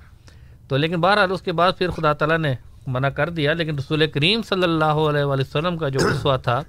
تو 0.69 0.77
لیکن 0.77 1.01
بہرحال 1.01 1.33
اس 1.33 1.43
کے 1.43 1.53
بعد 1.53 1.73
پھر 1.79 1.91
خدا 1.91 2.13
تعالیٰ 2.13 2.39
نے 2.39 2.55
منع 2.87 3.09
کر 3.09 3.31
دیا 3.31 3.53
لیکن 3.53 3.77
رسول 3.79 4.07
کریم 4.07 4.41
صلی 4.43 4.63
اللہ 4.63 4.85
علیہ 4.85 5.25
وسلم 5.25 5.79
کا 5.79 5.89
جو 5.89 5.99
رسوا 6.11 6.37
تھا 6.37 6.63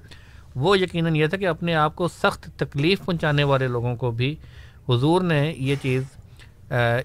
وہ 0.55 0.79
یقیناً 0.79 1.15
یہ 1.15 1.27
تھا 1.27 1.37
کہ 1.37 1.47
اپنے 1.47 1.75
آپ 1.75 1.95
کو 1.95 2.07
سخت 2.07 2.49
تکلیف 2.57 3.05
پہنچانے 3.05 3.43
والے 3.43 3.67
لوگوں 3.67 3.95
کو 3.95 4.11
بھی 4.11 4.35
حضور 4.89 5.21
نے 5.21 5.53
یہ 5.57 5.75
چیز 5.81 6.03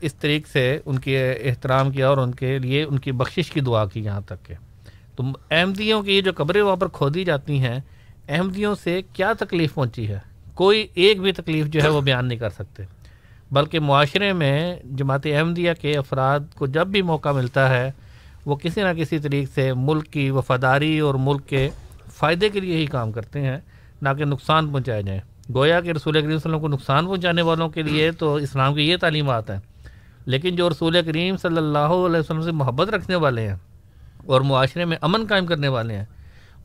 اس 0.01 0.15
طریقے 0.15 0.53
سے 0.53 0.79
ان 0.85 0.99
کے 0.99 1.33
احترام 1.33 1.91
کیا 1.91 2.09
اور 2.09 2.19
ان 2.19 2.35
کے 2.35 2.59
لیے 2.59 2.83
ان 2.83 2.99
کی 2.99 3.13
بخشش 3.13 3.51
کی 3.51 3.61
دعا 3.61 3.87
کی 3.87 4.01
یہاں 4.01 4.21
تک 4.21 4.47
کہ۔ 4.47 4.55
تو 5.17 5.25
احمدیوں 5.51 6.03
کی 6.03 6.13
یہ 6.13 6.21
جو 6.21 6.33
قبریں 6.37 6.63
وہاں 6.63 6.77
پر 6.77 6.89
کھودی 6.89 7.25
جاتی 7.25 7.59
ہیں، 7.59 7.79
احمدیوں 8.29 8.75
سے 8.75 9.01
کیا 9.13 9.33
تکلیف 9.39 9.75
پہنچی 9.75 10.09
ہے؟ 10.09 10.19
کوئی 10.55 10.87
ایک 10.95 11.21
بھی 11.21 11.33
تکلیف 11.33 11.67
جو 11.67 11.83
ہے 11.83 11.89
وہ 11.89 12.01
بیان 12.01 12.27
نہیں 12.27 12.39
کر 12.39 12.51
سکتے۔ 12.51 12.83
بلکہ 13.53 13.81
معاشرے 13.81 14.33
میں 14.33 14.77
جماعت 14.97 15.27
احمدیہ 15.27 15.73
کے 15.81 15.97
افراد 15.97 16.41
کو 16.55 16.67
جب 16.67 16.87
بھی 16.87 17.03
موقع 17.03 17.33
ملتا 17.33 17.69
ہے، 17.71 17.91
وہ 18.47 18.57
کسی 18.57 18.83
نہ 18.83 18.93
کسی 18.99 19.19
طریقے 19.19 19.53
سے 19.55 19.73
ملک 19.73 20.11
کی 20.11 20.31
وفاداری 20.31 20.99
اور 20.99 21.15
ملک 21.15 21.47
کے 21.47 21.69
فائدے 22.13 22.49
کے 22.49 22.61
لیے 22.61 22.77
ہی 22.77 22.87
کام 22.87 23.13
کرتے 23.13 23.41
ہیں، 23.41 23.59
نہ 24.03 24.09
کہ 24.19 24.25
نقصان 24.25 24.69
پہنچائے 24.69 25.03
جائیں۔ 25.03 25.21
گویا 25.55 25.81
کہ 25.81 25.91
رسول 25.91 26.13
کریم 26.13 26.23
صلی 26.23 26.31
اللہ 26.31 26.47
علیہ 26.47 26.57
وسلم 26.57 26.61
کو 26.61 26.69
نقصان 26.69 27.07
پہنچانے 27.07 27.43
والوں 27.43 27.69
کے 27.69 27.83
لیے 27.83 28.11
تو 28.11 28.35
اسلام 28.35 28.75
کی 28.75 28.89
یہ 28.89 28.97
تعلیمات 28.97 29.51
ہیں۔ 29.51 29.59
لیکن 30.27 30.57
جو 30.57 30.71
رسول 30.71 31.03
کریم 31.07 31.37
صلی 31.37 31.57
اللہ 31.57 31.79
علیہ 31.79 32.21
وسلم 32.21 32.43
سے 32.43 32.53
محبت 32.53 32.89
رکھنے 32.89 33.17
والے 33.17 33.49
ہیں 33.49 33.57
اور 34.27 34.41
معاشرے 34.41 34.85
میں 34.85 34.97
امن 35.01 35.27
قائم 35.29 35.47
کرنے 35.47 35.69
والے 35.69 35.95
ہیں، 35.95 36.05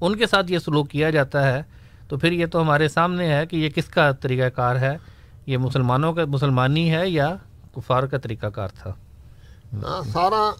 ان 0.01 0.15
کے 0.15 0.27
ساتھ 0.27 0.51
یہ 0.51 0.59
سلوک 0.59 0.89
کیا 0.89 1.09
جاتا 1.09 1.53
ہے۔ 1.53 1.61
تو 2.07 2.17
پھر 2.17 2.31
یہ 2.31 2.45
تو 2.45 2.61
ہمارے 2.61 2.87
سامنے 2.87 3.35
ہے 3.35 3.45
کہ 3.45 3.55
یہ 3.55 3.69
کس 3.69 3.85
کا 3.85 4.11
طریقہ 4.11 4.49
کار 4.49 4.75
ہے؟ 4.75 4.97
یہ 5.45 5.57
مسلمانوں 5.57 6.13
کا، 6.13 6.25
مسلمانی 6.25 6.91
ہے 6.91 7.09
یا 7.09 7.35
کفار 7.75 8.03
کا 8.03 8.17
طریقہ 8.17 8.45
کار 8.45 8.67
تھا؟ 8.67 8.93
ہاں، 9.73 10.01
سارا 10.13 10.51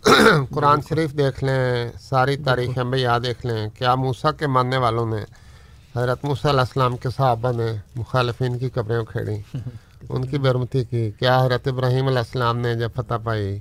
قرآن 0.50 0.80
شریف 0.90 1.18
دیکھ 1.18 1.44
لیں، 1.44 1.90
ساری 2.00 2.38
تاریخیں 2.38 2.84
بھی 2.84 3.02
یاد 3.02 3.20
دیکھ 3.20 3.46
لیں۔ 3.46 3.70
کیا 3.70 3.96
موسا 3.96 4.32
کے 4.32 4.48
ماننے 4.48 4.78
والوں 4.78 5.06
نے 5.06 5.49
حضرت 5.96 6.26
موسیٰ 6.26 6.52
علیہ 6.52 6.60
السلام 6.60 6.98
کے 6.98 7.10
صحابہ 7.10 7.52
نے 7.52 7.72
مخالفین 7.96 8.58
کی 8.58 8.70
قبریں 8.70 9.04
کھیڑی 9.04 9.42
ان 10.10 10.26
کی 10.26 10.38
برمتی 10.38 10.84
کی 10.84 11.12
کیا 11.20 11.42
حضرت 11.42 11.68
ابراہیم 11.68 12.08
علیہ 12.08 12.18
السلام 12.18 12.58
نے 12.58 12.76
جب 12.76 12.90
فتح 12.96 13.14
پائی 13.24 13.60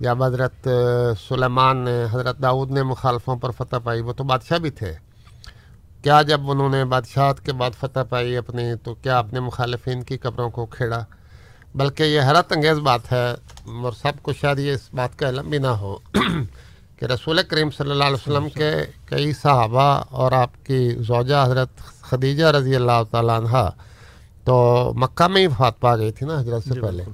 یا 0.00 0.12
حضرت 0.12 0.68
سلیمان 1.28 1.76
نے 1.76 2.04
حضرت 2.10 2.42
داؤد 2.42 2.70
نے 2.70 2.82
مخالفوں 2.82 3.36
پر 3.36 3.50
فتح 3.50 3.76
پائی 3.84 4.00
وہ 4.00 4.12
تو 4.12 4.24
بادشاہ 4.24 4.58
بھی 4.58 4.70
تھے۔ 4.70 4.92
کیا 6.02 6.22
جب 6.22 6.50
انہوں 6.50 6.68
نے 6.68 6.84
بادشاہت 6.84 7.40
کے 7.40 7.52
بعد 7.52 7.70
فتح 7.80 8.00
پائی 8.08 8.36
اپنی 8.36 8.74
تو 8.82 8.94
کیا 8.94 9.18
اپنے 9.18 9.40
مخالفین 9.40 10.02
کی 10.02 10.18
قبروں 10.18 10.50
کو 10.50 10.66
کھیڑا 10.66 11.04
بلکہ 11.74 12.02
یہ 12.02 12.20
حیرت 12.20 12.52
انگیز 12.52 12.78
بات 12.78 13.12
ہے 13.12 13.30
اور 13.66 13.92
سب 13.92 14.22
کو 14.22 14.32
شاید 14.32 14.58
یہ 14.58 14.72
اس 14.72 14.88
بات 14.94 15.18
کا 15.18 15.28
علم 15.28 15.50
بھی 15.50 15.58
نہ 15.58 15.66
ہو۔ 15.66 15.98
کہ 17.02 17.06
رسول 17.06 17.38
کریم 17.48 17.70
صلی 17.70 17.90
اللہ 17.90 18.04
علیہ 18.04 18.14
وسلم 18.14 18.48
کے 18.48 18.70
کئی 19.04 19.32
صحابہ 19.32 20.02
اور 20.10 20.32
آپ 20.32 20.66
کی 20.66 20.88
زوجہ 20.88 21.44
حضرت 21.44 21.68
خدیجہ 22.00 22.44
رضی 22.44 22.76
اللہ 22.76 23.02
تعالیٰ 23.10 23.38
عنہ 23.40 23.70
تو 24.44 24.92
مکہ 24.96 25.28
میں 25.28 25.40
ہی 25.40 25.46
وفات 25.46 25.80
پا 25.80 25.96
گئی 25.96 26.12
تھی 26.12 26.26
نا 26.26 26.40
حضرت 26.40 26.64
سے 26.64 26.74
جی، 26.74 26.80
پہلے۔ 26.80 27.04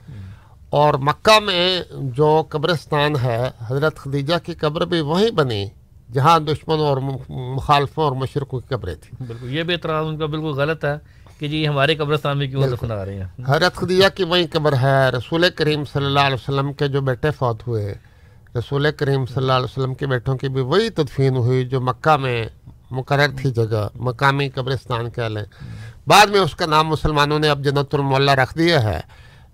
اور 0.71 0.95
مکہ 0.95 1.41
میں 1.41 1.83
جو 1.93 2.43
قبرستان 2.49 3.17
ہے 3.23 3.51
حضرت 3.67 3.97
خدیجہ 3.97 4.35
کی 4.47 4.55
قبر 4.55 4.85
بھی 4.85 5.01
وہیں 5.01 5.31
بنی 5.31 5.67
جہاں 6.13 6.39
دشمنوں 6.41 6.87
اور 6.87 6.97
مخالفوں 7.29 8.05
اور 8.05 8.13
مشرقوں 8.13 8.61
کی 8.61 8.75
قبریں 8.75 8.95
تھیں۔ 8.95 9.27
بالکل 9.27 9.55
یہ 9.55 9.63
بھی 9.63 9.75
اعتراض 9.75 10.07
ان 10.07 10.19
کا 10.19 10.27
بالکل 10.27 10.51
غلط 10.51 10.85
ہے 10.85 10.97
کہ 11.39 11.49
جی 11.49 11.69
ہمارے 11.69 11.95
قبرستان 11.95 12.39
میں 12.39 12.47
کیوں 12.47 12.69
دفن 12.69 12.93
آ 12.93 13.05
رہے 13.05 13.15
ہیں۔ 13.15 13.45
حضرت 13.47 13.75
خدیجہ 13.75 14.07
کی 14.15 14.25
وہیں 14.25 14.47
قبر 14.53 14.73
ہے 14.73 15.09
رسول 15.11 15.45
کریم 15.55 15.85
صلی 15.85 16.05
اللہ 16.05 16.21
علیہ 16.21 16.35
وسلم 16.35 16.73
کے 16.73 16.89
جو 16.89 17.01
بیٹے 17.01 17.31
فوت 17.31 17.67
ہوئے 17.67 17.95
رسول 18.59 18.87
کریم 18.97 19.27
صلی 19.27 19.37
اللہ 19.37 19.53
علیہ 19.53 19.65
وسلم 19.65 19.95
کے 19.95 20.07
بیٹوں 20.07 20.37
کی 20.37 20.49
بھی 20.49 20.61
وہی 20.61 20.91
تدفین 20.91 21.37
ہوئی 21.37 21.65
جو 21.65 21.81
مکہ 21.81 22.17
میں 22.17 22.47
مقرر 22.91 23.27
تھی 23.37 23.51
جگہ، 23.51 23.89
مقامی 23.95 24.49
قبرستان 24.49 25.11
کہہ 25.11 25.23
لیں 25.23 25.45
بعد 26.07 26.27
میں 26.27 26.41
اس 26.41 26.55
کا 26.55 26.67
نام 26.67 26.89
مسلمانوں 26.89 27.39
نے 27.39 27.49
اب 27.49 27.65
جنت 27.65 27.95
المولہ 27.95 28.31
رکھ 28.31 28.59
دیا 28.59 28.83
ہے۔ 28.83 29.01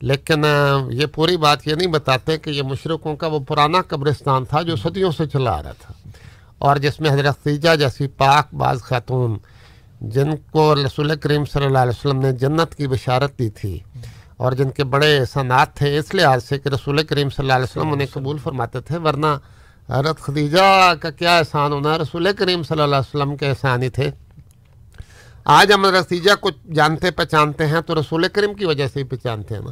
لیکن 0.00 0.44
یہ 0.90 1.06
پوری 1.06 1.36
بات 1.36 1.68
یہ 1.68 1.74
نہیں 1.74 1.88
بتاتے 1.88 2.38
کہ 2.38 2.50
یہ 2.50 2.62
مشرقوں 2.62 3.16
کا 3.16 3.26
وہ 3.26 3.38
پرانا 3.38 3.78
قبرستان 3.88 4.44
تھا 4.44 4.62
جو 4.62 4.76
صدیوں 4.76 5.12
سے 5.12 5.26
چلا 5.26 5.50
آ 5.50 5.62
رہا 5.62 5.72
تھا۔ 5.72 5.94
اور 6.58 6.76
جس 6.76 7.00
میں 7.00 7.10
حضرت 7.10 7.42
خدیجہ 7.42 7.76
جیسی 7.76 8.06
پاک 8.06 8.54
بعض 8.54 8.80
خاتون، 8.80 9.38
جن 10.00 10.36
کو 10.50 10.74
رسول 10.74 11.16
کریم 11.16 11.44
صلی 11.44 11.64
اللہ 11.64 11.78
علیہ 11.78 11.98
وسلم 11.98 12.20
نے 12.20 12.32
جنت 12.32 12.74
کی 12.74 12.86
بشارت 12.86 13.38
دی 13.38 13.50
تھی۔ 13.50 13.78
اور 14.36 14.52
جن 14.52 14.70
کے 14.70 14.84
بڑے 14.84 15.18
احسانات 15.18 15.74
تھے 15.74 15.98
اس 15.98 16.14
لحاظ 16.14 16.44
سے 16.44 16.58
کہ 16.58 16.68
رسول 16.68 17.02
کریم 17.02 17.28
صلی 17.28 17.44
اللہ 17.44 17.52
علیہ 17.52 17.64
وسلم 17.64 17.92
انہیں 17.92 18.06
قبول 18.12 18.38
فرماتے 18.38 18.80
تھے 18.80 18.98
ورنہ 18.98 19.26
حضرت 19.88 20.20
خدیجہ 20.20 20.94
کا 21.00 21.10
کیا 21.10 21.38
احسان 21.38 21.72
ہونا 21.72 21.98
رسول 21.98 22.28
کریم 22.38 22.62
صلی 22.62 22.82
اللہ 22.82 22.96
علیہ 22.96 23.16
وسلم 23.16 23.36
کے 23.36 23.48
احسان 23.48 23.82
ہی 23.82 23.88
تھے۔ 23.88 24.10
آج 25.44 25.72
ہم 25.72 25.86
خدیجہ 26.06 26.34
کو 26.40 26.50
جانتے 26.74 27.10
پہچانتے 27.10 27.66
ہیں 27.66 27.80
تو 27.80 27.94
رسول 27.94 28.28
کریم 28.28 28.54
کی 28.54 28.64
وجہ 28.64 28.86
سے 28.86 28.98
ہی 28.98 29.04
پہچانتے 29.04 29.54
ہیں 29.54 29.62
نا۔ 29.62 29.70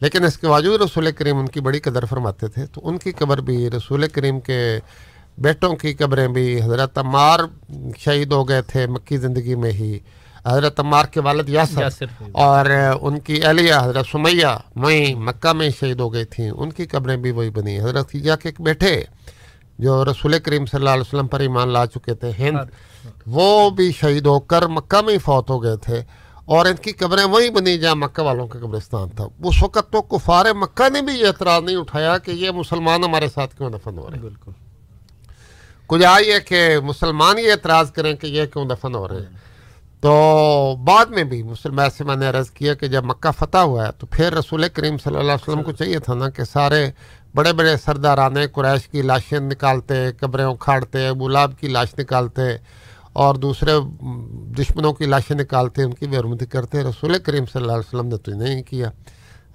لیکن 0.00 0.24
اس 0.24 0.38
کے 0.38 0.48
باوجود 0.48 0.82
رسول 0.82 1.12
کریم 1.12 1.38
ان 1.38 1.46
کی 1.46 1.60
بڑی 1.60 1.80
قدر 1.80 2.04
فرماتے 2.04 2.48
تھے 2.48 2.66
تو 2.66 2.80
ان 2.84 2.98
کی 2.98 3.12
قبر 3.12 3.38
بھی 3.38 3.70
رسول 3.70 4.08
کریم 4.08 4.40
کے 4.40 4.78
بیٹوں 5.38 5.76
کی 5.76 5.94
قبریں 5.94 6.28
بھی 6.28 6.62
حضرت 6.62 6.98
عمار 6.98 7.40
شہید 7.98 8.32
ہو 8.32 8.48
گئے 8.48 8.62
تھے 8.62 8.86
مکی 8.86 9.16
زندگی 9.16 9.54
میں 9.54 9.72
ہی۔ 9.72 9.98
حضرت 10.46 10.80
عمار 10.80 11.04
کے 11.04 11.20
والد 11.20 11.48
یاسر۔ 11.48 11.82
اور 12.32 12.66
ان 13.00 13.20
کی 13.20 13.44
اہلیہ 13.44 13.74
حضرت 13.82 14.06
سمیہ 14.12 14.46
وہیں 14.76 15.14
مکہ 15.14 15.52
میں 15.52 15.70
شہید 15.80 16.00
ہو 16.00 16.12
گئی 16.12 16.24
تھیں۔ 16.24 16.50
ان 16.50 16.72
کی 16.72 16.86
قبریں 16.86 17.16
بھی 17.16 17.30
وہی 17.30 17.50
بنی۔ 17.50 17.80
حضرت 17.80 18.08
خدیجہ 18.08 18.32
کے 18.42 18.48
ایک 18.48 18.60
بیٹے 18.60 19.02
جو 19.78 20.04
رسول 20.04 20.38
کریم 20.38 20.66
صلی 20.66 20.78
اللہ 20.78 20.90
علیہ 20.90 21.00
وسلم 21.00 21.26
پر 21.26 21.40
ایمان 21.40 21.68
لا 21.68 21.86
چکے 21.86 22.14
تھے 22.14 22.30
ہند 22.38 22.58
وہ 23.26 23.70
بھی 23.70 23.92
شہید 23.92 24.26
ہو 24.26 24.40
کر 24.40 24.66
مکہ 24.66 25.02
میں 25.02 25.12
ہی 25.12 25.18
فوت 25.18 25.50
ہو 25.50 25.62
گئے 25.62 25.76
تھے 25.76 26.02
اور 26.44 26.66
ان 26.66 26.76
کی 26.76 26.92
قبریں 26.92 27.24
وہیں 27.24 27.50
بنی 27.50 27.78
جہاں 27.78 27.94
مکہ 27.94 28.22
والوں 28.22 28.46
کا 28.46 28.58
قبرستان 28.58 29.08
تھا۔ 29.08 29.24
اس 29.44 29.62
وقت 29.62 29.92
تو 29.92 30.02
کفار 30.02 30.46
مکہ 30.54 30.88
نے 30.88 31.02
بھی 31.02 31.14
یہ 31.14 31.26
اعتراض 31.26 31.62
نہیں 31.62 31.76
اٹھایا 31.76 32.18
کہ 32.18 32.30
یہ 32.30 32.50
مسلمان 32.50 33.04
ہمارے 33.04 33.28
ساتھ 33.34 33.56
کیوں 33.56 33.70
دفن 33.70 33.98
ہو 33.98 34.06
رہے۔ 34.06 34.16
ہیں 34.16 34.22
بالکل۔ 34.22 34.52
کچھ 35.86 36.04
آئیے 36.04 36.40
کہ 36.40 36.78
مسلمان 36.80 37.38
یہ 37.38 37.52
اعتراض 37.52 37.92
کریں 37.92 38.14
کہ 38.14 38.26
یہ 38.26 38.46
کیوں 38.46 38.64
دفن 38.64 38.94
ہو 38.94 39.08
رہے۔ 39.08 39.16
ہیں 39.16 39.45
تو 40.00 40.76
بعد 40.84 41.06
میں 41.06 41.24
بھی 41.24 41.42
مسلمان 41.42 41.90
سے 41.90 42.04
میں 42.04 42.16
نے 42.16 42.26
عرض 42.26 42.50
کیا 42.50 42.74
کہ 42.74 42.86
جب 42.86 43.04
مکہ 43.04 43.30
فتح 43.38 43.58
ہوا 43.58 43.86
ہے 43.86 43.92
تو 43.98 44.06
پھر 44.06 44.32
رسول 44.32 44.68
کریم 44.68 44.98
صلی 44.98 45.16
اللہ 45.16 45.32
علیہ 45.32 45.50
وسلم 45.50 45.62
کو 45.62 45.72
چاہیے 45.72 45.98
تھا 45.98 46.14
نا 46.14 46.28
کہ 46.28 46.44
سارے 46.44 46.90
بڑے 47.34 47.52
بڑے 47.52 47.76
سردارانے 47.84 48.46
قریش 48.46 48.88
کی 48.88 49.02
لاشیں 49.02 49.40
نکالتے 49.40 50.12
قبریں 50.12 50.44
اکھاڑتے 50.44 51.10
گلاب 51.10 51.58
کی 51.60 51.68
لاش 51.68 51.88
نکالتے 51.98 52.42
اور 53.12 53.34
دوسرے 53.34 53.72
دشمنوں 54.58 54.92
کی 54.92 55.04
لاشیں 55.04 55.36
نکالتے 55.36 55.82
ان 55.82 55.94
کی 55.94 56.06
بے 56.06 56.16
حرمتی 56.16 56.46
کرتے۔ 56.46 56.82
رسول 56.82 57.18
کریم 57.18 57.46
صلی 57.46 57.62
اللہ 57.62 57.72
علیہ 57.72 57.88
وسلم 57.88 58.06
نے 58.06 58.16
تو 58.16 58.32
نہیں 58.32 58.62
کیا۔ 58.62 58.90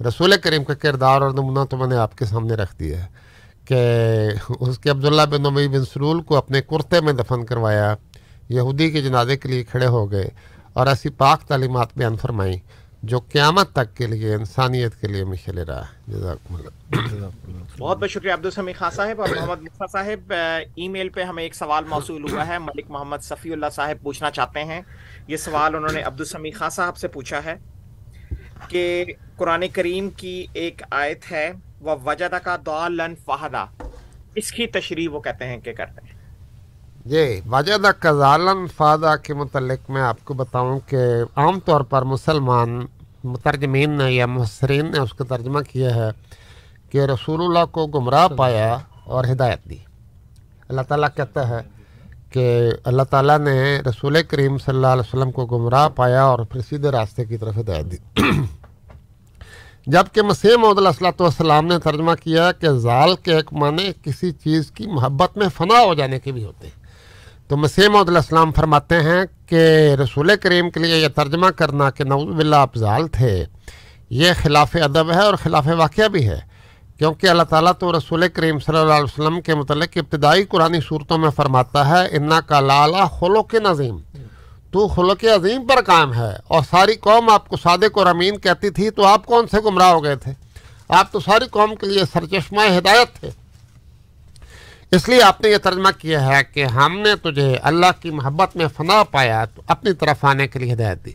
رسول 0.08 0.34
کریم 0.44 0.64
کا 0.64 0.74
کردار 0.74 1.22
اور 1.22 1.32
نمونہ 1.32 1.66
تو 1.70 1.78
میں 1.78 1.88
نے 1.88 1.96
آپ 1.96 2.18
کے 2.18 2.26
سامنے 2.26 2.54
رکھ 2.54 2.76
دیا 2.80 3.04
ہے 3.04 3.08
کہ 3.66 3.80
اس 4.60 4.80
کے 4.80 4.90
عبداللہ 4.90 5.22
بن 5.22 5.42
نبی 5.42 5.68
بن 5.68 5.86
سرول 5.86 6.22
کو 6.22 6.36
اپنے 6.36 6.62
کرتے 6.62 7.02
میں 7.02 7.14
دفن 7.14 7.46
کروایا۔ 7.46 7.96
یہودی 8.54 8.92
کے 8.92 9.02
جنازے 9.02 9.38
کے 9.38 9.50
لیے 9.50 9.64
کھڑے 9.64 9.86
ہو 9.86 10.12
گئے 10.12 10.30
اور 10.74 10.88
ایسی 10.88 11.10
پاک 11.10 11.42
تعلیمات 11.42 11.88
بیان 11.96 12.18
فرمائیں 12.18 12.58
جو 13.04 13.20
قیامت 13.20 13.72
تک 13.72 13.98
کے 13.98 14.08
لیے 14.08 14.36
انسانیت 14.36 15.02
کے 15.02 15.08
لیے 15.08 15.24
مشل 15.24 15.58
رہا 15.58 15.82
ہے۔ 15.82 16.14
اللہ۔ 16.14 17.28
بہت 17.78 17.98
بہت 17.98 18.10
شکریہ 18.10 18.34
عبد 18.34 18.46
السمی 18.46 18.74
خان 18.74 18.92
صاحب 18.92 19.22
اور 19.22 19.30
محمد 19.30 19.62
مصطفیٰ 19.62 19.88
صاحب۔ 19.92 20.34
ای 20.76 20.88
میل 20.88 21.10
پہ 21.10 21.24
ہمیں 21.24 21.44
ایک 21.44 21.56
سوال 21.56 21.84
موصول 21.84 22.32
ہوا 22.32 22.48
ہے۔ 22.48 22.60
ملک 22.60 22.86
محمد 22.90 23.18
صفی 23.22 23.54
اللہ 23.54 23.66
صاحب 23.72 24.04
پوچھنا 24.04 24.32
چاہتے 24.32 24.64
ہیں۔ 24.64 24.82
یہ 25.28 25.38
سوال 25.38 25.76
انہوں 25.76 25.94
نے 25.94 26.02
عبد 26.02 26.20
السمی 26.20 26.52
خان 26.52 26.70
صاحب 26.70 26.98
سے 26.98 27.08
پوچھا 27.08 27.44
ہے 27.46 27.56
کہ 28.68 29.06
قرآن 29.36 29.68
کریم 29.74 30.10
کی 30.10 30.48
ایک 30.54 30.82
آیت 30.92 31.32
ہے 31.32 31.52
وہ 31.80 31.96
وجدہ 32.06 32.38
کا 32.44 32.58
دالن 32.66 33.16
فہدا 33.16 33.66
اس 34.36 34.52
کی 34.52 34.68
تشریح 34.68 35.10
وہ 35.10 35.20
کہتے 35.20 35.46
ہیں 35.46 35.60
کہ 35.60 35.74
کرتے 35.74 36.02
ہیں۔ 36.06 36.21
جی 37.06 37.42
واجدہ 37.46 37.92
کزالن 38.00 38.68
فادہ 38.68 39.16
کے 39.24 39.34
متعلق 39.34 39.90
میں 39.90 40.02
آپ 40.02 40.26
کو 40.26 40.34
بتاؤں 40.34 40.80
کہ 40.88 40.98
عام 41.36 41.60
طور 41.60 41.82
پر 41.82 42.02
مسلمان 42.02 42.86
مترجمین 43.24 43.92
نے 43.92 44.12
یا 44.12 44.26
مفسرین 44.26 44.92
نے 44.92 45.00
اس 45.00 45.14
کا 45.14 45.24
ترجمہ 45.24 45.60
کیا 45.60 45.96
ہے 45.96 46.10
کہ 46.90 46.98
رسول 46.98 47.42
اللہ 47.42 47.66
کو 47.72 47.88
گمراہ 47.88 48.28
پایا 48.28 48.78
اور 49.04 49.26
ہدایت 49.32 49.70
دی۔ 49.70 49.78
اللہ 50.70 50.82
تعالیٰ 50.82 51.10
کہتا 51.16 51.50
ہے 51.50 51.62
کہ 52.30 52.70
اللہ 52.84 53.04
تعالیٰ 53.04 53.40
نے 53.40 53.80
رسول 53.90 54.24
کریم 54.24 54.58
صلی 54.58 54.76
اللہ 54.76 54.88
علیہ 54.88 55.14
وسلم 55.14 55.32
کو 55.32 55.46
گمراہ 55.46 55.90
پایا 55.90 56.24
اور 56.24 56.40
پھر 56.40 56.62
سیدھے 56.62 56.92
راستے 56.92 57.26
کی 57.26 57.38
طرف 57.38 57.58
ہدایت 57.58 57.92
دی۔ 57.92 57.98
جبکہ 59.88 60.22
مسیح 60.22 60.58
محمد 60.58 60.78
علیہ 60.78 60.88
السلۃ 60.88 61.22
والسلام 61.22 61.66
نے 61.66 61.80
ترجمہ 61.80 62.12
کیا 62.24 62.52
کہ 62.52 62.70
زال 62.70 63.16
کے 63.16 63.36
ایک 63.36 63.54
معنی 63.54 63.92
کسی 64.04 64.32
چیز 64.32 64.72
کی 64.72 64.88
محبت 64.88 65.38
میں 65.38 65.48
فنا 65.58 65.84
ہو 65.84 65.94
جانے 65.94 66.20
کے 66.20 66.32
بھی 66.32 66.46
ہوتے 66.46 66.68
ہیں۔ 66.68 66.81
تو 67.52 67.58
مسیح 67.58 67.88
محمد 67.88 68.10
علیہ 68.10 68.18
السلام 68.18 68.52
فرماتے 68.56 68.98
ہیں 69.04 69.24
کہ 69.48 69.64
رسول 70.02 70.32
کریم 70.42 70.70
کے 70.72 70.80
لیے 70.80 70.98
یہ 70.98 71.08
ترجمہ 71.16 71.48
کرنا 71.58 71.90
کہ 71.90 72.04
نعوذ 72.04 72.36
باللہ 72.36 72.56
افضال 72.56 73.08
تھے، 73.18 73.34
یہ 74.20 74.32
خلاف 74.42 74.76
ادب 74.84 75.12
ہے 75.14 75.22
اور 75.22 75.34
خلاف 75.42 75.68
واقعہ 75.78 76.08
بھی 76.14 76.28
ہے، 76.28 76.40
کیونکہ 77.00 77.28
اللہ 77.30 77.44
تعالیٰ 77.50 77.72
تو 77.80 77.92
رسول 77.98 78.28
کریم 78.36 78.60
صلی 78.60 78.78
اللہ 78.78 78.94
علیہ 78.94 79.04
وسلم 79.04 79.42
کے 79.42 79.56
متعلق 79.56 79.98
ابتدائی 79.98 80.46
قرآن 80.50 80.80
صورتوں 80.88 81.18
میں 81.18 81.30
فرماتا 81.36 81.88
ہے، 81.90 82.06
انا 82.18 82.40
کا 82.48 82.60
لالا 82.62 83.06
خلوق 83.20 83.56
نظیم 83.64 83.98
تو 84.72 84.88
خلق 84.88 85.26
عظیم 85.36 85.68
پر 85.68 85.82
قائم 85.88 86.14
ہے 86.14 86.34
اور 86.48 86.62
ساری 86.70 86.96
قوم 87.08 87.30
آپ 87.30 87.50
کو 87.50 87.58
صادق 87.64 87.98
اور 87.98 88.08
امین 88.14 88.38
کہتی 88.40 88.70
تھی، 88.70 88.90
تو 88.90 89.06
آپ 89.08 89.26
کون 89.26 89.48
سے 89.52 89.62
گمراہ 89.66 89.92
ہو 89.92 90.04
گئے 90.04 90.16
تھے؟ 90.24 90.34
آپ 91.00 91.12
تو 91.12 91.20
ساری 91.20 91.48
قوم 91.52 91.76
کے 91.76 91.88
لیے 91.88 92.06
سرچشمہ 92.14 92.76
ہدایت 92.78 93.20
تھے۔ 93.20 93.30
اس 94.92 95.08
لیے 95.10 95.22
آپ 95.24 95.40
نے 95.42 95.50
یہ 95.50 95.58
ترجمہ 95.58 95.90
کیا 95.98 96.26
ہے 96.26 96.42
کہ 96.54 96.64
ہم 96.78 96.98
نے 97.00 97.16
تجھے 97.24 97.56
اللہ 97.70 97.92
کی 98.02 98.10
محبت 98.12 98.56
میں 98.56 98.68
فنا 98.78 99.04
پایا 99.12 99.44
تو 99.46 99.62
اپنی 99.68 99.94
طرف 100.00 100.26
آنے 100.26 100.48
کے 100.48 100.60
لیے 100.60 100.74
ہدایت 100.74 101.06
دی۔ 101.06 101.12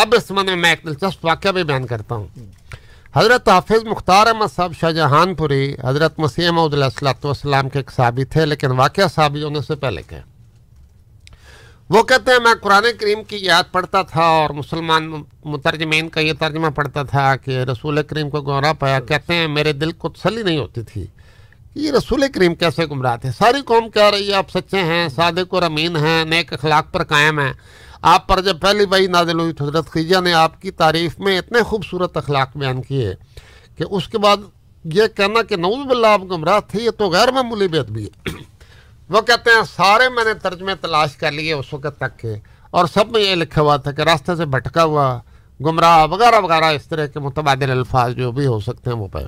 اب 0.00 0.14
اس 0.16 0.30
من 0.30 0.46
میں 0.46 0.56
میں 0.56 0.70
ایک 0.70 0.84
دلچسپ 0.86 1.24
واقعہ 1.24 1.50
بھی 1.50 1.62
بیان 1.62 1.86
کرتا 1.86 2.14
ہوں۔ 2.14 2.26
حضرت 3.14 3.48
حافظ 3.48 3.84
مختار 3.84 4.26
احمد 4.26 4.54
صاحب 4.54 4.72
شاہ 4.80 4.90
جہان 4.98 5.34
پوری 5.34 5.74
حضرت 5.84 6.18
مسیح 6.18 6.50
محدود 6.50 6.74
علیہ 6.74 6.84
السلۃ 6.84 7.24
والسلام 7.24 7.68
کے 7.68 7.78
ایک 7.78 7.90
صحابی 7.96 8.24
تھے، 8.24 8.46
لیکن 8.46 8.70
واقعہ 8.80 9.08
صحابی 9.14 9.42
ہونے 9.42 9.60
سے 9.68 9.74
پہلے 9.74 10.02
کے 10.08 10.20
وہ 11.90 12.02
کہتے 12.02 12.32
ہیں، 12.32 12.38
میں 12.40 12.54
قرآن 12.62 12.84
کریم 13.00 13.22
کی 13.28 13.36
یاد 13.44 13.72
پڑھتا 13.72 14.02
تھا 14.10 14.24
اور 14.32 14.50
مسلمان 14.54 15.12
مترجمین 15.44 16.08
کا 16.08 16.20
یہ 16.20 16.32
ترجمہ 16.40 16.68
پڑھتا 16.74 17.02
تھا 17.02 17.34
کہ 17.36 17.62
رسول 17.70 18.02
کریم 18.02 18.30
کو 18.30 18.40
گمراہ 18.40 18.72
پایا، 18.78 19.00
کہتے 19.00 19.34
ہیں، 19.34 19.46
میرے 19.48 19.72
دل 19.72 19.92
کو 19.92 20.08
تسلی 20.08 20.42
نہیں 20.42 20.58
ہوتی 20.58 20.82
تھی۔ 20.82 21.06
یہ 21.74 21.90
رسول 21.92 22.24
کریم 22.34 22.54
کیسے 22.54 22.86
گمراہ 22.86 23.16
تھے؟ 23.16 23.30
ساری 23.38 23.60
قوم 23.66 23.88
کہہ 23.90 24.10
رہی 24.10 24.28
ہے، 24.28 24.34
آپ 24.34 24.50
سچے 24.50 24.80
ہیں، 24.84 25.08
صادق 25.08 25.54
اور 25.54 25.62
امین 25.62 25.96
ہیں، 25.96 26.24
نیک 26.24 26.52
اخلاق 26.52 26.92
پر 26.92 27.04
قائم 27.04 27.38
ہیں۔ 27.40 27.52
آپ 28.02 28.26
پر 28.28 28.40
جب 28.40 28.60
پہلی 28.60 28.86
بھائی 28.86 29.06
نازل 29.06 29.40
ہوئی 29.40 29.52
حضرت 29.60 29.90
خیجہ 29.90 30.20
نے 30.20 30.32
آپ 30.34 30.60
کی 30.62 30.70
تعریف 30.70 31.18
میں 31.18 31.38
اتنے 31.38 31.62
خوبصورت 31.62 32.16
اخلاق 32.16 32.56
بیان 32.56 32.82
کیے 32.82 33.14
کہ 33.76 33.84
اس 33.90 34.08
کے 34.08 34.18
بعد 34.18 34.36
یہ 34.84 35.06
کہنا 35.16 35.42
کہ 35.42 35.56
نعوذ 35.56 35.86
باللہ 35.86 36.06
آپ 36.06 36.22
گمراہ 36.30 36.60
تھے، 36.68 36.82
یہ 36.82 36.90
تو 36.90 37.08
غیر 37.08 37.32
معمولی 37.32 37.68
بیت 37.68 37.90
بھی 37.90 38.04
ہے۔ 38.04 38.32
وہ 39.10 39.20
کہتے 39.20 39.50
ہیں، 39.50 39.62
سارے 39.76 40.08
میں 40.08 40.24
نے 40.24 40.34
ترجمے 40.34 40.74
تلاش 40.80 41.16
کر 41.16 41.32
لیے 41.32 41.52
اس 41.52 41.72
وقت 41.72 41.98
تک 41.98 42.18
کے 42.18 42.34
اور 42.70 42.86
سب 42.86 43.10
میں 43.10 43.20
یہ 43.20 43.34
لکھا 43.34 43.62
ہوا 43.62 43.76
تھا 43.76 43.92
کہ 43.92 44.02
راستے 44.02 44.36
سے 44.36 44.44
بھٹکا 44.44 44.84
ہوا 44.84 45.18
گمراہ 45.60 46.06
وغیرہ 46.06 46.40
وغیرہ 46.40 46.64
اس 46.64 46.86
طرح 46.88 47.06
کے 47.06 47.20
متبادل 47.20 47.70
الفاظ 47.70 48.14
جو 48.14 48.32
بھی 48.32 48.46
ہو 48.46 48.58
سکتے 48.60 48.90
ہیں 48.90 48.96
وہ 48.96 49.08
پہ 49.08 49.24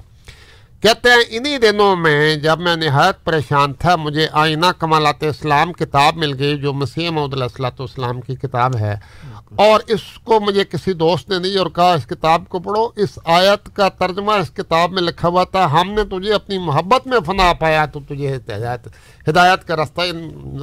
کہتے 0.83 1.09
ہیں، 1.09 1.23
انہی 1.29 1.59
دنوں 1.59 1.97
میں 1.97 2.37
جب 2.37 2.61
میں 2.61 2.77
نہایت 2.77 3.25
پریشان 3.25 3.73
تھا، 3.73 3.97
مجھے 3.97 4.27
آئینہ 4.33 4.67
کمالات 4.79 5.23
اسلام 5.23 5.73
کتاب 5.73 6.17
مل 6.17 6.39
گئی، 6.39 6.59
جو 6.59 6.73
مسیح 6.73 7.11
محدود 7.11 7.33
علیہ 7.33 7.45
السلۃ 7.45 7.79
والسلام 7.79 8.21
کی 8.21 8.35
کتاب 8.35 8.77
ہے۔ 8.77 8.95
اور 9.57 9.81
اس 9.87 10.01
کو 10.25 10.41
مجھے 10.41 10.65
کسی 10.65 10.93
دوست 10.93 11.29
نے 11.29 11.39
دی 11.39 11.59
اور 11.59 11.67
کہا، 11.67 11.93
اس 11.93 12.07
کتاب 12.07 12.49
کو 12.49 12.59
پڑھو۔ 12.59 12.89
اس 12.97 13.19
آیت 13.25 13.77
کا 13.77 13.89
ترجمہ 13.89 14.33
اس 14.33 14.51
کتاب 14.51 14.93
میں 14.93 15.03
لکھا 15.03 15.29
ہوا 15.29 15.45
تھا، 15.45 15.81
ہم 15.81 15.91
نے 15.91 16.05
تجھے 16.05 16.35
اپنی 16.35 16.59
محبت 16.59 17.07
میں 17.07 17.19
فنا 17.27 17.53
پایا، 17.53 17.87
تو 17.87 18.01
تجھے 18.01 18.37
ہدایت 18.37 18.89
ہدایت 19.29 19.65
کا 19.65 19.77
راستہ 19.77 20.01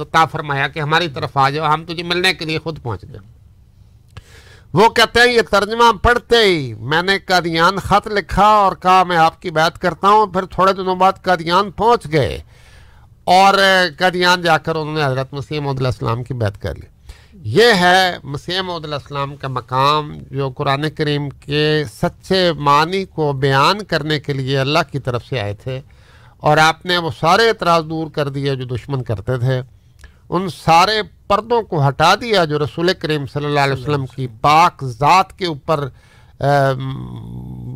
عطا 0.00 0.24
فرمایا 0.24 0.68
کہ 0.68 0.80
ہماری 0.80 1.08
طرف 1.08 1.36
آ 1.36 1.50
جاؤ، 1.50 1.74
ہم 1.74 1.84
تجھے 1.84 2.02
ملنے 2.02 2.34
کے 2.34 2.44
لیے 2.44 2.58
خود 2.58 2.82
پہنچ 2.82 3.02
گئے 3.02 3.39
وہ 4.72 4.88
کہتے 4.88 5.20
ہیں، 5.20 5.32
یہ 5.32 5.42
ترجمہ 5.50 5.92
پڑھتے 6.02 6.36
ہی۔ 6.36 6.74
میں 6.74 7.02
نے 7.02 7.18
قادیان 7.18 7.76
خط 7.76 8.06
لکھا 8.06 8.46
اور 8.46 8.76
کہا، 8.76 9.02
میں 9.04 9.16
آپ 9.16 9.42
کی 9.42 9.50
بات 9.50 9.78
کرتا 9.78 10.08
ہوں۔ 10.08 10.26
پھر 10.26 10.44
تھوڑے 10.44 10.72
دنوں 10.72 10.94
بعد 10.94 11.12
قادیان 11.22 11.70
پہنچ 11.70 12.12
گئے 12.12 12.42
اور 13.24 13.54
قادیان 13.98 14.42
جا 14.42 14.58
کر 14.58 14.76
انہوں 14.76 14.94
نے 14.94 15.04
حضرت 15.04 15.32
مسیح 15.32 15.60
محدود 15.60 15.86
السلام 15.86 16.24
کی 16.24 16.34
بات 16.34 16.62
کر 16.62 16.74
لی۔ 16.74 16.86
یہ 17.32 17.72
ہے 17.80 18.16
مسیح 18.24 18.60
محدود 18.60 18.92
السلام 18.92 19.36
کا 19.36 19.48
مقام 19.48 20.12
جو 20.30 20.50
قرآن 20.50 20.90
کریم 20.90 21.28
کے 21.28 21.84
سچے 22.02 22.52
معنی 22.52 23.04
کو 23.04 23.32
بیان 23.32 23.84
کرنے 23.84 24.20
کے 24.20 24.32
لیے 24.32 24.58
اللہ 24.58 24.78
کی 24.92 24.98
طرف 24.98 25.24
سے 25.24 25.40
آئے 25.40 25.54
تھے 25.54 25.80
اور 26.36 26.56
آپ 26.56 26.86
نے 26.86 26.98
وہ 26.98 27.10
سارے 27.20 27.48
اعتراض 27.48 27.84
دور 27.84 28.10
کر 28.10 28.28
دیے 28.28 28.54
جو 28.54 28.64
دشمن 28.64 29.02
کرتے 29.02 29.38
تھے۔ 29.38 29.79
ان 30.30 30.48
سارے 30.48 31.02
پردوں 31.28 31.62
کو 31.62 31.88
ہٹا 31.88 32.14
دیا 32.14 32.44
جو 32.44 32.58
رسول 32.58 32.92
کریم 32.98 33.26
صلی 33.26 33.44
اللہ 33.44 33.60
علیہ 33.60 33.72
وسلم 33.72 34.06
کی 34.06 34.26
پاک 34.40 34.84
ذات 34.84 35.38
کے 35.38 35.46
اوپر 35.46 35.88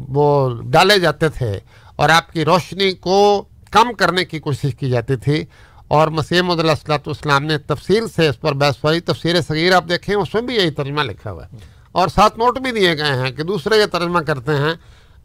وہ 0.09 0.51
ڈالے 0.63 0.99
جاتے 0.99 1.29
تھے 1.29 1.61
اور 1.97 2.09
آپ 2.09 2.33
کی 2.33 2.45
روشنی 2.45 2.93
کو 2.93 3.45
کم 3.71 3.93
کرنے 3.93 4.25
کی 4.25 4.39
کوشش 4.39 4.75
کی 4.75 4.91
جاتی 4.91 5.17
تھی۔ 5.17 5.45
اور 5.89 6.09
مسیح 6.09 6.43
مد 6.43 6.61
السلۃ 6.61 7.07
والسلام 7.07 7.45
نے 7.45 7.59
تفصیل 7.59 8.09
سے 8.09 8.29
اس 8.29 8.41
پر 8.41 8.53
بحث 8.53 8.85
ہوئی 8.85 9.01
تفسیر 9.01 9.41
صغیر 9.41 9.75
آپ 9.75 9.85
دیکھیں، 9.89 10.15
اس 10.15 10.35
میں 10.35 10.43
بھی 10.43 10.55
یہی 10.55 10.71
ترجمہ 10.71 11.03
لکھا 11.03 11.31
ہوا 11.31 11.45
ہے۔ 11.45 11.57
اور 11.93 12.09
ساتھ 12.09 12.39
نوٹ 12.39 12.59
بھی 12.59 12.71
دیے 12.71 12.97
گئے 12.99 13.15
ہیں 13.15 13.31
کہ 13.31 13.43
دوسرے 13.43 13.77
یہ 13.77 13.87
ترجمہ 13.87 14.21
کرتے 14.21 14.53
ہیں 14.53 14.75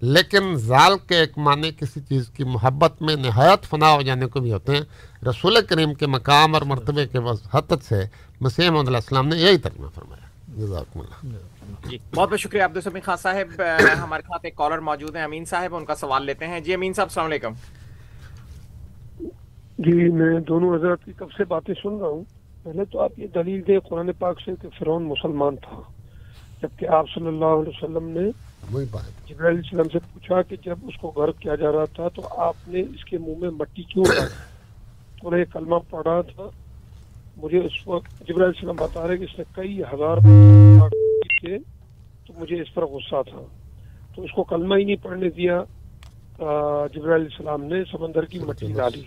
لیکن 0.02 0.56
زال 0.56 0.94
کے 1.08 1.16
ایک 1.16 1.38
معنی 1.38 1.72
کسی 1.72 2.00
چیز 2.10 2.30
کی 2.30 2.44
محبت 2.44 3.02
میں 3.02 3.16
نہایت 3.16 3.66
فنا 3.66 3.94
ہو 3.94 4.02
جانے 4.02 4.26
کو 4.26 4.40
بھی 4.40 4.54
ہوتے 4.54 4.76
ہیں۔ 4.76 4.82
رسول 5.26 5.58
کریم 5.70 5.94
کے 5.94 6.08
مقام 6.08 6.54
اور 6.54 6.62
مرتبے 6.62 7.08
کے 7.08 7.18
حد 7.54 7.74
سے 7.84 8.04
مسیح 8.42 8.70
محمد 8.70 8.88
علیہ 8.88 8.98
السلام 8.98 9.28
نے 9.28 9.38
یہی 9.38 9.58
ترجمہ 9.58 9.88
فرمایا۔ 9.96 10.28
جزاکم 10.58 11.00
اللہ۔ 11.00 11.90
جی 11.90 11.98
بہت 12.16 12.30
بہت 12.30 12.40
شکریہ 12.40 12.64
عبدالسمی 12.64 13.00
خان 13.00 13.18
صاحب۔ 13.18 13.62
ہمارے 14.04 14.22
ساتھ 14.22 14.46
ایک 14.46 14.56
کالر 14.56 14.78
موجود 14.78 15.16
ہیں 15.16 15.24
امین 15.24 15.46
صاحب 15.46 15.76
ان 15.76 15.86
کا 15.86 15.96
سوال 15.96 16.26
لیتے 16.26 16.48
ہیں۔ 16.48 16.60
جی 16.60 16.74
امین 16.74 16.94
صاحب 16.94 17.08
السلام 17.08 17.26
علیکم۔ 17.26 17.54
جی 19.78 20.12
میں 20.12 20.40
دونوں 20.40 20.76
حضرت 20.76 21.06
کی 21.06 21.12
کب 21.18 21.32
سے 21.38 21.44
باتیں 21.44 21.74
سن 21.84 22.00
رہا 22.00 22.08
ہوں۔ 22.08 22.24
پہلے 22.64 22.86
تو 22.86 23.00
آپ 23.00 23.20
یہ 23.20 23.28
دلیل 23.28 23.62
دے 23.68 23.80
قرآن 23.90 24.12
پاک 24.20 24.42
سے 24.46 24.52
کہ 24.62 24.68
فرعون 24.80 25.04
مسلمان 25.04 25.56
تھا۔ 25.56 25.82
جبکہ 26.62 26.88
آپ 26.88 27.06
صلی 27.16 27.28
اللہ 27.28 27.46
علیہ 27.46 27.70
وسلم 27.70 28.10
نے 28.10 28.30
وہی 28.72 28.86
بات 28.92 29.30
جبرائیل 29.30 29.58
علیہ 29.58 29.70
السلام 29.70 29.90
سے 29.90 30.00
پوچھا 30.14 30.42
کہ 30.42 30.56
جب 30.66 30.76
اس 30.84 30.98
کو 31.02 31.08
غرق 31.16 31.40
کیا 31.40 31.56
جا 31.56 31.72
رہا 31.72 31.86
تھا 31.86 32.08
تو 32.08 32.22
آپ 32.38 32.68
نے 32.68 32.82
اس 32.82 33.06
کے 33.06 33.18
منہ 33.18 33.40
میں 33.40 33.50
مٹی 33.50 33.84
کیوں 33.84 34.06
ڈالی 34.06 35.22
تو 35.22 35.38
یہ 35.38 35.46
کلمہ 35.54 35.76
پڑھا 35.90 36.22
تھا 36.22 36.50
مجھے 37.38 37.58
اس 37.58 37.88
وقت 37.88 38.28
جبرائیل 38.28 38.44
علیہ 38.44 38.70
السلام 38.70 38.76
بتا 38.76 39.08
رہے 39.08 39.18
کہ 39.18 39.24
اس 39.24 39.40
نے 39.40 39.44
کئی 39.56 39.82
ہزار 39.82 40.18
تھے 41.40 41.58
تو 42.28 42.34
مجھے 42.38 42.62
اس 42.62 42.74
پر 42.74 42.86
غصہ 42.86 43.22
تھا۔ 43.30 43.42
تو 44.16 44.22
اس 44.22 44.32
کو 44.32 44.44
کلمہ 44.44 44.76
ہی 44.76 44.84
نہیں 44.84 45.04
پڑھنے 45.04 45.30
دیا 45.30 45.64
جبرائیل 46.94 47.14
علیہ 47.14 47.28
السلام 47.32 47.64
نے 47.64 47.84
سمندر 47.92 48.26
کی 48.26 48.40
مٹی 48.40 48.74
ڈالی۔ 48.74 49.04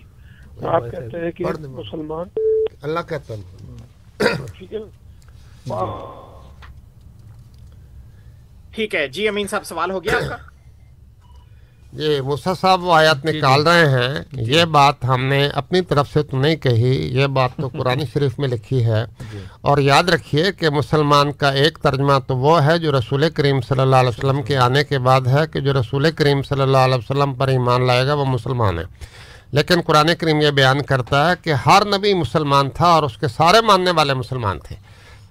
آپ 0.63 0.83
کہتے 0.91 1.21
ہیں 1.21 1.31
کہ۔ 1.31 1.45
مسلمان 1.69 2.27
اللہ 2.83 3.01
کہتا 3.09 3.35
ہے۔ 3.35 4.37
ٹھیک 4.59 4.75
ہے۔ 4.75 4.79
نا 4.79 6.22
ٹھیک 8.75 8.95
ہے۔ 8.95 9.09
جی 9.09 9.29
امین 9.29 9.47
صاحب 9.47 9.65
سوال 9.65 9.91
ہو 9.91 10.05
گیا 10.05 10.17
آپ 10.17 10.29
کا؟ 10.29 10.37
یہ 11.93 12.21
موسیٰ 12.21 12.53
صاحب 12.61 12.85
وہ 12.85 12.95
آیت 12.95 13.27
نکال 13.27 13.67
رہے 13.67 13.89
ہیں۔ 13.91 14.21
یہ 14.33 14.65
بات 14.65 15.05
ہم 15.05 15.25
نے 15.25 15.49
اپنی 15.55 15.81
طرف 15.81 16.13
سے 16.13 16.23
تو 16.23 16.37
نہیں 16.37 16.57
کہی 16.57 17.19
یہ 17.19 17.27
بات 17.27 17.51
تو 17.61 17.69
قرآن 17.69 18.01
شریف 18.15 18.39
میں 18.39 18.49
لکھی 18.49 18.85
ہے۔ 18.85 19.05
اور 19.61 19.79
یاد 19.79 20.05
رکھیے 20.05 20.53
کہ 20.53 20.71
مسلمان 20.71 21.33
کا 21.33 21.51
ایک 21.51 21.79
ترجمہ 21.79 22.13
تو 22.27 22.37
وہ 22.37 22.65
ہے 22.65 22.79
جو 22.79 22.93
رسول 22.93 23.31
کریم 23.31 23.61
صلی 23.61 23.81
اللہ 23.81 23.97
علیہ 23.97 24.09
وسلم 24.09 24.43
کے 24.43 24.57
آنے 24.57 24.85
کے 24.85 24.99
بعد 24.99 25.21
ہے 25.21 25.47
کہ 25.53 25.61
جو 25.61 25.73
رسول 25.73 26.11
کریم 26.11 26.43
صلی 26.43 26.63
اللہ 26.63 26.79
علیہ 26.79 26.97
وسلم 26.97 27.35
پر 27.35 27.49
ایمان 27.49 27.87
لائے 27.87 28.07
گا 28.07 28.15
وہ 28.15 28.25
مسلمان 28.25 28.79
ہے۔ 28.79 28.85
لیکن 29.53 29.81
قرآن 29.87 30.07
کریم 30.19 30.41
یہ 30.41 30.51
بیان 30.51 30.83
کرتا 30.83 31.31
ہے 31.31 31.35
کہ 31.43 31.53
ہر 31.53 31.83
نبی 31.87 32.15
مسلمان 32.15 32.71
تھا 32.71 32.87
اور 32.87 33.03
اس 33.03 33.17
کے 33.17 33.29
سارے 33.29 33.61
ماننے 33.61 33.91
والے 33.91 34.15
مسلمان 34.15 34.59
تھے۔ 34.59 34.77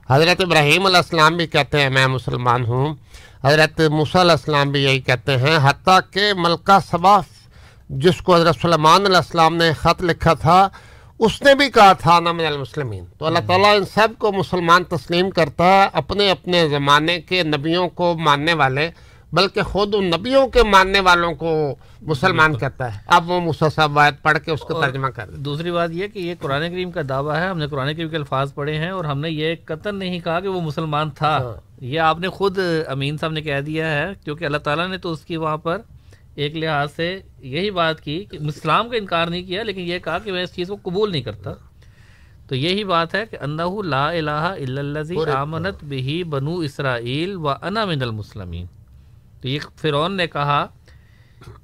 حضرت 0.10 0.42
ابراہیم 0.42 0.86
علیہ 0.86 0.98
السلام 0.98 1.38
بھی 1.38 1.48
کہتے 1.48 1.82
ہیں 1.82 1.90
میں 1.90 2.08
مسلمان 2.08 2.66
ہوں۔ 2.66 2.96
حضرت 3.44 3.80
موسیٰ 3.92 4.22
علیہ 4.22 4.32
السلام 4.32 4.72
بھی 4.72 4.84
یہی 4.84 5.00
کہتے 5.02 5.38
ہیں 5.38 5.58
حتیٰ 5.64 6.00
کہ 6.12 6.32
ملکہ 6.38 6.78
صبا 6.90 7.18
جس 7.90 8.22
کو 8.22 8.36
حضرت 8.36 8.56
سلیمان 8.62 9.06
علیہ 9.06 9.18
السلام 9.18 9.56
نے 9.56 9.72
خط 9.74 10.02
لکھا 10.02 10.34
تھا 10.34 10.68
اس 11.20 11.42
نے 11.42 11.54
بھی 11.56 11.70
کہا 11.70 11.94
تھا 11.94 12.20
نا 12.20 12.32
من 12.32 12.46
المسلمین۔ 12.46 13.04
تو 13.18 13.26
اللہ 13.26 13.40
تعالیٰ 13.48 13.76
ان 13.76 13.86
سب 13.86 14.08
کو 14.18 14.32
مسلمان 14.32 14.84
تسلیم 14.84 15.30
کرتا 15.30 15.64
ہے 15.64 15.88
اپنے 15.94 16.30
اپنے 16.32 16.68
زمانے 16.70 17.20
کے 17.22 17.44
نبیوں 17.44 17.88
کو 17.90 18.14
ماننے 18.18 18.54
والے 18.54 18.90
بلکہ 19.34 19.62
خود 19.64 19.96
ان 19.96 20.06
نبیوں 20.06 20.48
کے 20.48 20.64
ماننے 20.64 21.00
والوں 21.00 21.34
کو 21.34 21.52
مسلمان 22.02 22.58
کہتا 22.58 22.94
ہے۔ 22.96 23.00
اب 23.08 23.30
وہ 23.32 23.40
موسیٰ 23.42 23.70
صاحب 23.76 24.00
آیت 24.00 24.22
پڑھ 24.22 24.38
کے 24.46 24.52
اس 24.52 24.62
کا 24.68 24.80
ترجمہ 24.82 25.08
کر 25.08 25.30
دیں 25.30 25.44
دوسری 25.44 25.72
بات 25.72 25.90
یہ 25.94 26.08
کہ 26.08 26.20
یہ 26.20 26.36
قرآن 26.40 26.70
کریم 26.70 26.92
کا 26.92 27.02
دعویٰ 27.10 27.36
ہے 27.36 27.48
ہم 27.48 27.58
نے 27.58 27.68
قرآن 27.68 27.94
کریم 27.96 28.10
کے 28.10 28.16
الفاظ 28.16 28.54
پڑھے 28.54 28.78
ہیں 28.78 28.90
اور 28.90 29.06
ہم 29.06 29.20
نے 29.20 29.30
یہ 29.30 29.56
قطن 29.66 29.96
نہیں 29.96 30.20
کہا 30.20 30.40
کہ 30.40 30.48
وہ 30.48 30.62
مسلمان 30.62 31.10
تھا۔ 31.10 31.38
یہ 31.82 32.00
آپ 32.00 32.20
نے 32.20 32.30
خود 32.30 32.60
امین 32.88 33.18
صاحب 33.18 33.32
نے 33.32 33.42
کہہ 33.42 33.62
دیا 33.62 33.92
ہے 33.92 34.14
کیونکہ 34.24 34.46
اللہ 34.46 34.58
تعالیٰ 34.58 34.88
نے 34.88 34.98
تو 34.98 35.12
اس 35.12 35.22
کی 35.26 35.38
وہاں 35.38 35.58
پر 35.58 35.82
ایک 36.36 36.56
لحاظ 36.56 36.92
سے 36.96 37.20
یہی 37.40 37.72
بات 37.72 38.02
کی 38.02 38.26
کہ 38.26 38.38
اسلام 38.48 38.90
کا 38.90 38.98
انکار 38.98 39.28
نہیں 39.28 39.44
کیا 39.44 39.64
لیکن 39.64 39.82
یہ 39.82 40.00
کہا 40.00 40.18
کہ 40.20 40.32
میں 40.32 40.44
اس 40.44 40.54
چیز 40.56 40.68
کو 40.68 40.78
قبول 40.84 41.12
نہیں 41.12 41.22
کرتا۔ 41.22 41.54
تو 42.48 42.56
یہی 42.56 42.84
بات 42.84 43.16
ہے 43.16 43.24
کہ 43.30 43.38
انہ 43.42 43.62
لا 43.84 44.10
الہ 44.10 44.30
الا 44.32 44.82
الذی 44.82 45.16
آمنت 45.36 45.84
بہی 45.84 46.24
بنو 46.24 46.58
اسرائیل 46.58 47.36
و 47.36 47.50
انا 47.50 47.86
من 47.86 48.02
المسلمین۔ 48.02 48.66
تو 49.42 49.48
یہ 49.48 49.60
فرعون 49.82 50.18
نے 50.18 50.28
کہا 50.28 50.66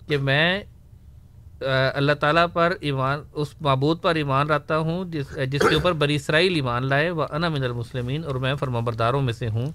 کہ 0.08 0.18
میں 0.18 0.64
اللہ 1.94 2.14
تعالیٰ 2.20 2.46
پر 2.54 2.74
ایمان 2.80 3.22
اس 3.34 3.54
معبود 3.62 4.02
پر 4.02 4.16
ایمان 4.16 4.50
رکھتا 4.50 4.78
ہوں 4.78 5.06
جس 5.06 5.38
جس 5.52 5.62
کے 5.70 5.76
اوپر 5.76 5.94
بری 5.94 6.16
اسرائیل 6.16 6.56
ایمان 6.56 6.88
لائے 6.90 7.10
وہ 7.10 7.26
انا 7.32 7.50
من 7.50 7.64
المسلمین 7.64 8.24
اور 8.24 8.36
میں 8.36 8.56
فرما 8.56 8.80
برداروں 8.80 9.22
میں 9.22 9.34
سے 9.34 9.48
ہوں۔ 9.48 9.72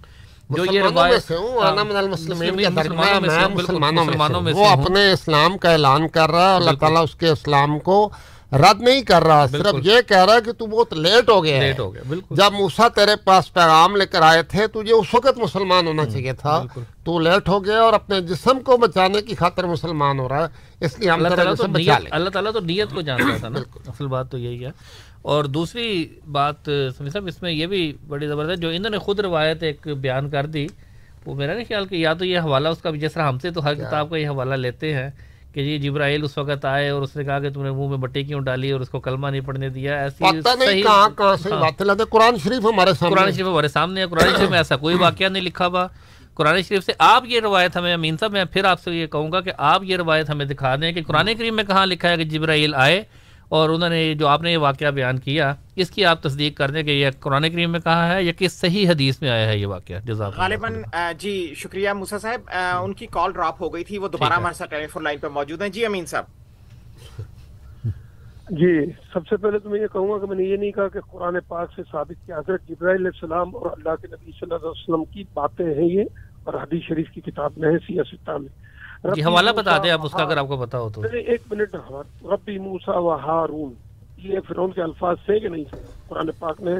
جو 0.50 0.64
یہ 0.64 0.82
روایت 0.82 1.22
سے 1.22 1.36
ہوں 1.36 1.60
من 1.84 1.96
المسلمین 1.96 2.58
ہے 2.60 2.68
مسلمانوں 2.70 3.20
میں 3.20 3.46
مسلمانوں 3.54 4.40
میں 4.40 4.52
سے 4.52 4.58
وہ۔ 4.58 4.66
اپنے 4.68 5.10
اسلام 5.12 5.56
کا 5.58 5.72
اعلان 5.72 6.08
کر 6.08 6.30
رہا 6.30 6.50
ہے 6.50 6.56
اللہ 6.56 6.78
تعالیٰ 6.80 7.02
اس 7.02 7.14
کے 7.14 7.28
اسلام 7.28 7.78
کو 7.78 8.08
رد 8.56 8.80
نہیں 8.80 9.02
کر 9.02 9.22
رہا 9.22 9.46
صرف۔ 9.48 9.74
یہ 9.82 10.00
کہہ 10.08 10.24
رہا 10.24 10.34
ہے 10.34 10.40
کہ 10.40 10.52
تو 10.52 10.66
بہت 10.66 10.92
لیٹ 10.94 11.28
ہو 11.30 11.42
گیا 11.44 11.56
ہے 11.56 11.60
لیٹ 11.60 11.78
ہو 11.80 11.92
گیا 11.94 12.02
بالکل 12.08 12.34
جب 12.36 12.52
موسیٰ 12.52 12.88
تیرے 12.94 13.14
پاس 13.24 13.52
پیغام 13.52 13.96
لے 13.96 14.06
کر 14.06 14.22
آئے 14.22 14.42
تھے 14.42 14.66
تجھے 14.66 14.92
اس 14.92 15.14
وقت 15.14 15.38
مسلمان 15.38 15.86
ہونا 15.86 16.04
چاہیے 16.06 16.32
تھا 16.34 16.62
تو 17.04 17.18
لیٹ 17.18 17.48
ہو 17.48 17.64
گیا 17.64 17.80
اور 17.82 17.92
اپنے 17.92 18.20
جسم 18.22 18.60
کو 18.60 18.76
بچانے 18.76 19.22
کی 19.22 19.34
خاطر 19.34 19.66
مسلمان 19.66 20.18
ہو 20.18 20.28
رہا 20.28 20.44
ہے 20.44 20.84
اس 20.84 20.98
لیے 20.98 21.10
اللہ 21.10 21.28
تعالیٰ 22.28 22.52
تو 22.52 22.60
نیت 22.62 22.92
کو 22.94 23.00
جانتا 23.00 23.36
تھا 23.36 23.48
نا 23.48 23.60
اصل 23.86 24.06
بات 24.06 24.30
تو 24.30 24.38
یہی 24.38 24.64
ہے 24.64 24.70
اور 25.24 25.44
دوسری 25.46 25.88
بات 26.32 26.68
سمی 26.98 27.10
صاحب 27.10 27.26
اس 27.26 27.42
میں 27.42 27.50
یہ 27.52 27.66
بھی 27.66 27.92
بڑی 28.08 28.26
زبردست 28.26 28.62
جو 28.62 28.68
انہوں 28.68 28.90
نے 28.90 28.98
خود 28.98 29.20
روایت 29.20 29.62
ایک 29.62 29.86
بیان 29.96 30.30
کر 30.30 30.46
دی 30.46 30.66
وہ 31.26 31.34
میرا 31.34 31.54
نہیں 31.54 31.64
خیال 31.64 31.86
کہ 31.86 31.94
یا 31.94 32.12
تو 32.14 32.24
یہ 32.24 32.38
حوالہ 32.38 32.68
اس 32.68 32.78
کا 32.78 32.90
بھی 32.90 33.00
جس 33.00 33.12
طرح 33.12 33.28
ہم 33.28 33.38
سے 33.38 33.50
تو 33.50 33.64
ہر 33.64 33.74
کتاب 33.74 34.10
کا 34.10 34.16
یہ 34.16 34.28
حوالہ 34.28 34.54
لیتے 34.54 34.92
ہیں 34.94 35.08
کہ 35.54 35.64
جی 35.64 35.78
جبرائیل 35.78 36.24
اس 36.24 36.36
وقت 36.38 36.64
آئے 36.64 36.88
اور 36.88 37.02
اس 37.02 37.14
نے 37.16 37.24
کہا 37.24 37.38
کہ 37.38 37.50
تم 37.50 37.62
نے 37.62 37.70
منہ 37.70 37.88
میں 37.88 37.96
بٹی 37.98 38.22
کیوں 38.22 38.40
ڈالی 38.40 38.70
اور 38.72 38.80
اس 38.80 38.88
کو 38.88 39.00
کلمہ 39.00 39.28
نہیں 39.28 39.40
پڑھنے 39.40 39.68
دیا 39.68 39.96
ایسی 39.96 40.24
پتہ 40.40 40.56
نہیں 40.58 40.82
کہاں 40.82 41.08
کہاں 41.16 41.36
سے 41.36 41.50
ہاں۔ 41.50 41.60
باتیں 41.60 41.84
لاتے 41.86 42.04
قرآن 42.10 42.38
شریف 42.44 42.64
ہمارے 42.64 42.92
سامنے 42.94 43.14
قرآن 43.14 43.32
شریف 43.32 43.46
ہمارے 43.46 43.68
سامنے 43.68 44.00
ہے 44.00 44.06
قرآن 44.06 44.36
شریف 44.36 44.50
میں 44.50 44.58
ایسا 44.58 44.76
کوئی 44.76 44.96
واقعہ 44.96 45.28
نہیں 45.28 45.42
لکھا 45.42 45.66
ہوا۔ 45.66 45.86
قرآن 46.34 46.62
شریف 46.62 46.84
سے 46.84 46.92
آپ 46.98 47.24
یہ 47.26 47.40
روایت 47.40 47.76
ہمیں 47.76 47.92
امین 47.94 48.16
صاحب 48.16 48.32
میں 48.32 48.44
پھر 48.44 48.64
آپ 48.64 48.80
سے 48.80 48.90
یہ 48.90 49.06
کہوں 49.06 49.32
گا 49.32 49.40
کہ 49.40 49.52
آپ 49.58 49.82
یہ 49.84 49.96
روایت 49.96 50.30
ہمیں 50.30 50.44
دکھا 50.46 50.74
دیں 50.76 50.92
کہ 50.92 51.02
قرآن 51.02 51.34
کریم 51.34 51.56
میں 51.56 51.64
کہاں 51.64 51.86
لکھا 51.86 52.10
ہے 52.10 52.16
کہ 52.16 52.24
جبرائیل 52.26 52.74
آئے 52.74 53.02
اور 53.52 53.68
انہوں 53.68 53.88
نے 53.88 54.14
جو 54.14 54.26
آپ 54.26 54.42
نے 54.42 54.52
یہ 54.52 54.58
واقعہ 54.58 54.90
بیان 54.90 55.18
کیا 55.18 55.54
اس 55.76 55.90
کی 55.90 56.04
آپ 56.04 56.22
تصدیق 56.22 56.56
کر 56.56 56.70
دیں 56.70 56.82
کہ 56.82 56.90
یہ 56.90 57.10
قرآن 57.20 57.42
کریم 57.42 57.72
میں 57.72 57.80
کہا 57.80 58.14
ہے 58.14 58.22
یا 58.24 58.32
کس 58.38 58.52
صحیح 58.52 58.88
حدیث 58.88 59.20
میں 59.22 59.30
آیا 59.30 59.48
ہے 59.48 59.58
یہ 59.58 59.66
واقعہ؟ 59.66 59.98
جزاک 60.04 60.36
غالباً 60.36 60.82
جی 61.18 61.54
شکریہ 61.56 61.92
موسیٰ 61.92 62.18
صاحب 62.18 62.50
ان 62.82 62.92
کی 62.92 63.06
کال 63.10 63.32
ڈراپ 63.32 63.62
ہو 63.62 63.74
گئی 63.74 63.84
تھی 63.84 63.98
وہ 63.98 64.08
دوبارہ 64.08 64.32
ہمارے 64.32 64.54
ساتھ 64.54 64.70
ٹیلی 64.70 64.86
فون 64.86 65.02
لائن 65.04 65.18
پہ 65.18 65.28
موجود 65.28 65.62
ہیں۔ 65.62 65.68
جی 65.68 65.84
امین 65.86 66.06
صاحب۔ 66.06 66.24
جی 68.50 68.72
سب 69.12 69.28
سے 69.28 69.36
پہلے 69.36 69.58
تو 69.58 69.70
میں 69.70 69.80
یہ 69.80 69.86
کہوں 69.92 70.08
گا 70.10 70.18
کہ 70.18 70.26
میں 70.26 70.36
نے 70.36 70.44
یہ 70.44 70.56
نہیں 70.56 70.72
کہا 70.72 70.88
کہ 70.88 71.00
قرآن 71.00 71.36
پاک 71.48 71.70
سے 71.76 71.82
ثابت 71.92 72.26
کیا 72.26 72.38
حضرت 72.38 72.68
جبرائیل 72.68 73.00
علیہ 73.00 73.10
السلام 73.14 73.56
اور 73.56 73.70
اللہ 73.70 73.94
کے 74.00 74.06
نبی 74.06 74.30
صلی 74.30 74.42
اللہ 74.42 74.54
علیہ 74.54 74.68
وسلم 74.68 75.04
کی 75.04 75.24
باتیں 75.34 75.66
ہیں 75.66 75.88
یہ 75.88 76.04
اور 76.44 76.54
حدیث 76.54 76.82
شریف 76.82 77.10
کی 77.10 77.20
کتاب 77.20 77.52
میں 77.56 77.68
ہے 77.68 77.78
سیاستہ 77.78 78.36
میں۔ 78.36 78.71
جی 79.04 79.22
حوالہ 79.24 79.50
بتا 79.50 79.78
دیں 79.82 79.90
آپ 79.90 80.04
اس 80.04 80.12
کا 80.12 80.22
اگر 80.22 80.36
آپ 80.36 80.46
کو 80.48 80.56
پتا 80.56 80.78
ہو 80.78 80.88
تو۔ 80.88 81.02
ایک 81.12 81.42
منٹ 81.50 81.74
ربی 82.24 82.58
موسا 82.58 82.98
و 82.98 83.14
ہارون 83.14 83.72
یہ 84.16 84.40
فرعون 84.48 84.72
کے 84.72 84.82
الفاظ 84.82 85.16
تھے 85.24 85.38
کہ 85.40 85.48
نہیں؟ 85.48 85.64
تھے 85.64 85.78
قرآن 86.08 86.30
پاک 86.38 86.60
نے 86.60 86.70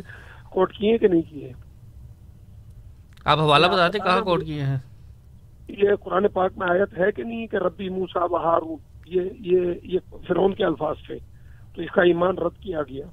کوٹ 0.51 0.73
کیے 0.73 0.99
کہ 0.99 1.09
نہیں 1.09 1.23
کیے 1.23 1.53
آپ 3.24 3.39
حوالہ 3.39 3.66
بتا 3.66 3.89
دیں 3.89 4.01
کہاں 4.01 4.20
کوٹ 4.20 4.44
کیے 4.44 4.62
ہیں؟ 4.62 4.78
یہ 5.69 5.94
قرآن 6.01 6.28
پاک 6.28 6.53
میں 6.57 6.69
آیت 6.70 6.99
ہے 6.99 7.12
کہ 7.12 7.23
نہیں 7.23 7.47
کہ 7.47 7.57
ربی 7.57 7.89
موسا 7.89 8.24
و 8.24 8.36
ہارون 8.36 8.77
یہ 9.07 9.23
یہ 9.40 9.74
یہ 9.82 9.99
فرعون 10.28 10.55
کے 10.55 10.65
الفاظ 10.65 10.97
تھے۔ 11.07 11.19
تو 11.74 11.82
اس 11.82 11.90
کا 11.90 12.03
ایمان 12.03 12.39
رد 12.39 12.62
کیا 12.62 12.82
گیا۔ 12.82 13.07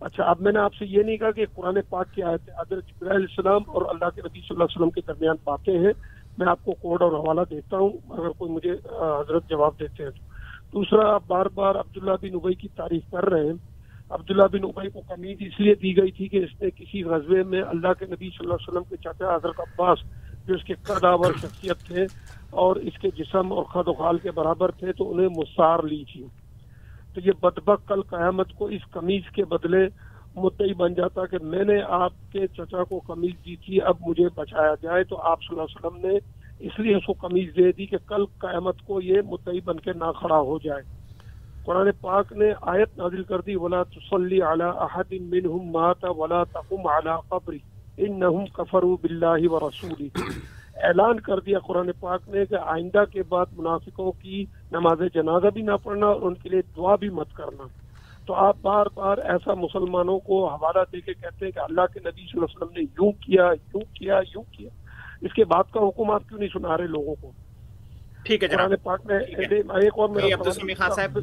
اچھا 0.00 0.24
اب 0.24 0.40
میں 0.40 0.52
نے 0.52 0.58
آپ 0.58 0.74
سے 0.74 0.86
یہ 0.86 1.02
نہیں 1.02 1.16
کہا 1.16 1.30
کہ 1.30 1.44
قرآن 1.54 1.78
پاک 1.88 2.06
کی 2.14 2.22
آیت 2.22 2.48
حضرت 2.48 2.86
جبرائیل 2.86 3.16
علیہ 3.16 3.26
السلام 3.28 3.62
اور 3.66 3.82
اللہ 3.82 4.10
کے 4.14 4.20
نبی 4.20 4.40
صلی 4.40 4.46
اللہ 4.50 4.64
علیہ 4.64 4.76
وسلم 4.76 4.90
کے 4.90 5.00
درمیان 5.08 5.36
باتیں 5.44 5.78
ہیں 5.78 5.92
میں 6.38 6.46
آپ 6.46 6.64
کو 6.64 6.72
کوڈ 6.72 7.02
اور 7.02 7.12
حوالہ 7.12 7.40
دیتا 7.50 7.76
ہوں، 7.76 7.90
اگر 8.10 8.28
کوئی 8.28 8.52
مجھے 8.52 8.72
حضرت 9.20 9.48
جواب 9.48 9.72
دیتے 9.80 10.02
ہیں 10.02 10.10
تو۔ 10.10 10.24
دوسرا، 10.72 11.14
آپ 11.14 11.22
بار 11.26 11.46
بار 11.46 11.74
عبداللہ 11.74 12.10
بن 12.22 12.34
ابئی 12.34 12.54
کی 12.54 12.68
تعریف 12.68 13.02
کر 13.10 13.30
رہے 13.30 13.46
ہیں۔ 13.46 13.52
عبداللہ 14.10 14.42
بن 14.52 14.58
ابئی 14.62 14.90
کو 14.90 15.00
کمید 15.08 15.36
اس 15.40 15.60
لیے 15.60 15.74
دی 15.74 15.96
گئی 15.96 16.10
تھی 16.10 16.28
کہ 16.28 16.36
اس 16.36 16.62
نے 16.62 16.70
کسی 16.70 17.02
غزبے 17.02 17.42
میں 17.42 17.62
اللہ 17.62 17.92
کے 17.98 18.04
نبی 18.06 18.28
صلی 18.28 18.38
اللہ 18.40 18.54
علیہ 18.54 18.68
وسلم 18.68 18.82
کے 18.88 18.96
چاچا 18.96 19.34
حضرت 19.34 19.60
عباس، 19.60 19.98
جو 20.46 20.54
اس 20.54 20.64
کے 20.64 20.74
قداور 20.82 21.32
شخصیت 21.42 21.78
تھے 21.78 22.06
اور 22.50 22.76
اس 22.76 22.98
کے 22.98 23.08
جسم 23.16 23.52
اور 23.52 23.62
خد 23.62 23.88
و 23.88 23.92
خال 23.92 24.18
کے 24.18 24.30
برابر 24.30 24.70
تھے، 24.70 24.92
تو 24.92 25.12
انہیں 25.12 25.28
مسار 25.36 25.82
لی 25.82 26.04
تھی۔ 26.12 26.26
تو 27.14 27.20
یہ 27.24 27.32
بدبک 27.42 27.88
کل 27.88 28.02
قیامت 28.02 28.52
کو 28.52 28.64
اس 28.64 28.82
قمیض 28.90 29.22
کے 29.34 29.44
بدلے 29.44 29.88
مدعی 30.36 30.74
بن 30.74 30.94
جاتا 30.94 31.26
کہ 31.26 31.38
میں 31.42 31.64
نے 31.64 31.82
آپ 31.88 32.12
کے 32.32 32.46
چچا 32.46 32.84
کو 32.84 32.98
قمیض 32.98 33.44
دی 33.44 33.56
تھی، 33.56 33.82
اب 33.82 33.96
مجھے 34.00 34.28
بچایا 34.34 34.74
جائے۔ 34.82 35.04
تو 35.04 35.16
آپ 35.16 35.42
صلی 35.42 35.60
اللہ 35.60 35.62
علیہ 35.62 35.86
وسلم 35.86 36.10
نے 36.10 36.18
اس 36.66 36.78
لیے 36.78 36.96
اس 36.96 37.06
کو 37.06 37.12
قمیض 37.12 37.56
دے 37.56 37.72
دی 37.72 37.86
کہ 37.86 37.96
کل 38.06 38.24
قیامت 38.38 38.82
کو 38.86 39.00
یہ 39.00 39.20
مدعی 39.26 39.60
بن 39.60 39.80
کے 39.80 39.92
نہ 39.92 40.10
کھڑا 40.20 40.38
ہو 40.38 40.58
جائے۔ 40.64 40.82
قرآن 41.64 41.88
پاک 42.00 42.32
نے 42.32 42.52
آیت 42.60 42.98
نازل 42.98 43.22
کر 43.22 43.40
دی، 43.40 43.54
ولا 43.54 43.82
تصلی 43.82 44.42
علی 44.42 44.64
احد 44.64 45.12
منهم 45.12 45.70
مات 45.70 46.04
ولا 46.04 46.44
تقم 46.44 46.86
علی 46.86 47.10
قبری 47.28 47.58
انہم 47.96 48.46
کفروا 48.46 48.96
باللہ 49.02 49.48
ورسولہ 49.50 50.08
اعلان 50.76 51.20
کر 51.20 51.40
دیا 51.40 51.58
قرآن 51.58 51.90
پاک 52.00 52.28
نے 52.28 52.46
کہ 52.46 52.54
آئندہ 52.54 53.04
کے 53.12 53.22
بعد 53.22 53.46
منافقوں 53.56 54.12
کی 54.12 54.44
نماز 54.72 55.02
جنازہ 55.14 55.46
بھی 55.54 55.62
نہ 55.62 55.76
پڑھنا 55.82 56.06
اور 56.06 56.22
ان 56.22 56.34
کے 56.34 56.48
لیے 56.48 56.62
دعا 56.76 56.94
بھی 56.96 57.08
مت 57.08 57.32
کرنا۔ 57.34 57.64
تو 58.26 58.34
آپ 58.34 58.56
بار 58.62 58.86
بار 58.94 59.18
ایسا 59.18 59.54
مسلمانوں 59.54 60.18
کو 60.18 60.48
حوالہ 60.48 60.78
دے 60.92 61.00
کے 61.00 61.14
کہتے 61.14 61.44
ہیں 61.44 61.52
کہ 61.52 61.58
اللہ 61.58 61.80
کے 61.94 62.00
نبی 62.00 62.20
صلی 62.20 62.30
اللہ 62.34 62.44
علیہ 62.44 62.56
وسلم 62.56 62.72
نے 62.76 62.80
یوں 62.80 63.12
کیا 63.12 63.42
یوں 63.42 63.80
کیا 63.94 64.20
یوں 64.34 64.42
کیا۔ 64.42 64.68
اس 65.20 65.32
کے 65.32 65.44
بعد 65.44 65.64
کا 65.72 65.80
حکم 65.80 66.10
آپ 66.10 66.22
کیوں 66.28 66.38
نہیں 66.38 66.48
سنا 66.52 66.76
رہے 66.76 66.86
لوگوں 66.86 67.14
کو؟ 67.20 67.30
ٹھیک 68.24 68.42
ہے 68.42 68.48
جناب۔ 68.48 68.66
قرآن 68.66 68.76
پاک 68.82 69.00
میں 69.04 69.18
ایک 69.18 69.98
اور 69.98 70.08
میرا 70.08 70.88
صاحب۔ 70.94 71.18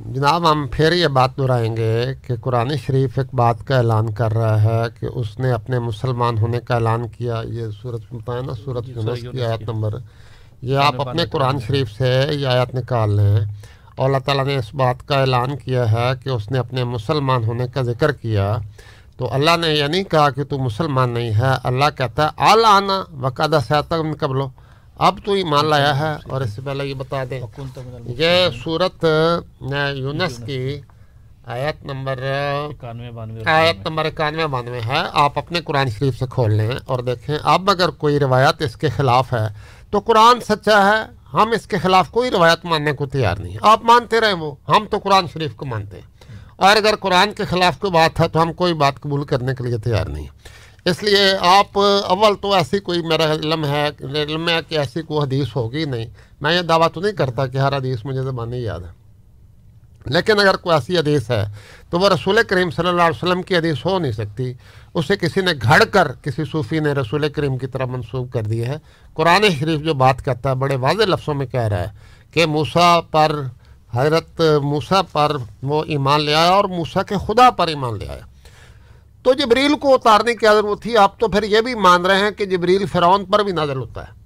جناب 0.00 0.52
ہم 0.52 0.66
پھر 0.72 0.92
یہ 0.92 1.08
بات 1.08 1.36
دہرائیں 1.36 1.76
گے 1.76 2.04
کہ 2.26 2.36
قرآن 2.36 2.76
شریف 2.76 3.18
ایک 3.18 3.34
بات 3.34 3.66
کا 3.66 3.76
اعلان 3.76 4.12
کر 4.12 4.32
رہا 4.32 4.62
ہے 4.62 4.82
کہ 5.00 5.06
اس 5.14 5.40
نے 5.40 5.50
اپنے 5.52 5.78
مسلمان 5.78 6.38
ہونے 6.38 6.60
کا 6.60 6.74
اعلان 6.74 7.08
کیا۔ 7.08 7.42
یہ 7.44 7.66
صورت 7.82 8.00
بتائیں 8.10 8.42
نا 8.42 8.52
صورت 8.52 8.88
یونس 8.88 9.20
کی 9.32 9.44
آیت 9.44 9.62
نمبر 9.62 9.94
یہ 10.64 10.76
آپ 10.76 10.94
اپنے 11.08 11.22
قرآن 11.32 11.60
شریف 11.66 11.92
سے 11.92 12.26
یہ 12.32 12.46
آیت 12.46 12.74
نکال 12.74 13.16
لیں۔ 13.16 13.40
اور 13.96 14.06
اللہ 14.06 14.18
تعالیٰ 14.18 14.44
نے 14.44 14.56
اس 14.56 14.74
بات 14.74 15.08
کا 15.08 15.20
اعلان 15.20 15.56
کیا 15.56 15.92
ہے 15.92 16.10
کہ 16.24 16.28
اس 16.28 16.50
نے 16.50 16.58
اپنے 16.58 16.84
مسلمان 16.84 17.44
ہونے 17.44 17.66
کا 17.74 17.82
ذکر 17.82 18.12
کیا۔ 18.12 18.56
تو 19.16 19.34
اللہ 19.34 19.56
نے 19.60 19.68
یہ 19.74 19.84
نہیں 19.84 20.04
کہا 20.04 20.30
کہ 20.30 20.44
تو 20.44 20.58
مسلمان 20.58 21.10
نہیں 21.10 21.34
ہے 21.34 21.52
اللہ 21.64 21.84
کہتا 21.98 22.24
ہے 22.24 22.28
آل 22.36 22.64
آنا 22.64 23.04
وقادہ 23.20 23.58
صحت 23.68 23.94
قبلو 24.18 24.48
اب 24.98 25.18
تو 25.24 25.32
ایمان 25.32 25.66
لایا 25.66 25.98
ہے 25.98 26.12
اور 26.30 26.40
اس 26.40 26.50
سے 26.50 26.60
پہلے 26.64 26.86
یہ 26.86 26.94
بتا 26.94 27.24
دیں۔ 27.30 27.40
یہ 28.18 28.48
صورت 28.64 29.04
یونس 29.94 30.40
کی 30.46 30.80
آیت 31.46 31.84
نمبر 31.84 32.18
آیت 33.46 33.88
نمبر 33.88 34.04
اکانوے 34.04 34.46
بانوے 34.46 34.80
ہے۔ 34.86 35.02
آپ 35.12 35.38
اپنے 35.38 35.60
قرآن 35.60 35.88
شریف 35.90 36.18
سے 36.18 36.24
کھول 36.30 36.54
لیں 36.54 36.70
اور 36.86 37.00
دیکھیں 37.00 37.36
اب 37.42 37.70
اگر 37.70 37.88
کوئی 37.88 38.18
روایت 38.18 38.62
اس 38.62 38.76
کے 38.76 38.88
خلاف 38.88 39.32
ہے 39.32 39.46
تو 39.94 40.00
قرآن 40.00 40.40
سچا 40.40 40.86
ہے، 40.86 41.02
ہم 41.32 41.50
اس 41.50 41.66
کے 41.66 41.78
خلاف 41.78 42.10
کوئی 42.10 42.30
روایت 42.30 42.64
ماننے 42.64 42.92
کو 42.92 43.06
تیار 43.06 43.36
نہیں 43.36 43.56
آپ 43.62 43.84
مانتے 43.84 44.20
رہیں 44.20 44.32
وہ، 44.32 44.54
ہم 44.68 44.86
تو 44.90 44.98
قرآن 44.98 45.26
شریف 45.32 45.54
کو 45.54 45.66
مانتے 45.66 45.96
ہیں۔ 45.96 46.36
اور 46.56 46.76
اگر 46.76 46.94
قرآن 47.00 47.32
کے 47.32 47.44
خلاف 47.44 47.78
کوئی 47.78 47.90
بات 47.90 48.20
ہے 48.20 48.28
تو 48.28 48.42
ہم 48.42 48.52
کوئی 48.52 48.74
بات 48.74 49.00
قبول 49.00 49.24
کرنے 49.24 49.52
کے 49.58 49.64
لیے 49.64 49.78
تیار 49.78 50.06
نہیں 50.06 50.26
اس 50.84 51.02
لیے 51.02 51.36
آپ 51.40 51.78
اول 52.04 52.34
تو 52.36 52.52
ایسی 52.52 52.78
کوئی، 52.78 53.02
میرا 53.02 53.32
علم 53.32 53.64
ہے 53.64 53.90
علم 54.00 54.48
ہے 54.48 54.60
کہ 54.68 54.78
ایسی 54.78 55.02
کوئی 55.02 55.26
حدیث 55.26 55.56
ہوگی 55.56 55.84
نہیں۔ 55.84 56.06
میں 56.40 56.56
یہ 56.56 56.62
دعویٰ 56.62 56.88
تو 56.94 57.00
نہیں 57.00 57.12
کرتا 57.12 57.46
کہ 57.46 57.58
ہر 57.58 57.76
حدیث 57.76 57.98
مجھے 58.04 58.22
زبانی 58.22 58.58
یاد 58.58 58.80
ہے۔ 58.80 59.04
لیکن 60.06 60.40
اگر 60.40 60.56
کوئی 60.56 60.74
ایسی 60.74 60.98
حدیث 60.98 61.30
ہے 61.30 61.44
تو 61.90 61.98
وہ 61.98 62.08
رسول 62.08 62.38
کریم 62.48 62.70
صلی 62.70 62.88
اللہ 62.88 63.02
علیہ 63.02 63.24
وسلم 63.24 63.42
کی 63.42 63.56
حدیث 63.56 63.86
ہو 63.86 63.98
نہیں 63.98 64.12
سکتی۔ 64.12 64.52
اسے 64.94 65.16
کسی 65.16 65.40
نے 65.40 65.52
گھڑ 65.62 65.84
کر 65.84 66.12
کسی 66.12 66.42
صوفی 66.52 66.78
نے 66.78 66.92
رسول 66.92 67.28
کریم 67.28 67.58
کی 67.58 67.66
طرح 67.66 67.84
منسوخ 67.84 68.32
کر 68.32 68.42
دی 68.42 68.64
ہے۔ 68.64 68.76
قرآن 69.14 69.42
شریف 69.58 69.80
جو 69.80 69.94
بات 69.94 70.24
کرتا 70.24 70.50
ہے، 70.50 70.54
بڑے 70.54 70.76
واضح 70.76 71.02
لفظوں 71.02 71.34
میں 71.34 71.46
کہہ 71.46 71.60
رہا 71.60 71.80
ہے 71.80 71.88
کہ 72.30 72.46
موسا 72.46 73.00
پر، 73.00 73.42
حضرت 73.94 74.40
موسا 74.62 75.02
پر 75.02 75.36
وہ 75.62 75.84
ایمان 75.84 76.20
لے 76.20 76.34
آیا 76.34 76.50
اور 76.50 76.64
موسا 76.64 77.02
کے 77.02 77.14
خدا 77.26 77.50
پر 77.50 77.66
ایمان 77.66 77.98
لے 77.98 78.08
آیا۔ 78.08 78.26
تو 79.22 79.32
جبریل 79.32 79.74
کو 79.80 79.94
اتارنے 79.94 80.34
کی 80.34 80.46
ضرورت 80.46 80.82
تھی۔ 80.82 80.96
آپ 80.96 81.20
تو 81.20 81.28
پھر 81.28 81.42
یہ 81.42 81.60
بھی 81.60 81.74
مان 81.74 82.06
رہے 82.06 82.18
ہیں 82.18 82.30
کہ 82.30 82.44
جبریل 82.44 82.86
فرعون 82.86 83.24
پر 83.24 83.42
بھی 83.42 83.52
نازل 83.52 83.76
ہوتا 83.76 84.02
ہے۔ 84.02 84.24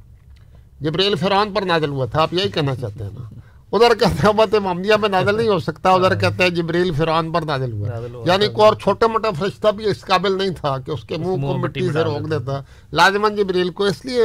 جبریل 0.81 1.15
فرعون 1.15 1.55
پر 1.55 1.63
نازل 1.63 1.89
ہوا 1.89 2.07
تھا، 2.07 2.23
آپ 2.23 2.35
یہی 2.35 2.49
کہنا 2.49 2.75
چاہتے 2.75 3.05
ہیں 3.05 3.11
نا۔ 3.19 3.38
ادھر 3.73 3.95
کہتے 3.95 4.15
ہیں 4.23 4.29
امت 4.29 4.55
محمدیہ 4.55 4.95
میں 5.01 5.09
نازل 5.09 5.37
نہیں 5.37 5.49
ہو 5.49 5.59
سکتا۔ 5.59 5.91
ادھر 5.91 6.15
کہتے 6.15 6.43
ہیں 6.43 6.51
جبریل 6.51 6.95
فرعون 6.95 7.33
پر 7.33 7.43
نازل 7.43 7.73
ہوا۔ 7.73 7.89
یعنی 8.27 8.47
کوئی 8.49 8.69
اور 8.69 8.75
چھوٹا 8.75 9.07
موٹا 9.07 9.31
فرشتہ 9.39 9.69
بھی 9.69 9.85
اس 9.85 10.01
قابل 10.01 10.39
نہیں 10.39 10.51
تھا 10.51 10.79
کہ 10.79 10.91
اس 10.91 11.05
کے 11.05 11.17
منہ 11.17 11.25
کو 11.25 11.57
مٹی 11.59 11.81
سے 11.81 12.05
روک 12.05 12.31
دیتا۔ 12.31 12.61
لازمن 12.93 13.37
جبریل 13.37 13.71
کو۔ 13.71 13.85
اس 13.85 14.05
لیے 14.05 14.23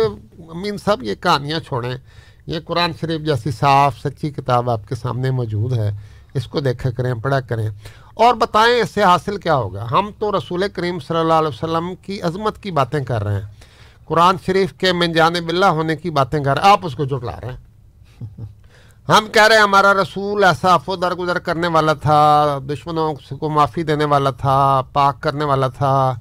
امین 0.49 0.78
صاحب 0.78 1.03
یہ 1.03 1.15
کہانیاں 1.15 1.60
چھوڑیں۔ 1.60 1.98
یہ 2.48 2.60
قرآن 2.65 2.91
شریف 3.02 3.22
جیسی 3.22 3.52
صاف 3.52 3.99
سچی 3.99 4.30
کتاب 4.32 4.70
آپ 4.70 4.88
کے 4.90 4.95
سامنے 4.95 5.32
موجود 5.32 5.74
ہے۔ 5.74 5.91
اس 6.34 6.48
کو 6.48 6.60
دیکھا 6.60 6.90
کریں 6.90 7.14
پڑھا 7.14 7.40
کریں۔ 7.40 7.70
اور 8.14 8.34
بتائیں 8.34 8.82
اس 8.82 8.90
سے 8.90 9.03
حاصل 9.03 9.38
کیا 9.38 9.56
ہوگا۔ 9.56 9.88
ہم 9.91 10.10
تو 10.20 10.38
رسول 10.38 10.64
کریم 10.74 10.99
صلی 10.99 11.18
اللہ 11.18 11.34
علیہ 11.34 11.48
وسلم 11.48 11.95
کی 12.02 12.22
عظمت 12.22 12.64
کی 12.64 12.72
باتیں 12.72 13.03
کر 13.03 13.24
رہے 13.24 13.34
ہیں۔ 13.34 13.49
قرآن 14.06 14.36
شریف 14.45 14.74
کے 14.74 14.94
من 14.94 15.11
جانب 15.11 15.49
اللہ 15.49 15.65
ہونے 15.65 15.95
کی 15.95 16.10
باتیں 16.10 16.44
کر۔ 16.44 16.56
رہے 16.56 16.64
ہیں 16.64 16.72
آپ 16.72 16.80
اس 16.84 16.95
کو 16.95 17.06
جٹلا 17.06 17.41
رہے 17.41 17.52
ہیں۔ 17.52 17.57
ہم 19.10 19.28
کہہ 19.32 19.48
رہے 19.48 19.56
ہیں 19.56 19.64
ہمارا 19.64 19.94
رسول 19.94 20.44
ایسا 20.44 20.76
و 20.88 20.96
درگزر 20.96 21.40
کرنے 21.40 21.68
والا 21.68 21.94
تھا، 21.94 22.60
دشمنوں 22.70 23.14
کو 23.14 23.50
معافی 23.50 23.84
دینے 23.84 24.06
والا 24.06 24.32
تھا، 24.32 24.82
پاک 24.94 25.22
کرنے 25.22 25.46
والا 25.46 25.68
تھا۔ 25.68 26.14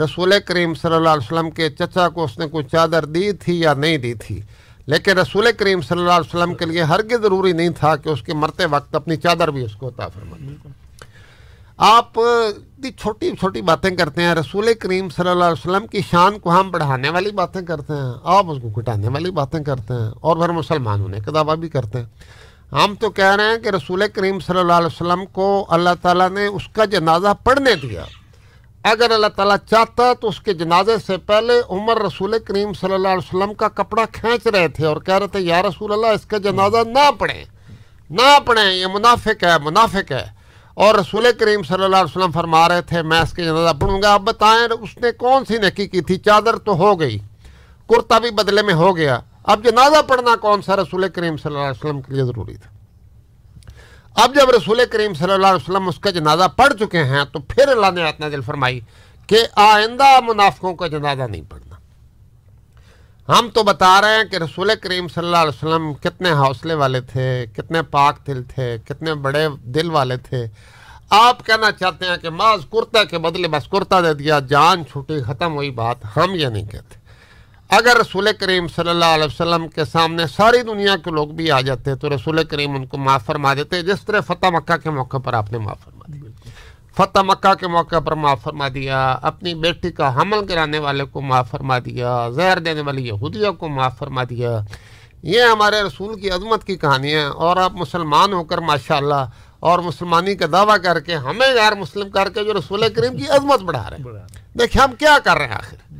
رسول 0.00 0.32
کریم 0.46 0.74
صلی 0.74 0.94
اللہ 0.94 1.08
علیہ 1.08 1.32
وسلم 1.32 1.50
کے 1.50 1.70
چچا 1.70 2.08
کو 2.08 2.24
اس 2.24 2.38
نے 2.38 2.46
کوئی 2.48 2.64
چادر 2.64 3.04
دی 3.04 3.32
تھی 3.32 3.60
یا 3.60 3.74
نہیں 3.74 3.98
دی 3.98 4.14
تھی۔ 4.14 4.40
لیکن 4.86 5.18
رسول 5.18 5.46
کریم 5.58 5.80
صلی 5.80 6.00
اللہ 6.00 6.12
علیہ 6.12 6.36
وسلم 6.36 6.54
کے 6.54 6.66
لیے 6.66 6.82
ہرگز 6.82 7.22
ضروری 7.22 7.52
نہیں 7.52 7.70
تھا 7.70 7.96
کہ 7.96 8.08
اس 8.08 8.22
کے 8.22 8.34
مرتے 8.34 8.64
وقت 8.64 8.94
اپنی 8.94 9.16
چادر 9.16 9.50
بھی 9.50 9.64
اس 9.64 9.76
کو 9.76 9.88
عطا 9.88 10.08
فرما 10.08 10.36
آپ 11.84 12.14
چھوٹی 12.96 13.30
چھوٹی 13.30 13.60
باتیں 13.62 13.90
کرتے 13.90 14.22
ہیں، 14.22 14.34
رسول 14.34 14.68
کریم 14.74 15.08
صلی 15.08 15.28
اللہ 15.28 15.44
علیہ 15.44 15.68
وسلم 15.68 15.86
کی 15.86 16.00
شان 16.10 16.38
کو 16.38 16.50
ہم 16.50 16.70
بڑھانے 16.70 17.08
والی 17.08 17.30
باتیں 17.30 17.62
کرتے 17.62 17.92
ہیں، 17.92 18.12
آپ 18.24 18.50
اس 18.50 18.58
کو 18.62 18.68
گھٹانے 18.68 19.08
والی 19.08 19.30
باتیں 19.30 19.60
کرتے 19.60 19.94
ہیں 19.94 20.10
اور 20.20 20.36
پھر 20.36 20.48
مسلمان 20.48 21.00
ہونے 21.00 21.20
کا 21.20 21.30
دعویٰ 21.34 21.56
بھی 21.56 21.68
کرتے 21.68 21.98
ہیں۔ 21.98 22.06
ہم 22.72 22.94
تو 22.94 23.10
کہہ 23.10 23.34
رہے 23.34 23.44
ہیں 23.44 23.58
کہ 23.58 23.68
رسول 23.68 24.02
کریم 24.14 24.40
صلی 24.40 24.58
اللہ 24.58 24.72
علیہ 24.72 24.86
وسلم 24.86 25.24
کو 25.26 25.66
اللہ 25.68 25.90
تعالیٰ 26.02 26.30
نے 26.30 26.46
اس 26.46 26.68
کا 26.68 26.84
جنازہ 26.84 27.32
پڑھنے 27.44 27.74
دیا۔ 27.74 28.04
اگر 28.82 29.10
اللہ 29.10 29.32
تعالیٰ 29.36 29.56
چاہتا 29.70 30.12
تو 30.20 30.28
اس 30.28 30.40
کے 30.40 30.54
جنازے 30.54 30.96
سے 31.06 31.16
پہلے 31.16 31.60
عمر 31.68 32.02
رسول 32.02 32.34
کریم 32.44 32.72
صلی 32.72 32.94
اللہ 32.94 33.08
علیہ 33.08 33.34
وسلم 33.34 33.54
کا 33.54 33.68
کپڑا 33.68 34.04
کھینچ 34.12 34.46
رہے 34.46 34.68
تھے 34.68 34.86
اور 34.86 34.96
کہہ 34.96 35.14
رہے 35.14 35.26
تھے، 35.26 35.40
یا 35.40 35.62
رسول 35.62 35.92
اللہ، 35.92 36.06
اس 36.06 36.26
کا 36.26 36.38
جنازہ 36.38 36.88
نہ 36.88 37.10
پڑھیں۔ 37.18 37.44
نہ 38.10 38.38
پڑھیں، 38.44 38.72
یہ 38.72 38.86
منافق 38.86 39.44
ہے 39.44 39.58
منافق 39.64 40.12
ہے۔ 40.12 40.41
اور 40.74 40.94
رسول 40.94 41.26
کریم 41.38 41.62
صلی 41.62 41.84
اللہ 41.84 41.96
علیہ 41.96 42.16
وسلم 42.16 42.32
فرما 42.32 42.68
رہے 42.68 42.82
تھے، 42.82 43.02
میں 43.02 43.20
اس 43.20 43.32
کے 43.32 43.44
جنازہ 43.44 43.74
پڑھوں 43.80 44.02
گا۔ 44.02 44.12
آپ 44.12 44.20
بتائیں، 44.20 44.66
اس 44.80 44.96
نے 44.98 45.12
کون 45.12 45.44
سی 45.44 45.58
نکی 45.58 45.86
کی 45.88 46.00
تھی؟ 46.00 46.16
چادر 46.16 46.56
تو 46.56 46.76
ہو 46.76 47.00
گئی، 47.00 47.18
کرتا 47.88 48.18
بھی 48.18 48.30
بدلے 48.30 48.62
میں 48.62 48.74
ہو 48.74 48.96
گیا۔ 48.96 49.18
اب 49.44 49.64
جنازہ 49.64 50.02
پڑھنا 50.02 50.36
کون 50.36 50.62
سا 50.62 50.76
رسول 50.76 51.08
کریم 51.08 51.36
صلی 51.36 51.54
اللہ 51.54 51.58
علیہ 51.58 51.84
وسلم 51.84 52.00
کے 52.02 52.14
لیے 52.14 52.24
ضروری 52.24 52.56
تھا؟ 52.56 52.70
اب 54.22 54.34
جب 54.34 54.50
رسول 54.50 54.80
کریم 54.92 55.14
صلی 55.14 55.32
اللہ 55.32 55.46
علیہ 55.46 55.62
وسلم 55.62 55.88
اس 55.88 55.98
کا 55.98 56.10
جنازہ 56.10 56.48
پڑھ 56.56 56.72
چکے 56.80 57.04
ہیں، 57.04 57.24
تو 57.32 57.38
پھر 57.38 57.68
اللہ 57.68 57.90
نے 57.94 58.08
اتنا 58.08 58.28
دل 58.28 58.40
فرمائی 58.40 58.80
کہ 59.26 59.38
آئندہ 59.56 60.20
منافقوں 60.22 60.74
کا 60.74 60.86
جنازہ 60.86 61.22
نہیں 61.22 61.42
پڑھنا۔ 61.48 61.61
ہم 63.28 63.48
تو 63.54 63.62
بتا 63.62 64.00
رہے 64.00 64.16
ہیں 64.16 64.24
کہ 64.24 64.36
رسول 64.36 64.70
کریم 64.82 65.08
صلی 65.08 65.24
اللہ 65.24 65.36
علیہ 65.36 65.48
وسلم 65.48 65.94
کتنے 65.94 66.32
حوصلے 66.32 66.74
والے 66.74 67.00
تھے، 67.00 67.46
کتنے 67.56 67.82
پاک 67.82 68.26
دل 68.26 68.42
تھے، 68.42 68.78
کتنے 68.88 69.14
بڑے 69.14 69.48
دل 69.64 69.90
والے 69.90 70.16
تھے۔ 70.16 70.46
آپ 71.10 71.46
کہنا 71.46 71.70
چاہتے 71.72 72.06
ہیں 72.06 72.16
کہ 72.16 72.30
ماض 72.30 72.60
کرتا 72.72 73.04
کے 73.04 73.18
بدلے 73.18 73.48
بس 73.48 73.68
کرتا 73.68 74.00
دے 74.00 74.14
دیا، 74.14 74.38
جان 74.38 74.84
چھوٹی 74.86 75.22
ختم 75.22 75.54
ہوئی 75.54 75.70
بات 75.70 76.16
ہم 76.16 76.34
یہ 76.34 76.46
نہیں 76.46 76.66
کہتے۔ 76.66 76.98
اگر 77.68 77.96
رسول 77.96 78.28
کریم 78.40 78.68
صلی 78.68 78.90
اللہ 78.90 79.04
علیہ 79.04 79.24
وسلم 79.24 79.68
کے 79.68 79.84
سامنے 79.84 80.26
ساری 80.26 80.62
دنیا 80.62 80.96
کے 80.96 81.10
لوگ 81.10 81.28
بھی 81.28 81.50
آ 81.50 81.60
جاتے 81.60 81.94
تو 81.94 82.14
رسول 82.14 82.44
کریم 82.44 82.74
ان 82.74 82.86
کو 82.86 82.96
معاف 82.96 83.24
فرما 83.26 83.54
دیتے، 83.54 83.82
جس 83.82 84.02
طرح 84.02 84.20
فتح 84.20 84.46
مکہ 84.46 84.76
کے 84.76 84.90
موقع 84.90 85.16
پر 85.16 85.32
آپ 85.32 85.52
نے 85.52 85.58
معاف 85.58 85.84
فرما 85.84 85.91
فتح 86.96 87.20
مکہ 87.20 87.54
کے 87.54 87.66
موقع 87.66 87.98
پر 87.98 88.12
معاف 88.12 88.42
فرما 88.42 88.68
دیا 88.68 89.18
اپنی 89.22 89.54
بیٹی 89.54 89.90
کا 89.90 90.14
حمل 90.14 90.46
کرانے 90.46 90.78
والے 90.78 91.04
کو 91.04 91.20
معاف 91.20 91.50
فرما 91.50 91.78
دیا 91.78 92.28
زہر 92.30 92.58
دینے 92.58 92.80
والی 92.80 93.06
یہودیہ 93.06 93.50
کو 93.50 93.68
معاف 93.68 93.98
فرما 93.98 94.22
دیا۔ 94.30 94.60
یہ 95.22 95.42
ہمارے 95.42 95.82
رسول 95.82 96.20
کی 96.20 96.30
عظمت 96.30 96.64
کی 96.64 96.76
کہانی 96.76 97.14
ہے 97.14 97.24
اور 97.24 97.56
آپ 97.56 97.72
مسلمان 97.72 98.32
ہو 98.32 98.44
کر 98.44 98.58
ماشاء 98.58 98.96
اللہ 98.96 99.24
اور 99.60 99.78
مسلمانی 99.78 100.34
کا 100.34 100.46
دعویٰ 100.52 100.76
کر 100.82 101.00
کے 101.00 101.14
ہمیں 101.14 101.54
غیر 101.54 101.74
مسلم 101.74 102.10
کر 102.10 102.28
کے 102.28 102.44
جو 102.44 102.52
رسول 102.52 102.84
کریم 102.96 103.16
کی 103.16 103.28
عظمت 103.28 103.60
بڑھا 103.60 103.90
رہے 103.90 103.96
ہیں۔ 103.96 104.58
دیکھیں 104.58 104.82
ہم 104.82 104.94
کیا 104.98 105.18
کر 105.24 105.36
رہے 105.36 105.46
ہیں 105.46 105.54
آخر؟ 105.54 105.94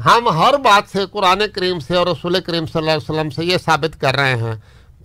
ہم 0.00 0.28
ہر 0.28 0.56
بات 0.56 0.82
سے 0.92 0.98
قرآن 1.12 1.42
کریم 1.54 1.78
سے 1.78 1.96
اور 1.96 2.06
رسول 2.06 2.40
کریم 2.40 2.66
صلی 2.66 2.78
اللہ 2.78 2.90
علیہ 2.90 3.10
وسلم 3.10 3.30
سے 3.30 3.44
یہ 3.44 3.58
ثابت 3.58 4.00
کر 4.00 4.14
رہے 4.14 4.36
ہیں 4.36 4.54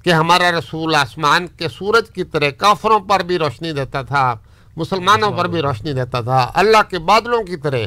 کہ 0.03 0.13
ہمارا 0.13 0.51
رسول 0.51 0.95
آسمان 0.95 1.47
کے 1.47 1.67
سورج 1.69 2.09
کی 2.09 2.23
طرح 2.23 2.49
کافروں 2.49 2.99
پر 2.99 3.19
بھی 3.19 3.37
روشنی 3.37 3.71
دیتا 3.71 4.01
تھا۔ 4.01 4.35
مسلمانوں 4.75 5.31
پر 5.31 5.47
بھی 5.47 5.61
روشنی 5.61 5.93
دیتا 5.93 6.21
تھا۔ 6.21 6.51
اللہ 6.53 6.77
کے 6.89 6.99
بادلوں 6.99 7.43
کی 7.43 7.57
طرح 7.57 7.77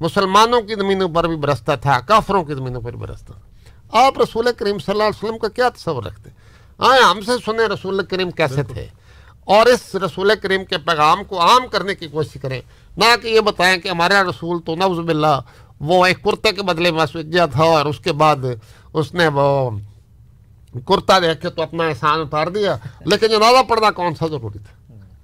مسلمانوں 0.00 0.60
کی 0.60 0.74
زمینوں 0.74 1.08
پر 1.08 1.28
بھی 1.28 1.36
برستا 1.36 1.76
تھا 1.76 2.00
کافروں 2.00 2.44
کی 2.44 2.54
زمینوں 2.54 2.80
پر 2.80 2.90
بھی 2.90 3.00
برستا 3.00 3.32
تھا۔ 3.32 4.06
آپ 4.06 4.18
رسول 4.18 4.48
کریم 4.56 4.78
صلی 4.78 4.92
اللہ 4.92 5.02
علیہ 5.02 5.24
وسلم 5.24 5.38
کا 5.38 5.48
کیا 5.48 5.68
تصور 5.68 6.02
رکھتے 6.02 6.30
آئے 6.78 7.00
ہم 7.02 7.20
سے 7.20 7.32
سنیں 7.44 7.68
رسول 7.68 8.04
کریم 8.04 8.30
کیسے 8.30 8.62
تھے۔ 8.62 8.86
اور 9.44 9.66
اس 9.66 9.94
رسول 9.94 10.32
کریم 10.42 10.64
کے 10.64 10.78
پیغام 10.78 11.24
کو 11.24 11.40
عام 11.40 11.66
کرنے 11.70 11.94
کی 11.94 12.08
کوشش 12.08 12.40
کریں۔ 12.42 12.60
نہ 12.96 13.04
کہ 13.22 13.28
یہ 13.28 13.40
بتائیں 13.40 13.78
کہ 13.78 13.88
ہمارا 13.88 14.22
رسول 14.22 14.58
تو 14.66 14.76
نوز 14.76 14.98
باللہ 14.98 15.40
وہ 15.80 16.06
ایک 16.06 16.22
کرتے 16.22 16.52
کے 16.52 16.62
بدلے 16.62 16.90
میں 16.90 17.16
گیا 17.16 17.46
تھا 17.46 17.64
اور 17.64 17.86
اس 17.86 18.00
کے 18.00 18.12
بعد 18.12 18.36
اس 18.92 19.14
نے 19.14 19.28
وہ 19.28 19.70
کرتا 20.74 21.18
دیکھ 21.18 21.40
کے 21.40 21.50
تو 21.50 21.62
اپنا 21.62 21.84
احسان 21.84 22.20
اتار 22.20 22.46
دیا۔ 22.46 22.76
لیکن 23.00 23.26
جنازہ 23.26 23.62
پڑھنا 23.68 23.90
کون 23.90 24.14
سا 24.14 24.26
ضروری 24.26 24.58
تھا؟ 24.58 24.73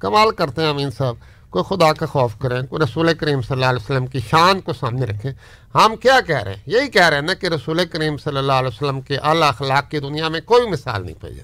کمال 0.01 0.31
کرتے 0.31 0.63
ہیں 0.63 0.69
امین 0.69 0.91
صاحب 0.91 1.15
کوئی 1.51 1.65
خدا 1.69 1.93
کا 1.93 2.07
خوف 2.07 2.39
کریں 2.39 2.63
کوئی 2.63 2.83
رسول 2.83 3.15
کریم 3.15 3.43
صلی 3.43 3.55
اللہ 3.55 3.67
علیہ 3.67 3.85
وسلم 3.85 4.07
کی 4.07 4.19
شان 4.31 4.61
کو 4.61 4.73
سامنے 4.73 5.07
رکھیں۔ 5.07 5.33
ہم 5.75 5.97
کیا 5.97 6.21
کہہ 6.27 6.39
رہے 6.39 6.55
ہیں؟ 6.55 6.63
یہی 6.67 6.89
کہہ 6.89 7.09
رہے 7.09 7.17
ہیں 7.17 7.23
نا 7.23 7.35
کہ 7.35 7.47
رسول 7.47 7.81
کریم 7.93 8.17
صلی 8.17 8.37
اللہ 8.37 8.53
علیہ 8.53 8.69
وسلم 8.69 9.01
کے 9.01 9.17
اعلیٰ 9.17 9.49
اخلاق 9.49 9.91
کی 9.91 9.99
دنیا 9.99 10.29
میں 10.29 10.41
کوئی 10.41 10.71
مثال 10.71 11.07
نہیں 11.07 11.23
پائی 11.23 11.35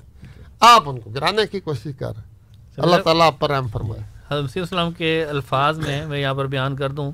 آپ 0.61 0.89
ان 0.89 1.01
کو 1.01 1.11
گرانے 1.11 1.43
کی 1.51 1.61
کوشش 1.61 1.89
کر 1.99 2.07
رہے 2.07 2.20
ہیں۔ 2.20 2.37
اللہ 2.77 2.97
تعالیٰ 2.97 3.27
آپ 3.27 3.39
پر 3.39 3.51
رحم 3.51 3.69
فرمائے۔ 3.69 4.03
حضرت 4.31 4.57
السلام 4.57 4.93
کے 4.93 5.24
الفاظ 5.24 5.78
میں 5.78 6.07
میں 6.07 6.20
یہاں 6.20 6.35
پر 6.35 6.47
بیان 6.47 6.77
کر 6.77 6.91
دوں۔ 6.91 7.11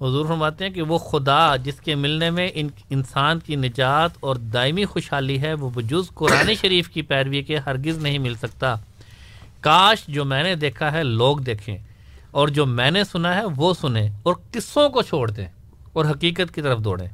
حضور 0.00 0.26
فرماتے 0.26 0.64
ہیں 0.64 0.72
کہ 0.72 0.82
وہ 0.82 0.98
خدا 0.98 1.56
جس 1.56 1.80
کے 1.80 1.94
ملنے 1.94 2.30
میں 2.30 2.48
ان 2.54 2.68
انسان 2.90 3.38
کی 3.38 3.56
نجات 3.56 4.10
اور 4.20 4.36
دائمی 4.36 4.84
خوشحالی 4.84 5.40
ہے 5.40 5.54
وہ 5.54 5.70
بجز 5.70 6.14
قرآن 6.14 6.54
شریف 6.54 6.88
کی 6.88 7.02
پیروی 7.02 7.42
کے 7.42 7.56
ہرگز 7.56 7.98
نہیں 7.98 8.18
مل 8.18 8.34
سکتا۔ 8.34 8.74
کاش 9.66 10.06
جو 10.08 10.24
میں 10.24 10.42
نے 10.42 10.54
دیکھا 10.54 10.92
ہے 10.92 11.04
لوگ 11.04 11.36
دیکھیں 11.36 11.78
اور 12.30 12.48
جو 12.48 12.66
میں 12.66 12.90
نے 12.90 13.04
سنا 13.04 13.34
ہے 13.34 13.42
وہ 13.56 13.74
سنیں 13.74 14.10
اور 14.22 14.34
قصوں 14.52 14.88
کو 14.88 15.02
چھوڑ 15.02 15.30
دیں 15.30 15.48
اور 15.92 16.04
حقیقت 16.04 16.54
کی 16.54 16.62
طرف 16.62 16.78
دوڑیں۔ 16.78 17.08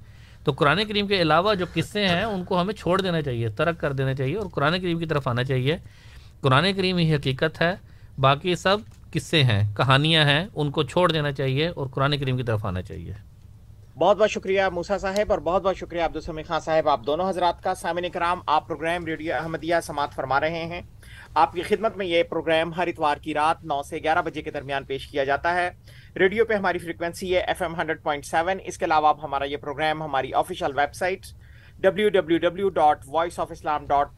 تو 0.44 0.52
قرآن 0.52 0.84
کریم 0.84 1.06
کے 1.06 1.22
علاوہ 1.22 1.54
جو 1.54 1.66
قصے 1.74 2.08
ہیں 2.08 2.22
ان 2.22 2.44
کو 2.44 2.60
ہمیں 2.60 2.74
چھوڑ 2.74 3.00
دینا 3.00 3.22
چاہیے، 3.22 3.48
ترک 3.48 3.80
کر 3.80 3.92
دینا 3.92 4.14
چاہیے 4.14 4.36
اور 4.36 4.46
قرآن 4.46 4.80
کریم 4.80 4.98
کی 4.98 5.06
طرف 5.06 5.28
آنا 5.28 5.44
چاہیے۔ 5.44 5.76
قرآن 6.40 6.72
کریم 6.72 6.96
ہی 6.96 7.14
حقیقت 7.14 7.60
ہے، 7.60 7.74
باقی 8.18 8.54
سب 8.54 8.76
قصے 9.12 9.42
ہیں، 9.42 9.76
کہانیاں 9.76 10.24
ہیں، 10.24 10.46
ان 10.54 10.70
کو 10.70 10.82
چھوڑ 10.82 11.12
دینا 11.12 11.32
چاہیے 11.32 11.68
اور 11.68 11.86
قرآن 11.86 12.18
کریم 12.18 12.36
کی 12.36 12.42
طرف 12.42 12.64
آنا 12.64 12.82
چاہیے۔ 12.82 13.12
بہت 13.98 14.16
بہت 14.16 14.30
شکریہ 14.30 14.62
موسا 14.72 14.98
صاحب 14.98 15.30
اور 15.30 15.38
بہت 15.38 15.62
بہت 15.62 15.76
شکریہ 15.76 16.02
عبدالسمی 16.02 16.42
خان 16.42 16.60
صاحب۔ 16.60 16.88
آپ 16.88 17.00
دونوں 17.06 17.28
حضرات 17.28 17.62
کا 17.62 17.74
سامعین 17.74 18.10
کرام، 18.10 18.40
آپ 18.46 18.68
پروگرام 18.68 19.06
ریڈیو 19.06 19.34
احمدیہ 19.34 19.74
سماعت 19.82 20.12
فرما 20.12 20.40
رہے 20.40 20.64
ہیں۔ 20.64 20.82
آپ 21.34 21.52
کی 21.52 21.62
خدمت 21.62 21.96
میں 21.96 22.06
یہ 22.06 22.22
پروگرام 22.22 22.74
ہر 22.74 22.86
اتوار 22.86 23.16
کی 23.16 23.34
رات 23.34 23.64
نو 23.64 23.82
سے 23.82 23.98
گیارہ 23.98 24.22
بجے 24.22 24.42
کے 24.42 24.50
درمیان 24.50 24.84
پیش 24.84 25.06
کیا 25.06 25.24
جاتا 25.24 25.54
ہے۔ 25.54 25.70
ریڈیو 26.16 26.44
پہ 26.44 26.54
ہماری 26.54 26.78
فریکوینسی 26.78 27.34
ہے 27.34 27.40
F 27.40 27.62
M 27.62 27.74
hundred 27.74 28.02
point 28.02 28.24
seven. 28.24 28.58
اس 28.64 28.78
کے 28.78 28.84
علاوہ 28.84 29.08
آپ 29.08 29.24
ہمارا 29.24 29.44
یہ 29.44 29.56
پروگرام، 29.56 30.02
ہماری 30.02 30.32
official 30.32 30.78
website 30.94 31.26
W 31.78 32.08
W 32.08 32.38
W 32.38 32.68
dot 32.68 32.98
voice 33.06 33.38
of 33.40 33.50
Islam 33.50 33.86
dot 33.86 34.08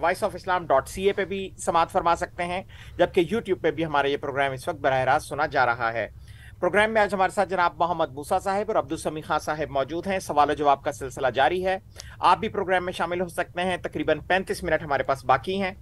voice 0.00 0.24
of 0.24 0.34
Islam 0.34 0.66
dot 0.66 0.88
C 0.88 1.04
A 1.04 1.12
پہ 1.12 1.24
بھی 1.24 1.50
سماعت 1.58 1.90
فرما 1.90 2.16
سکتے 2.16 2.44
ہیں، 2.44 2.62
جبکہ 2.98 3.24
یوٹیوب 3.30 3.62
پہ 3.62 3.70
بھی 3.70 3.84
ہمارا 3.84 4.08
یہ 4.08 4.16
پروگرام 4.16 4.52
اس 4.52 4.68
وقت 4.68 4.78
براہ 4.78 5.00
راست 5.00 5.28
سنا 5.28 5.46
جا 5.46 5.66
رہا 5.66 5.92
ہے۔ 5.92 6.08
پروگرام 6.60 6.90
میں 6.90 7.02
آج 7.02 7.14
ہمارے 7.14 7.32
ساتھ 7.32 7.48
جناب 7.48 7.72
محمد 7.76 8.12
موسا 8.12 8.38
صاحب 8.38 8.64
اور 8.68 8.76
عبدالسمی 8.76 9.20
خان 9.20 9.38
صاحب 9.38 9.70
موجود 9.70 10.06
ہیں۔ 10.06 10.18
سوال 10.18 10.50
و 10.50 10.52
جواب 10.52 10.84
کا 10.84 10.92
سلسلہ 10.92 11.26
جاری 11.26 11.66
ہے۔ 11.66 11.78
آپ 12.18 12.38
بھی 12.38 12.48
پروگرام 12.48 12.84
میں 12.84 12.92
شامل 12.92 13.20
ہو 13.20 13.28
سکتے 13.28 13.62
ہیں۔ 13.62 13.76
تقریباً 13.76 14.20
پینتیس 14.20 14.62
منٹ 14.62 14.82
ہمارے 14.82 15.02
پاس 15.02 15.24
باقی 15.24 15.62
ہیں۔ 15.62 15.72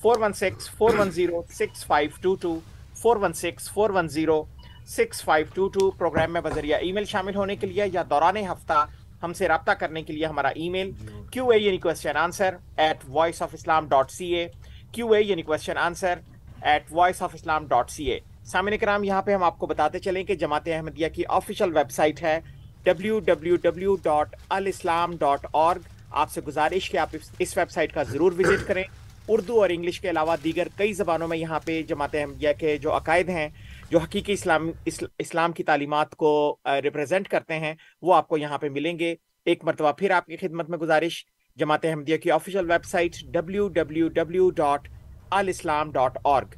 Four 0.00 0.16
one 0.20 0.32
six 0.32 0.70
four 0.70 0.94
one 0.98 1.10
zero 1.10 1.42
six 1.50 1.84
five 1.86 2.10
two 2.20 2.34
two 2.40 2.58
four 3.02 3.16
one 3.16 3.32
six 3.32 3.70
four 3.72 3.90
one 3.90 4.08
zero 4.08 4.42
six 4.88 5.22
five 5.24 5.46
two 5.54 5.68
two 5.68 5.90
programme 5.90 6.32
میں 6.32 6.40
بذریعہ 6.40 6.78
ای 6.78 6.92
میل 6.92 7.04
شامل 7.04 7.36
ہونے 7.36 7.56
کے 7.56 7.66
لیے 7.66 7.86
یا 7.92 8.02
دوران 8.10 8.36
ہفتہ 8.36 8.84
ہم 9.22 9.32
سے 9.32 9.48
رابطہ 9.48 9.70
کرنے 9.80 10.02
کے 10.02 10.12
لیے 10.12 10.26
ہمارا 10.26 10.48
ای 10.48 10.68
میل 10.68 10.90
کیو 11.32 11.48
اے 11.48 11.58
یعنی 11.58 11.78
question 11.78 12.16
answer 12.16 12.56
at 12.76 13.04
voice 13.08 13.42
of 13.42 13.54
Islam 13.54 13.88
dot 13.88 14.10
C 14.10 14.32
A 14.34 14.46
Q 14.92 15.12
A 15.12 15.22
یعنی 15.22 15.42
question 15.42 15.78
answer 15.78 16.18
at 16.62 16.92
voice 16.92 17.22
of 17.22 17.34
Islam 17.34 17.66
dot 17.66 17.90
C 17.90 18.04
A 18.04 18.18
سامعین 18.44 18.78
کرام، 18.78 19.04
یہاں 19.04 19.22
پہ 19.22 19.34
ہم 19.34 19.42
آپ 19.42 19.58
کو 19.58 19.66
بتاتے 19.66 19.98
چلیں 19.98 20.22
کہ 20.24 20.34
جماعت 20.34 20.68
احمدیہ 20.68 21.08
کی 21.14 21.22
آفیشیل 21.28 21.76
ویب 21.76 21.90
سائٹ 21.90 22.22
ہے 22.22 22.38
W 22.84 23.18
W 23.20 23.56
W 23.62 23.96
dot 24.02 24.34
alislam 24.48 25.16
dot 25.16 25.46
org 25.50 25.88
آپ 26.10 26.30
سے 26.30 26.40
گزارش 26.46 26.90
کہ 26.90 26.96
آپ 26.98 27.16
اس 27.38 27.56
ویب 27.56 27.70
سائٹ 27.70 27.92
کا 27.92 28.02
ضرور 28.02 28.32
وزٹ 28.38 28.66
کریں۔ 28.68 28.82
اردو 29.28 29.60
اور 29.60 29.70
انگلش 29.70 30.00
کے 30.00 30.10
علاوہ 30.10 30.36
دیگر 30.44 30.68
کئی 30.76 30.92
زبانوں 30.92 31.28
میں 31.28 31.36
یہاں 31.38 31.58
پہ 31.64 31.82
جماعت 31.82 32.14
احمدیہ 32.14 32.48
کے 32.58 32.76
جو 32.76 32.96
عقائد 32.96 33.28
ہیں، 33.28 33.48
جو 33.90 33.98
حقیقی 33.98 34.32
اسلام 34.32 34.70
اسلام 35.18 35.52
کی 35.52 35.62
تعلیمات 35.64 36.14
کو 36.16 36.56
ریپرزینٹ 36.84 37.28
کرتے 37.28 37.58
ہیں، 37.58 37.74
وہ 38.02 38.14
آپ 38.14 38.28
کو 38.28 38.38
یہاں 38.38 38.58
پہ 38.58 38.68
ملیں 38.68 38.98
گے۔ 38.98 39.14
ایک 39.46 39.64
مرتبہ 39.64 39.92
پھر 39.92 40.10
آپ 40.10 40.26
کی 40.26 40.36
خدمت 40.36 40.70
میں 40.70 40.78
گزارش 40.78 41.24
جماعت 41.56 41.84
احمدیہ 41.84 42.16
کی 42.16 42.30
official 42.30 42.70
website 42.84 43.16
W 43.32 43.68
W 43.68 44.08
W 44.08 44.50
dot 44.50 44.88
alislam 45.30 45.90
dot 45.92 46.18
org 46.22 46.54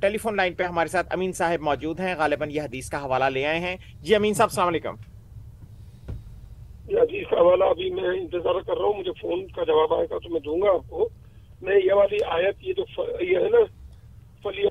telephone 0.18 0.36
line 0.36 0.54
پہ 0.54 0.62
ہمارے 0.62 0.88
ساتھ 0.88 1.12
امین 1.12 1.32
صاحب 1.32 1.60
موجود 1.60 2.00
ہیں، 2.00 2.14
غالباً 2.18 2.50
یہ 2.50 2.60
حدیث 2.60 2.90
کا 2.90 3.04
حوالہ 3.04 3.24
لے 3.24 3.46
آئے 3.46 3.58
ہیں۔ 3.58 3.76
جی 4.00 4.14
امین 4.14 4.34
صاحب، 4.34 4.48
السلام 4.48 4.68
علیکم۔ 4.68 4.94
جی، 6.86 6.96
حدیث 6.96 7.26
کا 7.30 7.36
حوالہ 7.36 7.64
ابھی 7.64 7.90
میں 7.90 8.08
انتظار 8.08 8.60
کر 8.60 8.76
رہا 8.78 8.84
ہوں، 8.84 8.98
مجھے 8.98 9.12
فون 9.20 9.46
کا 9.46 9.64
جواب 9.64 9.94
آئے 9.94 10.06
گا 10.10 10.18
تو 10.18 10.28
میں 10.28 10.40
دوں 10.40 10.60
گا 10.62 10.70
آپ 10.70 10.90
کو۔ 10.90 11.08
میں 11.62 11.76
یہ 11.84 11.92
والی 11.92 12.16
آیت 12.26 12.56
یہ 12.60 12.72
جو 12.72 13.04
یہ 13.20 13.38
ہے 13.38 13.48
نا 13.48 13.58
فلی 14.42 14.62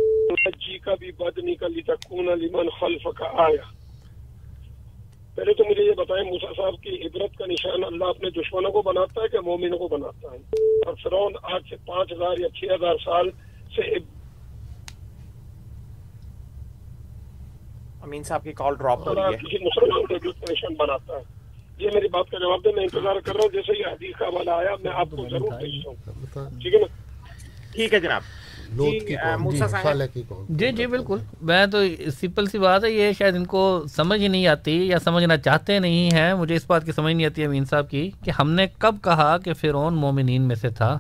جی 0.58 0.78
کا 0.78 0.96
بھی 1.00 1.12
بد 1.12 1.38
نکلی 1.38 1.82
تکون 1.82 2.26
لمن 2.26 2.70
خلف 2.80 3.08
کا 3.16 3.26
آیا 3.26 3.72
پہلے 5.36 5.54
تو 5.54 5.64
مجھے 5.70 5.84
یہ 5.84 5.92
بتائیں 5.92 6.24
موسا 6.30 6.48
صاحب 6.58 6.82
کی 6.84 7.08
عبرت 7.08 7.38
کا 7.38 7.46
نشان 7.46 7.84
اللہ 7.84 8.06
اپنے 8.06 8.30
دشمنوں 8.30 8.72
کو 8.72 8.82
بناتا 8.82 9.22
ہے 9.24 9.28
کہ 9.28 9.40
مومنوں 9.40 9.78
کو 9.78 9.88
بناتا 9.88 10.32
ہے؟ 10.32 10.38
اور 10.86 10.94
فرعون 11.04 11.34
آج 11.44 11.62
سے 11.70 11.76
پانچ 11.86 12.12
ہزار 12.14 12.38
یا 12.40 12.50
چھ 12.50 12.66
ہزار 12.66 12.96
سال 13.06 13.30
سے 13.76 13.82
امین 18.04 18.24
صاحب 18.24 18.44
کی 18.44 18.54
کال 18.54 18.76
ڈراپ 18.76 19.08
ہو 19.08 19.16
رہی 19.16 19.22
ہے۔ 19.22 19.38
کسی 19.38 19.66
مسلمان 19.66 20.06
کو 20.06 20.18
جو 20.18 20.30
نشان 20.52 20.74
بناتا 20.74 21.18
ہے۔ 21.18 21.39
یہ 21.80 21.90
میری 21.94 22.08
بات 22.08 22.30
کا 22.32 22.40
جواب 22.40 22.64
دے 22.64 22.70
میں 22.76 22.84
انتظار 22.84 23.16
کر 23.26 23.34
رہا 23.34 23.42
ہوں 23.44 23.54
جیسے 23.54 23.80
یہ 23.80 23.86
حدیث 23.86 24.16
کا 24.20 24.26
حوالہ 24.26 24.52
آیا 24.52 24.76
میں 24.84 24.92
آپ 24.94 25.08
کو 25.12 25.26
ضرور 25.30 25.52
بھیجتا 25.60 25.90
ہوں۔ 25.90 26.50
ٹھیک 26.62 26.74
ہے 26.74 26.80
نا؟ 26.80 26.86
ٹھیک 27.72 27.94
ہے 27.94 28.00
جناب۔ 28.00 28.22
جی 28.70 29.58
صاحب 29.58 29.98
جی 30.50 30.72
جی 30.72 30.86
بالکل۔ 30.86 31.18
میں 31.42 31.66
تو 31.66 31.78
سمپل 32.22 32.46
سی 32.46 32.60
بات 32.60 32.84
ہے 32.84 32.92
یہ 32.92 33.12
شاید 33.20 33.36
ان 33.36 33.46
کو 33.46 33.84
سمجھ 33.96 34.22
ہی 34.22 34.28
نہیں 34.28 34.48
آتی 34.48 34.88
یا 34.88 35.00
سمجھنا 35.00 35.38
چاہتے 35.38 35.80
نہیں 35.80 36.10
ہیں۔ 36.14 36.34
مجھے 36.34 36.56
اس 36.56 36.64
بات 36.68 36.86
کی 36.86 36.92
سمجھ 36.92 37.14
نہیں 37.14 37.28
آتی 37.28 37.46
امین 37.46 37.66
صاحب 37.66 37.90
کی 37.90 38.12
کہ 38.24 38.32
ہم 38.32 38.52
نے 38.52 38.66
کب 38.78 38.96
کہا 39.04 39.38
کہ 39.38 39.54
فرعون 39.54 39.94
مومنین 39.94 40.42
میں 40.42 40.56
سے 40.56 40.70
تھا۔ 40.70 40.98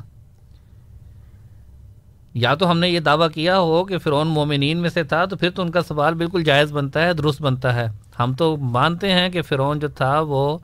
یا 2.33 2.55
تو 2.55 2.71
ہم 2.71 2.79
نے 2.79 2.89
یہ 2.89 2.99
دعویٰ 2.99 3.27
کیا 3.33 3.59
ہو 3.59 3.85
کہ 3.85 3.97
فرعون 3.97 4.27
مومنین 4.27 4.77
میں 4.77 4.89
سے 4.89 5.03
تھا 5.03 5.25
تو 5.25 5.35
پھر 5.35 5.49
تو 5.49 5.61
ان 5.61 5.71
کا 5.71 5.81
سوال 5.81 6.13
بالکل 6.13 6.43
جائز 6.43 6.71
بنتا 6.71 7.05
ہے 7.05 7.13
درست 7.13 7.41
بنتا 7.41 7.75
ہے۔ 7.75 7.87
ہم 8.19 8.33
تو 8.33 8.55
مانتے 8.57 9.11
ہیں 9.11 9.29
کہ 9.29 9.41
فرعون 9.41 9.79
جو 9.79 9.87
تھا 9.87 10.19
وہ 10.27 10.57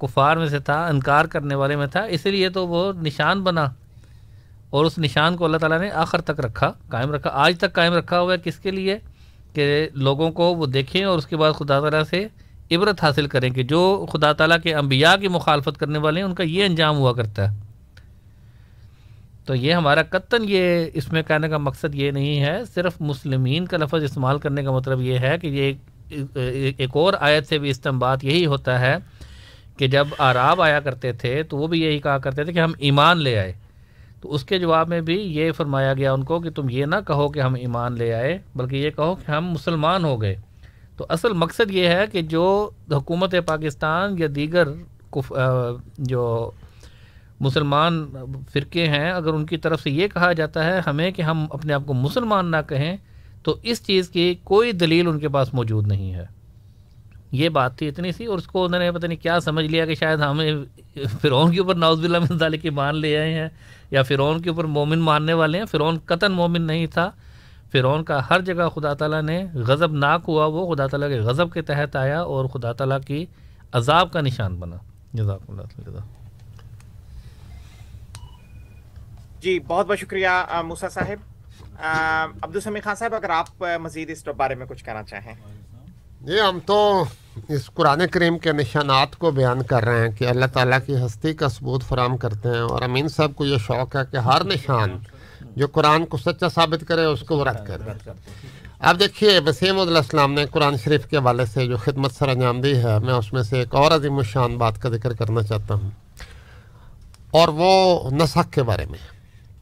کفار 0.00 0.36
میں 0.36 0.46
سے 0.46 0.58
تھا، 0.58 0.86
انکار 0.86 1.24
کرنے 1.24 1.54
والے 1.54 1.76
میں 1.76 1.86
تھا، 1.86 2.00
اسی 2.14 2.30
لیے 2.30 2.48
تو 2.48 2.66
وہ 2.68 2.92
نشان 3.02 3.42
بنا 3.44 3.66
اور 4.70 4.84
اس 4.84 4.98
نشان 4.98 5.36
کو 5.36 5.44
اللہ 5.44 5.56
تعالیٰ 5.56 5.78
نے 5.80 5.90
آخر 6.02 6.20
تک 6.20 6.40
رکھا، 6.40 6.72
قائم 6.88 7.10
رکھا، 7.12 7.30
آج 7.44 7.58
تک 7.58 7.72
قائم 7.74 7.94
رکھا 7.94 8.20
ہوا 8.20 8.32
ہے، 8.32 8.38
کس 8.44 8.58
کے 8.58 8.70
لیے؟ 8.70 8.98
کہ 9.54 9.88
لوگوں 9.94 10.30
کو 10.30 10.44
وہ 10.54 10.66
دیکھیں 10.66 11.04
اور 11.04 11.18
اس 11.18 11.26
کے 11.26 11.36
بعد 11.36 11.52
خدا 11.52 11.80
تعالیٰ 11.80 12.02
سے 12.10 12.26
عبرت 12.70 13.02
حاصل 13.04 13.26
کریں 13.26 13.50
کہ 13.50 13.62
جو 13.62 13.80
خدا 14.12 14.32
تعالیٰ 14.32 14.56
کے 14.62 14.74
انبیاء 14.74 15.14
کی 15.16 15.28
مخالفت 15.28 15.78
کرنے 15.80 15.98
والے 15.98 16.20
ہیں، 16.20 16.28
ان 16.28 16.34
کا 16.34 16.44
یہ 16.44 16.64
انجام 16.64 16.96
ہوا 16.96 17.12
کرتا 17.12 17.50
ہے۔ 17.50 17.56
تو 19.48 19.54
یہ 19.54 19.74
ہمارا 19.74 20.02
قطن 20.02 20.42
یہ 20.44 20.86
اس 20.94 21.12
میں 21.12 21.22
کہنے 21.22 21.48
کا 21.48 21.58
مقصد 21.58 21.94
یہ 21.94 22.10
نہیں 22.10 22.40
ہے، 22.40 22.58
صرف 22.74 23.00
مسلمین 23.00 23.66
کا 23.66 23.76
لفظ 23.76 24.02
استعمال 24.04 24.38
کرنے 24.38 24.62
کا 24.62 24.70
مطلب 24.72 25.00
یہ 25.00 25.18
ہے 25.18 25.36
کہ 25.38 25.46
یہ 25.46 26.38
ایک 26.78 26.90
اور 26.92 27.14
آیت 27.20 27.48
سے 27.48 27.58
بھی 27.58 27.70
استعمال 27.70 28.18
یہی 28.22 28.46
ہوتا 28.46 28.80
ہے 28.80 28.96
کہ 29.76 29.86
جب 29.86 30.06
آراب 30.18 30.62
آیا 30.62 30.80
کرتے 30.80 31.12
تھے 31.12 31.42
تو 31.42 31.56
وہ 31.56 31.66
بھی 31.66 31.82
یہی 31.82 31.98
کہا 31.98 32.18
کرتے 32.18 32.44
تھے 32.44 32.52
کہ 32.52 32.58
ہم 32.58 32.72
ایمان 32.78 33.18
لے 33.18 33.38
آئے۔ 33.38 33.52
تو 34.20 34.34
اس 34.34 34.44
کے 34.44 34.58
جواب 34.58 34.88
میں 34.88 35.00
بھی 35.00 35.16
یہ 35.36 35.52
فرمایا 35.52 35.94
گیا 35.94 36.12
ان 36.12 36.24
کو 36.24 36.40
کہ 36.40 36.50
تم 36.50 36.68
یہ 36.70 36.84
نہ 36.84 36.94
کہو 37.06 37.28
کہ 37.28 37.40
ہم 37.40 37.54
ایمان 37.54 37.92
لے 37.98 38.12
آئے، 38.14 38.38
بلکہ 38.56 38.76
یہ 38.76 38.90
کہو 38.90 39.14
کہ 39.14 39.30
ہم 39.30 39.50
مسلمان 39.50 40.04
ہو 40.04 40.20
گئے۔ 40.22 40.36
تو 40.96 41.06
اصل 41.08 41.32
مقصد 41.32 41.70
یہ 41.70 41.88
ہے 41.88 42.04
کہ 42.12 42.22
جو 42.22 42.70
حکومت 42.90 43.34
پاکستان 43.46 44.14
یا 44.18 44.28
دیگر 44.34 44.68
جو 45.98 46.50
مسلمان 47.40 48.06
فرقے 48.52 48.88
ہیں، 48.88 49.10
اگر 49.10 49.32
ان 49.32 49.46
کی 49.46 49.56
طرف 49.56 49.82
سے 49.82 49.90
یہ 49.90 50.08
کہا 50.08 50.32
جاتا 50.32 50.64
ہے 50.64 50.80
ہمیں 50.86 51.10
کہ 51.10 51.22
ہم 51.22 51.46
اپنے 51.50 51.72
آپ 51.72 51.82
کو 51.86 51.94
مسلمان 51.94 52.50
نہ 52.50 52.56
کہیں، 52.68 52.96
تو 53.42 53.56
اس 53.62 53.86
چیز 53.86 54.08
کی 54.08 54.34
کوئی 54.44 54.72
دلیل 54.72 55.08
ان 55.08 55.18
کے 55.18 55.28
پاس 55.28 55.54
موجود 55.54 55.86
نہیں 55.86 56.14
ہے۔ 56.14 56.26
یہ 57.32 57.48
بات 57.48 57.78
تھی 57.78 57.88
اتنی 57.88 58.12
سی 58.12 58.24
اور 58.24 58.38
اس 58.38 58.46
کو 58.46 58.64
انہوں 58.64 58.80
نے 58.80 58.92
پتہ 58.92 59.06
نہیں 59.06 59.22
کیا 59.22 59.40
سمجھ 59.40 59.66
لیا 59.66 59.86
کہ 59.86 59.94
شاید 59.94 60.20
ہمیں 60.20 60.52
فرعون 61.20 61.52
کے 61.52 61.60
اوپر 61.60 61.74
ناؤز 61.74 62.00
بلّہ 62.00 62.56
کی 62.56 62.70
مان 62.70 62.96
لے 62.96 63.18
آئے 63.18 63.34
ہیں 63.34 63.48
یا 63.90 64.02
فرعون 64.02 64.42
کے 64.42 64.50
اوپر 64.50 64.64
مومن 64.64 64.98
ماننے 64.98 65.32
والے 65.32 65.58
ہیں۔ 65.58 65.64
فرعون 65.64 65.98
قطن 66.04 66.32
مومن 66.32 66.62
نہیں 66.62 66.86
تھا۔ 66.86 67.10
فرعون 67.72 68.04
کا 68.04 68.20
ہر 68.30 68.40
جگہ 68.40 68.68
خدا 68.68 68.94
تعالیٰ 68.94 69.22
نے 69.22 69.46
غضب 69.54 69.92
ناک 69.92 70.24
ہوا، 70.28 70.46
وہ 70.46 70.74
خدا 70.74 70.86
تعالیٰ 70.86 71.08
کے 71.08 71.20
غضب 71.20 71.52
کے 71.52 71.62
تحت 71.62 71.96
آیا 71.96 72.20
اور 72.20 72.44
خدا 72.44 72.72
تعالیٰ 72.72 72.98
کی 73.06 73.26
عذاب 73.72 74.12
کا 74.12 74.20
نشان 74.20 74.56
بنا۔ 74.56 74.76
جزاک 75.12 75.40
اللہ 75.48 76.17
جی 79.40 79.58
بہت 79.58 79.86
بہت 79.86 79.98
شکریہ 79.98 80.28
موسا 80.64 80.88
صاحب۔ 80.88 81.18
عبدالسمی 82.42 82.80
خان 82.80 82.94
صاحب، 82.94 83.14
اگر 83.14 83.30
آپ 83.30 83.64
مزید 83.80 84.10
اس 84.10 84.28
بارے 84.36 84.54
میں 84.54 84.66
کچھ 84.66 84.84
کہنا 84.84 85.02
چاہیں۔ 85.02 85.34
جی 86.20 86.40
ہم 86.40 86.58
تو 86.66 87.04
اس 87.48 87.70
قرآن 87.74 88.06
کریم 88.06 88.38
کے 88.38 88.52
نشانات 88.52 89.16
کو 89.16 89.30
بیان 89.30 89.62
کر 89.62 89.84
رہے 89.84 90.08
ہیں 90.08 90.16
کہ 90.16 90.28
اللہ 90.28 90.46
تعالیٰ 90.52 90.78
کی 90.86 90.96
ہستی 90.96 91.34
کا 91.34 91.48
ثبوت 91.48 91.82
فراہم 91.82 92.16
کرتے 92.16 92.48
ہیں 92.48 92.58
اور 92.58 92.82
امین 92.82 93.08
صاحب 93.08 93.32
کو 93.34 93.46
یہ 93.46 93.58
شوق 93.58 93.96
ہے 93.96 94.00
کہ 94.10 94.16
ہر 94.16 94.44
نشان 94.44 94.98
جو 95.56 95.66
قرآن 95.66 96.06
کو 96.06 96.16
سچا 96.16 96.48
ثابت 96.48 96.84
کرے، 96.88 97.04
اس 97.04 97.20
کو 97.20 97.44
رد 97.44 97.66
کرے۔ 97.66 98.10
اب 98.78 99.00
دیکھیے، 99.00 99.40
وسیم 99.46 99.80
علیہ 99.80 99.96
السلام 99.96 100.32
نے 100.32 100.46
قرآن 100.46 100.76
شریف 100.76 101.06
کے 101.06 101.16
حوالے 101.16 101.44
سے 101.46 101.66
جو 101.66 101.76
خدمت 101.76 102.12
سر 102.12 102.28
انجام 102.28 102.60
دی 102.60 102.76
ہے، 102.76 102.98
میں 102.98 103.14
اس 103.14 103.32
میں 103.32 103.42
سے 103.42 103.58
ایک 103.58 103.74
اور 103.74 103.92
عظیم 103.92 104.16
الشان 104.16 104.58
بات 104.58 104.82
کا 104.82 104.88
ذکر 104.88 105.12
کرنا 105.12 105.42
چاہتا 105.42 105.74
ہوں۔ 105.74 105.90
اور 107.30 107.48
وہ 107.48 108.00
نسخ 108.10 108.50
کے 108.50 108.62
بارے 108.62 108.86
میں۔ 108.90 109.17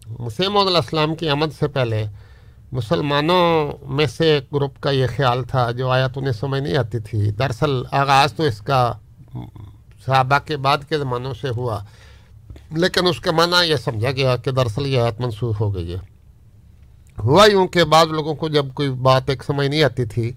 وسیم 0.06 0.56
علیہ 0.56 0.76
السلام 0.76 1.14
کی 1.14 1.28
آمد 1.28 1.52
سے 1.58 1.68
پہلے 1.68 2.04
مسلمانوں 2.72 3.42
میں 3.94 4.06
سے 4.06 4.32
ایک 4.32 4.52
گروپ 4.54 4.80
کا 4.80 4.90
یہ 4.90 5.06
خیال 5.16 5.42
تھا 5.42 5.70
جو 5.70 5.88
آیت 5.90 6.18
انہیں 6.18 6.32
سمجھ 6.32 6.62
نہیں 6.62 6.76
آتی 6.76 6.98
تھی۔ 6.98 7.30
دراصل 7.30 7.82
آغاز 7.92 8.32
تو 8.32 8.42
اس 8.42 8.58
کا 8.58 8.80
صحابہ 10.06 10.38
کے 10.46 10.56
بعد 10.56 10.88
کے 10.88 10.98
زمانوں 10.98 11.34
سے 11.34 11.48
ہوا، 11.56 11.78
لیکن 12.72 13.06
اس 13.06 13.20
کے 13.20 13.30
معنی 13.30 13.68
یہ 13.68 13.76
سمجھا 13.76 14.10
گیا 14.10 14.36
کہ 14.36 14.50
دراصل 14.50 14.86
یہ 14.86 15.00
آیت 15.00 15.20
منسوخ 15.20 15.60
ہو 15.60 15.74
گئی 15.74 15.94
ہے۔ 15.94 16.00
ہوا 17.18 17.46
یوں 17.46 17.66
کہ 17.66 17.84
بعض 17.84 18.06
لوگوں 18.06 18.34
کو 18.34 18.48
جب 18.48 18.66
کوئی 18.74 18.90
بات 19.02 19.30
ایک 19.30 19.44
سمجھ 19.44 19.68
نہیں 19.68 19.82
آتی 19.82 20.04
تھی 20.04 20.32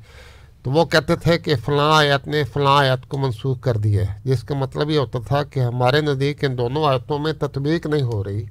تو 0.64 0.72
وہ 0.72 0.86
کہتے 0.86 1.16
تھے 1.16 1.38
کہ 1.38 1.56
فلاں 1.66 1.91
آیت 1.98 2.28
نے 2.28 2.44
فلاں 2.44 2.78
آیت 2.78 3.08
کو 3.08 3.18
منسوخ 3.18 3.60
کر 3.62 3.78
دیا 3.78 4.02
ہے، 4.02 4.20
جس 4.26 4.44
کا 4.44 4.56
مطلب 4.56 4.90
یہ 4.90 4.98
ہوتا 4.98 5.20
تھا 5.28 5.44
کہ 5.44 5.60
ہمارے 5.60 6.02
نزدیک 6.02 6.44
ان 6.44 6.58
دونوں 6.58 6.86
آیتوں 6.86 7.20
میں 7.20 7.34
تطبیق 7.34 7.86
نہیں 7.86 8.02
ہو 8.02 8.24
رہی۔ 8.24 8.46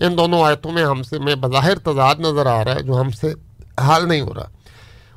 ان 0.00 0.18
دونوں 0.18 0.42
آیتوں 0.42 0.72
میں 0.72 0.84
ہم 0.84 1.02
سے 1.02 1.18
میں 1.18 1.34
بظاہر 1.34 1.78
تضاد 1.78 2.14
نظر 2.18 2.46
آ 2.46 2.64
رہا 2.64 2.74
ہے 2.74 2.82
جو 2.82 3.00
ہم 3.00 3.10
سے 3.10 3.34
حل 3.78 4.08
نہیں 4.08 4.20
ہو 4.20 4.34
رہا۔ 4.34 4.48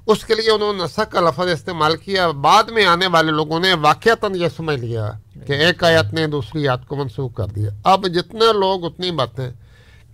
اس 0.07 0.26
کے 0.26 0.35
لیے 0.35 0.51
انہوں 0.51 0.73
نے 0.73 0.84
نسخ 0.84 1.11
کا 1.11 1.19
لفظ 1.22 1.47
استعمال 1.47 1.97
کیا۔ 1.97 2.31
بعد 2.31 2.64
میں 2.64 2.85
آنے 2.85 3.07
والے 3.07 3.31
لوگوں 3.31 3.60
نے 3.60 3.73
واقعتاً 3.73 4.35
یہ 4.35 4.47
سمجھ 4.57 4.80
لیا 4.80 5.11
کہ 5.47 5.53
ایک 5.53 5.84
آیت 5.84 6.14
نے 6.14 6.27
دوسری 6.27 6.68
آیت 6.68 6.88
کو 6.88 6.95
منسوخ 6.95 7.34
کر 7.34 7.45
دیا۔ 7.45 7.69
اب 7.84 8.07
جتنے 8.07 8.45
لوگ 8.53 8.85
اتنی 8.85 9.11
باتیں، 9.11 9.51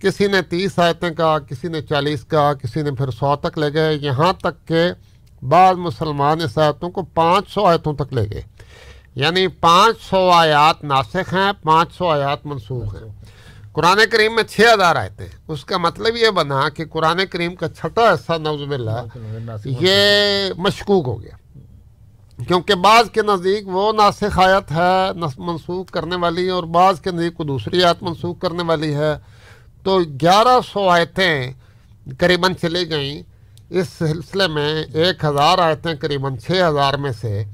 کسی 0.00 0.26
نے 0.26 0.42
تیس 0.42 0.78
آیتیں 0.78 1.10
کہا، 1.10 1.38
کسی 1.38 1.68
نے 1.68 1.82
چالیس 1.82 2.24
کہا، 2.24 2.52
کسی 2.54 2.82
نے 2.82 2.90
پھر 2.90 3.10
سو 3.10 3.36
تک 3.36 3.58
لے 3.58 3.72
گئے، 3.72 3.94
یہاں 3.94 4.32
تک 4.32 4.68
کہ 4.68 4.92
بعض 5.42 5.76
مسلمان 5.76 6.40
اس 6.40 6.58
آیتوں 6.58 6.90
کو 6.90 7.02
پانچ 7.02 7.50
سو 7.50 7.64
آیتوں 7.64 7.94
تک 7.94 8.12
لے 8.12 8.30
گئے۔ 8.30 8.42
یعنی 9.14 9.48
پانچ 9.48 9.96
سو 10.10 10.30
آیات 10.30 10.84
ناسخ 10.84 11.34
ہیں، 11.34 11.52
پانچ 11.62 11.94
سو 11.94 12.08
آیات 12.08 12.46
منسوخ 12.46 12.94
ہیں۔ 12.94 13.19
قرآن 13.72 13.98
کریم 14.12 14.34
میں 14.34 14.42
چھ 14.42 14.60
ہزار 14.74 14.96
آئے 14.96 15.08
تھے 15.16 15.26
اس 15.48 15.64
کا 15.64 15.78
مطلب 15.78 16.16
یہ 16.16 16.30
بنا 16.30 16.68
کہ 16.68 16.84
قرآن 16.84 17.20
کریم 17.30 17.54
کا 17.54 17.68
چھٹا 17.68 18.14
حصہ 18.14 18.32
نوز 18.38 18.62
باللہ 18.62 19.00
یہ 19.64 20.52
مشکوک 20.56 21.06
ہو 21.06 21.22
گیا۔ 21.22 21.36
کیونکہ 22.48 22.74
بعض 22.74 23.10
کے 23.10 23.22
نزدیک 23.22 23.68
وہ 23.68 23.92
ناسخ 23.92 24.38
آیت 24.38 24.72
ہے 24.72 25.12
منسوخ 25.38 25.86
کرنے 25.86 26.16
والی 26.16 26.48
اور 26.48 26.62
بعض 26.62 27.00
کے 27.00 27.10
نزدیک 27.10 27.34
کو 27.34 27.44
دوسری 27.44 27.84
آیت 27.84 28.02
منسوخ 28.02 28.38
کرنے 28.38 28.62
والی 28.62 28.94
ہے۔ 28.94 29.14
تو 29.84 29.98
گیارہ 29.98 30.60
سو 30.72 30.88
آیتیں 30.88 31.52
قریباً 32.18 32.54
چلی 32.54 32.90
گئیں۔ 32.90 33.22
اس 33.70 33.88
سلسلے 33.88 34.46
میں 34.46 34.84
ایک 34.94 35.24
ہزار 35.24 35.58
آیتیں 35.58 35.94
قریباً 36.00 36.36
چھ 36.36 36.50
ہزار 36.50 36.94
میں 36.94 37.12
سے 37.20 37.44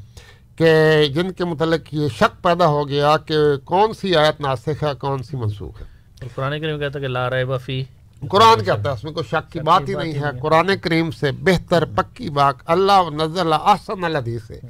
کہ 0.57 1.05
جن 1.15 1.33
کے 1.33 1.45
متعلق 1.45 1.95
یہ 1.95 2.09
شک 2.09 2.43
پیدا 2.43 2.67
ہو 2.67 2.89
گیا 2.89 3.17
کہ 3.17 3.57
کون 3.65 3.93
سی 3.93 4.17
آیت 4.17 4.41
ناسخ 4.41 4.83
ہے 4.83 4.93
کون 5.01 5.23
سی 5.23 5.37
منسوخ 5.37 5.81
ہے۔ 5.81 5.96
قرآن 6.21 6.61
کریم 6.61 6.79
کہتا 6.79 6.99
ہے 6.99 7.05
کہ 7.05 7.09
لا 7.09 7.31
ریب 7.31 7.61
فی 7.65 7.85
قرآن 8.29 8.65
کہتا 8.65 8.91
ہے 8.91 8.95
اس 8.95 9.05
میں 9.05 9.13
کوئی 9.13 9.27
شک 9.31 9.53
کی 9.53 9.61
بات 9.61 9.89
ہی 9.89 9.95
نہیں 9.95 10.13
ہے۔ 10.13 10.31
قرآن 10.41 10.71
کریم 10.83 11.11
سے 11.11 11.33
بہتر 11.33 11.85
پکی 11.85 12.31
بات 12.31 12.55
اللہ 12.65 13.11
نزل 13.13 13.53
احسن 13.53 14.05
الحدیث 14.05 14.43
سے 14.47 14.61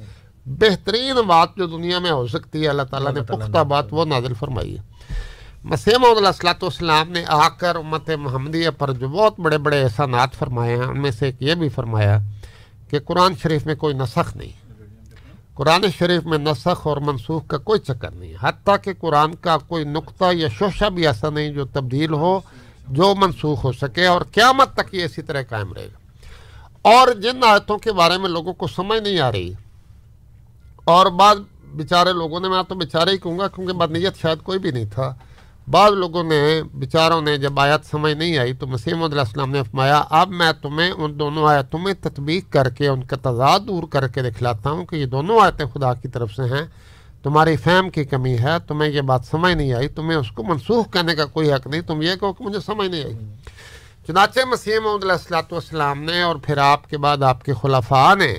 بہترین 0.45 1.15
بات 1.27 1.55
جو 1.55 1.67
دنیا 1.67 1.99
میں 1.99 2.11
ہو 2.11 2.27
سکتی 2.27 2.63
ہے 2.63 2.67
اللہ 2.67 2.81
تعالیٰ 2.81 3.13
نے 3.13 3.21
پختہ 3.21 3.63
بات 3.63 3.85
وہ 3.91 4.05
نازل 4.05 4.33
فرمائی 4.33 4.77
ہے۔ 4.77 4.81
مسیح 5.63 5.97
محمد 5.97 6.17
علیہ 6.17 6.27
السلاۃ 6.27 6.61
والسلام 6.61 7.11
نے 7.11 7.23
آ 7.27 7.49
کر 7.49 7.75
امت 7.75 8.09
محمدیہ 8.09 8.69
پر 8.77 8.91
جو 8.91 9.07
بہت 9.07 9.39
بڑے 9.39 9.57
بڑے 9.57 9.81
احسانات 9.83 10.35
فرمائے 10.35 10.75
ہیں 10.75 10.85
ان 10.85 11.01
میں 11.01 11.11
سے 11.11 11.25
ایک 11.25 11.35
یہ 11.39 11.55
بھی 11.55 11.69
فرمایا 11.69 12.17
کہ 12.89 12.99
قرآن 12.99 13.33
شریف 13.43 13.65
میں 13.65 13.75
کوئی 13.75 13.95
نسخ 13.95 14.35
نہیں۔ 14.35 14.66
قرآن 15.57 15.83
شریف 15.97 16.25
میں 16.25 16.37
نسخ 16.37 16.85
اور 16.87 16.97
منسوخ 16.97 17.47
کا 17.47 17.57
کوئی 17.67 17.79
چکر 17.79 18.11
نہیں 18.11 18.33
حتیٰ 18.41 18.75
کہ 18.83 18.91
قرآن 18.99 19.33
کا 19.35 19.57
کوئی 19.67 19.83
نقطہ 19.83 20.25
یا 20.33 20.47
شوشہ 20.57 20.89
بھی 20.89 21.07
ایسا 21.07 21.29
نہیں 21.29 21.49
جو 21.53 21.65
تبدیل 21.73 22.13
ہو، 22.13 22.39
جو 22.87 23.13
منسوخ 23.17 23.63
ہو 23.63 23.71
سکے 23.71 24.05
اور 24.05 24.21
قیامت 24.31 24.73
تک 24.73 24.93
یہ 24.95 25.05
اسی 25.05 25.21
طرح 25.21 25.41
قائم 25.49 25.73
رہے 25.73 25.87
گا۔ 25.87 26.91
اور 26.91 27.13
جن 27.13 27.43
آیتوں 27.43 27.77
کے 27.77 27.91
بارے 27.91 28.17
میں 28.17 28.29
لوگوں 28.29 28.53
کو 28.53 28.67
سمجھ 28.67 29.01
نہیں 29.01 29.19
آ 29.19 29.31
رہی، 29.31 29.51
اور 30.85 31.05
بعض 31.21 31.37
بیچارے 31.75 32.13
لوگوں 32.13 32.39
نے، 32.39 32.49
میں 32.49 32.63
تو 32.69 32.75
بیچارے 32.75 33.11
ہی 33.11 33.17
کہوں 33.17 33.37
گا 33.39 33.47
کیونکہ 33.47 33.73
بدنیت 33.73 34.21
شاید 34.21 34.41
کوئی 34.43 34.59
بھی 34.59 34.71
نہیں 34.71 34.85
تھا 34.93 35.13
بعض 35.67 35.91
لوگوں 35.91 36.23
نے 36.23 36.61
بیچاروں 36.73 37.21
نے 37.21 37.37
جب 37.37 37.59
آیت 37.59 37.85
سمجھ 37.85 38.13
نہیں 38.13 38.37
آئی 38.37 38.53
تو 38.53 38.67
مسیم 38.67 39.03
علیہ 39.03 39.19
السلام 39.19 39.51
نے 39.51 39.63
فرمایا، 39.63 40.03
اب 40.09 40.29
میں 40.29 40.51
تمہیں 40.61 40.91
ان 40.91 41.19
دونوں 41.19 41.47
آیتوں 41.47 41.79
میں 41.79 41.93
تطبیق 42.01 42.53
کر 42.53 42.69
کے، 42.69 42.87
ان 42.87 43.03
کا 43.03 43.15
تضاد 43.21 43.59
دور 43.59 43.83
کر 43.83 44.07
کے 44.07 44.21
دکھلاتا 44.21 44.69
ہوں 44.69 44.85
کہ 44.85 44.95
یہ 44.95 45.05
دونوں 45.05 45.39
آیتیں 45.41 45.65
خدا 45.73 45.93
کی 45.93 46.07
طرف 46.07 46.31
سے 46.31 46.43
ہیں، 46.43 46.65
تمہاری 47.23 47.55
فہم 47.55 47.89
کی 47.89 48.03
کمی 48.03 48.37
ہے، 48.37 48.55
تمہیں 48.67 48.89
یہ 48.91 49.01
بات 49.01 49.25
سمجھ 49.25 49.53
نہیں 49.53 49.73
آئی، 49.73 49.87
تمہیں 49.87 50.17
اس 50.17 50.31
کو 50.31 50.43
منسوخ 50.43 50.89
کرنے 50.91 51.15
کا 51.15 51.25
کوئی 51.25 51.53
حق 51.53 51.67
نہیں، 51.67 51.81
تم 51.81 52.01
یہ 52.01 52.15
کہو 52.15 52.33
کہ 52.33 52.43
مجھے 52.43 52.59
سمجھ 52.59 52.89
نہیں 52.89 53.03
آئی۔ 53.03 53.15
چنانچہ 54.07 54.39
مسیم 54.49 54.87
علیہ 54.87 55.11
السلاۃ 55.11 55.51
والسلام 55.51 56.03
نے 56.03 56.21
اور 56.21 56.35
پھر 56.35 56.57
آپ 56.57 56.89
کے 56.89 56.97
بعد 56.97 57.23
آپ 57.23 57.43
کے 57.43 57.53
خلفاء 57.61 58.15
نے 58.15 58.33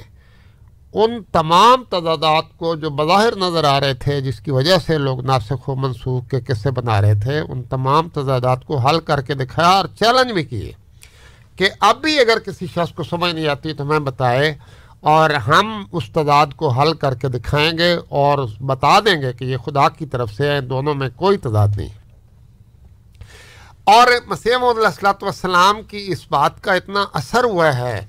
ان 0.93 1.23
تمام 1.33 1.85
تضادات 1.85 2.45
کو 2.57 2.77
جو 2.77 2.91
بظاہر 2.91 3.37
نظر 3.37 3.65
آ 3.65 3.81
رہے 3.81 3.95
تھے، 3.95 4.21
جس 4.21 4.41
کی 4.41 4.51
وجہ 4.51 4.77
سے 4.87 4.99
لوگ 4.99 5.25
ناسخ 5.25 5.69
و 5.69 5.75
منسوخ 5.75 6.29
کے 6.31 6.41
قصے 6.41 6.71
بنا 6.71 7.01
رہے 7.01 7.15
تھے، 7.15 7.39
ان 7.39 7.63
تمام 7.63 8.09
تضادات 8.09 8.65
کو 8.65 8.77
حل 8.77 9.01
کر 9.01 9.21
کے 9.21 9.35
دکھایا 9.35 9.69
اور 9.69 9.85
چیلنج 9.85 10.33
بھی 10.33 10.45
کیے 10.45 10.73
کہ 11.57 11.69
اب 11.81 11.97
بھی 11.97 12.19
اگر 12.19 12.39
کسی 12.39 12.67
شخص 12.67 12.93
کو 12.93 13.03
سمجھ 13.03 13.35
نہیں 13.35 13.49
آتی 13.49 13.73
تو 13.73 13.85
ہمیں 13.85 13.99
بتائے 13.99 14.55
اور 15.01 15.31
ہم 15.31 15.85
اس 15.93 16.11
تضاد 16.13 16.47
کو 16.57 16.69
حل 16.69 16.93
کر 16.93 17.15
کے 17.15 17.29
دکھائیں 17.29 17.79
گے 17.79 17.95
اور 18.09 18.39
بتا 18.61 19.01
دیں 19.01 19.23
گے 19.23 19.33
کہ 19.33 19.45
یہ 19.45 19.57
خدا 19.57 19.89
کی 19.89 20.07
طرف 20.07 20.33
سے 20.33 20.51
ہے 20.51 20.61
دونوں 20.61 20.95
میں 20.95 21.09
کوئی 21.17 21.39
تضاد 21.39 21.69
نہیں۔ 21.77 21.89
اور 23.85 24.07
مسیم 24.27 24.65
علیہ 24.65 24.87
السلاۃ 24.87 25.23
والسلام 25.23 25.83
کی 25.83 26.05
اس 26.09 26.27
بات 26.29 26.63
کا 26.63 26.73
اتنا 26.73 27.05
اثر 27.13 27.45
ہوا 27.45 27.77
ہے 27.77 28.07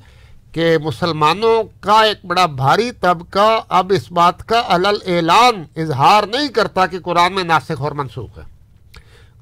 کہ 0.52 0.78
مسلمانوں 0.78 1.64
کا 1.80 2.02
ایک 2.02 2.26
بڑا 2.26 2.46
بھاری 2.46 2.92
طبقہ 2.92 3.62
اب 3.70 3.94
اس 3.96 4.12
بات 4.12 4.48
کا 4.48 4.64
علل 4.68 4.98
اعلان، 5.06 5.64
اظہار 5.76 6.24
نہیں 6.24 6.48
کرتا 6.48 6.86
کہ 6.86 7.00
قرآن 7.00 7.34
میں 7.34 7.44
ناسخ 7.44 7.82
اور 7.82 7.92
منسوخ 7.92 8.38
ہے۔ 8.38 8.44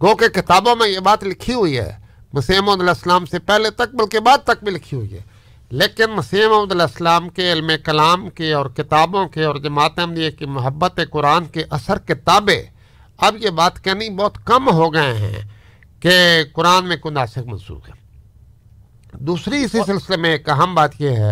گو 0.01 0.15
کہ 0.15 0.27
کتابوں 0.27 0.75
میں 0.75 0.88
یہ 0.88 0.99
بات 0.99 1.23
لکھی 1.23 1.53
ہوئی 1.53 1.77
ہے 1.77 1.97
مسیم 2.34 2.69
علیہ 2.69 2.89
السلام 2.89 3.25
سے 3.25 3.39
پہلے 3.39 3.69
تک 3.69 3.95
بلکہ 3.95 4.19
بعد 4.19 4.38
تک 4.38 4.63
بھی 4.63 4.71
لکھی 4.71 4.97
ہوئی 4.97 5.13
ہے۔ 5.13 5.19
لیکن 5.69 6.03
مسیم 6.11 6.53
علیہ 6.53 6.81
السلام 6.81 7.29
کے 7.29 7.51
علم 7.51 7.71
کلام 7.85 8.29
کے 8.29 8.53
اور 8.53 8.65
کتابوں 8.65 9.27
کے 9.27 9.43
اور 9.43 9.55
جماعت 9.55 9.99
عملیہ 9.99 10.31
کی 10.31 10.45
محبت 10.45 10.99
قرآن 11.11 11.45
کے 11.45 11.63
اثر 11.69 11.97
کتابیں 11.97 12.63
اب 13.17 13.35
یہ 13.39 13.49
بات 13.49 13.84
کہنی 13.84 14.09
بہت 14.09 14.38
کم 14.45 14.69
ہو 14.69 14.93
گئے 14.93 15.13
ہیں 15.13 15.41
کہ 15.99 16.43
قرآن 16.53 16.85
میں 16.85 16.97
کوئی 16.97 17.13
ناسخ 17.13 17.38
منسوخ 17.38 17.89
ہے۔ 17.89 17.97
دوسری 19.19 19.64
اسی 19.64 19.80
سلسلے 19.85 20.18
میں 20.18 20.30
ایک 20.30 20.49
اہم 20.49 20.76
بات 20.76 21.02
یہ 21.02 21.10
ہے 21.10 21.31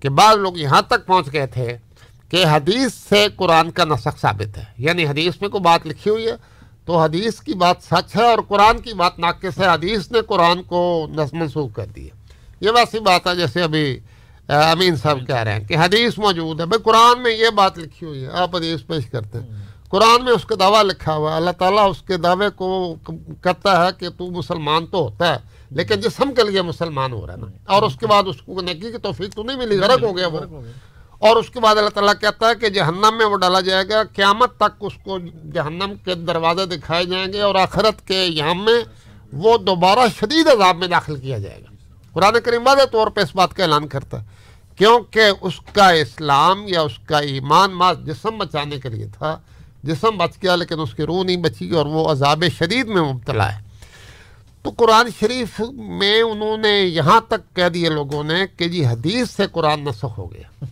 کہ 0.00 0.08
بعض 0.08 0.36
لوگ 0.36 0.56
یہاں 0.56 0.82
تک 0.82 1.06
پہنچ 1.06 1.32
گئے 1.32 1.46
تھے 1.46 1.76
کہ 2.28 2.44
حدیث 2.46 2.94
سے 2.94 3.26
قرآن 3.36 3.70
کا 3.70 3.84
نسخ 3.84 4.20
ثابت 4.20 4.58
ہے۔ 4.58 4.64
یعنی 4.78 5.06
حدیث 5.06 5.40
میں 5.40 5.48
کوئی 5.48 5.60
بات 5.60 5.86
لکھی 5.86 6.10
ہوئی 6.10 6.26
ہے 6.26 6.32
تو 6.84 6.98
حدیث 6.98 7.40
کی 7.40 7.54
بات 7.54 7.76
سچ 7.90 8.16
ہے 8.16 8.22
اور 8.22 8.38
قرآن 8.48 8.78
کی 8.78 8.92
بات 8.92 9.18
ناقص 9.18 9.58
ہے۔ 9.58 9.66
حدیث 9.66 10.12
نے 10.12 10.18
قرآن 10.28 10.62
کو 10.62 11.06
منسوخ 11.32 11.72
کر 11.74 11.86
دی 11.86 12.04
ہے۔ 12.04 12.10
یہ 12.60 12.70
ویسی 12.70 12.98
بات 12.98 13.26
ہے 13.26 13.36
جیسے 13.36 13.62
ابھی 13.62 14.00
امین 14.48 14.96
صاحب 14.96 15.26
کہہ 15.26 15.36
رہے 15.36 15.52
ہیں 15.52 15.64
کہ 15.64 15.76
حدیث 15.76 16.18
موجود 16.18 16.60
ہے۔ 16.60 16.66
بھائی 16.66 16.82
قرآن 16.82 17.22
میں 17.22 17.36
یہ 17.36 17.50
بات 17.50 17.78
لکھی 17.78 18.06
ہوئی 18.06 18.24
ہے، 18.24 18.28
آپ 18.28 18.56
حدیث 18.56 18.86
پیش 18.86 19.06
کرتے 19.06 19.40
ہیں۔ 19.40 19.46
قرآن 19.88 20.24
میں 20.24 20.32
اس 20.32 20.44
کا 20.44 20.54
دعویٰ 20.60 20.82
لکھا 20.82 21.14
ہوا 21.14 21.32
ہے۔ 21.32 21.36
اللہ 21.36 21.50
تعالیٰ 21.50 21.90
اس 21.90 22.02
کے 22.02 22.16
دعوے 22.16 22.50
کو 22.50 22.94
کرتا 23.40 23.86
ہے 23.86 23.90
کہ 23.98 24.08
تو 24.08 24.30
مسلمان 24.30 24.86
تو 24.86 24.98
ہوتا 24.98 25.34
ہے۔ 25.34 25.51
لیکن 25.74 26.00
جسم 26.00 26.32
کے 26.34 26.42
لیے 26.42 26.62
مسلمان 26.62 27.12
ہو 27.12 27.26
رہا 27.26 27.34
ہے 27.34 27.38
نا، 27.38 27.46
اور 27.66 27.82
اس 27.82 27.94
کے 27.96 28.06
بعد 28.06 28.22
اس 28.26 28.40
کو 28.42 28.60
نیکی 28.60 28.90
کی 28.92 28.98
توفیق 28.98 29.34
تو 29.34 29.42
نہیں 29.42 29.56
ملی، 29.56 29.78
غرق 29.78 30.02
ہو 30.02 30.16
گیا 30.16 30.26
وہ۔ 30.26 30.40
اور 31.18 31.36
اس 31.36 31.48
کے 31.50 31.60
بعد 31.60 31.76
اللہ 31.76 31.88
تعالیٰ 31.88 32.14
کہتا 32.20 32.48
ہے 32.48 32.54
کہ 32.60 32.68
جہنم 32.68 33.18
میں 33.18 33.26
وہ 33.26 33.36
ڈالا 33.38 33.60
جائے 33.60 33.84
گا، 33.88 34.02
قیامت 34.14 34.56
تک 34.56 34.72
اس 34.80 34.92
کو 35.04 35.18
جہنم 35.54 35.92
کے 36.04 36.14
دروازے 36.28 36.66
دکھائے 36.66 37.04
جائیں 37.04 37.32
گے 37.32 37.40
اور 37.40 37.54
آخرت 37.54 38.06
کے 38.06 38.24
یہاں 38.24 38.54
میں 38.54 38.78
وہ 39.32 39.56
دوبارہ 39.58 40.06
شدید 40.18 40.48
عذاب 40.48 40.76
میں 40.76 40.88
داخل 40.88 41.16
کیا 41.16 41.38
جائے 41.38 41.60
گا۔ 41.60 41.70
قرآن 42.12 42.40
کریم 42.44 42.66
واضح 42.66 42.86
طور 42.92 43.08
پہ 43.08 43.20
اس 43.20 43.34
بات 43.34 43.54
کا 43.54 43.62
اعلان 43.64 43.86
کرتا 43.88 44.20
ہے، 44.20 44.26
کیونکہ 44.78 45.22
اس 45.40 45.60
کا 45.72 45.88
اسلام 46.02 46.64
یا 46.68 46.80
اس 46.80 46.98
کا 47.08 47.18
ایمان 47.30 47.70
ماس 47.72 48.04
جسم 48.06 48.38
بچانے 48.38 48.80
کے 48.80 48.88
لیے 48.88 49.06
تھا، 49.12 49.36
جسم 49.82 50.16
بچ 50.16 50.36
گیا 50.42 50.56
لیکن 50.56 50.80
اس 50.80 50.94
کی 50.94 51.02
روح 51.02 51.22
نہیں 51.24 51.42
بچی 51.42 51.70
اور 51.70 51.86
وہ 51.86 52.08
عذاب 52.10 52.44
شدید 52.58 52.88
میں 52.88 53.02
مبتلا 53.02 53.52
ہے۔ 53.52 53.60
تو 54.62 54.70
قرآن 54.70 55.08
شریف 55.20 55.60
میں 55.76 56.22
انہوں 56.22 56.56
نے 56.56 56.72
یہاں 56.78 57.20
تک 57.28 57.54
کہہ 57.56 57.68
دیے 57.68 57.88
لوگوں 57.88 58.24
نے 58.24 58.44
کہ 58.56 58.68
جی 58.68 58.86
حدیث 58.86 59.30
سے 59.30 59.46
قرآن 59.52 59.84
نسخ 59.84 60.18
ہو 60.18 60.32
گیا۔ 60.32 60.64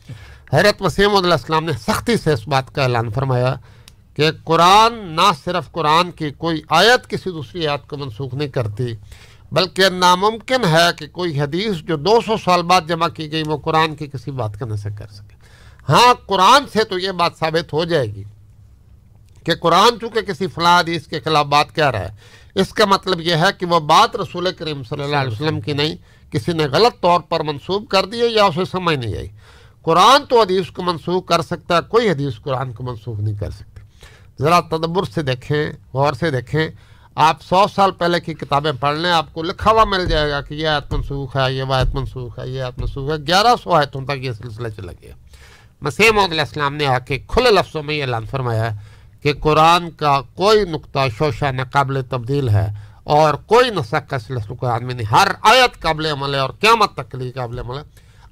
حیرت 0.53 0.83
وسیم 0.83 1.15
علیہ 1.17 1.33
السلام 1.33 1.65
نے 1.65 1.73
سختی 1.87 2.17
سے 2.17 2.33
اس 2.33 2.47
بات 2.49 2.75
کا 2.75 2.83
اعلان 2.83 3.11
فرمایا 3.11 3.55
کہ 4.15 4.31
قرآن 4.45 4.99
نہ 5.17 5.31
صرف 5.45 5.71
قرآن 5.73 6.11
کی 6.11 6.31
کوئی 6.31 6.63
آیت 6.69 7.11
کسی 7.11 7.31
دوسری 7.31 7.67
آیت 7.67 7.89
کو 7.89 7.97
منسوخ 7.97 8.35
نہیں 8.35 8.49
کرتی، 8.49 8.95
بلکہ 9.53 9.89
ناممکن 9.89 10.65
ہے 10.65 10.89
کہ 10.99 11.07
کوئی 11.07 11.41
حدیث 11.41 11.77
جو 11.77 11.97
دو 11.97 12.21
سو 12.27 12.37
سال 12.45 12.63
بعد 12.63 12.89
جمع 12.89 13.09
کی 13.09 13.33
گئی 13.33 13.43
وہ 13.47 13.57
قرآن 13.57 13.95
کی 13.97 14.07
کسی 14.07 14.31
بات 14.31 14.59
کا 14.59 14.67
نسخ 14.67 14.99
کر 14.99 15.07
سکے۔ 15.07 15.37
ہاں 15.89 16.13
قرآن 16.27 16.67
سے 16.73 16.85
تو 16.85 16.99
یہ 16.99 17.13
بات 17.13 17.39
ثابت 17.39 17.73
ہو 17.73 17.85
جائے 17.85 18.07
گی 18.07 18.25
کہ 19.45 19.55
قرآن 19.55 19.99
چونکہ 20.01 20.21
کسی 20.21 20.47
فلاں 20.47 20.79
حدیث 20.81 21.07
کے 21.07 21.21
خلاف 21.21 21.47
بات 21.47 21.75
کہہ 21.75 21.91
رہا 21.91 22.01
ہے 22.01 22.39
اس 22.55 22.73
کا 22.73 22.85
مطلب 22.85 23.21
یہ 23.21 23.35
ہے 23.35 23.51
کہ 23.59 23.67
وہ 23.67 23.81
بات 23.81 24.17
رسول 24.17 24.53
کریم 24.59 24.83
صلی 24.83 25.03
اللہ 25.03 25.17
علیہ 25.17 25.33
وسلم 25.33 25.61
کی 25.61 25.73
نہیں، 25.73 25.97
کسی 26.33 26.53
نے 26.53 26.67
غلط 26.67 27.01
طور 27.01 27.21
پر 27.21 27.41
منسوخ 27.41 27.89
کر 27.89 28.05
دی 28.05 28.19
یا 28.19 28.45
اسے 28.45 28.65
سمجھ 28.65 28.97
نہیں 28.97 29.17
آئی۔ 29.17 29.29
قرآن 29.83 30.25
تو 30.29 30.41
حدیث 30.41 30.71
کو 30.71 30.83
منسوخ 30.83 31.27
کر 31.27 31.43
سکتا 31.43 31.77
ہے، 31.77 31.81
کوئی 31.89 32.11
حدیث 32.11 32.33
قرآن 32.43 32.73
کو 32.73 32.83
منسوخ 32.85 33.21
نہیں 33.21 33.35
کر 33.35 33.51
سکتی۔ 33.51 33.81
ذرا 34.41 34.61
تدبر 34.61 35.03
سے 35.05 35.23
دیکھیں، 35.23 35.73
غور 35.95 36.13
سے 36.13 36.31
دیکھیں۔ 36.31 36.69
آپ 37.15 37.43
سو 37.43 37.65
سال 37.75 37.91
پہلے 37.91 38.21
کی 38.21 38.35
کتابیں 38.35 38.73
پڑھ 38.81 38.99
لیں، 38.99 39.11
آپ 39.11 39.35
کو 39.35 39.43
لکھا 39.43 39.71
ہوا 39.71 39.85
مل 39.85 40.07
جائے 40.07 40.31
گا 40.31 40.41
کہ 40.41 40.55
یہ 40.55 40.69
آیت 40.69 40.93
منسوخ 40.93 41.37
ہے، 41.37 41.53
یہ 41.53 41.63
آیت 41.69 41.95
منسوخ 41.95 42.39
ہے، 42.39 42.49
یہ 42.49 42.63
آیت 42.63 42.81
منسوخ 42.81 43.11
ہے۔ 43.11 43.17
گیارہ 43.17 43.55
سو 43.63 43.73
آیتوں 43.73 44.05
تک 44.05 44.25
یہ 44.25 44.33
سلسلہ 44.33 44.69
چلا 44.69 44.93
گیا۔ 44.93 45.15
مسیح 45.81 46.11
محمد 46.11 46.31
علیہ 46.31 46.41
السلام 46.41 46.75
نے 46.75 46.87
آ 46.87 46.99
کے 46.99 47.19
کھلے 47.29 47.51
لفظوں 47.51 47.83
میں 47.83 47.95
یہ 47.95 48.03
اعلان 48.03 48.27
فرمایا 48.27 48.73
ہے 48.73 48.79
کہ 49.23 49.33
قرآن 49.41 49.91
کا 49.91 50.21
کوئی 50.35 50.65
نقطہ 50.65 50.99
شوشہ 51.19 51.51
نہ 51.53 51.63
قابل 51.73 52.03
تبدیل 52.03 52.49
ہے 52.49 52.67
اور 53.05 53.35
کوئی 53.47 53.71
نسخ 53.71 54.09
کا 54.09 54.19
سلسلہ 54.19 54.55
قرآن 54.55 54.87
میں 54.87 54.95
نہیں 54.95 55.07
ہر 55.07 55.29
آیت 55.43 55.81
قابل 55.83 56.07
عمل 56.07 56.35
ہے 56.35 56.41
اور 56.41 56.51
قیامت 56.51 56.95
تک 56.95 57.11
کے 57.11 57.19
لیے 57.19 57.33
قابل 57.33 57.59
عمل 57.59 57.79
ہے۔ 57.79 57.83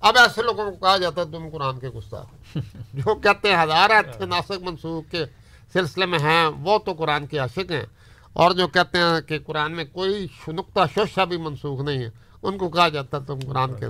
اب 0.00 0.16
ایسے 0.16 0.42
لوگوں 0.42 0.64
کو 0.64 0.76
کہا 0.76 0.96
جاتا 0.96 1.20
ہے 1.20 1.26
تم 1.26 1.48
قرآن 1.52 1.78
کے 1.78 1.88
گستاخ 1.88 2.56
جو 2.94 3.14
کہتے 3.14 3.48
ہیں 3.48 3.62
ہزار 3.62 3.90
آیت 3.90 4.18
کے 4.18 4.26
ناسک 4.26 4.62
منسوخ 4.62 5.10
کے 5.10 5.24
سلسلے 5.72 6.06
میں 6.06 6.18
ہیں 6.18 6.46
وہ 6.58 6.78
تو 6.78 6.92
قرآن 6.92 7.26
کے 7.26 7.38
عاشق 7.38 7.70
ہیں۔ 7.70 7.86
اور 8.32 8.50
جو 8.50 8.68
کہتے 8.68 8.98
ہیں 8.98 9.20
کہ 9.20 9.38
قرآن 9.38 9.72
میں 9.72 9.84
کوئی 9.92 10.26
نقطہ 10.48 10.80
شوشہ 10.94 11.24
بھی 11.24 11.36
منسوخ 11.36 11.80
نہیں 11.80 11.98
ہے 11.98 12.10
ان 12.42 12.58
کو 12.58 12.68
کہا 12.68 12.88
جاتا 12.88 13.16
ہے 13.16 13.22
تم 13.26 13.38
قرآن 13.48 13.74
کے 13.74 13.86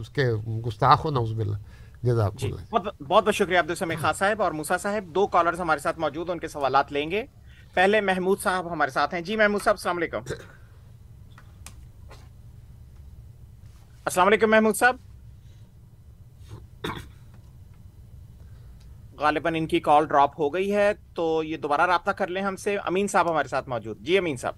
اس 0.00 0.08
کے 0.08 0.32
گستاخ 0.66 1.04
ہو 1.04 1.10
نوز 1.10 1.32
باللہ۔ 1.32 1.56
جزاک 2.02 2.34
جی 2.34 2.52
بہت 2.52 2.82
بہت 2.84 3.24
بہت 3.24 3.34
شکریہ 3.34 3.58
عبد 3.58 3.70
السمی 3.70 3.96
خان 3.96 4.12
صاحب 4.14 4.42
اور 4.42 4.52
موسا 4.52 4.78
صاحب۔ 4.78 5.04
دو 5.04 5.26
کالرز 5.26 5.60
ہمارے 5.60 5.78
ساتھ 5.78 5.98
موجود 5.98 6.28
ہیں 6.28 6.32
ان 6.32 6.38
کے 6.38 6.48
سوالات 6.48 6.92
لیں 6.92 7.10
گے۔ 7.10 7.24
پہلے 7.74 8.00
محمود 8.00 8.38
صاحب 8.38 8.72
ہمارے 8.72 8.90
ساتھ 8.90 9.14
ہیں۔ 9.14 9.20
جی 9.20 9.36
محمود 9.36 9.62
صاحب 9.62 9.74
السلام 9.74 9.96
علیکم۔ 9.96 10.22
السلام 14.04 14.26
علیکم 14.26 14.50
محمود 14.50 14.76
صاحب۔ 14.76 14.96
غالباً 19.18 19.54
ان 19.56 19.66
کی 19.66 19.80
کال 19.80 20.06
ڈراپ 20.06 20.40
ہو 20.40 20.54
گئی 20.54 20.74
ہے 20.74 20.92
تو 21.14 21.42
یہ 21.42 21.56
دوبارہ 21.56 21.86
رابطہ 21.86 22.10
کر 22.10 22.26
لیں 22.26 22.42
ہم 22.42 22.56
سے۔ 22.56 22.76
امین 22.76 23.08
صاحب 23.08 23.30
ہمارے 23.30 23.48
ساتھ 23.48 23.68
موجود۔ 23.68 23.98
جی 24.00 24.18
امین 24.18 24.36
صاحب۔ 24.36 24.54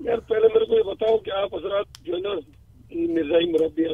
یار 0.00 0.18
پہلے 0.18 0.48
میرے 0.54 0.64
کو 0.64 0.74
یہ 0.74 0.82
بتاؤ 0.82 1.18
کہ 1.18 1.30
آپ 1.30 1.54
حضرات 1.54 1.86
جو 2.00 2.14
ہے 2.14 2.20
نا 2.20 2.28
مرزائی 3.12 3.52
مربی 3.52 3.84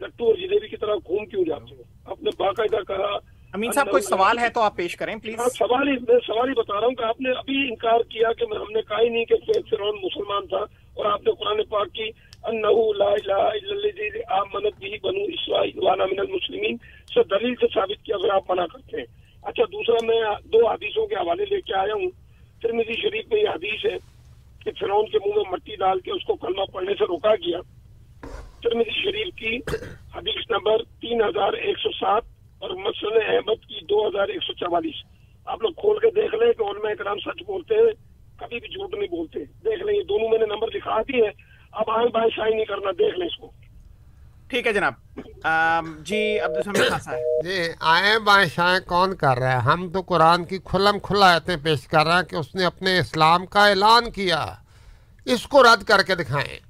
لٹو 0.00 0.26
اور 0.26 0.34
جلیبی 0.34 0.68
کی 0.68 0.76
طرح 0.76 0.94
گھوم 0.94 1.26
کیوں 1.26 1.44
جاتے 1.44 1.74
ہو؟ 1.74 1.82
آپ 2.04 2.22
نے 2.22 2.30
باقاعدہ 2.38 2.82
کہا 2.88 3.16
امین 3.54 3.72
صاحب 3.72 3.90
کوئی 3.90 4.02
سوال 4.02 4.38
ہے 4.38 4.48
تو 4.48 4.60
آپ 4.60 4.76
پیش 4.76 4.96
کریں 4.96 5.14
پلیز 5.16 5.38
ہاں 5.38 5.48
سوال 5.48 5.88
ہی 5.88 5.92
میں 6.08 6.18
سوال 6.26 6.48
ہی 6.48 6.54
بتا 6.54 6.80
رہا 6.80 6.86
ہوں 6.86 6.94
کہ 6.94 7.04
آپ 7.04 7.20
نے 7.20 7.30
ابھی 7.30 7.68
انکار 7.68 8.00
کیا 8.10 8.32
کہ 8.32 8.44
ہم 8.54 8.72
نے 8.72 8.82
کہا 8.88 9.00
ہی 9.00 9.08
نہیں 9.08 9.24
کہ 9.24 9.36
فرعون 9.70 9.96
مسلمان 10.02 10.46
تھا 10.46 10.64
اور 10.94 11.04
آپ 11.04 11.26
نے 11.26 11.32
قرآن 11.32 11.64
پاک 11.68 11.92
کی 11.92 12.10
انہو 12.44 12.92
لا 12.92 13.08
الہ 13.10 13.32
الا 13.32 13.70
الذی 13.74 14.08
آمنت 14.38 14.74
به 14.80 14.98
بنو 15.02 15.22
اسرائیل 15.36 15.78
وانا 15.78 16.04
من 16.04 16.20
المسلمین 16.20 16.76
سے 17.14 17.22
دلیل 17.30 17.54
سے 17.60 17.66
ثابت 17.74 18.04
کیا 18.04 18.16
اگر 18.16 18.30
آپ 18.30 18.50
منع 18.50 18.66
کرتے 18.72 18.96
ہیں۔ 18.96 19.06
اچھا 19.42 19.64
دوسرا 19.72 19.96
میں 20.06 20.20
دو 20.52 20.66
حدیثوں 20.68 21.06
کے 21.06 21.14
حوالے 21.14 21.44
لے 21.44 21.60
کے 21.60 21.74
آیا 21.74 21.94
ہوں۔ 21.94 22.10
ترمذی 22.62 23.00
شریف 23.02 23.32
میں 23.32 23.40
یہ 23.42 23.48
حدیث 23.48 23.84
ہے 23.84 23.96
کہ 24.64 24.70
فرعون 24.80 25.06
کے 25.06 25.18
منہ 25.26 25.34
میں 25.36 25.50
مٹی 25.50 25.76
ڈال 25.76 26.00
کے 26.00 26.10
اس 26.10 26.24
کو 26.24 26.34
کلمہ 26.34 26.64
پڑھنے 26.72 26.94
سے 26.98 27.04
روکا 27.04 27.34
گیا۔ 27.34 27.58
ترمذی 28.62 28.90
شریف 29.02 29.34
کی 29.36 29.56
حدیث 30.14 30.50
نمبر 30.50 30.82
تین 31.00 31.22
ہزار 31.22 31.52
ایک 31.52 31.78
سو 31.78 31.90
سات 31.90 32.22
اور 32.58 32.70
مسن 32.70 33.16
احمد 33.26 33.64
کی 33.68 33.84
دو 33.84 34.06
ہزار 34.08 34.28
ایک 34.28 34.42
سو 34.42 34.52
چوالیس۔ 34.52 35.04
آپ 35.46 35.62
لوگ 35.62 35.70
کھول 35.70 35.98
کے 35.98 36.10
دیکھ 36.10 36.34
لیں 36.34 36.52
کہ 36.52 36.62
علماء 36.62 36.94
کرام 36.98 37.18
سچ 37.18 37.42
بولتے 37.46 37.74
ہیں 37.74 37.92
کبھی 38.40 38.60
بھی 38.60 38.68
جھوٹ 38.68 38.94
نہیں 38.94 39.08
بولتے۔ 39.08 39.44
دیکھ 39.64 39.82
لیں 39.82 39.94
یہ 39.94 40.02
دونوں 40.02 40.28
میں 40.28 40.38
نے 40.38 40.46
نمبر 40.46 40.68
دکھا 40.68 41.02
دیے 41.02 41.28
اب 41.72 41.90
آئیں 41.90 42.08
بائیں 42.08 42.30
شائی 42.36 42.54
نہیں 42.54 42.64
کرنا 42.64 42.90
دیکھ 42.90 43.18
لیں 43.18 43.26
اس 43.26 43.36
کو۔ 43.36 43.50
ٹھیک 44.48 44.66
ہے 44.66 44.72
جناب۔ 44.72 44.92
جی 46.04 46.38
عبد 46.40 46.56
السمی 46.56 46.88
خان 46.88 47.00
صاحب۔ 47.00 47.44
جی 47.44 47.58
آئیں 47.80 48.18
بائیں 48.18 48.48
شائیں 48.54 48.80
کون 48.86 49.16
کر 49.16 49.38
رہا 49.38 49.52
ہے؟ 49.52 49.58
ہم 49.58 49.88
تو 49.88 50.00
قرآن 50.00 50.44
کی 50.44 50.58
کھلم 50.64 50.98
کھلا 50.98 51.32
آیتیں 51.32 51.56
پیش 51.62 51.86
کر 51.86 52.06
رہے 52.06 52.14
ہیں 52.14 52.22
کہ 52.22 52.36
اس 52.36 52.54
نے 52.54 52.64
اپنے 52.64 52.98
اسلام 52.98 53.46
کا 53.46 53.66
اعلان 53.68 54.10
کیا۔ 54.10 54.46
اس 55.24 55.46
کو 55.46 55.62
رد 55.62 55.82
کر 55.82 56.02
کے 56.02 56.14
دکھائیں۔ 56.14 56.65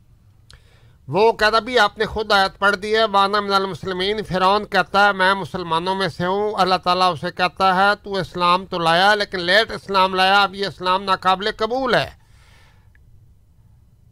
وہ 1.08 1.32
کہتا 1.32 1.58
بھی 1.58 1.78
آپ 1.78 1.98
نے 1.98 2.06
خود 2.06 2.32
آیت 2.32 2.58
پڑھ 2.58 2.76
دی 2.76 2.96
ہے 2.96 3.04
وانا 3.04 3.40
من 3.40 3.52
المسلمین 3.52 4.22
فرعون 4.22 4.64
کہتا 4.64 5.06
ہے، 5.06 5.12
میں 5.12 5.34
مسلمانوں 5.34 5.94
میں 5.94 6.08
سے 6.08 6.26
ہوں، 6.26 6.54
اللہ 6.58 6.74
تعالیٰ 6.84 7.12
اسے 7.12 7.26
کہتا 7.36 7.76
ہے، 7.76 7.90
تو 8.02 8.16
اسلام 8.16 8.66
تو 8.66 8.78
لایا، 8.78 9.14
لیکن 9.14 9.40
لیٹ 9.40 9.70
اسلام 9.70 10.14
لایا، 10.14 10.42
اب 10.42 10.54
یہ 10.54 10.66
اسلام 10.66 11.02
ناقابل 11.02 11.50
قبول 11.56 11.94
ہے۔ 11.94 12.10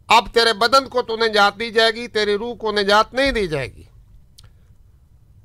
اب 0.09 0.25
تیرے 0.33 0.53
بدن 0.53 0.89
کو 0.89 1.03
تو 1.03 1.17
نجات 1.17 1.59
دی 1.59 1.71
جائے 1.71 1.91
گی، 1.91 2.09
تیری 2.09 2.39
روح 2.39 2.55
کو 2.55 2.73
نجات 2.73 3.15
نہیں 3.15 3.33
دی 3.33 3.47
جائے 3.47 3.75
گی۔ 3.75 3.83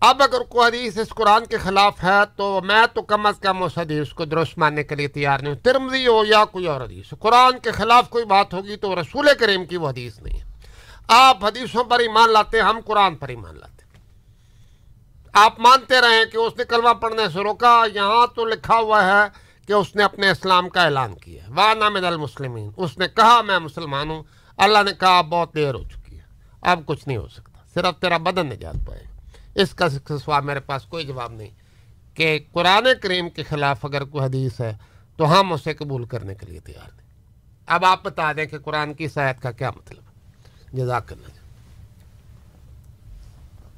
اب 0.01 0.23
اگر 0.23 0.41
کوئی 0.41 0.67
حدیث 0.67 0.97
اس 0.97 1.09
قرآن 1.09 1.45
کے 1.45 1.57
خلاف 1.57 2.03
ہے، 2.03 2.19
تو 2.35 2.61
میں 2.63 2.85
تو 2.93 3.01
کم 3.01 3.25
از 3.25 3.39
کم 3.39 3.63
اس 3.63 3.77
حدیث 3.77 4.09
کو 4.09 4.25
درست 4.25 4.57
ماننے 4.57 4.83
کے 4.83 4.95
لیے 4.95 5.07
تیار 5.07 5.39
نہیں 5.39 5.53
ہوں۔ 5.53 5.59
ترمزی 5.59 6.07
ہو 6.07 6.25
یا 6.25 6.45
کوئی 6.45 6.67
اور 6.67 6.81
حدیث، 6.81 7.13
قرآن 7.19 7.59
کے 7.59 7.71
خلاف 7.71 8.09
کوئی 8.09 8.25
بات 8.25 8.53
ہوگی 8.53 8.75
تو 8.75 9.01
رسول 9.01 9.29
کریم 9.39 9.65
کی 9.65 9.77
وہ 9.77 9.89
حدیث 9.89 10.19
نہیں 10.19 10.39
ہے۔ 10.39 10.48
آپ 11.11 11.45
حدیثوں 11.45 11.83
پر 11.83 11.99
ایمان 11.99 12.29
لاتے 12.29 12.57
ہیں، 12.57 12.65
ہم 12.65 12.79
قرآن 12.85 13.15
پر 13.15 13.27
ایمان 13.27 13.59
لاتے 13.59 13.83
ہیں۔ 13.83 14.03
آپ 15.33 15.59
مانتے 15.59 16.01
رہیں 16.01 16.31
کہ 16.31 16.37
اس 16.37 16.57
نے 16.57 16.63
کلمہ 16.63 16.93
پڑھنے 16.93 17.23
سے 17.33 17.39
روکا، 17.39 17.83
یہاں 17.95 18.27
تو 18.35 18.45
لکھا 18.45 18.75
ہوا 18.75 19.05
ہے 19.05 19.49
کہ 19.67 19.73
اس 19.73 19.95
نے 19.95 20.03
اپنے 20.03 20.29
اسلام 20.29 20.69
کا 20.69 20.83
اعلان 20.83 21.15
کیا 21.15 21.43
وانا 21.47 21.89
من 21.89 22.05
المسلمین۔ 22.05 22.69
اس 22.77 22.97
نے 22.97 23.07
کہا، 23.15 23.41
میں 23.41 23.59
مسلمان 23.59 24.09
ہوں۔ 24.09 24.23
اللہ 24.57 24.77
نے 24.85 24.91
کہا 24.99 25.21
بہت 25.21 25.55
دیر 25.55 25.73
ہو 25.75 25.83
چکی 25.83 26.17
ہے۔ 26.17 26.23
اب 26.61 26.79
کچھ 26.85 27.07
نہیں 27.07 27.17
ہو 27.17 27.27
سکتا۔ 27.27 27.59
صرف 27.73 28.01
تیرا 28.01 28.17
بدن 28.17 28.47
نجات 28.47 28.75
پائے۔ 28.87 29.03
اس 29.55 29.73
کا 29.73 29.89
سوال 29.89 30.43
میرے 30.43 30.59
پاس 30.59 30.85
کوئی 30.85 31.05
جواب 31.05 31.31
نہیں 31.31 31.49
کہ 32.15 32.39
قرآن 32.51 32.87
کریم 33.01 33.29
کے 33.29 33.43
خلاف 33.43 33.85
اگر 33.85 34.03
کوئی 34.03 34.25
حدیث 34.25 34.61
ہے 34.61 34.77
تو 35.17 35.39
ہم 35.39 35.53
اسے 35.53 35.73
قبول 35.73 36.05
کرنے 36.05 36.35
کے 36.35 36.45
لیے 36.45 36.59
تیار 36.59 36.89
نہیں 36.97 37.07
اب 37.67 37.85
آپ 37.85 38.03
بتا 38.03 38.33
دیں 38.33 38.45
کہ 38.45 38.59
قرآن 38.59 38.93
کی 38.93 39.07
صحت 39.07 39.41
کا 39.41 39.51
کیا 39.51 39.71
مطلب 39.71 40.03
ہے۔ 40.03 40.08
جزاک 40.73 41.13
اللہ۔ 41.13 41.37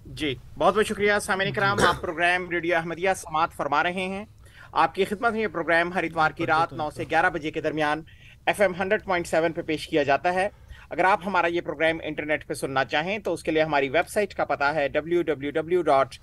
جی 0.05 0.35
بہت 0.57 0.75
بہت 0.75 0.87
شکریہ 0.87 1.13
سامعین 1.21 1.53
کرام، 1.53 1.77
آپ 1.87 2.01
پروگرام 2.01 2.49
ریڈیو 2.49 2.75
احمدیہ 2.77 3.09
سماعت 3.17 3.53
فرما 3.53 3.83
رہے 3.83 4.07
ہیں۔ 4.07 4.25
آپ 4.71 4.95
کی 4.95 5.05
خدمت 5.05 5.31
میں 5.31 5.41
یہ 5.41 5.47
پروگرام 5.47 5.93
ہر 5.93 6.03
اتوار 6.03 6.31
کی 6.31 6.45
رات 6.45 6.73
نو 6.73 6.89
سے 6.91 7.03
گیارہ 7.09 7.29
بجے 7.29 7.51
کے 7.51 7.61
درمیان 7.61 8.01
F 8.45 8.61
M 8.61 8.73
hundred 8.79 9.03
point 9.03 9.27
seven 9.27 9.53
پہ 9.53 9.61
پیش 9.61 9.87
کیا 9.87 10.03
جاتا 10.03 10.33
ہے۔ 10.33 10.49
اگر 10.89 11.03
آپ 11.03 11.19
ہمارا 11.25 11.47
یہ 11.47 11.61
پروگرام 11.61 11.97
انٹرنیٹ 12.03 12.47
پہ 12.47 12.53
سننا 12.53 12.85
چاہیں 12.85 13.19
تو 13.19 13.33
اس 13.33 13.43
کے 13.43 13.51
لیے 13.51 13.63
ہماری 13.63 13.89
ویب 13.89 14.09
سائٹ 14.09 14.33
کا 14.33 14.45
پتہ 14.45 14.63
ہے 14.63 14.87
W 14.87 15.21
W 15.21 15.51
W 15.51 15.81
dot 15.81 16.15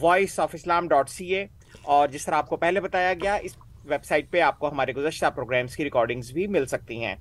voice 0.00 0.40
of 0.40 0.50
Islam 0.52 0.88
dot 0.88 1.10
C 1.10 1.26
A 1.26 1.46
اور 1.82 2.08
جس 2.08 2.24
طرح 2.24 2.34
آپ 2.34 2.48
کو 2.48 2.56
پہلے 2.56 2.80
بتایا 2.80 3.14
گیا، 3.14 3.34
اس 3.34 3.56
ویب 3.84 4.04
سائٹ 4.04 4.30
پہ 4.30 4.40
آپ 4.40 4.58
کو 4.58 4.70
ہمارے 4.70 4.92
گزشتہ 4.92 5.26
پروگرامس 5.34 5.76
کی 5.76 5.84
ریکارڈنگز 5.84 6.32
بھی 6.32 6.46
مل 6.46 6.66
سکتی 6.66 7.04
ہیں۔ 7.04 7.16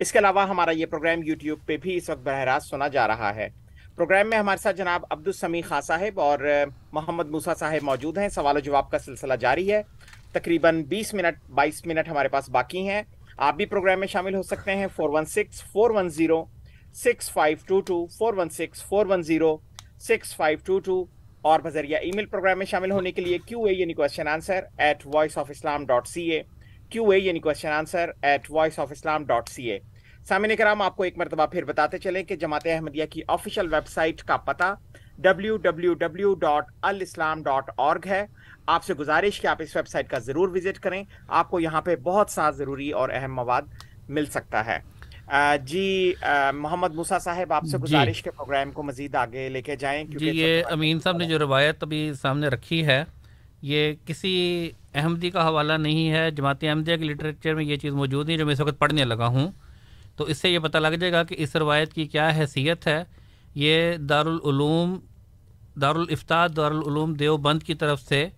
اس 0.00 0.12
کے 0.12 0.18
علاوہ 0.18 0.48
ہمارا 0.48 0.70
یہ 0.70 0.86
پروگرام 0.86 1.22
یوٹیوب 1.22 1.58
پہ 1.66 1.76
بھی 1.76 1.96
اس 1.96 2.10
وقت 2.10 2.18
براہ 2.18 2.38
راست 2.38 2.68
سنا 2.68 2.88
جا 2.88 3.08
رہا 3.08 3.34
ہے۔ 3.34 3.48
پروگرام 3.96 4.30
میں 4.30 4.38
ہمارے 4.38 4.62
ساتھ 4.62 4.76
جناب 4.76 5.04
عبد 5.10 5.26
السمی 5.26 5.62
خان 5.62 5.80
صاحب 5.80 6.20
اور 6.20 6.38
محمد 6.92 7.28
موسا 7.28 7.54
صاحب 7.54 7.82
موجود 7.82 8.18
ہیں۔ 8.18 8.28
سوال 8.28 8.56
و 8.56 8.58
جواب 8.58 8.90
کا 8.90 8.98
سلسلہ 8.98 9.34
جاری 9.34 9.72
ہے۔ 9.72 9.82
تقریباً 10.32 10.82
بیس 10.82 11.14
منٹ، 11.14 11.50
بائیس 11.50 11.86
منٹ 11.86 12.08
ہمارے 12.08 12.28
پاس 12.28 12.50
باقی 12.50 12.88
ہیں۔ 12.88 13.02
آپ 13.36 13.54
بھی 13.54 13.66
پروگرام 13.66 13.98
میں 13.98 14.08
شامل 14.08 14.34
ہو 14.34 14.42
سکتے 14.42 14.76
ہیں۔ 14.76 14.86
Four 14.96 15.08
one 15.08 15.24
six, 15.24 15.62
four 15.62 15.90
one 15.90 16.08
zero, 16.08 16.44
six 16.94 17.30
five 17.30 17.56
two 17.66 17.80
two, 17.80 18.06
four 18.06 18.34
one 18.34 18.48
six, 18.48 18.84
four 18.84 19.06
one 19.06 19.22
zero, 19.22 19.56
six 20.00 20.36
five 20.36 20.58
two 20.64 20.78
two 20.78 21.04
اور 21.42 21.60
بذریعہ 21.60 22.00
ای 22.00 22.10
میل 22.14 22.26
پروگرام 22.26 22.58
میں 22.58 22.66
شامل 22.66 22.90
ہونے 22.90 23.12
کے 23.12 23.22
لیے 23.22 23.38
کیو 23.38 23.64
اے 23.64 23.74
یعنی 23.74 23.92
question 23.92 24.28
answer 24.28 24.60
at 24.78 25.02
voice 25.04 25.38
of 25.38 25.50
Islam 25.50 25.86
dot 25.86 26.06
C 26.06 26.22
A. 26.22 26.42
Q 26.90 27.08
A 27.10 27.18
یعنی 27.18 27.40
question 27.40 27.68
answer 27.68 28.10
at 28.22 28.50
voice 28.50 28.78
of 28.78 28.92
Islam 28.92 29.24
dot 29.24 29.48
C 29.48 29.70
A 29.70 29.78
سامعین 30.28 30.56
کرام 30.56 30.82
آپ 30.82 30.96
کو 30.96 31.02
ایک 31.02 31.18
مرتبہ 31.18 31.46
پھر 31.46 31.64
بتاتے 31.64 31.98
چلیں 31.98 32.22
کہ 32.22 32.36
جماعت 32.36 32.66
احمدیہ 32.66 33.04
کی 33.10 33.22
آفیشیل 33.28 33.72
ویب 33.74 33.88
سائٹ 33.88 34.22
کا 34.22 34.36
پتہ 34.36 34.74
W 35.18 35.56
W 35.56 35.94
W 35.94 36.34
dot 36.34 36.64
alislam 36.82 37.42
dot 37.42 37.70
org 37.76 38.06
ہے۔ 38.06 38.24
آپ 38.66 38.84
سے 38.84 38.94
گزارش 38.94 39.40
کہ 39.40 39.46
آپ 39.46 39.62
اس 39.62 39.74
ویب 39.76 39.88
سائٹ 39.88 40.08
کا 40.10 40.18
ضرور 40.18 40.48
وزٹ 40.54 40.78
کریں۔ 40.82 41.02
آپ 41.28 41.50
کو 41.50 41.60
یہاں 41.60 41.80
پہ 41.82 41.96
بہت 42.02 42.30
سا 42.30 42.50
ضروری 42.50 42.90
اور 42.90 43.08
اہم 43.12 43.34
مواد 43.34 43.62
مل 44.08 44.26
سکتا 44.26 44.64
ہے۔ 44.66 44.78
جی 45.64 46.12
محمد 46.54 46.94
موسا 46.94 47.18
صاحب 47.18 47.52
آپ 47.52 47.64
سے 47.64 47.76
جی۔ 47.76 47.82
گزارش 47.82 48.22
کے 48.22 48.30
پروگرام 48.30 48.70
کو 48.72 48.82
مزید 48.82 49.14
آگے 49.14 49.48
لے 49.48 49.62
کے 49.62 49.76
جائیں 49.76 50.02
جی 50.04 50.10
کیونکہ 50.10 50.36
یہ 50.36 50.58
اس 50.58 50.64
وقت 50.64 50.72
امین 50.72 51.00
صاحب 51.00 51.16
نے 51.16 51.24
جو 51.28 51.38
روایت 51.38 51.82
ابھی 51.82 52.12
سامنے 52.22 52.48
رکھی 52.48 52.86
ہے 52.86 53.02
یہ 53.62 53.92
کسی 54.06 54.70
احمدی 54.94 55.30
کا 55.30 55.48
حوالہ 55.48 55.72
نہیں 55.72 56.10
ہے۔ 56.10 56.30
جماعت 56.30 56.64
احمدیہ 56.64 56.96
کے 56.96 57.04
لٹریچر 57.04 57.54
میں 57.54 57.64
یہ 57.64 57.76
چیز 57.76 57.92
موجود 57.92 58.26
نہیں 58.26 58.36
جو 58.36 58.46
میں 58.46 58.52
اس 58.52 58.60
وقت 58.60 58.78
پڑھنے 58.78 59.04
لگا 59.04 59.26
ہوں۔ 59.26 59.50
تو 60.16 60.24
اس 60.24 60.38
سے 60.38 60.50
یہ 60.50 60.58
پتہ 60.58 60.78
لگ 60.78 60.88
جائے 60.88 61.12
گا 61.12 61.22
کہ 61.22 61.36
اس 61.38 61.56
روایت 61.56 61.92
کی 61.92 62.06
کیا 62.06 62.30
حیثیت 62.30 62.86
ہے۔ 62.86 63.04
یہ 63.54 63.96
دارالعلوم 63.96 64.98
دارالافتا 65.80 66.46
دارالعلوم 66.56 67.14
دیوبند 67.14 67.62
کی 67.62 67.74
طرف 67.74 68.02
سے 68.02 68.28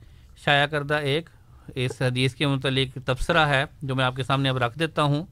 شائع 0.45 0.67
کردہ 0.67 0.95
ایک 0.95 1.31
اس 1.75 2.03
حدیث 2.03 2.35
کے 2.35 2.47
متعلق 2.47 2.99
تبصرہ 3.07 3.47
ہے 3.47 3.65
جو 3.83 3.95
میں 3.95 4.05
آپ 4.05 4.17
کے 4.17 4.23
سامنے 4.23 4.49
اب 4.49 4.57
رکھ 4.57 4.79
دیتا 4.79 5.03
ہوں۔ 5.03 5.27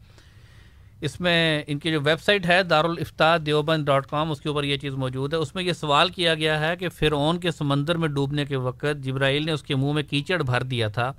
اس 1.00 1.20
میں 1.20 1.62
ان 1.66 1.78
کی 1.78 1.90
جو 1.90 2.00
ویب 2.04 2.22
سائٹ 2.22 2.46
ہے 2.46 2.62
دارالافتا 2.62 3.36
دیوبند 3.46 3.86
ڈاٹ 3.86 4.06
کام، 4.06 4.30
اس 4.30 4.40
کے 4.40 4.48
اوپر 4.48 4.64
یہ 4.64 4.76
چیز 4.76 4.94
موجود 4.94 5.34
ہے۔ 5.34 5.38
اس 5.38 5.54
میں 5.54 5.64
یہ 5.64 5.72
سوال 5.72 6.08
کیا 6.08 6.34
گیا 6.34 6.60
ہے 6.60 6.76
کہ 6.76 6.88
فرعون 6.88 7.40
کے 7.40 7.50
سمندر 7.50 7.96
میں 7.96 8.08
ڈوبنے 8.08 8.44
کے 8.44 8.56
وقت 8.56 9.02
جبرائیل 9.02 9.46
نے 9.46 9.52
اس 9.52 9.62
کے 9.62 9.76
منہ 9.76 9.92
میں 9.92 10.02
کیچڑ 10.02 10.42
بھر 10.42 10.62
دیا 10.62 10.88
تھا۔ 10.88 11.12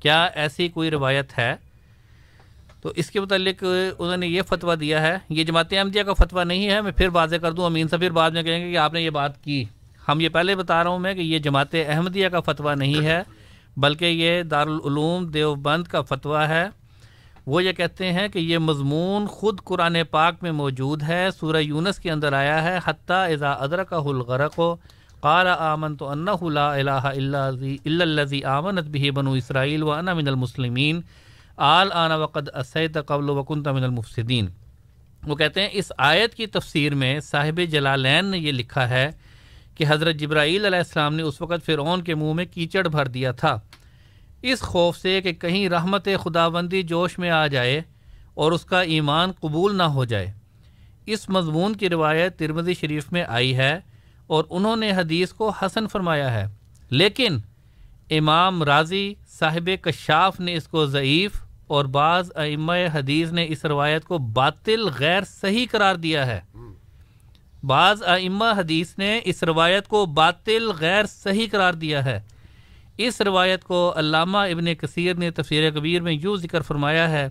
کیا 0.00 0.24
ایسی 0.24 0.68
کوئی 0.68 0.90
روایت 0.90 1.38
ہے؟ 1.38 1.54
تو 2.82 2.92
اس 2.96 3.10
کے 3.10 3.20
متعلق 3.20 3.64
انہوں 3.98 4.16
نے 4.16 4.26
یہ 4.26 4.42
فتویٰ 4.42 4.74
دیا 4.80 5.02
ہے۔ 5.02 5.18
یہ 5.28 5.44
جماعت 5.44 5.72
احمدیہ 5.72 6.02
کا 6.02 6.12
فتویٰ 6.14 6.44
نہیں 6.44 6.70
ہے، 6.70 6.80
میں 6.80 6.92
پھر 6.92 7.08
واضح 7.12 7.36
کر 7.36 7.52
دوں۔ 7.52 7.66
امین 7.66 7.88
سے 7.88 7.96
پھر 7.96 8.10
بعد 8.10 8.30
میں 8.30 8.42
کہیں 8.42 8.66
گے 8.66 8.72
کہ 8.72 8.78
آپ 8.78 8.92
نے 8.92 9.02
یہ 9.02 9.10
بات 9.10 9.44
کی۔ 9.44 9.64
ہم 10.08 10.20
یہ 10.20 10.28
پہلے 10.28 10.54
بتا 10.54 10.84
رہا 10.84 10.90
ہوں 10.90 10.98
میں 10.98 11.14
کہ 11.14 11.20
یہ 11.20 11.38
جماعت 11.38 11.74
احمدیہ 11.74 12.28
کا 12.28 12.40
فتویٰ 12.40 12.76
نہیں 12.76 13.04
ہے، 13.04 13.22
بلکہ 13.76 14.04
یہ 14.04 14.42
دارالعلوم 14.42 15.26
دیوبند 15.26 15.84
کا 15.84 16.02
فتویٰ 16.02 16.48
ہے۔ 16.48 16.68
وہ 17.46 17.62
یہ 17.62 17.72
کہتے 17.72 18.12
ہیں 18.12 18.26
کہ 18.28 18.38
یہ 18.38 18.58
مضمون 18.58 19.26
خود 19.26 19.60
قرآن 19.64 19.96
پاک 20.10 20.42
میں 20.42 20.52
موجود 20.52 21.02
ہے، 21.02 21.28
سورہ 21.38 21.56
یونس 21.56 21.98
کے 21.98 22.10
اندر 22.10 22.32
آیا 22.32 22.62
ہے، 22.62 22.78
حتیٰ 22.84 23.24
اذا 23.32 23.52
ادرک 23.64 23.92
الغرق 23.94 24.58
و 24.58 24.74
قال 25.20 25.46
آمن 25.48 25.96
تو 25.96 26.08
انّا 26.08 26.32
الہ 26.72 27.06
اللہ 27.06 28.46
آمنت 28.46 28.86
بھی 28.90 29.10
بنو 29.10 29.32
اسرائیل 29.32 29.82
و 29.82 29.92
انا 29.92 30.14
من 30.14 30.28
المسلمین، 30.28 31.00
آل 31.56 31.92
آنا 31.92 32.16
وقد 32.16 32.48
اسید 32.54 32.98
قبل 33.06 33.30
وکنت 33.30 33.68
من 33.68 33.84
المفسدین۔ 33.84 34.48
وہ 35.26 35.34
کہتے 35.34 35.60
ہیں، 35.60 35.68
اس 35.72 35.92
آیت 35.98 36.34
کی 36.34 36.46
تفسیر 36.46 36.94
میں 36.94 37.18
صاحب 37.20 37.60
جلالین 37.70 38.24
نے 38.30 38.38
یہ 38.38 38.52
لکھا 38.52 38.88
ہے 38.88 39.10
کہ 39.76 39.84
حضرت 39.88 40.16
جبرائیل 40.16 40.66
علیہ 40.66 40.78
السلام 40.78 41.14
نے 41.14 41.22
اس 41.22 41.40
وقت 41.40 41.64
فرعون 41.66 42.02
کے 42.02 42.14
منہ 42.14 42.32
میں 42.32 42.44
کیچڑ 42.44 42.86
بھر 42.88 43.08
دیا 43.08 43.32
تھا۔ 43.32 43.58
اس 44.42 44.60
خوف 44.60 44.98
سے 44.98 45.20
کہ 45.22 45.32
کہیں 45.32 45.68
رحمت 45.68 46.08
خداوندی 46.24 46.82
جوش 46.82 47.18
میں 47.18 47.30
آ 47.30 47.46
جائے 47.46 47.82
اور 48.34 48.52
اس 48.52 48.64
کا 48.64 48.80
ایمان 48.80 49.32
قبول 49.32 49.76
نہ 49.76 49.82
ہو 49.82 50.04
جائے۔ 50.04 50.32
اس 51.06 51.28
مضمون 51.28 51.76
کی 51.76 51.88
روایت 51.88 52.38
ترمزی 52.38 52.74
شریف 52.74 53.12
میں 53.12 53.24
آئی 53.28 53.56
ہے 53.56 53.80
اور 54.26 54.44
انہوں 54.50 54.76
نے 54.76 54.92
حدیث 54.92 55.32
کو 55.32 55.48
حسن 55.48 55.88
فرمایا 55.88 56.32
ہے۔ 56.32 56.54
لیکن 56.90 57.38
امام 58.10 58.62
راضی 58.62 59.14
صاحب 59.28 59.70
کشاف 59.82 60.40
نے 60.40 60.54
اس 60.54 60.68
کو 60.68 60.86
ضعیف 60.86 61.30
اور 61.66 61.84
بعض 61.84 62.30
ائمہ 62.34 62.72
حدیث 62.94 63.32
نے 63.32 63.46
اس 63.48 63.64
روایت 63.64 64.04
کو 64.04 64.18
باطل 64.18 64.88
غیر 64.98 65.22
صحیح 65.24 65.66
قرار 65.70 65.94
دیا 65.94 66.26
ہے۔ 66.26 66.40
بعض 67.64 68.02
ائمہ 68.02 68.44
حدیث 68.56 68.98
نے 68.98 69.20
اس 69.24 69.42
روایت 69.42 69.88
کو 69.88 70.06
باطل 70.06 70.70
غیر 70.80 71.04
صحیح 71.06 71.46
قرار 71.50 71.74
دیا 71.74 72.04
ہے۔ 72.04 72.20
اس 72.98 73.20
روایت 73.20 73.64
کو 73.64 73.92
علامہ 73.96 74.38
ابن 74.38 74.74
کثیر 74.74 75.14
نے 75.14 75.30
تفسیر 75.30 75.70
کبیر 75.70 76.02
میں 76.02 76.12
یوں 76.12 76.36
ذکر 76.36 76.60
فرمایا 76.60 77.10
ہے 77.10 77.28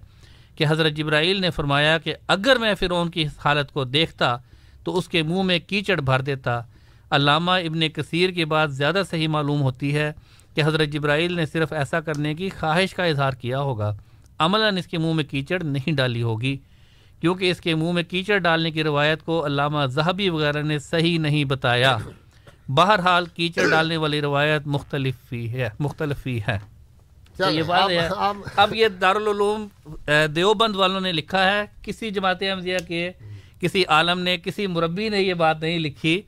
کہ 0.55 0.65
حضرت 0.69 0.93
جبرائیل 0.93 1.41
نے 1.41 1.49
فرمایا 1.49 1.97
کہ 1.97 2.15
اگر 2.27 2.55
میں 2.59 2.75
فرعون 2.75 3.09
کی 3.09 3.25
حالت 3.45 3.71
کو 3.71 3.83
دیکھتا 3.83 4.37
تو 4.83 4.97
اس 4.97 5.09
کے 5.09 5.23
منہ 5.23 5.41
میں 5.41 5.59
کیچڑ 5.59 6.01
بھر 6.01 6.21
دیتا۔ 6.21 6.61
علامہ 7.11 7.51
ابن 7.51 7.89
کثیر 7.89 8.29
کی 8.29 8.45
بات 8.45 8.73
زیادہ 8.73 9.01
صحیح 9.09 9.27
معلوم 9.27 9.61
ہوتی 9.61 9.95
ہے 9.95 10.11
کہ 10.55 10.61
حضرت 10.65 10.89
جبرائیل 10.89 11.33
نے 11.33 11.45
صرف 11.45 11.73
ایسا 11.73 11.99
کرنے 11.99 12.33
کی 12.33 12.49
خواہش 12.49 12.93
کا 12.93 13.03
اظہار 13.03 13.31
کیا 13.31 13.59
ہوگا۔ 13.59 13.95
عملاً 14.39 14.77
اس 14.77 14.87
کے 14.87 14.97
منہ 14.97 15.13
میں 15.13 15.23
کیچڑ 15.23 15.63
نہیں 15.63 15.91
ڈالی 15.91 16.21
ہوگی۔ 16.21 16.57
کیونکہ 17.21 17.51
اس 17.51 17.61
کے 17.61 17.75
منہ 17.75 17.91
میں 17.91 18.03
کیچڑ 18.03 18.37
ڈالنے 18.37 18.71
کی 18.71 18.83
روایت 18.83 19.23
کو 19.23 19.45
علامہ 19.45 19.85
زہبی 19.85 20.29
وغیرہ 20.29 20.61
نے 20.61 20.79
صحیح 20.79 21.19
نہیں 21.19 21.43
بتایا۔ 21.43 21.97
بہرحال 22.69 23.25
کیچڑ 23.25 23.69
ڈالنے 23.69 23.97
والی 23.97 24.21
روایت 24.21 24.61
مختلف 24.65 25.15
ہی 25.31 25.53
ہے 25.53 25.69
مختلف 25.79 26.27
ہی 26.27 26.39
ہے۔ 26.47 26.57
یہ 27.39 27.63
بات 27.63 27.89
ہے۔ 27.89 28.07
اب 28.55 28.75
یہ 28.75 28.87
دارالعلوم 28.87 29.67
دیوبند 30.35 30.75
والوں 30.75 30.99
نے 30.99 31.11
لکھا 31.11 31.51
ہے 31.51 31.65
کسی 31.81 32.11
جماعت 32.11 32.37
احمدیہ 32.41 32.77
کے 32.87 33.11
کسی 33.61 33.83
عالم 33.87 34.19
نے 34.19 34.37
کسی 34.37 34.67
مربی 34.67 35.09
نے 35.09 35.21
یہ 35.21 35.33
بات 35.33 35.61
نہیں 35.61 35.79
لکھی۔ 35.79 36.21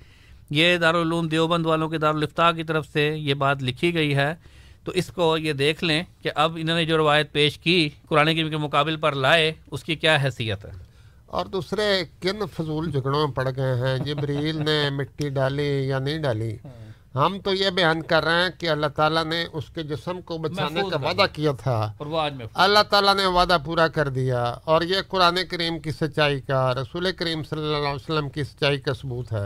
یہ 0.49 0.77
دارالعلوم 0.77 1.27
دیوبند 1.27 1.65
والوں 1.65 1.89
کے 1.89 1.97
دارالفتاح 1.97 2.51
کی 2.51 2.63
طرف 2.63 2.87
سے 2.87 3.13
یہ 3.17 3.33
بات 3.33 3.63
لکھی 3.63 3.93
گئی 3.93 4.15
ہے۔ 4.15 4.35
تو 4.83 4.91
اس 4.91 5.07
کو 5.07 5.37
یہ 5.37 5.53
دیکھ 5.53 5.83
لیں 5.83 6.03
کہ 6.21 6.31
اب 6.35 6.57
انہوں 6.61 6.77
نے 6.77 6.85
جو 6.85 6.97
روایت 6.97 7.31
پیش 7.31 7.57
کی 7.57 7.89
قرآن 8.07 8.25
کریم 8.25 8.49
کے 8.49 8.57
مقابل 8.57 8.95
پر 8.95 9.15
لائے 9.15 9.53
اس 9.71 9.83
کی 9.83 9.95
کیا 9.95 10.17
حیثیت 10.23 10.65
ہے؟ 10.65 10.86
اور 11.27 11.45
دوسرے 11.45 12.03
کن 12.21 12.45
فضول 12.53 12.91
جھگڑوں 12.91 13.27
میں 13.27 13.35
پڑ 13.35 13.49
گئے 13.55 13.75
ہیں؟ 13.75 13.97
جبریل 13.97 14.63
نے 14.63 14.89
مٹی 14.89 15.29
ڈالی 15.29 15.87
یا 15.87 15.99
نہیں 15.99 16.17
ڈالی؟ 16.19 16.57
ہم 17.15 17.37
تو 17.43 17.53
یہ 17.53 17.69
بیان 17.69 18.01
کر 18.01 18.23
رہے 18.23 18.41
ہیں 18.41 18.49
کہ 18.59 18.69
اللہ 18.69 18.87
تعالیٰ 18.87 19.25
نے 19.25 19.45
اس 19.53 19.63
کے 19.75 19.83
جسم 19.83 20.21
کو 20.21 20.37
بچانے 20.37 20.81
کا 20.89 20.97
وعدہ 21.07 21.25
کیا 21.33 21.51
تھا۔ 21.51 21.93
اللہ 22.53 22.79
تعالیٰ 22.89 23.15
نے 23.15 23.25
وعدہ 23.25 23.57
پورا 23.65 23.87
کر 23.87 24.09
دیا۔ 24.09 24.43
اور 24.63 24.81
یہ 24.81 24.95
قرآن 25.07 25.37
کریم 25.49 25.79
کی 25.79 25.91
سچائی 25.91 26.41
کا 26.41 26.73
رسول 26.73 27.11
کریم 27.11 27.43
صلی 27.43 27.59
اللہ 27.59 27.77
علیہ 27.77 27.95
وسلم 27.95 28.29
کی 28.29 28.43
سچائی 28.43 28.77
کا 28.77 28.93
ثبوت 28.93 29.31
ہے۔ 29.31 29.45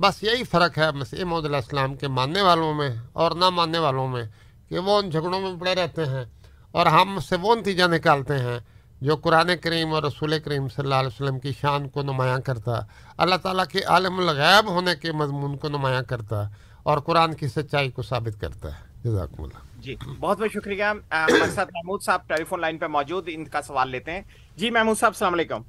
بس 0.00 0.22
یہی 0.22 0.44
فرق 0.44 0.78
ہے 0.78 0.90
مسیح 0.90 1.24
محدود 1.24 1.44
علیہ 1.44 1.56
السلام 1.56 1.94
کے 1.94 2.08
ماننے 2.08 2.40
والوں 2.42 2.74
میں 2.74 2.90
اور 3.12 3.30
نہ 3.30 3.50
ماننے 3.50 3.78
والوں 3.78 4.08
میں 4.08 4.22
کہ 4.68 4.78
وہ 4.78 4.98
ان 4.98 5.10
جھگڑوں 5.10 5.40
میں 5.40 5.60
پڑے 5.60 5.74
رہتے 5.74 6.04
ہیں 6.04 6.24
اور 6.70 6.86
ہم 6.86 7.18
سے 7.28 7.36
وہ 7.42 7.54
نتیجہ 7.54 7.84
نکالتے 7.84 8.38
ہیں۔ 8.38 8.58
جو 9.00 9.16
قرآن 9.16 9.50
کریم 9.62 9.92
اور 9.92 10.02
رسول 10.02 10.38
کریم 10.38 10.68
صلی 10.68 10.82
اللہ 10.82 10.94
علیہ 10.94 11.08
وسلم 11.08 11.38
کی 11.38 11.52
شان 11.60 11.88
کو 11.88 12.02
نمایاں 12.02 12.38
کرتا 12.38 12.72
اللہ 13.18 13.34
تعالیٰ 13.34 13.64
کے 13.64 13.82
عالم 13.82 14.18
الغیب 14.18 14.70
ہونے 14.70 14.96
کے 14.96 15.12
مضمون 15.12 15.56
کو 15.56 15.68
نمایاں 15.68 16.02
کرتا 16.02 16.42
اور 16.82 16.98
قرآن 16.98 17.34
کی 17.34 17.48
سچائی 17.48 17.90
کو 17.90 18.02
ثابت 18.02 18.40
کرتا 18.40 18.68
ہے۔ 18.68 18.88
جزاکم 19.04 19.42
اللہ۔ 19.42 19.80
جی 19.80 19.96
بہت 20.20 20.38
بہت 20.38 20.50
شکریہ۔ 20.52 20.84
مرسد 21.12 21.58
محمود 21.58 22.02
صاحب 22.02 22.20
ٹیلی 22.26 22.44
فون 22.44 22.60
لائن 22.60 22.78
پہ 22.78 22.86
موجود 22.86 23.28
ان 23.32 23.44
کا 23.44 23.62
سوال 23.62 23.88
لیتے 23.88 24.12
ہیں۔ 24.12 24.22
جی 24.56 24.70
محمود 24.70 24.98
صاحب 24.98 25.10
السلام 25.10 25.34
علیکم۔ 25.34 25.62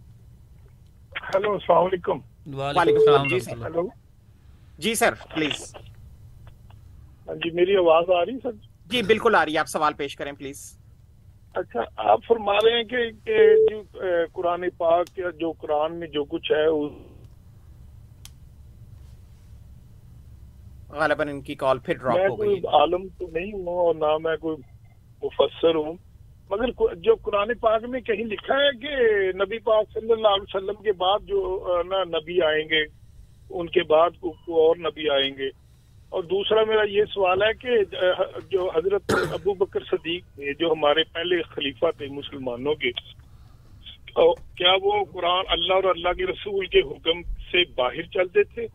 ہلو 1.36 1.54
السلام 1.54 1.84
علیکم۔ 1.84 2.20
وعلیکم 2.60 2.98
السلام 2.98 3.28
جی 3.28 3.40
سر۔ 3.40 3.56
جی 4.78 4.96
سر 4.96 5.14
پلیز۔ 5.36 5.76
جی 7.28 7.52
میری 7.52 7.76
آواز 7.78 8.10
آ 8.10 8.26
رہی 8.26 8.38
سر؟ 8.44 8.52
جی 8.86 9.02
بالکل 9.02 9.36
آ 9.36 9.46
رہی 9.46 9.54
ہے 9.54 9.58
آپ 9.58 9.68
سوال 9.68 9.94
پیش 9.94 10.16
کریں 10.16 10.32
پلیز۔ 10.32 10.81
اچھا 11.56 11.82
آپ 11.96 12.20
فرما 12.28 12.54
رہے 12.56 12.76
ہیں 12.76 12.84
کہ, 12.84 13.56
جو 13.70 13.82
قرآن 14.34 14.70
پاک 14.78 15.18
یا 15.20 15.30
جو 15.30 15.52
قرآن 15.52 15.96
میں 15.96 16.08
جو 16.08 16.24
کچھ 16.24 16.52
ہے 16.52 16.66
غالباً 20.90 21.30
ان 21.30 21.42
کی 21.42 21.56
کال 21.56 21.80
پھر 21.80 21.98
ڈراپ 21.98 22.30
ہو 22.30 22.40
گئی 22.40 22.50
میں 22.50 22.70
عالم 22.74 23.08
تو 23.18 23.28
نہیں 23.32 23.52
ہوں 23.54 23.68
اور 23.68 23.96
نہ 23.96 24.18
میں 24.18 24.38
کوئی 24.38 24.58
مفسر 25.24 25.76
ہوں 25.76 25.94
مگر 26.52 26.96
جو 26.96 27.16
قرآن 27.16 27.54
پاک 27.60 27.84
میں 27.84 28.00
کہیں 28.02 28.24
لکھا 28.26 28.56
ہے 28.56 28.72
کہ 28.82 28.96
نبی 29.36 29.60
پاک 29.60 29.94
صلی 29.94 30.12
اللہ 30.12 30.28
علیہ 30.28 30.56
وسلم 30.56 30.82
کے 30.84 30.92
بعد 30.92 31.28
جو 31.28 31.42
نا 31.86 32.04
نبی 32.04 32.42
آئیں 32.42 32.64
گے 32.70 32.84
ان 33.50 33.68
کے 33.68 33.84
بعد 33.84 34.24
اور 34.24 34.76
نبی 34.78 35.10
آئیں 35.10 35.32
گے 35.38 35.50
اور 36.12 36.24
دوسرا 36.24 36.64
میرا 36.68 36.82
یہ 36.90 37.04
سوال 37.14 37.42
ہے 37.42 37.54
کہ 37.60 37.84
جو 38.52 38.70
حضرت 38.76 39.12
ابو 39.34 39.54
بکر 39.54 39.84
صدیق 39.90 40.24
تھے، 40.36 40.54
جو 40.60 40.72
ہمارے 40.72 41.04
پہلے 41.14 41.42
خلیفہ 41.50 41.92
تھے 41.98 42.08
مسلمانوں 42.12 42.74
کے 42.76 42.92
کیا 44.58 44.74
وہ 44.84 45.04
قرآن 45.12 45.46
اللہ 45.50 45.74
اور 45.74 45.84
اللہ 45.84 46.14
کے 46.18 46.26
رسول 46.26 46.66
کے 46.66 46.80
حکم 46.82 47.22
سے 47.52 47.64
باہر 47.76 48.10
چلتے 48.14 48.44
تھے؟ 48.54 48.66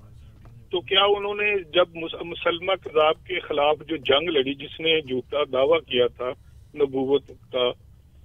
تو 0.71 0.81
کیا 0.81 1.05
انہوں 1.17 1.35
نے 1.35 1.53
جب 1.75 1.97
مسلمہ 2.25 2.75
کذاب 2.85 3.27
کے 3.27 3.41
خلاف 3.41 3.87
جو 3.89 3.97
جنگ 4.07 4.29
لڑی، 4.29 4.55
جس 4.55 4.81
نے 4.81 5.01
جھوٹا 5.01 5.43
دعویٰ 5.53 5.81
کیا 5.87 6.07
تھا، 6.17 6.31
نبوت 6.75 7.31
کا، 7.53 7.71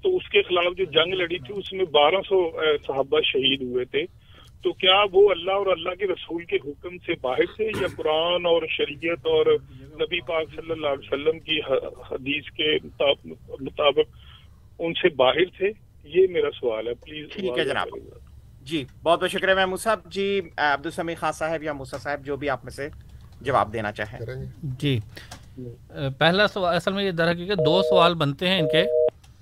تو 0.03 0.15
اس 0.17 0.29
کے 0.29 0.41
خلاف 0.41 0.77
جو 0.77 0.85
جنگ 0.93 1.13
لڑی 1.13 1.37
تھی، 1.37 1.53
اس 1.57 1.73
میں 1.73 1.85
بارہ 1.91 2.21
سو 2.29 2.39
صحابہ 2.87 3.21
شہید 3.21 3.61
ہوئے 3.61 3.85
تھے۔ 3.85 4.03
تو 4.63 4.73
کیا 4.73 5.05
وہ 5.11 5.31
اللہ 5.31 5.51
اور 5.51 5.65
اللہ 5.65 5.89
کے 5.89 6.05
رسول 6.05 6.45
کے 6.45 6.55
حکم 6.55 6.97
سے 6.97 7.13
باہر 7.21 7.45
تھے 7.55 7.65
یا 7.65 7.87
قرآن 7.97 8.45
اور 8.45 8.61
شریعت 8.69 9.25
اور 9.25 9.45
نبی 10.01 10.21
پاک 10.21 10.55
صلی 10.55 10.71
اللہ 10.71 10.87
علیہ 10.87 11.07
وسلم 11.07 11.39
کی 11.39 11.59
حدیث 12.11 12.51
کے 12.51 12.77
مطابق 13.59 14.15
ان 14.79 14.93
سے 14.93 15.09
باہر 15.09 15.45
تھے؟ 15.57 15.71
یہ 16.03 16.27
میرا 16.31 16.51
سوال 16.59 16.87
ہے 16.87 16.93
پلیز 16.93 17.27
ٹھیک 17.31 17.57
ہے 17.57 17.65
جناب۔ 17.65 17.87
جی 18.61 18.85
بہت 19.03 19.21
بہت 19.21 19.31
شکریہ 19.31 19.55
محمود 19.55 19.79
صاحب۔ 19.79 19.99
جی 20.05 20.41
عبد 20.57 20.85
السمی 20.85 21.15
خان 21.15 21.31
صاحب 21.31 21.63
یا 21.63 21.73
موسا 21.73 21.97
صاحب 21.97 22.25
جو 22.25 22.35
بھی 22.35 22.49
آپ 22.49 22.63
میں 22.63 22.71
سے 22.71 22.89
جواب 23.41 23.73
دینا 23.73 23.91
چاہیں۔ 23.91 24.19
جی۔ 24.79 24.99
پہلا 26.17 26.47
سوال 26.47 26.75
اصل 26.75 26.93
میں 26.93 27.03
یہ 27.03 27.11
در 27.11 27.31
حقیقت 27.31 27.57
دو 27.65 27.81
سوال 27.81 28.13
بنتے 28.13 28.47
ہیں 28.47 28.59
ان 28.59 28.67
کے۔ 28.69 28.85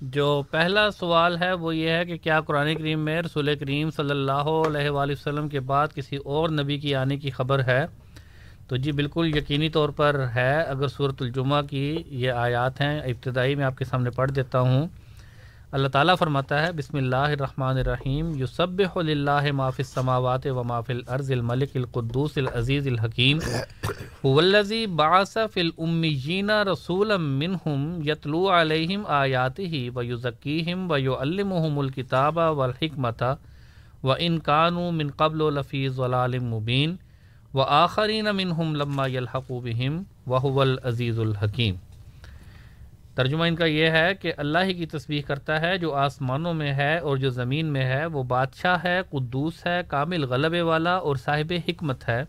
جو 0.00 0.42
پہلا 0.50 0.90
سوال 0.90 1.42
ہے 1.42 1.52
وہ 1.52 1.76
یہ 1.76 1.90
ہے 1.90 2.04
کہ 2.04 2.16
کیا 2.16 2.40
قرآن 2.40 2.74
کریم 2.74 3.00
میں 3.00 3.22
رسول 3.22 3.56
کریم 3.60 3.90
صلی 3.90 4.10
اللہ 4.10 4.32
علیہ 4.32 4.90
وآلہ 4.90 5.12
وسلم 5.12 5.48
کے 5.48 5.60
بعد 5.60 5.88
کسی 5.94 6.16
اور 6.16 6.48
نبی 6.48 6.78
کی 6.78 6.94
آنے 6.94 7.16
کی 7.16 7.30
خبر 7.30 7.64
ہے؟ 7.64 7.86
تو 8.68 8.76
جی 8.76 8.92
بالکل 8.92 9.36
یقینی 9.36 9.68
طور 9.68 9.88
پر 9.88 10.24
ہے، 10.34 10.62
اگر 10.62 10.88
صورت 10.88 11.22
الجمعہ 11.22 11.62
کی 11.62 12.02
یہ 12.06 12.30
آیات 12.30 12.80
ہیں، 12.80 13.00
ابتدائی 13.00 13.54
میں 13.54 13.64
آپ 13.64 13.76
کے 13.76 13.84
سامنے 13.84 14.10
پڑھ 14.10 14.30
دیتا 14.30 14.60
ہوں۔ 14.60 14.86
اللہ 15.72 15.88
تعالیٰ 15.88 16.14
فرماتا 16.18 16.60
ہے، 16.62 16.70
بسم 16.76 16.96
اللہ 16.96 17.16
الرحمن 17.16 17.76
الرحیم 17.78 18.30
یوسب 18.36 18.80
اللہ 18.96 19.50
معاف 19.54 19.74
السماوات 19.78 20.46
و 20.46 20.62
معاف 20.64 20.88
الارض 20.90 21.30
الملک 21.32 21.76
القدوس 21.76 22.38
العزیز 22.38 22.86
الحکیم 22.86 23.38
ولزی 24.24 24.86
باصف 24.86 25.58
المیین 25.58 26.50
رسول 26.50 27.16
منہم 27.16 28.00
یتلو 28.06 28.48
علیہم 28.60 29.02
آیات 29.18 29.58
ہی 29.58 29.88
و 29.94 30.02
یوزکیم 30.02 30.90
و 30.90 30.98
یو 30.98 31.18
المحم 31.18 31.78
الکتاب 31.78 32.38
و 32.38 32.62
الحکمت 32.62 33.22
و 34.02 34.12
انکانو 34.18 34.90
من 34.90 35.10
قبل 35.16 35.40
و 35.40 35.50
لفیظ 35.50 35.98
ولالم 35.98 36.48
مبین، 36.54 36.96
و 37.54 37.60
آخرین 37.60 38.28
منہم 38.36 38.74
لما 38.74 39.06
یلحق 39.06 39.50
بہم 39.50 40.02
وهو 40.26 40.60
العزیز 40.60 41.18
الحکیم۔ 41.18 41.74
ترجمہ 43.14 43.44
ان 43.44 43.56
کا 43.56 43.64
یہ 43.64 43.86
ہے 43.86 44.14
کہ 44.20 44.32
اللہ 44.36 44.58
ہی 44.64 44.74
کی 44.74 44.86
تصویر 44.86 45.20
کرتا 45.26 45.60
ہے 45.60 45.78
جو 45.78 45.94
آسمانوں 45.94 46.54
میں 46.54 46.72
ہے 46.72 46.98
اور 46.98 47.16
جو 47.16 47.30
زمین 47.30 47.66
میں 47.66 47.84
ہے، 47.84 48.06
وہ 48.06 48.22
بادشاہ 48.22 48.76
ہے، 48.84 49.00
قدوس 49.10 49.66
ہے، 49.66 49.80
کامل 49.88 50.24
غلبے 50.24 50.60
والا 50.60 50.94
اور 50.94 51.16
صاحب 51.16 51.52
حکمت 51.68 52.08
ہے۔ 52.08 52.22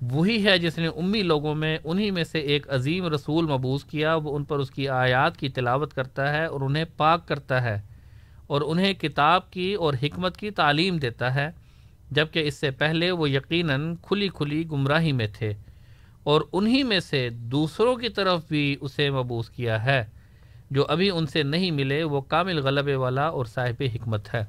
وہی 0.00 0.44
ہے 0.44 0.58
جس 0.58 0.78
نے 0.78 0.86
امی 0.86 1.22
لوگوں 1.22 1.54
میں، 1.54 1.78
انہی 1.84 2.10
میں 2.10 2.24
سے 2.24 2.38
ایک 2.38 2.70
عظیم 2.70 3.06
رسول 3.06 3.44
مبوس 3.44 3.84
کیا، 3.84 4.14
وہ 4.14 4.36
ان 4.36 4.44
پر 4.44 4.58
اس 4.58 4.70
کی 4.70 4.88
آیات 4.88 5.36
کی 5.36 5.48
تلاوت 5.48 5.94
کرتا 5.94 6.32
ہے 6.32 6.44
اور 6.44 6.60
انہیں 6.60 6.84
پاک 6.96 7.28
کرتا 7.28 7.62
ہے 7.62 7.80
اور 8.46 8.60
انہیں 8.60 8.92
کتاب 8.92 9.50
کی 9.50 9.74
اور 9.74 9.94
حکمت 10.02 10.36
کی 10.36 10.50
تعلیم 10.50 10.96
دیتا 10.96 11.34
ہے، 11.34 11.50
جبکہ 12.10 12.38
اس 12.38 12.54
سے 12.54 12.70
پہلے 12.70 13.10
وہ 13.10 13.30
یقیناً 13.30 13.94
کھلی 14.02 14.28
کھلی 14.28 14.64
گمراہی 14.72 15.12
میں 15.12 15.26
تھے۔ 15.32 15.54
اور 16.22 16.40
انہی 16.52 16.82
میں 16.82 17.00
سے 17.00 17.28
دوسروں 17.30 17.96
کی 17.96 18.08
طرف 18.08 18.40
بھی 18.48 18.76
اسے 18.80 19.10
مبوس 19.10 19.50
کیا 19.50 19.84
ہے۔ 19.84 20.04
جو 20.70 20.84
ابھی 20.88 21.10
ان 21.10 21.26
سے 21.26 21.42
نہیں 21.42 21.70
ملے، 21.70 22.02
وہ 22.02 22.20
کامل 22.20 22.58
غلبے 22.58 22.94
والا 22.94 23.26
اور 23.26 23.44
صاحب 23.44 23.82
حکمت 23.94 24.34
ہے۔ 24.34 24.44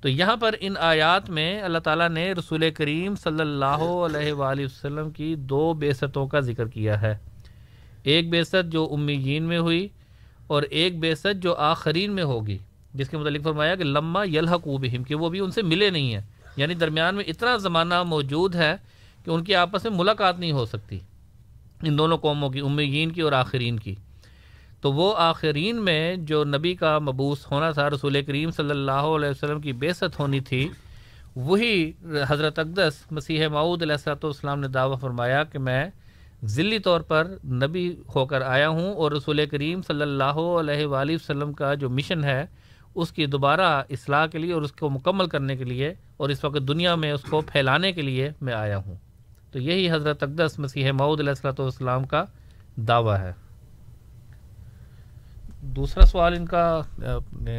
تو 0.00 0.08
یہاں 0.08 0.36
پر 0.36 0.54
ان 0.60 0.74
آیات 0.80 1.30
میں 1.30 1.62
اللہ 1.62 1.78
تعالیٰ 1.78 2.08
نے 2.08 2.32
رسول 2.32 2.70
کریم 2.70 3.14
صلی 3.14 3.40
اللہ 3.40 3.64
علیہ 3.64 4.32
وآلہ 4.32 4.64
وسلم 4.64 5.10
کی 5.10 5.34
دو 5.34 5.74
بیستوں 5.74 6.26
کا 6.26 6.40
ذکر 6.40 6.68
کیا 6.68 7.02
ہے۔ 7.02 7.16
ایک 8.02 8.30
بیست 8.30 8.56
جو 8.64 8.88
امیین 8.92 9.42
میں 9.42 9.58
ہوئی 9.58 9.88
اور 10.46 10.62
ایک 10.62 10.98
بیست 10.98 11.26
جو 11.34 11.54
آخرین 11.54 12.12
میں 12.12 12.24
ہوگی، 12.24 12.58
جس 12.94 13.08
کے 13.08 13.16
متعلق 13.16 13.44
فرمایا 13.44 13.74
کہ 13.74 13.84
لمہ 13.84 14.28
یلحق 14.28 14.68
بہم، 14.68 15.02
کہ 15.02 15.14
وہ 15.14 15.28
بھی 15.28 15.40
ان 15.40 15.50
سے 15.50 15.62
ملے 15.62 15.90
نہیں 15.90 16.14
ہیں۔ 16.14 16.22
یعنی 16.56 16.74
درمیان 16.74 17.14
میں 17.14 17.24
اتنا 17.24 17.56
زمانہ 17.56 18.02
موجود 18.02 18.54
ہے 18.54 18.76
کہ 19.28 19.32
ان 19.32 19.44
کی 19.44 19.54
آپس 19.54 19.84
میں 19.84 19.92
ملاقات 19.98 20.38
نہیں 20.38 20.52
ہو 20.52 20.66
سکتی۔ 20.66 20.98
ان 21.82 21.98
دونوں 21.98 22.16
قوموں 22.18 22.50
کی، 22.50 22.60
امیین 22.60 23.10
کی 23.12 23.20
اور 23.20 23.32
آخرین 23.32 23.78
کی۔ 23.78 23.94
تو 24.80 24.92
وہ 24.92 25.14
آخرین 25.16 25.76
میں 25.76 26.16
جو 26.16 26.44
نبی 26.44 26.74
کا 26.74 26.98
مبوس 26.98 27.50
ہونا 27.50 27.70
تھا، 27.70 27.90
رسول 27.90 28.22
کریم 28.22 28.50
صلی 28.50 28.70
اللہ 28.70 29.08
علیہ 29.16 29.28
وسلم 29.28 29.60
کی 29.60 29.72
بیست 29.72 30.18
ہونی 30.18 30.40
تھی، 30.40 30.68
وہی 31.36 31.92
حضرت 32.28 32.58
اقدس 32.58 32.94
مسیح 33.10 33.48
معود 33.48 33.82
علیہ 33.82 33.92
السلۃ 33.92 34.24
والسلام 34.24 34.60
نے 34.60 34.68
دعویٰ 34.68 34.98
فرمایا 35.00 35.44
کہ 35.44 35.58
میں 35.58 35.86
ذلی 36.44 36.78
طور 36.78 37.00
پر 37.00 37.34
نبی 37.44 37.94
ہو 38.14 38.26
کر 38.26 38.40
آیا 38.40 38.68
ہوں 38.68 38.94
اور 38.94 39.12
رسول 39.12 39.46
کریم 39.46 39.82
صلی 39.82 40.02
اللہ 40.02 40.38
علیہ 40.60 40.86
وآلہ 40.86 41.12
وسلم 41.12 41.52
کا 41.52 41.74
جو 41.74 41.90
مشن 41.90 42.24
ہے، 42.24 42.46
اس 42.94 43.12
کی 43.12 43.26
دوبارہ 43.26 43.82
اصلاح 43.90 44.26
کے 44.26 44.38
لیے 44.38 44.52
اور 44.52 44.62
اس 44.62 44.72
کو 44.72 44.90
مکمل 44.90 45.26
کرنے 45.26 45.56
کے 45.56 45.64
لیے 45.64 45.94
اور 46.16 46.28
اس 46.28 46.44
وقت 46.44 46.68
دنیا 46.68 46.94
میں 46.94 47.12
اس 47.12 47.22
کو 47.22 47.40
پھیلانے 47.40 47.92
کے 47.92 48.02
لیے 48.02 48.30
میں 48.40 48.54
آیا 48.54 48.78
ہوں۔ 48.78 49.07
تو 49.52 49.58
یہی 49.58 49.90
حضرت 49.90 50.22
اقدس 50.22 50.58
مسیح 50.58 50.92
معود 50.92 51.20
علیہ 51.20 51.30
السلۃ 51.30 51.58
والسلام 51.58 52.04
کا 52.04 52.24
دعویٰ 52.76 53.18
ہے۔ 53.18 53.32
دوسرا 55.60 56.06
سوال 56.06 56.34
ان 56.34 56.46
کا 56.46 56.80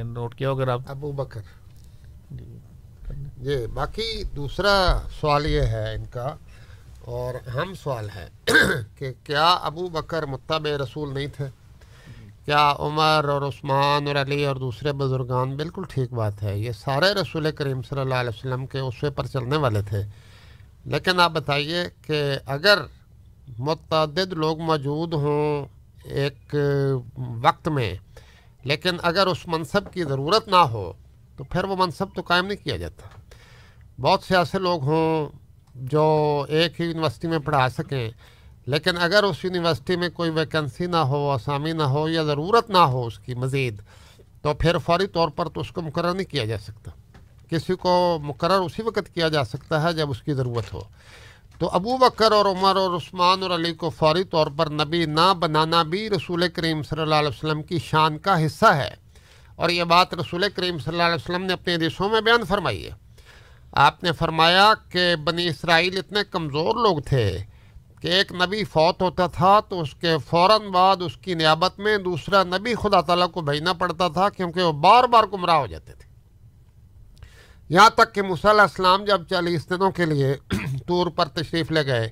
نوٹ 0.03 0.35
کیا 0.35 0.49
اگر 0.49 0.67
آپ 0.67 0.81
ابو 0.87 1.11
بکر۔ 1.11 1.41
جی 3.37 3.67
باقی 3.73 4.23
دوسرا 4.35 5.01
سوال 5.19 5.45
یہ 5.45 5.61
ہے 5.61 5.95
ان 5.95 6.05
کا 6.05 6.35
اور 7.01 7.33
اہم 7.47 7.73
سوال 7.73 8.09
ہے 8.15 8.27
کہ 8.95 9.13
کیا 9.23 9.53
ابو 9.53 9.87
بکر 9.89 10.25
متبع 10.25 10.83
رسول 10.83 11.13
نہیں 11.13 11.27
تھے؟ 11.27 11.47
کیا 12.45 12.73
عمر 12.79 13.25
اور 13.29 13.41
عثمان 13.41 14.07
اور 14.07 14.15
علی 14.15 14.45
اور 14.45 14.55
دوسرے 14.55 14.91
بزرگان 14.91 15.55
بالکل 15.55 15.81
ٹھیک 15.89 16.13
بات 16.13 16.43
ہے؟ 16.43 16.57
یہ 16.57 16.71
سارے 16.71 17.13
رسول 17.13 17.51
کریم 17.51 17.81
صلی 17.81 17.99
اللہ 17.99 18.15
علیہ 18.15 18.29
وسلم 18.29 18.65
کے 18.65 18.79
اسوے 18.79 19.09
پر 19.09 19.25
چلنے 19.25 19.57
والے 19.57 19.81
تھے۔ 19.81 20.03
لیکن 20.85 21.19
آپ 21.19 21.31
بتائیے 21.31 21.83
کہ 22.01 22.21
اگر 22.45 22.79
متعدد 23.59 24.33
لوگ 24.33 24.59
موجود 24.59 25.13
ہوں 25.13 25.65
ایک 26.03 26.55
وقت 27.43 27.67
میں، 27.67 27.93
لیکن 28.63 28.97
اگر 29.03 29.27
اس 29.27 29.47
منصب 29.47 29.91
کی 29.93 30.03
ضرورت 30.03 30.47
نہ 30.47 30.61
ہو، 30.71 30.91
تو 31.37 31.43
پھر 31.43 31.63
وہ 31.63 31.75
منصب 31.75 32.15
تو 32.15 32.21
قائم 32.21 32.45
نہیں 32.45 32.63
کیا 32.63 32.77
جاتا۔ 32.77 33.07
بہت 34.01 34.23
سے 34.23 34.35
ایسے 34.37 34.59
لوگ 34.59 34.83
ہوں 34.83 35.29
جو 35.75 36.45
ایک 36.49 36.81
ہی 36.81 36.85
یونیورسٹی 36.85 37.27
میں 37.27 37.39
پڑھا 37.39 37.69
سکیں، 37.69 38.09
لیکن 38.65 38.97
اگر 38.97 39.23
اس 39.23 39.43
یونیورسٹی 39.45 39.95
میں 39.95 40.09
کوئی 40.09 40.29
ویکنسی 40.29 40.85
نہ 40.85 40.97
ہو، 40.97 41.29
آسامی 41.29 41.71
نہ 41.71 41.83
ہو 41.83 42.07
یا 42.09 42.23
ضرورت 42.23 42.69
نہ 42.69 42.77
ہو 42.77 43.05
اس 43.05 43.19
کی 43.19 43.33
مزید، 43.33 43.81
تو 44.41 44.53
پھر 44.53 44.77
فوری 44.77 45.07
طور 45.07 45.29
پر 45.29 45.49
تو 45.49 45.61
اس 45.61 45.71
کو 45.71 45.81
مقرر 45.81 46.13
نہیں 46.13 46.31
کیا 46.31 46.45
جا 46.45 46.57
سکتا۔ 46.57 46.91
کسی 47.49 47.75
کو 47.75 48.19
مقرر 48.21 48.59
اسی 48.59 48.81
وقت 48.81 49.13
کیا 49.13 49.27
جا 49.27 49.43
سکتا 49.43 49.83
ہے 49.83 49.93
جب 49.93 50.09
اس 50.09 50.21
کی 50.21 50.33
ضرورت 50.33 50.73
ہو۔ 50.73 50.81
تو 51.59 51.69
ابو 51.69 51.97
بکر 51.97 52.31
اور 52.31 52.45
عمر 52.45 52.75
اور 52.75 52.95
عثمان 52.95 53.43
اور 53.43 53.51
علی 53.51 53.73
کو 53.73 53.89
فوری 53.89 54.23
طور 54.23 54.47
پر 54.57 54.69
نبی 54.69 55.05
نہ 55.05 55.33
بنانا 55.39 55.83
بھی 55.83 56.09
رسول 56.09 56.47
کریم 56.49 56.83
صلی 56.83 57.01
اللہ 57.01 57.15
علیہ 57.15 57.29
وسلم 57.29 57.63
کی 57.63 57.79
شان 57.79 58.17
کا 58.17 58.45
حصہ 58.45 58.65
ہے۔ 58.65 58.93
اور 59.55 59.69
یہ 59.69 59.83
بات 59.83 60.13
رسول 60.13 60.45
کریم 60.55 60.77
صلی 60.77 60.91
اللہ 60.91 61.03
علیہ 61.03 61.15
وسلم 61.15 61.45
نے 61.45 61.53
اپنے 61.53 61.75
حدیثوں 61.75 62.09
میں 62.09 62.21
بیان 62.21 62.43
فرمائی 62.43 62.85
ہے۔ 62.85 62.91
آپ 63.71 64.03
نے 64.03 64.11
فرمایا 64.11 64.73
کہ 64.91 65.15
بنی 65.15 65.47
اسرائیل 65.47 65.97
اتنے 65.97 66.19
کمزور 66.31 66.75
لوگ 66.75 66.97
تھے 66.99 67.37
کہ 68.01 68.07
ایک 68.07 68.31
نبی 68.31 68.63
فوت 68.63 69.01
ہوتا 69.01 69.27
تھا 69.27 69.59
تو 69.59 69.81
اس 69.81 69.93
کے 69.93 70.17
فوراً 70.29 70.61
بعد 70.61 70.97
اس 70.99 71.17
کی 71.17 71.33
نیابت 71.33 71.79
میں 71.79 71.97
دوسرا 71.97 72.43
نبی 72.43 72.75
خدا 72.75 73.01
تعالیٰ 73.01 73.31
کو 73.31 73.41
بھیجنا 73.41 73.73
پڑتا 73.73 74.07
تھا 74.07 74.29
کیونکہ 74.29 74.61
وہ 74.61 74.71
بار 74.71 75.03
بار 75.03 75.23
گمراہ 75.33 75.55
ہو 75.55 75.67
جاتے 75.67 75.93
تھے۔ 75.93 76.08
یہاں 77.69 77.89
تک 77.89 78.13
کہ 78.15 78.21
علیہ 78.21 78.61
السلام 78.61 79.03
جب 79.03 79.27
چالیس 79.29 79.69
دنوں 79.69 79.91
کے 79.91 80.05
لیے 80.05 80.35
طور 80.87 81.07
پر 81.07 81.27
تشریف 81.27 81.71
لے 81.71 81.85
گئے، 81.85 82.09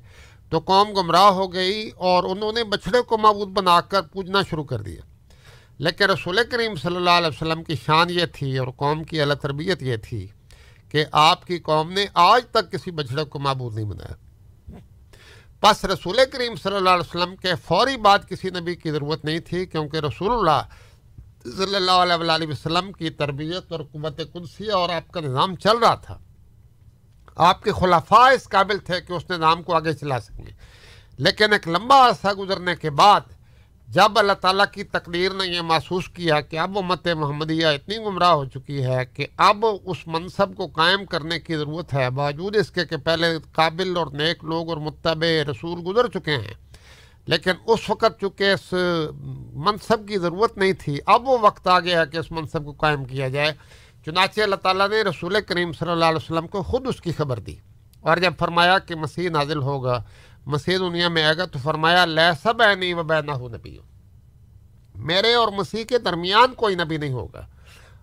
تو 0.50 0.60
قوم 0.60 0.90
گمراہ 0.90 1.30
ہو 1.30 1.54
گئی 1.54 1.90
اور 1.96 2.24
انہوں 2.24 2.52
نے 2.54 2.64
بچھڑے 2.64 3.02
کو 3.02 3.18
معبود 3.18 3.48
بنا 3.48 3.82
کر 3.82 4.02
پوجنا 4.02 4.42
شروع 4.50 4.64
کر 4.64 4.82
دیا۔ 4.82 5.02
لیکن 5.80 6.04
رسول 6.04 6.40
کریم 6.52 6.76
صلی 6.76 6.96
اللہ 6.96 7.10
علیہ 7.10 7.28
وسلم 7.28 7.64
کی 7.64 7.76
شان 7.86 8.10
یہ 8.10 8.26
تھی 8.26 8.58
اور 8.58 8.68
قوم 8.68 9.04
کی 9.04 9.22
اعلیٰ 9.22 9.36
تربیت 9.36 9.84
یہ 9.84 9.96
تھی 9.96 10.28
کہ 10.92 11.06
آپ 11.12 11.46
کی 11.46 11.60
قوم 11.60 11.92
نے 11.92 12.06
آج 12.14 12.46
تک 12.52 12.72
کسی 12.72 12.92
بچھڑے 12.92 13.24
کو 13.24 13.40
معبود 13.40 13.76
نہیں 13.76 13.86
بنایا۔ 13.86 14.16
پس 15.62 15.86
رسول 15.86 16.20
کریم 16.34 16.56
صلی 16.56 16.76
اللہ 16.76 16.90
علیہ 16.90 17.16
وسلم 17.16 17.36
کے 17.36 17.56
فوری 17.66 17.98
بعد 17.98 18.20
کسی 18.30 18.50
نبی 18.50 18.76
کی 18.76 18.92
ضرورت 18.92 19.26
نہیں 19.26 19.40
تھی، 19.40 19.66
کیونکہ 19.66 19.98
رسول 19.98 20.32
اللہ 20.32 20.62
صلی 21.56 21.76
اللہ 21.76 21.92
علیہ 21.92 22.16
وآلہ 22.16 22.48
وسلم 22.50 22.92
کی 22.92 23.10
تربیت 23.10 23.72
اور 23.72 23.80
قوت 23.92 24.22
قدسیہ 24.34 24.72
اور 24.72 24.90
آپ 24.90 25.12
کا 25.12 25.20
نظام 25.22 25.56
چل 25.56 25.78
رہا 25.78 25.96
تھا۔ 25.96 26.18
آپ 27.36 27.64
کے 27.64 27.72
خلافہ 27.72 28.22
اس 28.34 28.50
قابل 28.50 28.78
تھے 28.78 29.02
کہ 29.02 29.14
اس 29.14 29.30
نظام 29.30 29.64
کو 29.64 29.76
آگے 29.76 29.94
چلا 29.94 30.20
سکیں 30.20 30.52
لیکن 31.18 31.54
ایک 31.54 31.68
لمبا 31.68 32.08
عرصہ 32.08 32.28
گزرنے 32.28 32.76
کے 32.76 32.90
بعد 32.90 33.22
جب 33.88 34.20
اللہ 34.20 34.34
تعالیٰ 34.34 34.66
کی 34.72 34.84
تقدیر 34.84 35.34
نے 35.34 35.48
یہ 35.48 35.62
محسوس 35.62 36.10
کیا 36.10 36.42
کہ 36.42 36.60
اب 36.60 36.78
امت 36.78 37.08
محمدیہ 37.08 37.68
اتنی 37.68 37.98
گمراہ 37.98 38.32
ہو 38.32 38.46
چکی 38.46 38.84
ہے 38.84 39.06
کہ 39.06 39.28
اب 39.38 39.66
اس 39.86 40.08
منصب 40.08 40.56
کو 40.56 40.68
قائم 40.68 41.06
کرنے 41.06 41.40
کی 41.40 41.56
ضرورت 41.56 41.94
ہے، 41.94 42.10
باوجود 42.10 42.56
اس 42.56 42.72
کے 42.72 42.86
کہ 42.86 42.98
پہلے 42.98 43.28
قابل 43.52 43.98
اور 43.98 44.08
نیک 44.08 44.44
لوگ 44.44 44.70
اور 44.70 44.78
متبع 44.78 45.52
رسول 45.52 45.80
گزر 45.86 46.08
چکے 46.08 46.36
ہیں۔ 46.36 46.54
لیکن 47.28 47.52
اس 47.68 47.90
وقت 47.90 48.22
چونکہ 48.22 48.52
اس 48.52 48.74
منصب 49.54 50.08
کی 50.08 50.18
ضرورت 50.18 50.58
نہیں 50.58 50.74
تھی، 50.74 50.98
اب 51.06 51.30
وہ 51.30 51.38
وقت 51.42 51.68
آ 51.68 51.80
گیا 51.80 52.06
کہ 52.06 52.18
اس 52.18 52.32
منصب 52.32 52.66
کو 52.66 52.72
قائم 52.72 53.06
کیا 53.06 53.28
جائے۔ 53.28 53.54
چنانچہ 54.06 54.42
اللہ 54.42 54.56
تعالیٰ 54.56 54.90
نے 54.90 55.02
رسول 55.02 55.42
کریم 55.48 55.74
صلی 55.74 55.92
اللہ 55.92 56.06
علیہ 56.06 56.18
وسلم 56.18 56.48
کو 56.48 56.64
خود 56.64 56.88
اس 56.88 57.02
کی 57.02 57.12
خبر 57.12 57.40
دی۔ 57.40 57.56
اور 58.02 58.18
جب 58.18 58.34
فرمایا 58.40 58.80
کہ 58.80 58.96
مسیح 58.96 59.30
نازل 59.30 59.62
ہوگا، 59.62 60.04
مسیح 60.46 60.78
دنیا 60.78 61.08
میں 61.08 61.24
آئے 61.24 61.38
گا، 61.38 61.46
تو 61.46 61.60
فرمایا 61.64 62.06
لہ 62.06 62.32
سب 62.44 62.64
نہیں 62.80 62.94
و 62.94 63.04
بہ 63.04 63.22
نہ 63.22 63.32
ہو 63.32 63.50
نبی 63.50 63.78
میرے 64.96 65.34
اور 65.34 65.48
مسیح 65.48 65.84
کے 65.84 65.98
درمیان 65.98 66.54
کوئی 66.54 66.76
نبی 66.76 66.98
نہیں 66.98 67.14
ہوگا۔ 67.14 67.48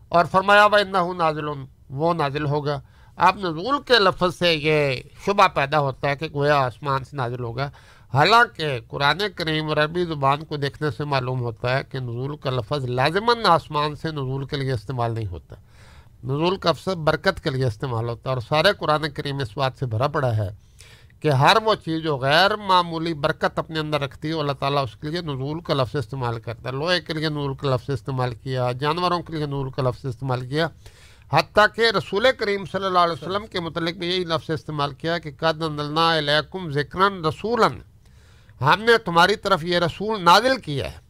اور 0.09 0.24
فرمایا 0.24 0.66
وہ 0.66 0.78
نہ 0.78 0.98
نازل 1.16 1.44
وہ 1.90 2.14
نازل 2.14 2.46
ہوگا۔ 2.46 2.80
آپ 3.16 3.36
نزول 3.36 3.82
کے 3.82 3.94
لفظ 3.98 4.36
سے 4.38 4.55
یہ 4.55 5.02
شبہ 5.26 5.48
پیدا 5.48 5.80
ہوتا 5.80 6.09
ہے 6.09 6.16
کہ 6.16 6.28
گویا 6.34 6.56
آسمان 6.56 7.05
سے 7.05 7.16
نازل 7.16 7.40
ہوگا۔ 7.40 7.70
حالانکہ 8.15 8.78
قرآن 8.89 9.19
کریم 9.36 9.70
عربی 9.70 10.05
زبان 10.05 10.45
کو 10.45 10.57
دیکھنے 10.57 10.91
سے 10.91 11.05
معلوم 11.05 11.41
ہوتا 11.41 11.78
ہے 11.78 11.82
کہ 11.85 11.99
نزول 11.99 12.36
کا 12.36 12.51
لفظ 12.51 12.85
لازماً 12.89 13.39
آسمان 13.45 13.95
سے 13.95 14.11
نزول 14.11 14.45
کے 14.47 14.57
لیے 14.57 14.73
استعمال 14.73 15.15
نہیں 15.15 15.27
ہوتا۔ 15.27 15.55
نزول 16.24 16.57
کا 16.57 16.70
افسر 16.70 16.95
برکت 16.97 17.43
کے 17.45 17.51
لیے 17.51 17.65
استعمال 17.65 18.09
ہوتا 18.09 18.31
ہے 18.31 18.35
اور 18.35 18.43
سارے 18.49 18.73
قرآن 18.78 19.11
کریم 19.11 19.39
اس 19.39 19.57
بات 19.57 19.73
سے 19.78 19.86
بھرا 19.86 20.07
پڑا 20.07 20.36
ہے 20.36 20.49
کہ 21.20 21.31
ہر 21.31 21.57
وہ 21.65 21.74
چیز 21.85 22.03
جو 22.03 22.16
غیر 22.16 22.57
معمولی 22.57 23.15
برکت 23.15 23.59
اپنے 23.59 23.78
اندر 23.78 24.01
رکھتی 24.01 24.28
ہے، 24.28 24.35
اللہ 24.35 24.53
تعالیٰ 24.53 24.82
اس 24.82 24.97
کے 24.97 25.09
لیے 25.09 25.20
نزول 25.20 25.61
کا 25.61 25.74
لفظ 25.74 25.97
استعمال 25.97 26.41
کرتا 26.41 26.69
ہے۔ 26.69 26.74
لوہے 26.74 27.01
کے 27.01 27.12
لیے 27.12 27.28
نزول 27.28 27.55
کا 27.55 27.74
لفظ 27.74 27.91
استعمال 27.91 28.35
کیا، 28.35 28.70
جانوروں 28.73 29.20
کے 29.23 29.32
لیے 29.32 29.47
نزول 29.47 29.70
کا 29.70 29.82
لفظ 29.82 30.07
استعمال 30.07 30.47
کیا۔ 30.49 30.69
حتیٰ 31.32 31.66
کہ 31.74 31.91
رسول 31.99 32.27
کریم 32.39 32.65
صلی 32.65 32.85
اللہ 32.85 32.99
علیہ 32.99 33.23
وسلم 33.23 33.47
کے 33.47 33.61
متعلق 33.61 33.97
بھی 33.97 34.07
یہی 34.07 34.24
لفظ 34.24 34.51
استعمال 34.51 34.95
کیا 34.95 35.19
کہ 35.19 35.31
قد 35.39 35.62
علیکم 35.99 36.70
ذکرن 36.70 37.24
رسولاً 37.24 37.78
ہم 38.60 38.82
نے 38.82 38.98
تمہاری 38.98 39.36
طرف 39.36 39.64
یہ 39.64 39.78
رسول 39.78 40.24
نازل 40.24 40.56
کیا 40.60 40.93
ہے۔ 40.93 41.05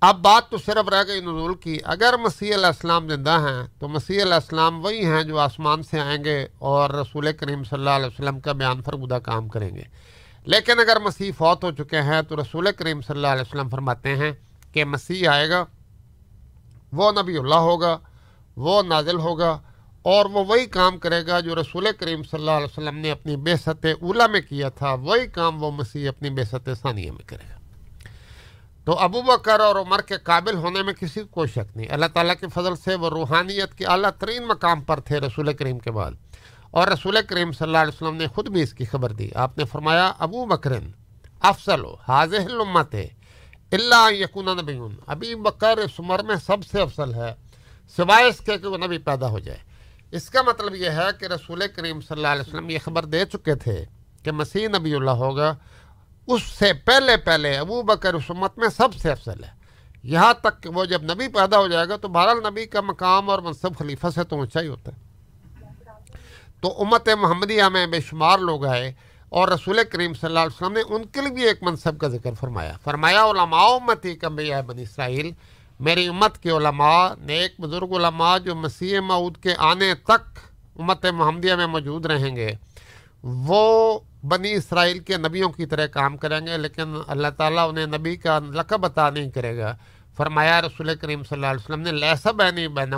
اب 0.00 0.18
بات 0.18 0.50
تو 0.50 0.58
صرف 0.58 0.88
رہ 0.88 1.02
گئی 1.08 1.20
نزول 1.20 1.54
کی۔ 1.54 1.78
اگر 1.84 2.14
مسیح 2.16 2.54
علیہ 2.54 2.66
السلام 2.66 3.08
زندہ 3.08 3.30
ہیں، 3.30 3.80
تو 3.80 3.88
مسیح 3.88 4.22
علیہ 4.22 4.34
السلام 4.34 4.84
وہی 4.84 5.04
ہیں 5.04 5.22
جو 5.22 5.38
آسمان 5.38 5.82
سے 5.82 6.00
آئیں 6.00 6.24
گے 6.24 6.46
اور 6.58 6.90
رسول 6.90 7.32
کریم 7.32 7.64
صلی 7.64 7.78
اللہ 7.78 7.90
علیہ 7.90 8.06
وسلم 8.06 8.40
کا 8.40 8.52
بیان 8.52 8.82
فرمودہ 8.82 9.14
کام 9.14 9.48
کریں 9.48 9.76
گے۔ 9.76 9.82
لیکن 10.44 10.78
اگر 10.78 11.00
مسیح 11.00 11.32
فوت 11.38 11.64
ہو 11.64 11.70
چکے 11.70 12.02
ہیں، 12.02 12.22
تو 12.22 12.36
رسول 12.36 12.68
کریم 12.72 13.00
صلی 13.00 13.16
اللہ 13.16 13.26
علیہ 13.26 13.42
وسلم 13.42 13.68
فرماتے 13.68 14.16
ہیں 14.16 14.32
کہ 14.72 14.84
مسیح 14.84 15.28
آئے 15.28 15.50
گا، 15.50 15.64
وہ 16.92 17.12
نبی 17.12 17.36
اللہ 17.36 17.54
ہوگا، 17.54 17.98
وہ 18.56 18.82
نازل 18.82 19.18
ہوگا 19.18 19.58
اور 20.06 20.26
وہ 20.26 20.44
وہی 20.44 20.66
کام 20.66 20.98
کرے 20.98 21.26
گا 21.26 21.40
جو 21.40 21.54
رسول 21.54 21.88
کریم 21.98 22.22
صلی 22.22 22.40
اللہ 22.40 22.50
علیہ 22.50 22.66
وسلم 22.66 22.98
نے 22.98 23.10
اپنی 23.10 23.36
بے 23.36 23.56
ست 23.56 23.86
اولا 24.00 24.26
میں 24.26 24.40
کیا 24.40 24.68
تھا، 24.68 24.94
وہی 24.94 25.26
کام 25.26 25.62
وہ 25.62 25.70
مسیح 25.70 26.08
اپنی 26.08 26.30
بے 26.30 26.44
ست 26.44 26.70
ثانیہ 26.82 27.10
میں 27.10 27.28
کرے 27.28 27.50
گا۔ 27.50 27.56
تو 28.84 28.92
ابو 28.92 29.22
بکر 29.22 29.60
اور 29.60 29.76
عمر 29.76 30.00
کے 30.00 30.16
قابل 30.16 30.54
ہونے 30.54 30.82
میں 30.82 30.94
کسی 30.94 31.20
کو 31.20 31.26
کوئی 31.26 31.48
شک 31.48 31.76
نہیں۔ 31.76 31.86
اللہ 31.90 32.06
تعالیٰ 32.06 32.34
کے 32.40 32.46
فضل 32.54 32.76
سے 32.76 32.94
وہ 32.94 33.10
روحانیت 33.10 33.74
کے 33.74 33.86
اعلیٰ 33.86 34.10
ترین 34.10 34.46
مقام 34.46 34.80
پر 34.80 35.00
تھے 35.00 35.20
رسول 35.20 35.52
کریم 35.52 35.78
کے 35.78 35.90
بعد۔ 35.90 36.12
اور 36.70 36.88
رسول 36.88 37.18
کریم 37.28 37.52
صلی 37.52 37.66
اللہ 37.66 37.78
علیہ 37.78 37.92
وسلم 37.94 38.16
نے 38.16 38.26
خود 38.26 38.48
بھی 38.48 38.62
اس 38.62 38.74
کی 38.74 38.84
خبر 38.84 39.12
دی۔ 39.12 39.28
آپ 39.34 39.58
نے 39.58 39.64
فرمایا، 39.64 40.12
ابو 40.18 40.44
بکرن، 40.44 40.90
افضل 41.40 41.84
و 41.84 41.96
حاضر 42.08 42.38
الامت 42.38 42.94
اللہ 43.72 44.12
یقون 44.12 44.44
نبی 44.44 44.78
ابھی 45.06 45.34
بکر 45.34 45.76
اس 45.76 46.00
عمر 46.00 46.22
میں 46.22 46.36
سب 46.36 46.56
سے 46.72 46.80
افضل 46.80 47.14
ہے، 47.14 47.34
سوائے 47.96 48.26
اس 48.26 48.38
کے 48.38 48.58
کہ 48.58 48.68
وہ 48.68 48.76
نبی 48.76 48.98
پیدا 48.98 49.28
ہو 49.28 49.38
جائے۔ 49.38 49.65
اس 50.10 50.30
کا 50.30 50.42
مطلب 50.42 50.74
یہ 50.74 50.90
ہے 50.90 51.08
کہ 51.20 51.24
رسول 51.24 51.62
کریم 51.76 52.00
صلی 52.00 52.16
اللہ 52.16 52.28
علیہ 52.28 52.48
وسلم 52.48 52.70
یہ 52.70 52.78
خبر 52.84 53.04
دے 53.04 53.24
چکے 53.24 53.54
تھے 53.54 53.84
کہ 54.24 54.32
مسیح 54.32 54.68
نبی 54.68 54.94
اللہ 54.94 55.10
ہوگا، 55.10 55.54
اس 56.26 56.42
سے 56.42 56.72
پہلے 56.72 57.16
پہلے 57.16 57.56
ابو 57.56 57.82
بکر 57.82 58.14
اس 58.14 58.22
امت 58.28 58.58
میں 58.58 58.68
سب 58.68 58.94
سے 58.94 59.12
افضل 59.12 59.44
ہے۔ 59.44 59.50
یہاں 60.02 60.34
تک 60.34 60.62
کہ 60.62 60.68
وہ 60.68 60.84
جب 60.84 61.02
نبی 61.02 61.28
پیدا 61.28 61.58
ہو 61.58 61.68
جائے 61.68 61.88
گا 61.88 61.96
تو 61.96 62.08
بہرحال 62.08 62.38
نبی 62.38 62.66
کا 62.66 62.80
مقام 62.80 63.30
اور 63.30 63.38
منصب 63.38 63.78
خلیفہ 63.78 64.06
سے 64.14 64.24
تو 64.24 64.36
اونچا 64.36 64.60
ہی 64.60 64.68
ہوتا 64.68 64.92
ہے۔ 64.92 65.06
تو 66.60 66.82
امت 66.82 67.08
محمدیہ 67.08 67.64
میں 67.64 67.86
بے 67.86 68.00
شمار 68.00 68.38
لوگ 68.38 68.66
آئے 68.66 68.92
اور 69.28 69.48
رسول 69.48 69.78
کریم 69.92 70.14
صلی 70.14 70.26
اللہ 70.26 70.38
علیہ 70.38 70.56
وسلم 70.56 70.72
نے 70.72 70.82
ان 70.88 71.04
کے 71.04 71.20
لیے 71.20 71.30
بھی 71.30 71.46
ایک 71.46 71.62
منصب 71.62 72.00
کا 72.00 72.08
ذکر 72.08 72.32
فرمایا۔ 72.40 72.72
فرمایا، 72.84 73.24
علماء 73.24 73.66
امتی 73.66 74.14
کا 74.14 74.28
بیا 74.28 74.60
بنی 74.60 74.82
اسرائیل 74.82 75.30
میری 75.80 76.06
امت 76.06 76.38
کے 76.38 76.50
علماء، 76.50 77.08
نیک 77.20 77.60
بزرگ 77.60 77.92
علماء 77.92 78.38
جو 78.38 78.54
مسیح 78.54 79.00
معود 79.00 79.36
کے 79.36 79.54
آنے 79.58 79.94
تک 79.94 80.38
امت 80.76 81.06
محمدیہ 81.06 81.54
میں 81.54 81.66
موجود 81.66 82.06
رہیں 82.06 82.36
گے، 82.36 82.54
وہ 83.22 83.98
بنی 84.22 84.52
اسرائیل 84.52 84.98
کے 84.98 85.16
نبیوں 85.16 85.50
کی 85.50 85.66
طرح 85.66 85.86
کام 85.86 86.16
کریں 86.16 86.46
گے، 86.46 86.58
لیکن 86.58 86.94
اللہ 87.06 87.28
تعالیٰ 87.36 87.68
انہیں 87.68 87.86
نبی 87.86 88.16
کا 88.16 88.38
لقب 88.38 88.84
عطا 88.84 89.10
نہیں 89.10 89.30
کرے 89.30 89.58
گا۔ 89.58 89.76
فرمایا 90.16 90.62
رسول 90.62 90.94
کریم 90.94 91.22
صلی 91.22 91.36
اللہ 91.36 91.46
علیہ 91.46 91.64
وسلم 91.64 91.80
نے 91.80 91.92
لہسا 91.92 92.30
بینی 92.30 92.68
بین 92.68 92.94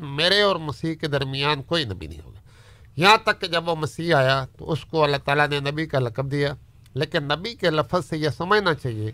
میرے 0.00 0.40
اور 0.40 0.56
مسیح 0.56 0.94
کے 0.94 1.08
درمیان 1.08 1.62
کوئی 1.62 1.84
نبی 1.84 2.06
نہیں 2.06 2.20
ہوگا۔ 2.24 2.40
یہاں 2.96 3.16
تک 3.16 3.40
کہ 3.40 3.46
جب 3.46 3.68
وہ 3.68 3.74
مسیح 3.74 4.14
آیا، 4.14 4.46
تو 4.58 4.72
اس 4.72 4.84
کو 4.84 5.04
اللہ 5.04 5.16
تعالیٰ 5.24 5.48
نے 5.48 5.60
نبی 5.60 5.86
کا 5.86 5.98
لقب 5.98 6.30
دیا۔ 6.30 6.54
لیکن 6.94 7.24
نبی 7.24 7.54
کے 7.54 7.70
لفظ 7.70 8.08
سے 8.08 8.18
یہ 8.18 8.28
سمجھنا 8.28 8.74
چاہیے 8.74 9.12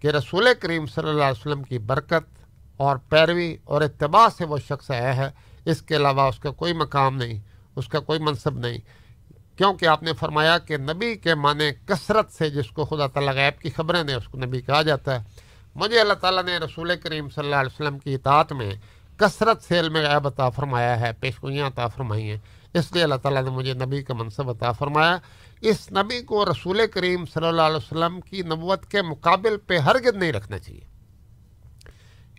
کہ 0.00 0.08
رسول 0.08 0.48
کریم 0.60 0.86
صلی 0.86 1.08
اللہ 1.08 1.22
علیہ 1.22 1.40
وسلم 1.40 1.62
کی 1.62 1.78
برکت 1.78 2.39
اور 2.80 2.96
پیروی 2.96 3.56
اور 3.64 3.82
اتباع 3.82 4.28
سے 4.38 4.44
وہ 4.44 4.58
شخص 4.58 4.90
آیا 4.90 5.16
ہے، 5.16 5.30
اس 5.64 5.82
کے 5.82 5.96
علاوہ 5.96 6.20
اس 6.20 6.38
کا 6.38 6.50
کوئی 6.50 6.72
مقام 6.72 7.16
نہیں، 7.16 7.38
اس 7.76 7.88
کا 7.88 8.00
کوئی 8.00 8.18
منصب 8.18 8.58
نہیں۔ 8.58 8.78
کیونکہ 9.58 9.86
آپ 9.86 10.02
نے 10.02 10.12
فرمایا 10.12 10.58
کہ 10.58 10.76
نبی 10.76 11.14
کے 11.14 11.34
معنی 11.34 11.70
کثرت 11.86 12.32
سے 12.32 12.50
جس 12.50 12.70
کو 12.70 12.84
خدا 12.84 13.06
تعالیٰ 13.06 13.34
غیب 13.34 13.60
کی 13.60 13.70
خبریں 13.70 14.04
نے 14.04 14.14
اس 14.14 14.28
کو 14.28 14.38
نبی 14.38 14.60
کہا 14.60 14.82
جاتا 14.82 15.20
ہے۔ 15.20 15.24
مجھے 15.74 16.00
اللہ 16.00 16.14
تعالیٰ 16.14 16.44
نے 16.44 16.58
رسول 16.58 16.96
کریم 17.02 17.28
صلی 17.28 17.44
اللہ 17.44 17.56
علیہ 17.56 17.82
وسلم 17.82 17.98
کی 17.98 18.14
اطاعت 18.14 18.52
میں 18.52 18.70
کثرت 19.16 19.62
سے 19.62 19.80
علم 19.80 19.96
غیب 19.96 20.26
عطا 20.26 20.50
فرمایا 20.50 21.00
ہے، 21.00 21.12
پیشگوئیاں 21.20 21.66
عطا 21.66 21.86
فرمائی 21.86 22.30
ہیں۔ 22.30 22.38
اس 22.74 22.92
لیے 22.92 23.02
اللہ 23.02 23.14
تعالیٰ 23.14 23.42
نے 23.42 23.50
مجھے 23.50 23.74
نبی 23.74 24.02
کا 24.02 24.14
منصب 24.14 24.50
عطا 24.50 24.72
فرمایا۔ 24.72 25.16
اس 25.60 25.92
نبی 25.92 26.22
کو 26.22 26.44
رسول 26.44 26.80
کریم 26.94 27.26
صلی 27.26 27.46
اللہ 27.46 27.62
علیہ 27.62 27.76
وسلم 27.76 28.20
کی 28.20 28.42
نبوت 28.42 28.86
کے 28.86 29.02
مقابل 29.02 29.56
پہ 29.56 29.78
ہرگز 29.78 30.16
نہیں 30.16 30.32
رکھنا 30.32 30.58
چاہیے۔ 30.58 30.89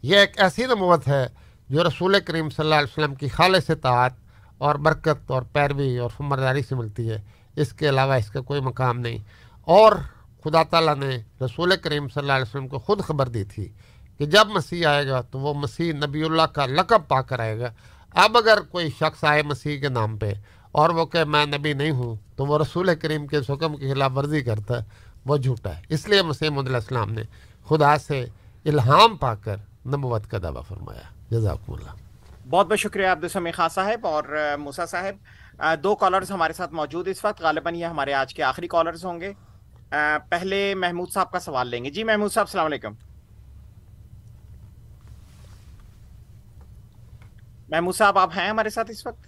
یہ 0.01 0.17
ایک 0.17 0.41
ایسی 0.41 0.65
نبوت 0.65 1.07
ہے 1.07 1.27
جو 1.69 1.83
رسول 1.83 2.15
کریم 2.25 2.49
صلی 2.49 2.63
اللہ 2.63 2.75
علیہ 2.75 2.93
وسلم 2.97 3.15
کی 3.15 3.27
خالص 3.27 3.69
اطاعت 3.69 4.11
اور 4.57 4.75
برکت 4.75 5.31
اور 5.31 5.41
پیروی 5.41 5.97
اور 5.97 6.09
فمرداری 6.17 6.61
سے 6.61 6.75
ملتی 6.75 7.09
ہے۔ 7.09 7.21
اس 7.55 7.73
کے 7.73 7.89
علاوہ 7.89 8.13
اس 8.13 8.31
کا 8.31 8.41
کوئی 8.41 8.61
مقام 8.61 8.99
نہیں۔ 8.99 9.17
اور 9.61 9.91
خدا 10.43 10.63
تعالیٰ 10.63 10.95
نے 10.95 11.17
رسول 11.41 11.73
کریم 11.81 12.07
صلی 12.07 12.21
اللہ 12.21 12.33
علیہ 12.33 12.49
وسلم 12.49 12.67
کو 12.67 12.79
خود 12.79 13.01
خبر 13.01 13.27
دی 13.27 13.43
تھی 13.43 13.69
کہ 14.17 14.25
جب 14.25 14.47
مسیح 14.47 14.87
آئے 14.87 15.07
گا 15.07 15.21
تو 15.21 15.39
وہ 15.39 15.53
مسیح 15.53 15.93
نبی 15.93 16.23
اللہ 16.23 16.41
کا 16.41 16.65
لقب 16.65 17.01
پا 17.07 17.21
کر 17.21 17.39
آئے 17.39 17.59
گا۔ 17.59 17.73
اب 18.09 18.37
اگر 18.37 18.59
کوئی 18.61 18.89
شخص 18.89 19.23
آئے 19.23 19.43
مسیح 19.43 19.79
کے 19.79 19.89
نام 19.89 20.17
پہ 20.17 20.33
اور 20.71 20.89
وہ 20.89 21.05
کہ 21.05 21.23
میں 21.23 21.45
نبی 21.45 21.73
نہیں 21.73 21.91
ہوں 21.91 22.15
تو 22.35 22.45
وہ 22.45 22.59
رسول 22.59 22.95
کریم 22.95 23.27
کے 23.27 23.37
حکم 23.37 23.77
کی 23.77 23.93
خلاف 23.93 24.11
ورزی 24.15 24.41
کرتا 24.41 24.77
ہے، 24.77 24.83
وہ 25.25 25.37
جھوٹا 25.37 25.77
ہے۔ 25.77 25.81
اس 25.89 26.07
لیے 26.07 26.21
مسیح 26.21 26.47
علیہ 26.47 26.75
السلام 26.75 27.11
نے 27.11 27.21
خدا 27.69 27.97
سے 27.97 28.25
الہام 28.65 29.17
پا 29.17 29.35
کر 29.35 29.55
نبوت 29.85 30.29
کا 30.31 30.37
دعویٰ 30.43 30.63
فرمایا. 30.67 31.01
جزاکم 31.31 31.73
اللہ. 31.73 31.91
بہت 32.49 32.67
بہت 32.67 32.79
شکریہ 32.79 33.07
عبد 33.07 33.23
السمی 33.23 33.51
خان 33.51 33.69
صاحب 33.69 34.05
اور 34.07 34.23
موسا 34.59 34.85
صاحب. 34.85 35.63
دو 35.83 35.95
کالرز 35.95 36.31
ہمارے 36.31 36.53
ساتھ 36.53 36.73
موجود 36.73 37.07
اس 37.07 37.23
وقت. 37.25 37.41
غالباً 37.41 37.75
یہ 37.75 37.85
ہمارے 37.85 38.13
آج 38.13 38.33
کے 38.33 38.43
آخری 38.43 38.67
کالرز 38.67 39.05
ہوں 39.05 39.19
گے. 39.21 39.31
پہلے 40.29 40.73
محمود 40.75 41.11
صاحب 41.13 41.31
کا 41.31 41.39
سوال 41.39 41.67
لیں 41.67 41.83
گے. 41.85 41.89
جی 41.89 42.03
محمود 42.03 42.31
صاحب، 42.31 42.45
السلام 42.47 42.65
علیکم. 42.65 42.93
محمود 47.69 47.95
صاحب، 47.95 48.17
آپ 48.19 48.37
ہیں 48.37 48.49
ہمارے 48.49 48.69
ساتھ 48.69 48.91
اس 48.91 49.05
وقت؟ 49.07 49.27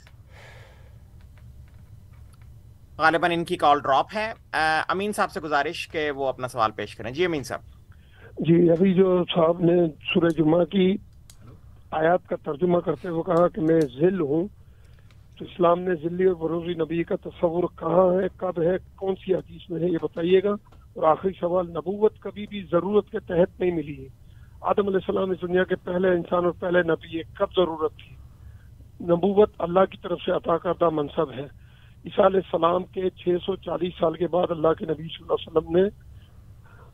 غالباً 2.97 3.31
ان 3.31 3.45
کی 3.45 3.57
کال 3.57 3.79
ڈراپ 3.81 4.15
ہے. 4.15 4.31
امین 4.53 5.13
صاحب 5.13 5.31
سے 5.31 5.39
گزارش 5.41 5.87
کہ 5.87 6.09
وہ 6.11 6.27
اپنا 6.27 6.47
سوال 6.47 6.71
پیش 6.71 6.95
کریں. 6.95 7.11
جی 7.11 7.25
امین 7.25 7.43
صاحب. 7.43 7.61
جی 8.39 8.71
ابھی 8.71 8.93
جو 8.93 9.23
صاحب 9.35 9.59
نے 9.59 9.73
سورہ 10.13 10.29
جمعہ 10.29 10.65
کی 10.65 10.95
آیات 11.91 12.27
کا 12.27 12.35
ترجمہ 12.43 12.79
کرتے 12.79 13.07
ہوئے 13.07 13.23
کہا 13.23 13.47
کہ 13.47 13.61
میں 13.61 13.81
ذل 13.81 14.21
ہوں، 14.21 14.47
تو 15.39 15.45
اسلام 15.45 15.79
نے 15.79 15.91
ذلی 16.03 16.23
اور 16.25 16.35
بروزی 16.35 16.73
نبی 16.73 17.03
کا 17.03 17.15
تصور 17.15 17.63
کہاں 17.75 18.21
ہے، 18.21 18.27
کب 18.37 18.61
ہے، 18.61 18.75
کون 18.95 19.15
سی 19.25 19.33
حدیث 19.33 19.69
میں 19.69 19.79
ہے، 19.81 19.87
یہ 19.89 19.97
بتائیے 20.01 20.43
گا۔ 20.43 20.51
اور 20.93 21.03
آخری 21.03 21.31
سوال، 21.39 21.69
نبوت 21.69 22.19
کبھی 22.19 22.45
بھی 22.49 22.63
ضرورت 22.71 23.09
کے 23.11 23.19
تحت 23.19 23.59
نہیں 23.59 23.71
ملی 23.71 24.03
ہے۔ 24.03 24.07
آدم 24.61 24.87
علیہ 24.87 24.99
السلام 25.07 25.29
اس 25.29 25.41
دنیا 25.41 25.63
کے 25.63 25.75
پہلے 25.75 26.09
انسان 26.09 26.45
اور 26.45 26.53
پہلے 26.59 26.81
نبی 26.81 27.17
ہے، 27.17 27.23
کب 27.33 27.47
ضرورت 27.55 27.91
تھی؟ 27.91 28.15
نبوت 29.05 29.49
اللہ 29.59 29.79
کی 29.91 29.97
طرف 30.03 30.21
سے 30.25 30.31
عطا 30.31 30.57
کردہ 30.57 30.89
منصب 30.89 31.31
ہے۔ 31.31 31.43
عیسیٰ 32.05 32.25
علیہ 32.25 32.39
السلام 32.43 32.83
کے 32.83 33.09
چھ 33.09 33.29
سو 33.45 33.55
چالیس 33.55 33.93
سال 33.99 34.13
کے 34.13 34.27
بعد 34.27 34.47
اللہ 34.49 34.67
کے 34.77 34.85
نبی 34.85 35.03
صلی 35.03 35.17
اللہ 35.21 35.33
علیہ 35.33 35.57
وسلم 35.57 35.77
نے 35.77 36.12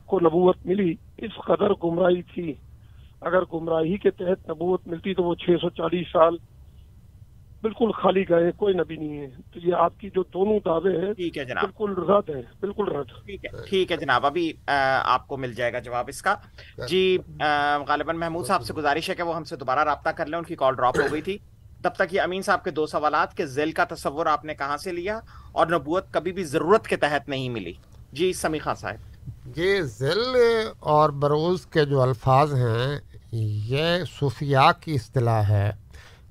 کو 0.10 0.20
نبوت 0.20 0.58
ملی 0.66 0.94
اس 1.18 1.32
قدر 1.46 1.74
گمراہی 1.84 2.22
تھی۔ 2.34 2.54
اگر 3.22 3.42
گمراہی 3.54 3.98
کے 3.98 4.12
تحت 4.12 4.50
نبوت 4.50 4.88
ملتی 4.88 5.14
تو 5.14 5.24
وہ 5.24 5.36
چھ 5.36 5.50
سو 5.62 5.70
چالیس 5.70 6.08
سال 6.14 6.38
بالکل 7.62 7.92
خالی 7.92 8.24
گئے 8.30 8.52
کوئی 8.58 8.74
نبی 8.74 8.96
نہیں 8.96 9.18
ہے۔ 9.18 9.28
تو 9.54 9.60
یہ 9.64 9.74
آپ 9.76 10.00
کی 10.00 10.10
جو 10.10 10.24
دونوں 10.34 10.60
دعوے 10.66 11.06
ہیں 11.06 11.14
ٹھیک 11.14 11.38
ہے 11.38 11.46
جناب۔ 11.46 11.64
بالکل 11.64 12.04
رد 12.12 12.30
ہے 12.30 12.42
بالکل 12.60 12.92
رد۔ 12.96 13.10
ٹھیک 13.70 13.92
ہے 13.92 13.98
جناب۔ 13.98 14.26
ابھی 14.26 14.52
آپ 15.04 15.28
کو 15.28 15.38
مل 15.38 15.54
جائے 15.54 15.74
گا 15.74 15.80
جواب 15.80 16.06
اس 16.08 16.22
کا۔ 16.22 16.36
جی 16.88 17.18
غالباً 17.88 18.16
محمود 18.18 18.46
صاحب 18.46 18.62
سے 18.62 18.74
گزارش 18.74 19.10
ہے 19.10 19.16
کہ 19.16 19.24
وہ 19.24 19.36
ہم 19.36 19.44
سے 19.44 19.56
دوبارہ 19.56 19.84
رابطہ 19.84 20.10
کر 20.10 20.26
لیں۔ 20.26 20.38
ان 20.38 20.46
کی 20.46 20.56
کال 20.56 20.76
ڈراپ 20.76 21.00
ہو 21.00 21.12
گئی 21.12 21.22
تھی۔ 21.22 21.38
تب 21.82 21.90
تک 21.90 22.14
یہ 22.14 22.22
امین 22.22 22.42
صاحب 22.42 22.64
کے 22.64 22.72
دو 22.72 22.86
سوالات 22.86 23.38
کہ 23.38 23.46
ذیل 23.46 23.72
کا 23.72 23.84
تصور 23.84 24.26
آپ 24.26 24.46
نے 24.46 24.56
کہاں 24.56 24.78
سے 24.78 24.92
لیا؟ 24.92 25.20
اور 25.52 25.68
نبوت 25.68 26.12
کبھی 26.12 26.32
بھی 26.32 26.44
ضرورت 26.44 26.88
کے 26.88 26.96
تحت 26.96 27.30
نہیں 27.30 27.50
ملی۔ 27.50 27.74
جی 28.12 28.34
سمی 28.34 28.60
خان 28.60 28.76
صاحب۔ 28.76 29.09
یہ 29.56 29.82
ذیل 29.82 30.38
اور 30.80 31.10
بروز 31.10 31.66
کے 31.66 31.86
جو 31.86 32.02
الفاظ 32.02 32.54
ہیں، 32.54 33.00
یہ 33.32 33.84
صوفیاء 34.20 34.72
کی 34.82 34.94
اصطلاح 34.94 35.42
ہے۔ 35.42 35.72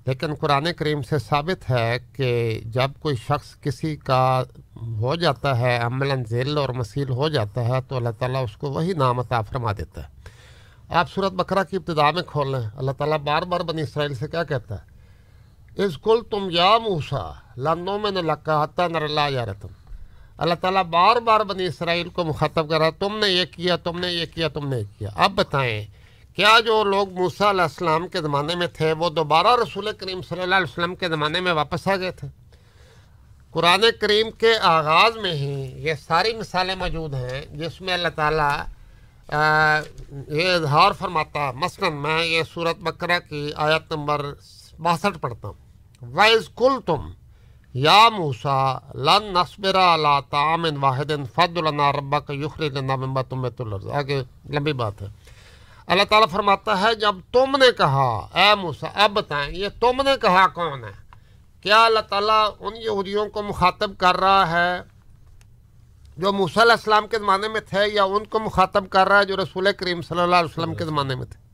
لیکن 0.07 0.35
قرآن 0.35 0.73
کریم 0.73 1.03
سے 1.03 1.19
ثابت 1.19 1.71
ہے 1.71 1.99
کہ 2.13 2.61
جب 2.65 2.91
کوئی 3.01 3.17
شخص 3.17 3.61
کسی 3.61 3.97
کا 3.97 4.43
ہو 4.77 5.15
جاتا 5.15 5.59
ہے، 5.59 5.77
عملاً 5.77 6.25
ذیل 6.29 6.59
اور 6.59 6.69
مسیل 6.69 7.11
ہو 7.11 7.29
جاتا 7.29 7.65
ہے، 7.65 7.81
تو 7.89 7.97
اللہ 7.97 8.09
تعالیٰ 8.19 8.45
اس 8.45 8.57
کو 8.57 8.71
وہی 8.71 8.93
نام 8.93 9.19
عطا 9.19 9.41
فرما 9.41 9.73
دیتا 9.73 10.03
ہے۔ 10.03 10.09
آپ 10.89 11.11
صورت 11.11 11.33
بکرا 11.33 11.65
کی 11.65 11.77
ابتدا 11.77 12.11
میں 12.11 12.23
کھول 12.23 12.53
لیں۔ 12.53 12.71
اللہ 12.77 12.91
تعالیٰ 12.91 13.19
بار 13.19 13.43
بار 13.43 13.61
بنی 13.61 13.83
اسرائیل 13.83 14.15
سے 14.15 14.29
کیا 14.29 14.45
کہتا 14.45 14.75
ہے؟ 14.75 14.99
اس 15.85 15.99
کل 15.99 16.21
تم 16.31 16.49
یا 16.51 16.79
موسا 16.79 17.33
لانوں 17.57 17.99
میں 17.99 18.11
نے 18.11 18.23
لکا 18.23 18.65
نر 18.77 19.03
اللہ 19.03 19.31
یا 19.31 19.47
رتم 19.47 19.69
اللہ 20.39 20.55
تعالیٰ 20.55 20.83
بار 20.85 21.17
بار 21.17 21.41
بنی 21.41 21.67
اسرائیل 21.67 22.09
کو 22.09 22.25
مخاطب 22.25 22.69
کر 22.71 22.79
رہا 22.79 22.91
تم 22.99 23.17
نے 23.19 23.29
یہ 23.29 23.45
کیا، 23.45 23.77
تم 23.77 23.99
نے 23.99 24.13
یہ 24.13 24.27
کیا، 24.35 24.49
تم 24.49 24.69
نے 24.69 24.79
یہ 24.79 24.85
کیا۔ 24.99 25.09
اب 25.15 25.33
بتائیں، 25.35 25.85
کیا 26.37 26.59
جو 26.61 26.83
لوگ 26.85 27.13
موسا 27.13 27.51
علیہ 27.51 27.63
السلام 27.63 28.07
کے 28.09 28.23
زمانے 28.23 28.55
میں 28.55 28.67
تھے، 28.67 28.93
وہ 28.93 29.11
دوبارہ 29.11 29.55
رسول 29.63 29.89
کریم 29.99 30.23
صلی 30.23 30.41
اللہ 30.41 30.55
علیہ 30.55 30.73
وسلم 30.73 30.95
کے 30.95 31.09
زمانے 31.09 31.41
میں 31.41 31.53
واپس 31.53 31.89
آ 31.89 31.97
گئے 31.97 32.11
تھے؟ 32.11 32.29
قرآن 33.53 33.85
کریم 34.01 34.31
کے 34.31 34.53
آغاز 34.63 35.17
میں 35.17 35.33
ہی 35.33 35.55
یہ 35.87 35.95
ساری 36.07 36.33
مثالیں 36.37 36.75
موجود 36.75 37.15
ہیں، 37.15 37.41
جس 37.53 37.81
میں 37.81 37.95
اللہ 37.95 38.09
تعالیٰ 38.15 38.57
یہ 40.29 40.53
اظہار 40.53 40.93
فرماتا، 40.99 41.51
مثلاً 41.55 41.93
میں 41.93 42.25
یہ 42.27 42.43
صورت 42.55 42.79
بکرا 42.81 43.19
کی 43.19 43.51
آیت 43.57 43.93
نمبر 43.93 44.25
باسٹھ 44.79 45.19
پڑھتا 45.19 45.49
ہوں۔ 45.49 46.15
وائز 46.15 46.49
کل 46.57 46.81
تم 46.87 47.11
یا 47.79 48.09
موسا 48.09 48.59
لن 48.97 49.33
نصبرا 49.33 49.97
لا 49.97 50.21
طعام 50.21 50.65
واحد 50.83 51.11
فض 51.35 51.59
لنا 51.59 51.91
ربا 51.93 52.21
کا 52.21 52.33
یخری 52.35 52.69
لنا 52.71 52.97
مما 52.97 53.23
تم 53.23 53.45
الارض 53.45 53.87
آگے 53.93 54.23
لمبی 54.51 54.73
بات 54.75 55.03
ہے 55.03 55.09
اللہ 55.89 56.03
تعالیٰ 56.03 56.29
فرماتا 56.29 56.81
ہے 56.81 56.95
جب 56.95 57.17
تم 57.33 57.57
نے 57.57 57.71
کہا 57.79 58.09
اے 58.37 58.55
موسا 58.55 58.87
اب 58.95 59.13
بتائیں 59.13 59.51
یہ 59.55 59.69
تم 59.81 60.03
نے 60.03 60.17
کہا 60.23 60.47
کون 60.55 60.85
ہے 60.85 60.93
کیا 61.65 61.85
اللہ 61.85 62.01
تعالیٰ 62.09 62.45
ان 62.61 62.77
یہودیوں 62.77 63.27
کو 63.29 63.43
مخاطب 63.43 63.97
کر 63.99 64.17
رہا 64.17 64.51
ہے 64.51 64.81
جو 66.17 66.33
موسیٰ 66.33 66.63
علیہ 66.63 66.73
السلام 66.73 67.07
کے 67.07 67.19
زمانے 67.19 67.49
میں 67.49 67.61
تھے 67.61 67.87
یا 67.89 68.05
ان 68.05 68.25
کو 68.25 68.39
مخاطب 68.39 68.89
کر 68.91 69.09
رہا 69.09 69.19
ہے 69.19 69.25
جو 69.25 69.37
رسول 69.37 69.73
کریم 69.73 70.03
صلی 70.03 70.21
اللہ 70.21 70.37
علیہ 70.37 70.51
وسلم 70.51 70.75
کے 70.75 70.85
زمانے 70.85 71.15
میں 71.15 71.27
تھے 71.27 71.48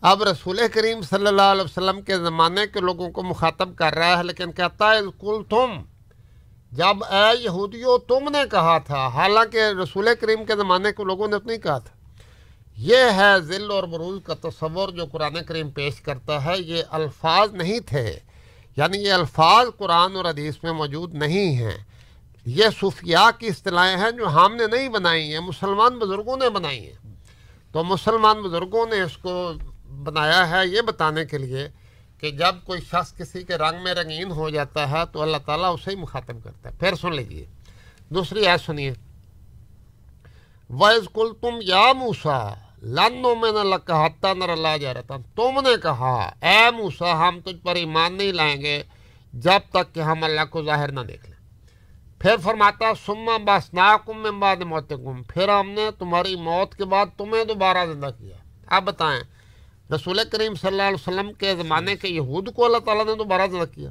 اب 0.00 0.22
رسول 0.22 0.60
کریم 0.74 1.02
صلی 1.02 1.26
اللہ 1.26 1.42
علیہ 1.42 1.62
وسلم 1.62 2.00
کے 2.00 2.16
زمانے 2.16 2.66
کے 2.72 2.80
لوگوں 2.80 3.10
کو 3.10 3.22
مخاطب 3.22 3.76
کر 3.76 3.94
رہا 3.94 4.18
ہے، 4.18 4.22
لیکن 4.22 4.52
کہتا 4.52 4.90
ہے 4.90 4.98
کل 5.20 5.42
تم 5.48 5.82
جب 6.72 7.04
اے 7.04 7.42
یہودیو، 7.42 7.98
تم 7.98 8.28
نے 8.28 8.38
کہا 8.50 8.78
تھا۔ 8.78 9.08
حالانکہ 9.08 9.58
رسول 9.82 10.08
کریم 10.20 10.44
کے 10.44 10.56
زمانے 10.56 10.92
کے 10.92 11.04
لوگوں 11.04 11.28
نے 11.28 11.38
تو 11.38 11.46
نہیں 11.46 11.58
کہا 11.58 11.78
تھا۔ 11.78 11.96
یہ 12.76 12.96
ہے 12.96 13.40
ذل 13.40 13.70
اور 13.70 13.84
بروز 13.84 14.20
کا 14.24 14.34
تصور 14.34 14.88
جو 14.88 15.04
قرآن 15.12 15.44
کریم 15.44 15.70
پیش 15.70 16.00
کرتا 16.00 16.44
ہے۔ 16.44 16.58
یہ 16.58 16.82
الفاظ 16.90 17.54
نہیں 17.54 17.80
تھے۔ 17.80 18.18
یعنی 18.76 18.98
یہ 18.98 19.12
الفاظ 19.12 19.66
قرآن 19.78 20.16
اور 20.16 20.24
حدیث 20.24 20.54
میں 20.62 20.72
موجود 20.72 21.14
نہیں 21.14 21.56
ہیں۔ 21.56 21.78
یہ 22.46 22.64
صوفیاء 22.80 23.38
کی 23.38 23.46
اصطلاحیں 23.46 23.96
ہیں 23.96 24.10
جو 24.10 24.28
ہم 24.28 24.56
نے 24.56 24.66
نہیں 24.66 24.88
بنائی 24.88 25.32
ہیں، 25.32 25.40
مسلمان 25.40 25.98
بزرگوں 25.98 26.36
نے 26.36 26.50
بنائی 26.50 26.86
ہیں۔ 26.86 27.14
تو 27.72 27.84
مسلمان 27.84 28.42
بزرگوں 28.42 28.86
نے 28.86 29.02
اس 29.02 29.16
کو 29.16 29.52
بنایا 30.02 30.50
ہے 30.50 30.66
یہ 30.66 30.80
بتانے 30.80 31.24
کے 31.24 31.38
لیے 31.38 31.68
کہ 32.20 32.30
جب 32.30 32.54
کوئی 32.64 32.80
شخص 32.80 33.14
کسی 33.14 33.42
کے 33.42 33.56
رنگ 33.56 33.82
میں 33.82 33.94
رنگین 33.94 34.30
ہو 34.30 34.50
جاتا 34.50 34.90
ہے 34.90 35.02
تو 35.12 35.22
اللہ 35.22 35.36
تعالیٰ 35.46 35.74
اسے 35.74 35.90
ہی 35.90 35.96
مخاطب 35.96 36.44
کرتا 36.44 36.70
ہے۔ 36.70 36.74
پھر 36.80 36.94
سن 36.94 37.14
لیجیے 37.14 37.46
دوسری 38.08 38.46
آیت 38.46 38.60
سنیے۔ 38.60 38.92
ویز 40.70 41.08
کل 41.14 41.32
تم 41.40 41.58
یا 41.62 41.92
موسا 41.92 42.54
لانو 42.82 43.34
میں 43.34 43.52
نہ 43.52 43.58
لگتا 43.58 44.34
نہ 44.34 44.44
اللہ 44.44 44.76
جا 44.80 44.94
رہتا 44.94 45.16
تم 45.16 45.60
نے 45.60 45.70
کہا، 45.82 46.32
اے 46.42 46.70
موسا 46.70 47.28
ہم 47.28 47.40
تجھ 47.40 47.64
پر 47.64 47.74
ایمان 47.74 48.12
نہیں 48.12 48.32
لائیں 48.32 48.62
گے 48.62 48.82
جب 49.32 49.60
تک 49.70 49.94
کہ 49.94 50.00
ہم 50.00 50.24
اللہ 50.24 50.44
کو 50.50 50.64
ظاہر 50.64 50.92
نہ 50.92 51.00
دیکھ 51.00 51.26
لیں۔ 51.26 51.36
پھر 52.18 52.36
فرماتا 52.42 52.86
سما 53.06 53.36
بس 53.36 53.74
میں 54.08 54.30
بعد 54.30 54.56
موت 54.56 54.92
گم 54.92 55.22
پھر 55.22 55.48
ہم 55.48 55.70
نے 55.70 55.90
تمہاری 55.98 56.36
موت 56.36 56.74
کے 56.74 56.84
بعد 56.84 57.06
تمہیں 57.16 57.44
دوبارہ 57.44 57.86
زندہ 57.92 58.10
کیا۔ 58.18 58.36
اب 58.66 58.84
بتائیں 58.84 59.20
رسول 59.94 60.20
کریم 60.32 60.54
صلی 60.54 60.68
اللہ 60.68 60.82
علیہ 60.82 60.94
وسلم 60.94 61.32
کے 61.32 61.56
زمانے 61.56 61.96
کے 61.96 62.08
یہود 62.08 62.54
کو 62.54 62.64
اللہ 62.64 62.78
تعالیٰ 62.78 63.04
نے 63.04 63.14
دوبارہ 63.14 63.46
زندہ 63.50 63.74
کیا۔ 63.74 63.90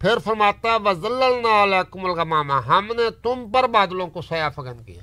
پھر 0.00 0.18
فرماتا 0.18 0.76
وزل 0.76 1.46
علیکم 1.46 2.04
الغمامہ 2.04 2.52
ہم 2.52 2.86
نے 2.86 3.10
تم 3.22 3.50
پر 3.52 3.66
بادلوں 3.66 4.08
کو 4.08 4.22
سیاہ 4.22 4.50
فگن 4.50 4.84
کیا۔ 4.84 5.02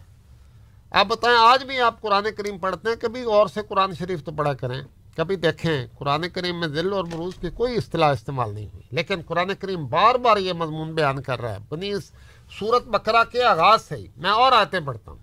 آپ 0.99 1.05
بتائیں، 1.05 1.37
آج 1.37 1.63
بھی 1.63 1.79
آپ 1.79 2.01
قرآن 2.01 2.23
کریم 2.37 2.57
پڑھتے 2.57 2.89
ہیں؟ 2.89 2.95
کبھی 2.95 3.21
اور 3.21 3.47
سے 3.47 3.61
قرآن 3.69 3.93
شریف 3.93 4.23
تو 4.23 4.31
پڑھا 4.31 4.53
کریں۔ 4.53 4.81
کبھی 5.17 5.35
دیکھیں، 5.35 5.87
قرآن 5.97 6.29
کریم 6.29 6.59
میں 6.59 6.67
ذل 6.67 6.93
اور 6.93 7.03
بروز 7.03 7.33
کی 7.41 7.49
کوئی 7.49 7.77
اصطلاح 7.77 8.11
استعمال 8.11 8.53
نہیں 8.53 8.67
ہوئی۔ 8.73 8.83
لیکن 8.91 9.21
قرآن 9.27 9.55
کریم 9.59 9.87
بار 9.87 10.15
بار 10.15 10.37
یہ 10.37 10.53
مضمون 10.53 10.91
بیان 10.91 11.21
کر 11.21 11.41
رہا 11.41 11.51
ہے۔ 11.51 11.57
بنی 11.69 11.93
صورت 12.59 12.87
بکرا 12.87 13.23
کے 13.23 13.43
آغاز 13.43 13.81
سے 13.81 13.95
ہی 13.95 14.07
میں 14.17 14.31
اور 14.31 14.51
آتے 14.51 14.79
پڑھتا 14.79 15.11
ہوں۔ 15.11 15.22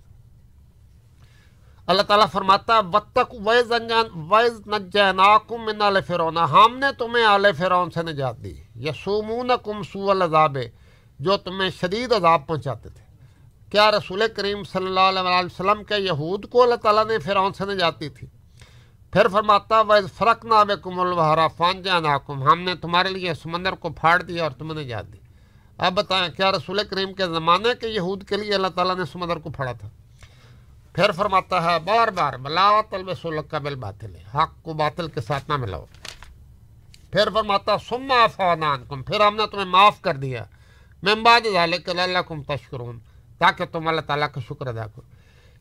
اللہ 1.91 2.03
تعالیٰ 2.03 2.27
فرماتا 2.33 2.77
ہے 2.77 2.83
بتک 2.83 3.35
ویز 3.47 3.73
ویز 4.31 4.67
نجیناکم 4.67 5.65
من 5.65 5.83
آل 5.83 6.01
فرعون۔ 6.07 6.37
ہم 6.37 6.79
نے 6.79 6.87
تمہیں 6.99 7.25
آل 7.25 7.47
فرعون 7.59 7.91
سے 7.91 8.03
نجات 8.03 8.37
دی۔ 8.45 8.55
یسومونکم 8.77 9.83
سوء 9.83 10.11
العذاب، 10.11 10.59
جو 11.19 11.37
تمہیں 11.37 11.71
شدید 11.71 12.13
عذاب 12.13 12.47
پہنچاتے 12.47 12.89
تھے۔ 12.89 13.05
کیا 13.71 13.91
رسول 13.91 14.23
کریم 14.37 14.63
صلی 14.65 14.87
اللہ 14.87 15.01
علیہ 15.01 15.47
وسلم 15.47 15.85
کے 15.85 15.95
یہود 15.95 16.49
کو 16.51 16.63
اللہ 16.63 16.75
تعالیٰ 16.75 17.07
نے 17.07 17.19
فرعون 17.19 17.53
سے 17.53 17.65
نجات 17.65 18.01
دی 18.01 18.09
تھی؟ 18.09 18.27
پھر 19.13 19.29
فرماتا 19.29 19.81
ویز 19.81 20.13
فرق 20.13 20.45
نہ 20.45 20.65
بے 20.69 20.75
کم 20.83 21.01
الوحرا 21.01 21.49
فان 21.49 21.83
جاناکم 21.83 22.43
ہم 22.43 22.61
نے 22.61 22.75
تمہارے 22.75 23.09
لیے 23.09 23.35
سمندر 23.35 23.73
کو 23.73 23.89
پھاڑ 23.91 24.23
دیا 24.23 24.43
اور 24.43 24.51
تمہیں 24.51 24.85
نجات 24.85 25.13
دی۔ 25.13 25.19
اب 25.79 25.93
بتائیں، 25.95 26.29
کیا 26.37 26.53
رسول 26.53 26.81
کریم 26.91 27.13
کے 27.13 27.27
زمانے 27.27 27.69
کے 27.81 27.89
یہود 27.89 28.29
کے 28.29 28.37
لیے 28.37 28.55
اللہ 28.55 28.73
تعالیٰ 28.75 28.97
نے 28.97 29.05
سمندر 29.13 29.37
کو 29.37 29.51
پھاڑا 29.51 29.73
تھا؟ 29.73 29.89
پھر 30.93 31.13
فرماتا 31.13 31.63
ہے، 31.63 31.79
بار 31.79 32.09
بار 32.09 32.33
بلاوت 32.33 32.95
الب 32.95 33.51
کا 33.51 33.59
بل 33.59 33.75
باطل 33.75 34.17
حق 34.17 34.63
کو 34.63 34.73
باطل 34.73 35.09
کے 35.09 35.21
ساتھ 35.21 35.45
نہ 35.49 35.57
ملاؤ۔ 35.57 35.85
پھر 37.11 37.29
فرماتا 37.35 37.79
سما 37.79 38.27
فوانان 38.27 38.85
کم 38.89 39.03
پھر 39.03 39.21
ہم 39.21 39.37
نے 39.37 39.43
تمہیں 39.51 39.65
معاف 39.65 40.03
کر 40.03 40.15
دیا۔ 40.15 40.45
ممباد 41.03 41.41
اللہ 41.87 42.19
کم 42.29 42.43
تشکرون۔ 42.43 42.99
تاکہ 43.39 43.65
تم 43.65 43.89
اللہ 43.89 44.01
تعالیٰ 44.01 44.29
کا 44.33 44.41
شکر 44.41 44.67
ادا 44.67 44.87
کرو۔ 44.87 45.03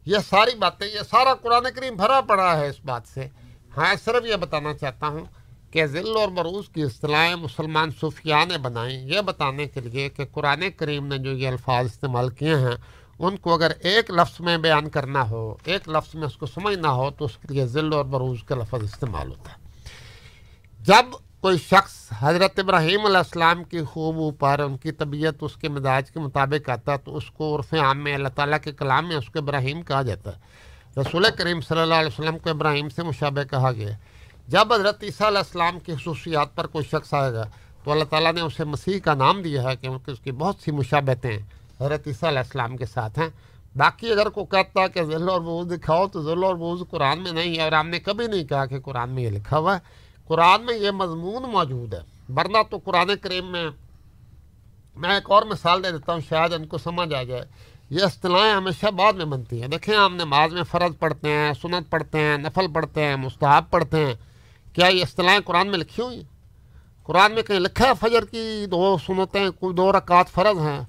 یہ 0.05 0.17
ساری 0.29 0.55
باتیں، 0.55 0.87
یہ 0.87 0.99
سارا 1.09 1.33
قرآن 1.33 1.63
کریم 1.75 1.95
بھرا 1.95 2.21
پڑا 2.21 2.57
ہے 2.57 2.67
اس 2.67 2.85
بات 2.85 3.01
سے۔ 3.13 3.27
ہاں 3.77 3.95
صرف 4.05 4.25
یہ 4.25 4.35
بتانا 4.35 4.73
چاہتا 4.73 5.07
ہوں 5.07 5.25
کہ 5.71 5.85
ذل 5.85 6.17
اور 6.17 6.29
بروز 6.29 6.69
کی 6.69 6.83
اصطلاحیں 6.83 7.35
مسلمان 7.35 7.89
صوفیاء 7.99 8.45
نے 8.45 8.57
بنائیں 8.57 9.01
یہ 9.01 9.21
بتانے 9.21 9.65
کے 9.65 9.79
لیے 9.79 10.09
کہ 10.09 10.25
قرآن 10.31 10.63
کریم 10.77 11.07
نے 11.07 11.17
جو 11.17 11.31
یہ 11.31 11.47
الفاظ 11.47 11.85
استعمال 11.85 12.29
کیے 12.29 12.55
ہیں 12.55 12.75
ان 13.19 13.37
کو 13.37 13.53
اگر 13.53 13.71
ایک 13.79 14.11
لفظ 14.11 14.41
میں 14.41 14.57
بیان 14.57 14.89
کرنا 14.89 15.29
ہو، 15.29 15.55
ایک 15.63 15.89
لفظ 15.89 16.15
میں 16.15 16.27
اس 16.27 16.37
کو 16.37 16.45
سمجھنا 16.45 16.91
ہو، 16.91 17.09
تو 17.09 17.25
اس 17.25 17.37
کے 17.37 17.53
لیے 17.53 17.65
ذل 17.65 17.93
اور 17.93 18.05
بروز 18.05 18.43
کا 18.43 18.55
لفظ 18.55 18.83
استعمال 18.83 19.29
ہوتا 19.29 19.51
ہے۔ 19.51 19.57
جب 20.79 21.05
کوئی 21.41 21.57
شخص 21.57 22.09
حضرت 22.19 22.59
ابراہیم 22.59 23.05
علیہ 23.05 23.17
السلام 23.17 23.63
کی 23.63 23.83
خوب 23.83 24.17
اوپر 24.17 24.59
ان 24.59 24.77
کی 24.77 24.91
طبیعت 24.91 25.35
اس 25.41 25.55
کے 25.55 25.69
مزاج 25.69 26.11
کے 26.11 26.19
مطابق 26.19 26.69
آتا، 26.69 26.95
تو 26.95 27.17
اس 27.17 27.31
کو 27.31 27.57
عرف 27.57 27.73
عام 27.73 28.03
میں 28.03 28.13
اللہ 28.13 28.27
تعالیٰ 28.27 28.57
کے 28.63 28.71
کلام 28.71 29.07
میں 29.07 29.15
اس 29.15 29.29
کو 29.29 29.39
ابراہیم 29.39 29.81
کہا 29.81 30.01
جاتا۔ 30.01 30.31
ہے 30.31 30.37
رسول 31.01 31.25
کریم 31.37 31.61
صلی 31.61 31.79
اللہ 31.79 31.93
علیہ 31.93 32.19
وسلم 32.19 32.37
کو 32.37 32.49
ابراہیم 32.49 32.89
سے 32.89 33.03
مشابہ 33.03 33.43
کہا 33.43 33.71
گیا۔ 33.71 33.97
جب 34.47 34.73
حضرت 34.73 35.03
عیسیٰ 35.03 35.27
علیہ 35.27 35.37
السلام 35.37 35.79
کی 35.79 35.95
خصوصیات 35.95 36.55
پر 36.55 36.67
کوئی 36.67 36.85
شخص 36.85 37.13
آئے 37.13 37.33
گا، 37.33 37.43
تو 37.83 37.91
اللہ 37.91 38.03
تعالیٰ 38.03 38.33
نے 38.33 38.41
اسے 38.41 38.63
مسیح 38.63 38.99
کا 38.99 39.13
نام 39.13 39.41
دیا 39.41 39.63
ہے، 39.63 39.75
کیونکہ 39.75 40.11
اس 40.11 40.19
کی 40.19 40.31
بہت 40.31 40.55
سی 40.65 40.71
مشابتیں 40.71 41.37
حضرت 41.79 42.07
عیسیٰ 42.07 42.29
علیہ 42.29 42.39
السلام 42.39 42.77
کے 42.77 42.85
ساتھ 42.85 43.19
ہیں۔ 43.19 43.29
باقی 43.75 44.11
اگر 44.11 44.29
کوئی 44.29 44.45
کہتا 44.45 44.81
ہے 44.81 44.89
کہ 44.89 45.03
ذل 45.03 45.29
اور 45.29 45.41
بوز 45.41 45.67
دکھاؤ 45.71 46.07
تو 46.07 46.21
ذل 46.21 46.43
اور 46.43 46.55
بوز 46.55 46.83
قرآن 46.89 47.23
میں 47.23 47.31
نہیں 47.31 47.57
ہے۔ 47.57 47.61
اور 47.61 47.71
ہم 47.71 47.87
نے 47.87 47.99
کبھی 47.99 48.27
نہیں 48.27 48.43
کہا 48.43 48.65
کہ 48.65 48.79
قرآن 48.79 49.09
میں 49.09 49.23
یہ 49.23 49.29
لکھا 49.29 49.57
ہوا 49.57 49.75
ہے۔ 49.75 49.79
قرآن 50.27 50.65
میں 50.65 50.77
یہ 50.77 50.91
مضمون 50.91 51.43
موجود 51.43 51.93
ہے۔ 51.93 51.99
ورنہ 52.35 52.57
تو 52.69 52.77
قرآن 52.77 53.11
کریم 53.21 53.51
میں 53.51 53.67
میں 54.95 55.09
ایک 55.09 55.31
اور 55.31 55.43
مثال 55.43 55.83
دے 55.83 55.91
دیتا 55.91 56.13
ہوں، 56.13 56.19
شاید 56.29 56.53
ان 56.53 56.65
کو 56.65 56.77
سمجھ 56.77 57.13
آ 57.13 57.23
جائے۔ 57.23 57.45
یہ 57.89 58.03
اصطلاحیں 58.03 58.53
ہمیشہ 58.53 58.87
بعد 58.87 59.13
میں 59.13 59.25
بنتی 59.25 59.61
ہیں۔ 59.61 59.67
دیکھیں، 59.67 59.95
ہم 59.95 60.15
نماز 60.15 60.53
میں 60.53 60.63
فرض 60.63 60.99
پڑھتے 60.99 61.29
ہیں، 61.29 61.53
سنت 61.61 61.89
پڑھتے 61.89 62.19
ہیں، 62.19 62.37
نفل 62.37 62.65
پڑھتے 62.73 63.03
ہیں، 63.03 63.15
مستحب 63.15 63.63
پڑھتے 63.69 64.05
ہیں۔ 64.05 64.13
کیا 64.73 64.87
یہ 64.87 65.01
اصطلاحیں 65.01 65.39
قرآن 65.45 65.67
میں 65.67 65.77
لکھی 65.77 66.03
ہوئی 66.03 66.17
ہیں؟ 66.17 66.23
قرآن 67.03 67.31
میں 67.31 67.43
کہیں 67.43 67.59
لکھا 67.59 67.87
ہے، 67.87 67.91
فجر 67.99 68.25
کی 68.25 68.65
دو 68.71 68.97
سنتیں، 69.05 69.49
دو 69.71 69.91
رکعت 69.91 70.29
فرض 70.29 70.57
ہیں۔ 70.59 70.81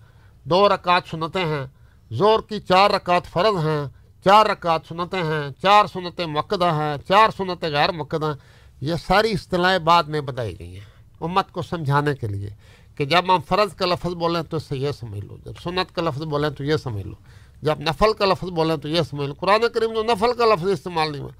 دو 0.44 0.68
رکعت 0.68 1.02
سنتیں 1.10 1.44
ہیں 1.44 1.66
زور 2.10 2.40
کی 2.40 2.60
چار 2.60 2.90
رکعت 2.90 3.26
فرض 3.26 3.56
ہیں 3.66 3.86
چار 4.24 4.46
رکعت 4.46 4.80
سنتیں 4.88 5.22
ہیں 5.22 5.50
چار 5.62 5.84
سنتیں 5.86 6.26
مقدہ 6.26 6.72
ہیں 6.72 6.96
چار 7.08 7.28
سنتیں 7.36 7.68
غیر 7.68 7.92
مقدہ 7.92 8.26
ہیں۔ 8.26 8.34
یہ 8.80 8.94
ساری 9.06 9.32
اصطلاحیں 9.32 9.78
بعد 9.78 10.04
میں 10.04 10.20
بتائی 10.20 10.58
گئی 10.58 10.74
ہیں 10.74 10.84
امت 11.20 11.52
کو 11.52 11.62
سمجھانے 11.62 12.14
کے 12.14 12.26
لیے 12.26 12.50
کہ 12.96 13.04
جب 13.04 13.34
ہم 13.34 13.40
فرض 13.48 13.74
کا 13.74 13.86
لفظ 13.86 14.14
بولیں 14.14 14.42
تو 14.42 14.56
اس 14.56 14.62
سے 14.62 14.76
یہ 14.76 14.92
سمجھ 14.92 15.20
لو 15.20 15.36
جب 15.44 15.52
سنت 15.62 15.94
کا 15.94 16.02
لفظ 16.02 16.22
بولیں 16.22 16.50
تو 16.50 16.64
یہ 16.64 16.76
سمجھ 16.76 17.06
لو 17.06 17.14
جب 17.62 17.80
نفل 17.80 18.12
کا 18.12 18.24
لفظ 18.24 18.48
بولیں 18.48 18.76
تو 18.76 18.88
یہ 18.88 19.02
سمجھ 19.02 19.28
لو۔ 19.28 19.34
قرآن 19.34 19.60
کریم 19.74 19.92
جو 19.92 20.02
نفل 20.02 20.32
کا 20.38 20.44
لفظ 20.44 20.68
استعمال 20.68 21.12
نہیں 21.12 21.22
ہوا 21.22 21.30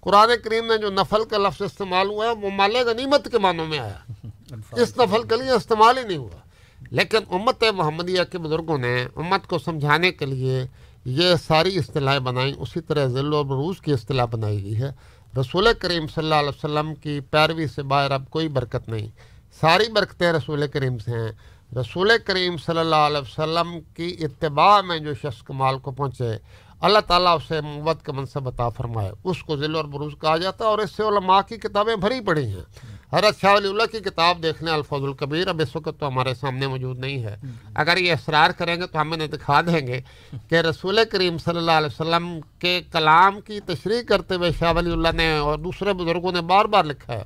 قرآن 0.00 0.28
کریم 0.44 0.66
میں 0.66 0.76
جو 0.76 0.90
نفل 0.90 1.24
کا 1.24 1.38
لفظ 1.38 1.62
استعمال 1.62 2.06
ہوا 2.06 2.26
ہے 2.26 2.30
وہ 2.30 2.50
مال 2.50 2.76
غنیمت 2.86 3.28
کے 3.30 3.38
معنوں 3.38 3.66
میں 3.66 3.78
آیا۔ 3.78 3.98
اس 4.72 4.98
نفل 4.98 5.22
کے 5.22 5.36
لیے 5.36 5.50
استعمال 5.50 5.98
ہی 5.98 6.02
نہیں 6.02 6.16
ہوا۔ 6.16 6.43
لیکن 6.90 7.18
امت 7.30 7.64
محمدیہ 7.74 8.22
کے 8.32 8.38
بزرگوں 8.38 8.78
نے 8.78 9.06
امت 9.16 9.46
کو 9.46 9.58
سمجھانے 9.58 10.12
کے 10.12 10.26
لیے 10.26 10.66
یہ 11.04 11.34
ساری 11.46 11.78
اصطلاحیں 11.78 12.18
بنائیں، 12.18 12.54
اسی 12.58 12.80
طرح 12.80 13.06
ذل 13.06 13.32
و 13.32 13.44
بروز 13.44 13.80
کی 13.80 13.92
اصطلاح 13.92 14.24
بنائی 14.24 14.64
گئی 14.64 14.76
ہے۔ 14.76 14.90
رسول 15.40 15.68
کریم 15.78 16.06
صلی 16.06 16.24
اللہ 16.24 16.34
علیہ 16.34 16.48
وسلم 16.48 16.94
کی 16.94 17.20
پیروی 17.20 17.66
سے 17.66 17.82
باہر 17.82 18.10
اب 18.10 18.30
کوئی 18.30 18.48
برکت 18.48 18.88
نہیں۔ 18.88 19.06
ساری 19.60 19.92
برکتیں 19.92 20.32
رسول 20.32 20.66
کریم 20.66 20.98
سے 20.98 21.10
ہیں۔ 21.10 21.32
رسول 21.76 22.12
کریم 22.26 22.56
صلی 22.56 22.78
اللہ 22.78 22.96
علیہ 22.96 23.18
وسلم 23.18 23.80
کی 23.94 24.16
اتباع 24.20 24.80
میں 24.80 24.98
جو 24.98 25.14
شخص 25.14 25.42
کمال 25.42 25.78
کو 25.78 25.90
پہنچے، 25.90 26.30
اللہ 26.80 26.98
تعالیٰ 27.06 27.36
اسے 27.36 27.60
موت 27.60 28.02
کا 28.02 28.12
منصب 28.12 28.48
عطا 28.48 28.68
فرمائے۔ 28.68 29.10
اس 29.24 29.42
کو 29.42 29.56
ذل 29.56 29.74
اور 29.74 29.84
بروز 29.84 30.12
کہا 30.20 30.36
جاتا 30.36 30.64
ہے 30.64 30.70
اور 30.70 30.78
اس 30.78 30.90
سے 30.90 31.02
علماء 31.02 31.40
کی 31.48 31.56
کتابیں 31.56 31.96
بھری 31.96 32.20
پڑی 32.20 32.44
ہیں۔ 32.44 32.93
حضرت 33.14 33.40
شاہ 33.40 33.50
اچھا 33.50 33.52
ولی 33.52 33.68
اللہ 33.68 33.82
کی 33.92 33.98
کتاب 33.98 34.42
دیکھنے 34.42 34.70
الفاظ 34.70 35.02
القبیر 35.02 35.48
اب 35.48 35.60
اس 35.60 35.76
وقت 35.76 36.00
تو 36.00 36.08
ہمارے 36.08 36.34
سامنے 36.34 36.66
موجود 36.66 36.98
نہیں 36.98 37.22
ہے۔ 37.22 37.36
اگر 37.74 37.96
یہ 37.96 38.12
اصرار 38.12 38.50
کریں 38.50 38.76
گے 38.76 38.86
تو 38.86 39.00
ہم 39.00 39.12
انہیں 39.12 39.28
دکھا 39.28 39.60
دیں 39.60 39.86
گے 39.86 40.00
کہ 40.48 40.54
رسول 40.54 40.98
کریم 41.12 41.38
صلی 41.38 41.56
اللہ 41.56 41.70
علیہ 41.70 41.86
وسلم 41.86 42.40
کے 42.58 42.82
کلام 42.92 43.40
کی 43.40 43.60
تشریح 43.60 44.02
کرتے 44.08 44.34
ہوئے 44.34 44.50
شاہ 44.58 44.72
ولی 44.76 44.92
اللہ 44.92 45.08
نے 45.14 45.38
اور 45.38 45.58
دوسرے 45.58 45.92
بزرگوں 45.92 46.32
نے 46.32 46.40
بار 46.40 46.64
بار 46.64 46.84
لکھا 46.84 47.12
ہے 47.12 47.22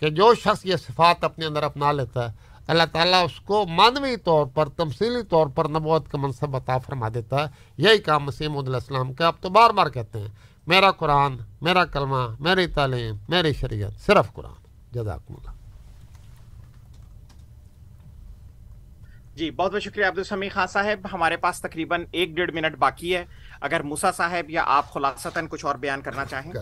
کہ 0.00 0.10
جو 0.10 0.34
شخص 0.34 0.66
یہ 0.66 0.76
صفات 0.76 1.24
اپنے 1.24 1.46
اندر 1.46 1.62
اپنا 1.62 1.92
لیتا 1.92 2.28
ہے، 2.28 2.32
اللہ 2.66 2.82
تعالیٰ 2.92 3.24
اس 3.24 3.40
کو 3.40 3.66
معنوی 3.66 4.16
طور 4.16 4.46
پر، 4.46 4.68
تمثیلی 4.68 5.22
طور 5.22 5.46
پر 5.46 5.64
نبوت 5.64 6.08
کا 6.08 6.18
منصب 6.18 6.56
عطا 6.56 6.78
فرما 6.78 7.08
دیتا 7.14 7.40
ہے۔ 7.40 7.48
یہی 7.76 7.98
کام 7.98 8.24
مسیم 8.24 8.58
علیہ 8.58 8.74
السلام 8.74 9.12
کا 9.12 9.26
آپ 9.26 9.40
تو 9.40 9.48
بار 9.48 9.70
بار 9.70 9.86
کہتے 9.86 10.18
ہیں۔ 10.18 10.28
میرا 10.66 10.90
قرآن، 10.90 11.36
میرا 11.60 11.84
کلمہ، 11.84 12.26
میری 12.40 12.66
تعلیم، 12.66 13.14
میری 13.28 13.52
شریعت، 13.52 14.06
صرف 14.06 14.32
قرآن۔ 14.32 14.63
جزاکم 14.94 15.34
اللہ 15.34 15.52
جی 19.36 19.50
بہت 19.50 19.72
بہت 19.72 19.82
شکریہ 19.82 20.06
عبدالسمی 20.06 20.48
خان 20.48 20.66
صاحب۔ 20.66 21.06
ہمارے 21.12 21.36
پاس 21.36 21.60
تقریباً 21.60 22.04
ایک 22.12 22.34
ڈیڑھ 22.34 22.52
منٹ 22.54 22.76
باقی 22.78 23.14
ہے۔ 23.16 23.24
اگر 23.60 23.82
موسا 23.82 24.12
صاحب 24.12 24.50
یا 24.50 24.64
آپ 24.66 24.92
خلاصتاً 24.92 25.46
کچھ 25.50 25.64
اور 25.64 25.74
بیان 25.74 26.00
کرنا 26.02 26.24
چاہیں۔ 26.24 26.52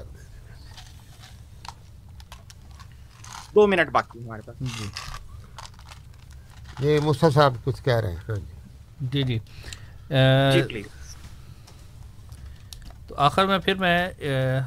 دو 3.54 3.66
منٹ 3.66 3.90
باقی 3.92 4.24
ہمارے 4.24 4.42
پاس۔ 4.46 4.56
جی۔ 4.78 4.86
جی 6.78 6.98
موسا 7.02 7.30
صاحب 7.30 7.54
کچھ 7.64 7.82
کہہ 7.82 8.00
رہے 8.00 8.10
ہیں۔ 8.10 8.18
ہاں 8.28 8.36
جی۔ 8.36 8.52
جی, 9.02 9.22
جی۔, 9.22 9.38
جی، 10.50 10.82
تو 13.06 13.14
آخر 13.18 13.46
میں 13.46 13.58
پھر 13.58 13.74
میں 13.74 13.98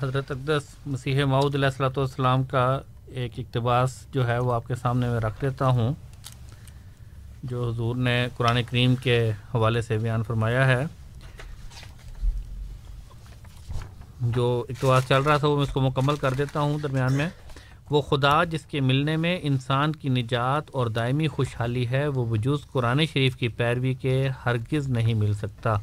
حضرت 0.02 0.32
اقدس 0.32 0.64
مسیح 0.86 1.24
ماؤد 1.26 1.56
علیہ 1.56 1.66
السلۃ 1.66 1.98
والسلام 1.98 2.44
کا 2.44 2.66
ایک 3.16 3.32
اقتباس 3.38 4.06
جو 4.12 4.28
ہے 4.28 4.40
وہ 4.40 4.54
آپ 4.54 4.68
کے 4.68 4.76
سامنے 4.76 5.10
میں 5.10 5.20
رکھ 5.20 5.42
دیتا 5.42 5.68
ہوں، 5.68 5.94
جو 7.44 7.70
حضور 7.70 7.96
نے 7.96 8.28
قرآن 8.38 8.64
کریم 8.70 8.96
کے 8.96 9.30
حوالے 9.30 9.82
سے 9.82 9.98
بیان 9.98 10.24
فرمایا 10.24 10.68
ہے۔ 10.68 10.86
جو 14.22 14.66
اقتباس 14.70 15.08
چل 15.08 15.22
رہا 15.22 15.38
تھا 15.38 15.48
وہ 15.48 15.56
میں 15.56 15.64
اس 15.64 15.70
کو 15.70 15.82
مکمل 15.82 16.16
کر 16.16 16.34
دیتا 16.34 16.60
ہوں 16.60 16.80
درمیان 16.80 17.14
میں۔ 17.14 17.30
وہ 17.90 18.02
خدا 18.02 18.44
جس 18.44 18.66
کے 18.66 18.82
ملنے 18.82 19.18
میں 19.18 19.40
انسان 19.42 19.92
کی 19.92 20.10
نجات 20.10 20.64
اور 20.72 20.88
دائمی 20.88 21.28
خوشحالی 21.28 21.88
ہے، 21.88 22.08
وہ 22.08 22.26
وجود 22.26 22.60
قرآن 22.72 23.06
شریف 23.06 23.36
کی 23.36 23.48
پیروی 23.48 23.94
کے 23.94 24.30
ہرگز 24.46 24.88
نہیں 24.90 25.14
مل 25.14 25.34
سکتا۔ 25.34 25.74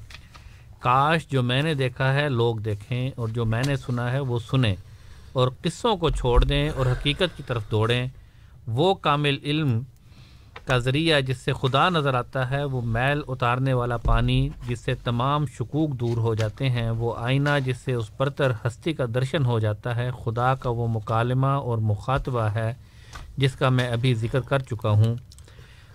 کاش 0.80 1.28
جو 1.28 1.42
میں 1.42 1.62
نے 1.62 1.74
دیکھا 1.74 2.14
ہے، 2.14 2.28
لوگ 2.28 2.56
دیکھیں 2.56 3.10
اور 3.16 3.28
جو 3.28 3.44
میں 3.44 3.62
نے 3.66 3.76
سنا 3.76 4.12
ہے، 4.12 4.20
وہ 4.20 4.38
سنیں۔ 4.38 4.76
اور 5.32 5.48
قصوں 5.62 5.96
کو 5.96 6.10
چھوڑ 6.10 6.44
دیں 6.44 6.68
اور 6.68 6.86
حقیقت 6.86 7.36
کی 7.36 7.42
طرف 7.46 7.70
دوڑیں، 7.70 8.06
وہ 8.66 8.94
کامل 8.94 9.36
علم 9.44 9.80
کا 10.66 10.78
ذریعہ 10.78 11.20
جس 11.20 11.38
سے 11.38 11.52
خدا 11.52 11.88
نظر 11.88 12.14
آتا 12.14 12.50
ہے، 12.50 12.64
وہ 12.64 12.80
میل 12.80 13.20
اتارنے 13.28 13.72
والا 13.72 13.96
پانی 13.96 14.48
جس 14.68 14.80
سے 14.80 14.94
تمام 14.94 15.46
شکوک 15.46 15.90
دور 15.90 16.16
ہو 16.16 16.34
جاتے 16.34 16.70
ہیں، 16.70 16.90
وہ 16.90 17.14
آئینہ 17.18 17.50
جس 17.64 17.76
سے 17.76 17.92
اس 17.92 18.16
پرتر 18.16 18.50
ہستی 18.50 18.92
کا 18.92 19.04
درشن 19.14 19.44
ہو 19.44 19.58
جاتا 19.58 19.96
ہے، 19.96 20.10
خدا 20.24 20.54
کا 20.54 20.70
وہ 20.70 20.86
مکالمہ 20.88 21.46
اور 21.46 21.78
مخاطبہ 21.78 22.42
ہے 22.42 22.74
جس 23.36 23.52
کا 23.52 23.68
میں 23.68 23.88
ابھی 23.88 24.14
ذکر 24.14 24.40
کر 24.40 24.58
چکا 24.58 24.90
ہوں۔ 24.90 25.14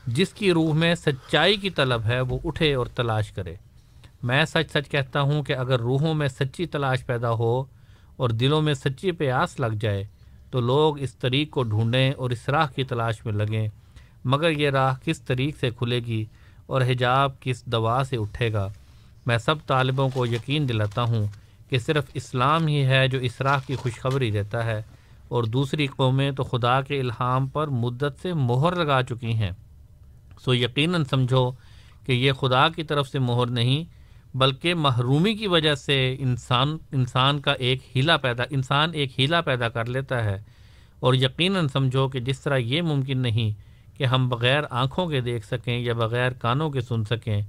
جس 0.07 0.29
کی 0.29 0.51
روح 0.51 0.73
میں 0.73 0.95
سچائی 0.95 1.55
کی 1.55 1.69
طلب 1.69 2.05
ہے، 2.05 2.21
وہ 2.21 2.39
اٹھے 2.43 2.73
اور 2.73 2.85
تلاش 2.85 3.31
کرے۔ 3.31 3.55
میں 4.23 4.45
سچ 4.45 4.71
سچ 4.73 4.89
کہتا 4.89 5.21
ہوں 5.21 5.43
کہ 5.43 5.53
اگر 5.53 5.79
روحوں 5.79 6.13
میں 6.13 6.27
سچی 6.27 6.65
تلاش 6.65 7.05
پیدا 7.05 7.31
ہو 7.31 7.63
اور 8.17 8.29
دلوں 8.29 8.61
میں 8.61 8.73
سچی 8.73 9.11
پیاس 9.11 9.59
لگ 9.59 9.75
جائے 9.81 10.03
تو 10.51 10.59
لوگ 10.59 10.99
اس 10.99 11.15
طریق 11.15 11.49
کو 11.49 11.63
ڈھونڈیں 11.63 12.11
اور 12.11 12.29
اس 12.29 12.49
راہ 12.49 12.67
کی 12.75 12.83
تلاش 12.83 13.25
میں 13.25 13.33
لگیں۔ 13.33 13.67
مگر 14.25 14.49
یہ 14.49 14.69
راہ 14.69 14.95
کس 15.05 15.21
طریق 15.21 15.57
سے 15.59 15.69
کھلے 15.69 15.99
گی 15.99 16.25
اور 16.65 16.81
حجاب 16.81 17.39
کس 17.39 17.65
دوا 17.65 18.03
سے 18.09 18.17
اٹھے 18.17 18.53
گا؟ 18.53 18.67
میں 19.25 19.37
سب 19.37 19.55
طالبوں 19.65 20.09
کو 20.09 20.25
یقین 20.25 20.69
دلاتا 20.69 21.03
ہوں 21.03 21.25
کہ 21.69 21.77
صرف 21.77 22.03
اسلام 22.13 22.67
ہی 22.67 22.85
ہے 22.85 23.07
جو 23.07 23.19
اس 23.19 23.41
راہ 23.41 23.59
کی 23.67 23.75
خوشخبری 23.75 24.31
دیتا 24.31 24.65
ہے 24.65 24.81
اور 25.27 25.43
دوسری 25.43 25.87
قومیں 25.87 26.31
تو 26.31 26.43
خدا 26.43 26.81
کے 26.81 26.99
الہام 26.99 27.47
پر 27.47 27.67
مدت 27.67 28.21
سے 28.21 28.33
مہر 28.33 28.75
لگا 28.75 29.03
چکی 29.03 29.33
ہیں۔ 29.33 29.51
سو 30.45 30.53
یقیناً 30.53 31.03
سمجھو 31.03 31.51
کہ 32.05 32.11
یہ 32.11 32.31
خدا 32.31 32.69
کی 32.69 32.83
طرف 32.83 33.09
سے 33.09 33.19
مہر 33.19 33.47
نہیں 33.47 33.96
بلکہ 34.35 34.73
محرومی 34.73 35.33
کی 35.33 35.47
وجہ 35.47 35.75
سے 35.75 36.15
انسان 36.19 36.77
انسان 36.91 37.39
کا 37.39 37.51
ایک 37.51 37.79
ہیلا 37.95 38.17
پیدا، 38.17 38.43
انسان 38.49 38.89
ایک 38.93 39.19
ہیلا 39.19 39.41
پیدا 39.41 39.69
کر 39.69 39.85
لیتا 39.85 40.23
ہے۔ 40.23 40.41
اور 40.99 41.13
یقیناً 41.13 41.67
سمجھو 41.67 42.07
کہ 42.07 42.19
جس 42.19 42.39
طرح 42.39 42.57
یہ 42.57 42.81
ممکن 42.81 43.17
نہیں 43.17 43.51
کہ 43.97 44.03
ہم 44.03 44.29
بغیر 44.29 44.61
آنکھوں 44.69 45.07
کے 45.07 45.21
دیکھ 45.21 45.47
سکیں 45.47 45.79
یا 45.79 45.93
بغیر 45.93 46.31
کانوں 46.31 46.69
کے 46.69 46.81
سن 46.81 47.03
سکیں 47.03 47.41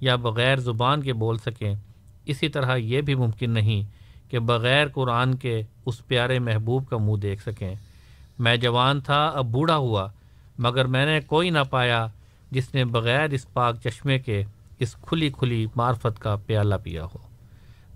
یا 0.00 0.16
بغیر 0.16 0.56
زبان 0.56 1.02
کے 1.02 1.12
بول 1.12 1.38
سکیں، 1.38 1.74
اسی 2.24 2.48
طرح 2.48 2.76
یہ 2.76 3.00
بھی 3.00 3.14
ممکن 3.14 3.50
نہیں 3.50 3.82
کہ 4.30 4.38
بغیر 4.38 4.88
قرآن 4.88 5.34
کے 5.34 5.62
اس 5.86 6.06
پیارے 6.06 6.38
محبوب 6.38 6.88
کا 6.88 6.96
منہ 6.96 7.16
دیکھ 7.16 7.42
سکیں۔ 7.42 7.74
میں 8.38 8.56
جوان 8.56 9.00
تھا، 9.00 9.26
اب 9.26 9.44
بوڑھا 9.44 9.76
ہوا، 9.76 10.08
مگر 10.58 10.84
میں 10.84 11.06
نے 11.06 11.20
کوئی 11.20 11.50
نہ 11.50 11.58
پایا 11.70 12.06
جس 12.50 12.74
نے 12.74 12.84
بغیر 12.84 13.30
اس 13.30 13.52
پاک 13.52 13.76
چشمے 13.84 14.18
کے 14.18 14.44
اس 14.78 14.94
کھلی 15.02 15.28
کھلی 15.28 15.66
معرفت 15.76 16.18
کا 16.22 16.36
پیالہ 16.46 16.74
پیا 16.82 17.04
ہو۔ 17.04 17.18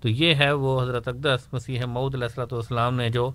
تو 0.01 0.09
یہ 0.09 0.35
ہے 0.35 0.51
وہ 0.51 0.81
حضرت 0.81 1.07
اقدس 1.07 1.47
مسیح 1.53 1.85
معود 1.85 2.15
علیہ 2.15 2.25
السلۃ 2.25 2.51
والسلام 2.51 2.95
نے 2.95 3.09
جو 3.09 3.29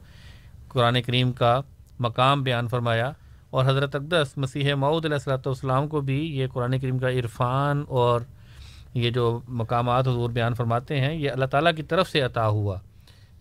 قرآن 0.69 1.03
کریم 1.03 1.33
کا 1.33 1.61
مقام 2.01 2.43
بیان 2.43 2.69
فرمایا 2.69 3.11
اور 3.51 3.65
حضرت 3.65 3.95
اقدس 3.95 4.37
مسیح 4.37 4.75
معود 4.75 5.05
علیہ 5.05 5.17
السلۃ 5.17 5.47
والسلام 5.47 5.89
کو 5.89 6.01
بھی 6.01 6.19
یہ 6.39 6.47
قرآن 6.53 6.79
کریم 6.79 6.99
کا 6.99 7.11
عرفان 7.11 7.85
اور 7.89 8.21
یہ 8.95 9.11
جو 9.11 9.41
مقامات 9.49 10.09
حضور 10.09 10.31
بیان 10.31 10.55
فرماتے 10.55 11.01
ہیں، 11.01 11.15
یہ 11.15 11.31
اللہ 11.31 11.45
تعالیٰ 11.45 11.73
کی 11.77 11.83
طرف 11.83 12.09
سے 12.11 12.21
عطا 12.21 12.49
ہوا۔ 12.49 12.77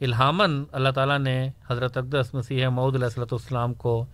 الہامن 0.02 0.64
اللہ 0.72 0.90
تعالیٰ 0.90 1.20
نے 1.20 1.38
حضرت 1.70 1.98
اقدس 1.98 2.34
مسیح 2.34 2.68
معود 2.68 2.96
علیہ 2.96 3.06
السلۃ 3.06 3.32
والسلام 3.32 3.74
کو 3.74 4.06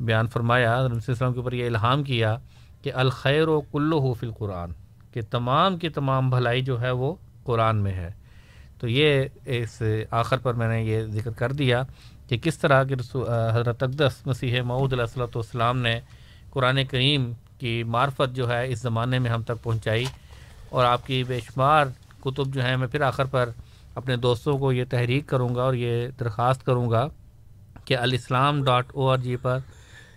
بیان 0.00 0.26
فرمایا، 0.26 0.78
حضرت 0.78 1.08
السلام 1.08 1.32
کے 1.32 1.38
اوپر 1.38 1.52
یہ 1.52 1.66
الہام 1.66 2.02
کیا 2.02 2.36
کہ 2.82 2.92
الخیر 2.94 3.48
و 3.48 3.60
کلو 3.60 4.12
فی 4.12 4.26
القرآن۔ 4.26 4.72
کہ 5.16 5.22
تمام 5.30 5.76
کی 5.76 5.88
تمام 5.88 6.28
بھلائی 6.30 6.60
جو 6.60 6.80
ہے 6.80 6.90
وہ 6.90 7.14
قرآن 7.44 7.76
میں 7.76 7.92
ہے۔ 7.92 8.10
تو 8.80 8.88
یہ 8.88 9.24
اس 9.44 9.82
آخر 10.10 10.38
پر 10.38 10.54
میں 10.54 10.68
نے 10.68 10.82
یہ 10.82 11.02
ذکر 11.02 11.30
کر 11.30 11.52
دیا 11.52 11.82
کہ 12.28 12.36
کس 12.36 12.58
طرح 12.58 12.84
کہ 12.84 12.94
حضرت 13.54 13.82
اقدس 13.82 14.26
مسیح 14.26 14.62
معود 14.62 14.92
علیہ 14.92 15.02
السلۃ 15.02 15.34
والسلام 15.34 15.78
نے 15.78 16.00
قرآن 16.50 16.84
کریم 16.84 17.30
کی 17.58 17.82
معرفت 17.82 18.34
جو 18.34 18.48
ہے 18.50 18.68
اس 18.68 18.80
زمانے 18.80 19.18
میں 19.18 19.30
ہم 19.30 19.42
تک 19.42 19.62
پہنچائی۔ 19.62 20.04
اور 20.70 20.84
آپ 20.84 21.06
کی 21.06 21.24
بے 21.24 21.38
شمار 21.40 21.86
کتب 22.20 22.54
جو 22.54 22.64
ہیں 22.64 22.76
میں 22.76 22.88
پھر 22.88 23.00
آخر 23.00 23.24
پر 23.24 23.48
اپنے 23.94 24.16
دوستوں 24.16 24.58
کو 24.58 24.72
یہ 24.72 24.84
تحریک 24.90 25.26
کروں 25.26 25.54
گا 25.54 25.62
اور 25.62 25.74
یہ 25.74 26.08
درخواست 26.20 26.66
کروں 26.66 26.90
گا 26.90 27.08
کہ 27.84 27.96
الاسلام 27.96 28.62
ڈاٹ 28.64 28.86
او 28.94 29.08
آر 29.10 29.18
جی 29.18 29.36
پر 29.36 29.58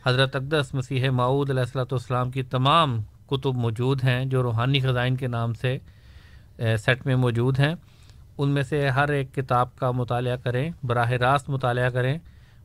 حضرت 0.05 0.35
اقدس 0.35 0.73
مسیح 0.73 1.09
معود 1.09 1.49
علیہ 1.49 1.61
السلۃ 1.61 1.91
والسلام 1.91 2.31
کی 2.31 2.43
تمام 2.43 2.99
کتب 3.29 3.55
موجود 3.55 4.03
ہیں 4.03 4.25
جو 4.25 4.43
روحانی 4.43 4.79
خزائن 4.79 5.15
کے 5.15 5.27
نام 5.27 5.53
سے 5.53 5.77
سیٹ 6.57 7.05
میں 7.05 7.15
موجود 7.15 7.59
ہیں۔ 7.59 7.75
ان 8.37 8.49
میں 8.49 8.63
سے 8.63 8.89
ہر 8.89 9.09
ایک 9.09 9.35
کتاب 9.35 9.75
کا 9.75 9.91
مطالعہ 9.91 10.35
کریں، 10.35 10.69
براہ 10.83 11.11
راست 11.11 11.49
مطالعہ 11.49 11.89
کریں 11.89 12.17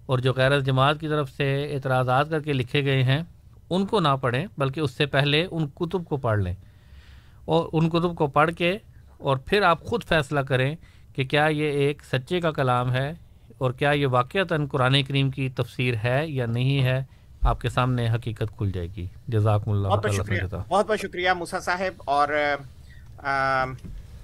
اور 0.07 0.19
جو 0.19 0.32
غیر 0.32 0.61
جماعت 0.61 1.01
کی 1.01 1.09
طرف 1.09 1.31
سے 1.31 1.74
اعتراضات 1.74 2.31
کر 2.31 2.41
کے 2.41 2.53
لکھے 2.53 2.85
گئے 2.85 3.03
ہیں، 3.03 3.23
ان 3.70 3.86
کو 3.86 4.01
نہ 4.01 4.16
پڑھیں، 4.20 4.47
بلکہ 4.59 4.81
اس 4.81 4.91
سے 4.91 5.07
پہلے 5.07 5.47
ان 5.51 5.69
کتب 5.69 6.05
کو 6.05 6.16
پڑھ 6.16 6.39
لیں۔ 6.39 6.55
اور 7.45 7.69
ان 7.73 7.89
کتب 7.89 8.15
کو 8.15 8.27
پڑھ 8.27 8.51
کے 8.59 8.78
اور 9.19 9.36
پھر 9.36 9.62
آپ 9.62 9.85
خود 9.85 10.05
فیصلہ 10.05 10.41
کریں 10.41 10.77
کہ 11.15 11.24
کیا 11.24 11.47
یہ 11.47 11.65
ایک 11.65 12.03
سچے 12.12 12.41
کا 12.41 12.51
کلام 12.51 12.93
ہے 12.93 13.12
اور 13.59 13.70
کیا 13.70 13.91
یہ 13.91 14.07
واقعتاً 14.07 14.66
قرآن 14.66 15.03
کریم 15.03 15.31
کی 15.31 15.49
تفسیر 15.49 15.95
ہے 16.05 16.24
یا 16.28 16.47
نہیں 16.47 16.82
ہے۔ 16.82 17.05
آپ 17.44 17.60
کے 17.60 17.68
سامنے 17.68 18.08
حقیقت 18.08 18.56
کھل 18.56 18.70
جائے 18.74 18.86
گی۔ 18.96 19.06
جزاک 19.28 19.68
اللہ 19.68 19.88
بہت 19.88 20.04
بہت 20.06 20.14
شکریہ 20.14 20.40
بہت 20.68 20.86
بہت 20.86 21.00
شکریہ 21.00 21.30
موسا 21.30 21.60
صاحب 21.60 22.02
اور 22.04 22.28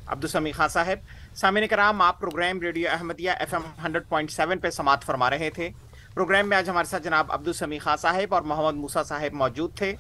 عبدالسمی 0.07 0.53
خان 0.53 0.69
صاحب۔ 0.69 1.37
سامعین 1.37 1.67
کرام 1.69 2.01
آپ 2.03 2.21
programme 2.21 2.61
radio 2.61 2.89
Ahmadiyya 2.93 3.31
F 3.31 3.55
M 3.55 3.63
hundred 3.85 4.09
point 4.09 4.31
seven 4.31 4.59
پہ 4.59 4.71
سماعت 4.71 5.05
فرما 5.05 5.31
رہے 5.31 5.51
تھے۔ 5.51 5.69
پروگرام 6.15 6.49
میں 6.49 6.57
آج 6.57 6.69
ہمارے 6.71 6.89
ساتھ 6.91 7.03
جناب 7.03 7.33
عبدالسمی 7.33 7.79
خان 7.79 7.97
صاحب 7.97 8.35
اور 8.35 8.43
محمد 8.43 8.75
موسا 8.75 9.03
صاحب 9.03 9.35
موجود 9.35 9.77
تھے۔ 9.77 9.95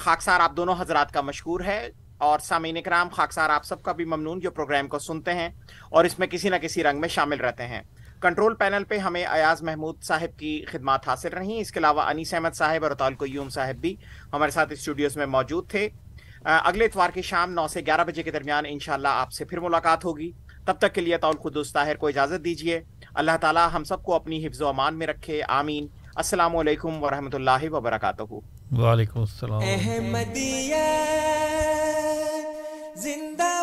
خاکسار 0.00 0.40
آپ 0.40 0.56
دونوں 0.56 0.74
حضرات 0.78 1.12
کا 1.12 1.20
مشکور 1.20 1.60
ہے 1.60 1.88
اور 2.18 2.38
سامعین 2.38 2.82
کرام 2.82 3.08
خاکسار 3.08 3.50
آپ 3.50 3.64
سب 3.64 3.82
کا 3.82 3.92
بھی 3.92 4.04
ممنون 4.04 4.40
جو 4.40 4.50
پروگرام 4.50 4.88
کو 4.88 4.98
سنتے 4.98 5.34
ہیں 5.34 5.48
اور 5.88 6.04
اس 6.04 6.18
میں 6.18 6.26
کسی 6.26 6.48
نہ 6.48 6.56
کسی 6.62 6.82
رنگ 6.82 7.00
میں 7.00 7.08
شامل 7.08 7.40
رہتے 7.40 7.66
ہیں۔ 7.66 7.82
کنٹرول 8.20 8.54
پینل 8.54 8.84
پہ 8.84 8.98
ہمیں 8.98 9.24
ایاز 9.24 9.62
محمود 9.62 10.02
صاحب 10.02 10.38
کی 10.38 10.64
خدمات 10.68 11.08
حاصل 11.08 11.28
رہیں 11.28 11.60
اس 11.60 11.70
کے 11.70 11.80
علاوہ 11.80 12.02
انیس 12.02 12.34
احمد 12.34 12.54
صاحب 12.54 12.82
اور 12.82 12.90
اطالق 12.90 13.24
یوم 13.26 13.48
صاحب 13.48 13.74
بھی 13.74 13.96
ہمارے 14.32 14.50
ساتھ 14.50 14.72
اسٹوڈیوز 14.72 15.16
میں 15.16 15.26
موجود 15.26 15.70
تھے۔ 15.70 15.88
اگلے 16.44 16.84
اتوار 16.84 17.10
کی 17.10 17.22
شام 17.22 17.52
نو 17.52 17.68
سے 17.68 17.80
گیارہ 17.80 18.04
بجے 18.04 18.22
کے 18.22 18.30
درمیان 18.30 18.64
انشاءاللہ 18.68 19.08
آپ 19.08 19.32
سے 19.32 19.44
پھر 19.44 19.60
ملاقات 19.60 20.04
ہوگی۔ 20.04 20.32
تب 20.66 20.74
تک 20.78 20.94
کے 20.94 21.00
لیے 21.00 21.14
اطول 21.14 21.36
خدوس 21.42 21.72
طاہر 21.72 21.96
کو 21.96 22.06
اجازت 22.06 22.44
دیجیے 22.44 22.80
اللہ 23.14 23.36
تعالیٰ 23.40 23.68
ہم 23.72 23.84
سب 23.84 24.02
کو 24.02 24.14
اپنی 24.14 24.46
حفظ 24.46 24.62
و 24.62 24.68
امان 24.68 24.98
میں 24.98 25.06
رکھے۔ 25.06 25.40
آمین۔ 25.48 25.86
السلام 26.14 26.56
علیکم 26.56 27.02
ورحمۃ 27.02 27.30
اللہ 27.32 27.70
وبرکاتہ۔ 27.70 28.22
وعلیکم 28.72 29.20
السلام۔ 29.20 29.62
زندہ 32.96 33.62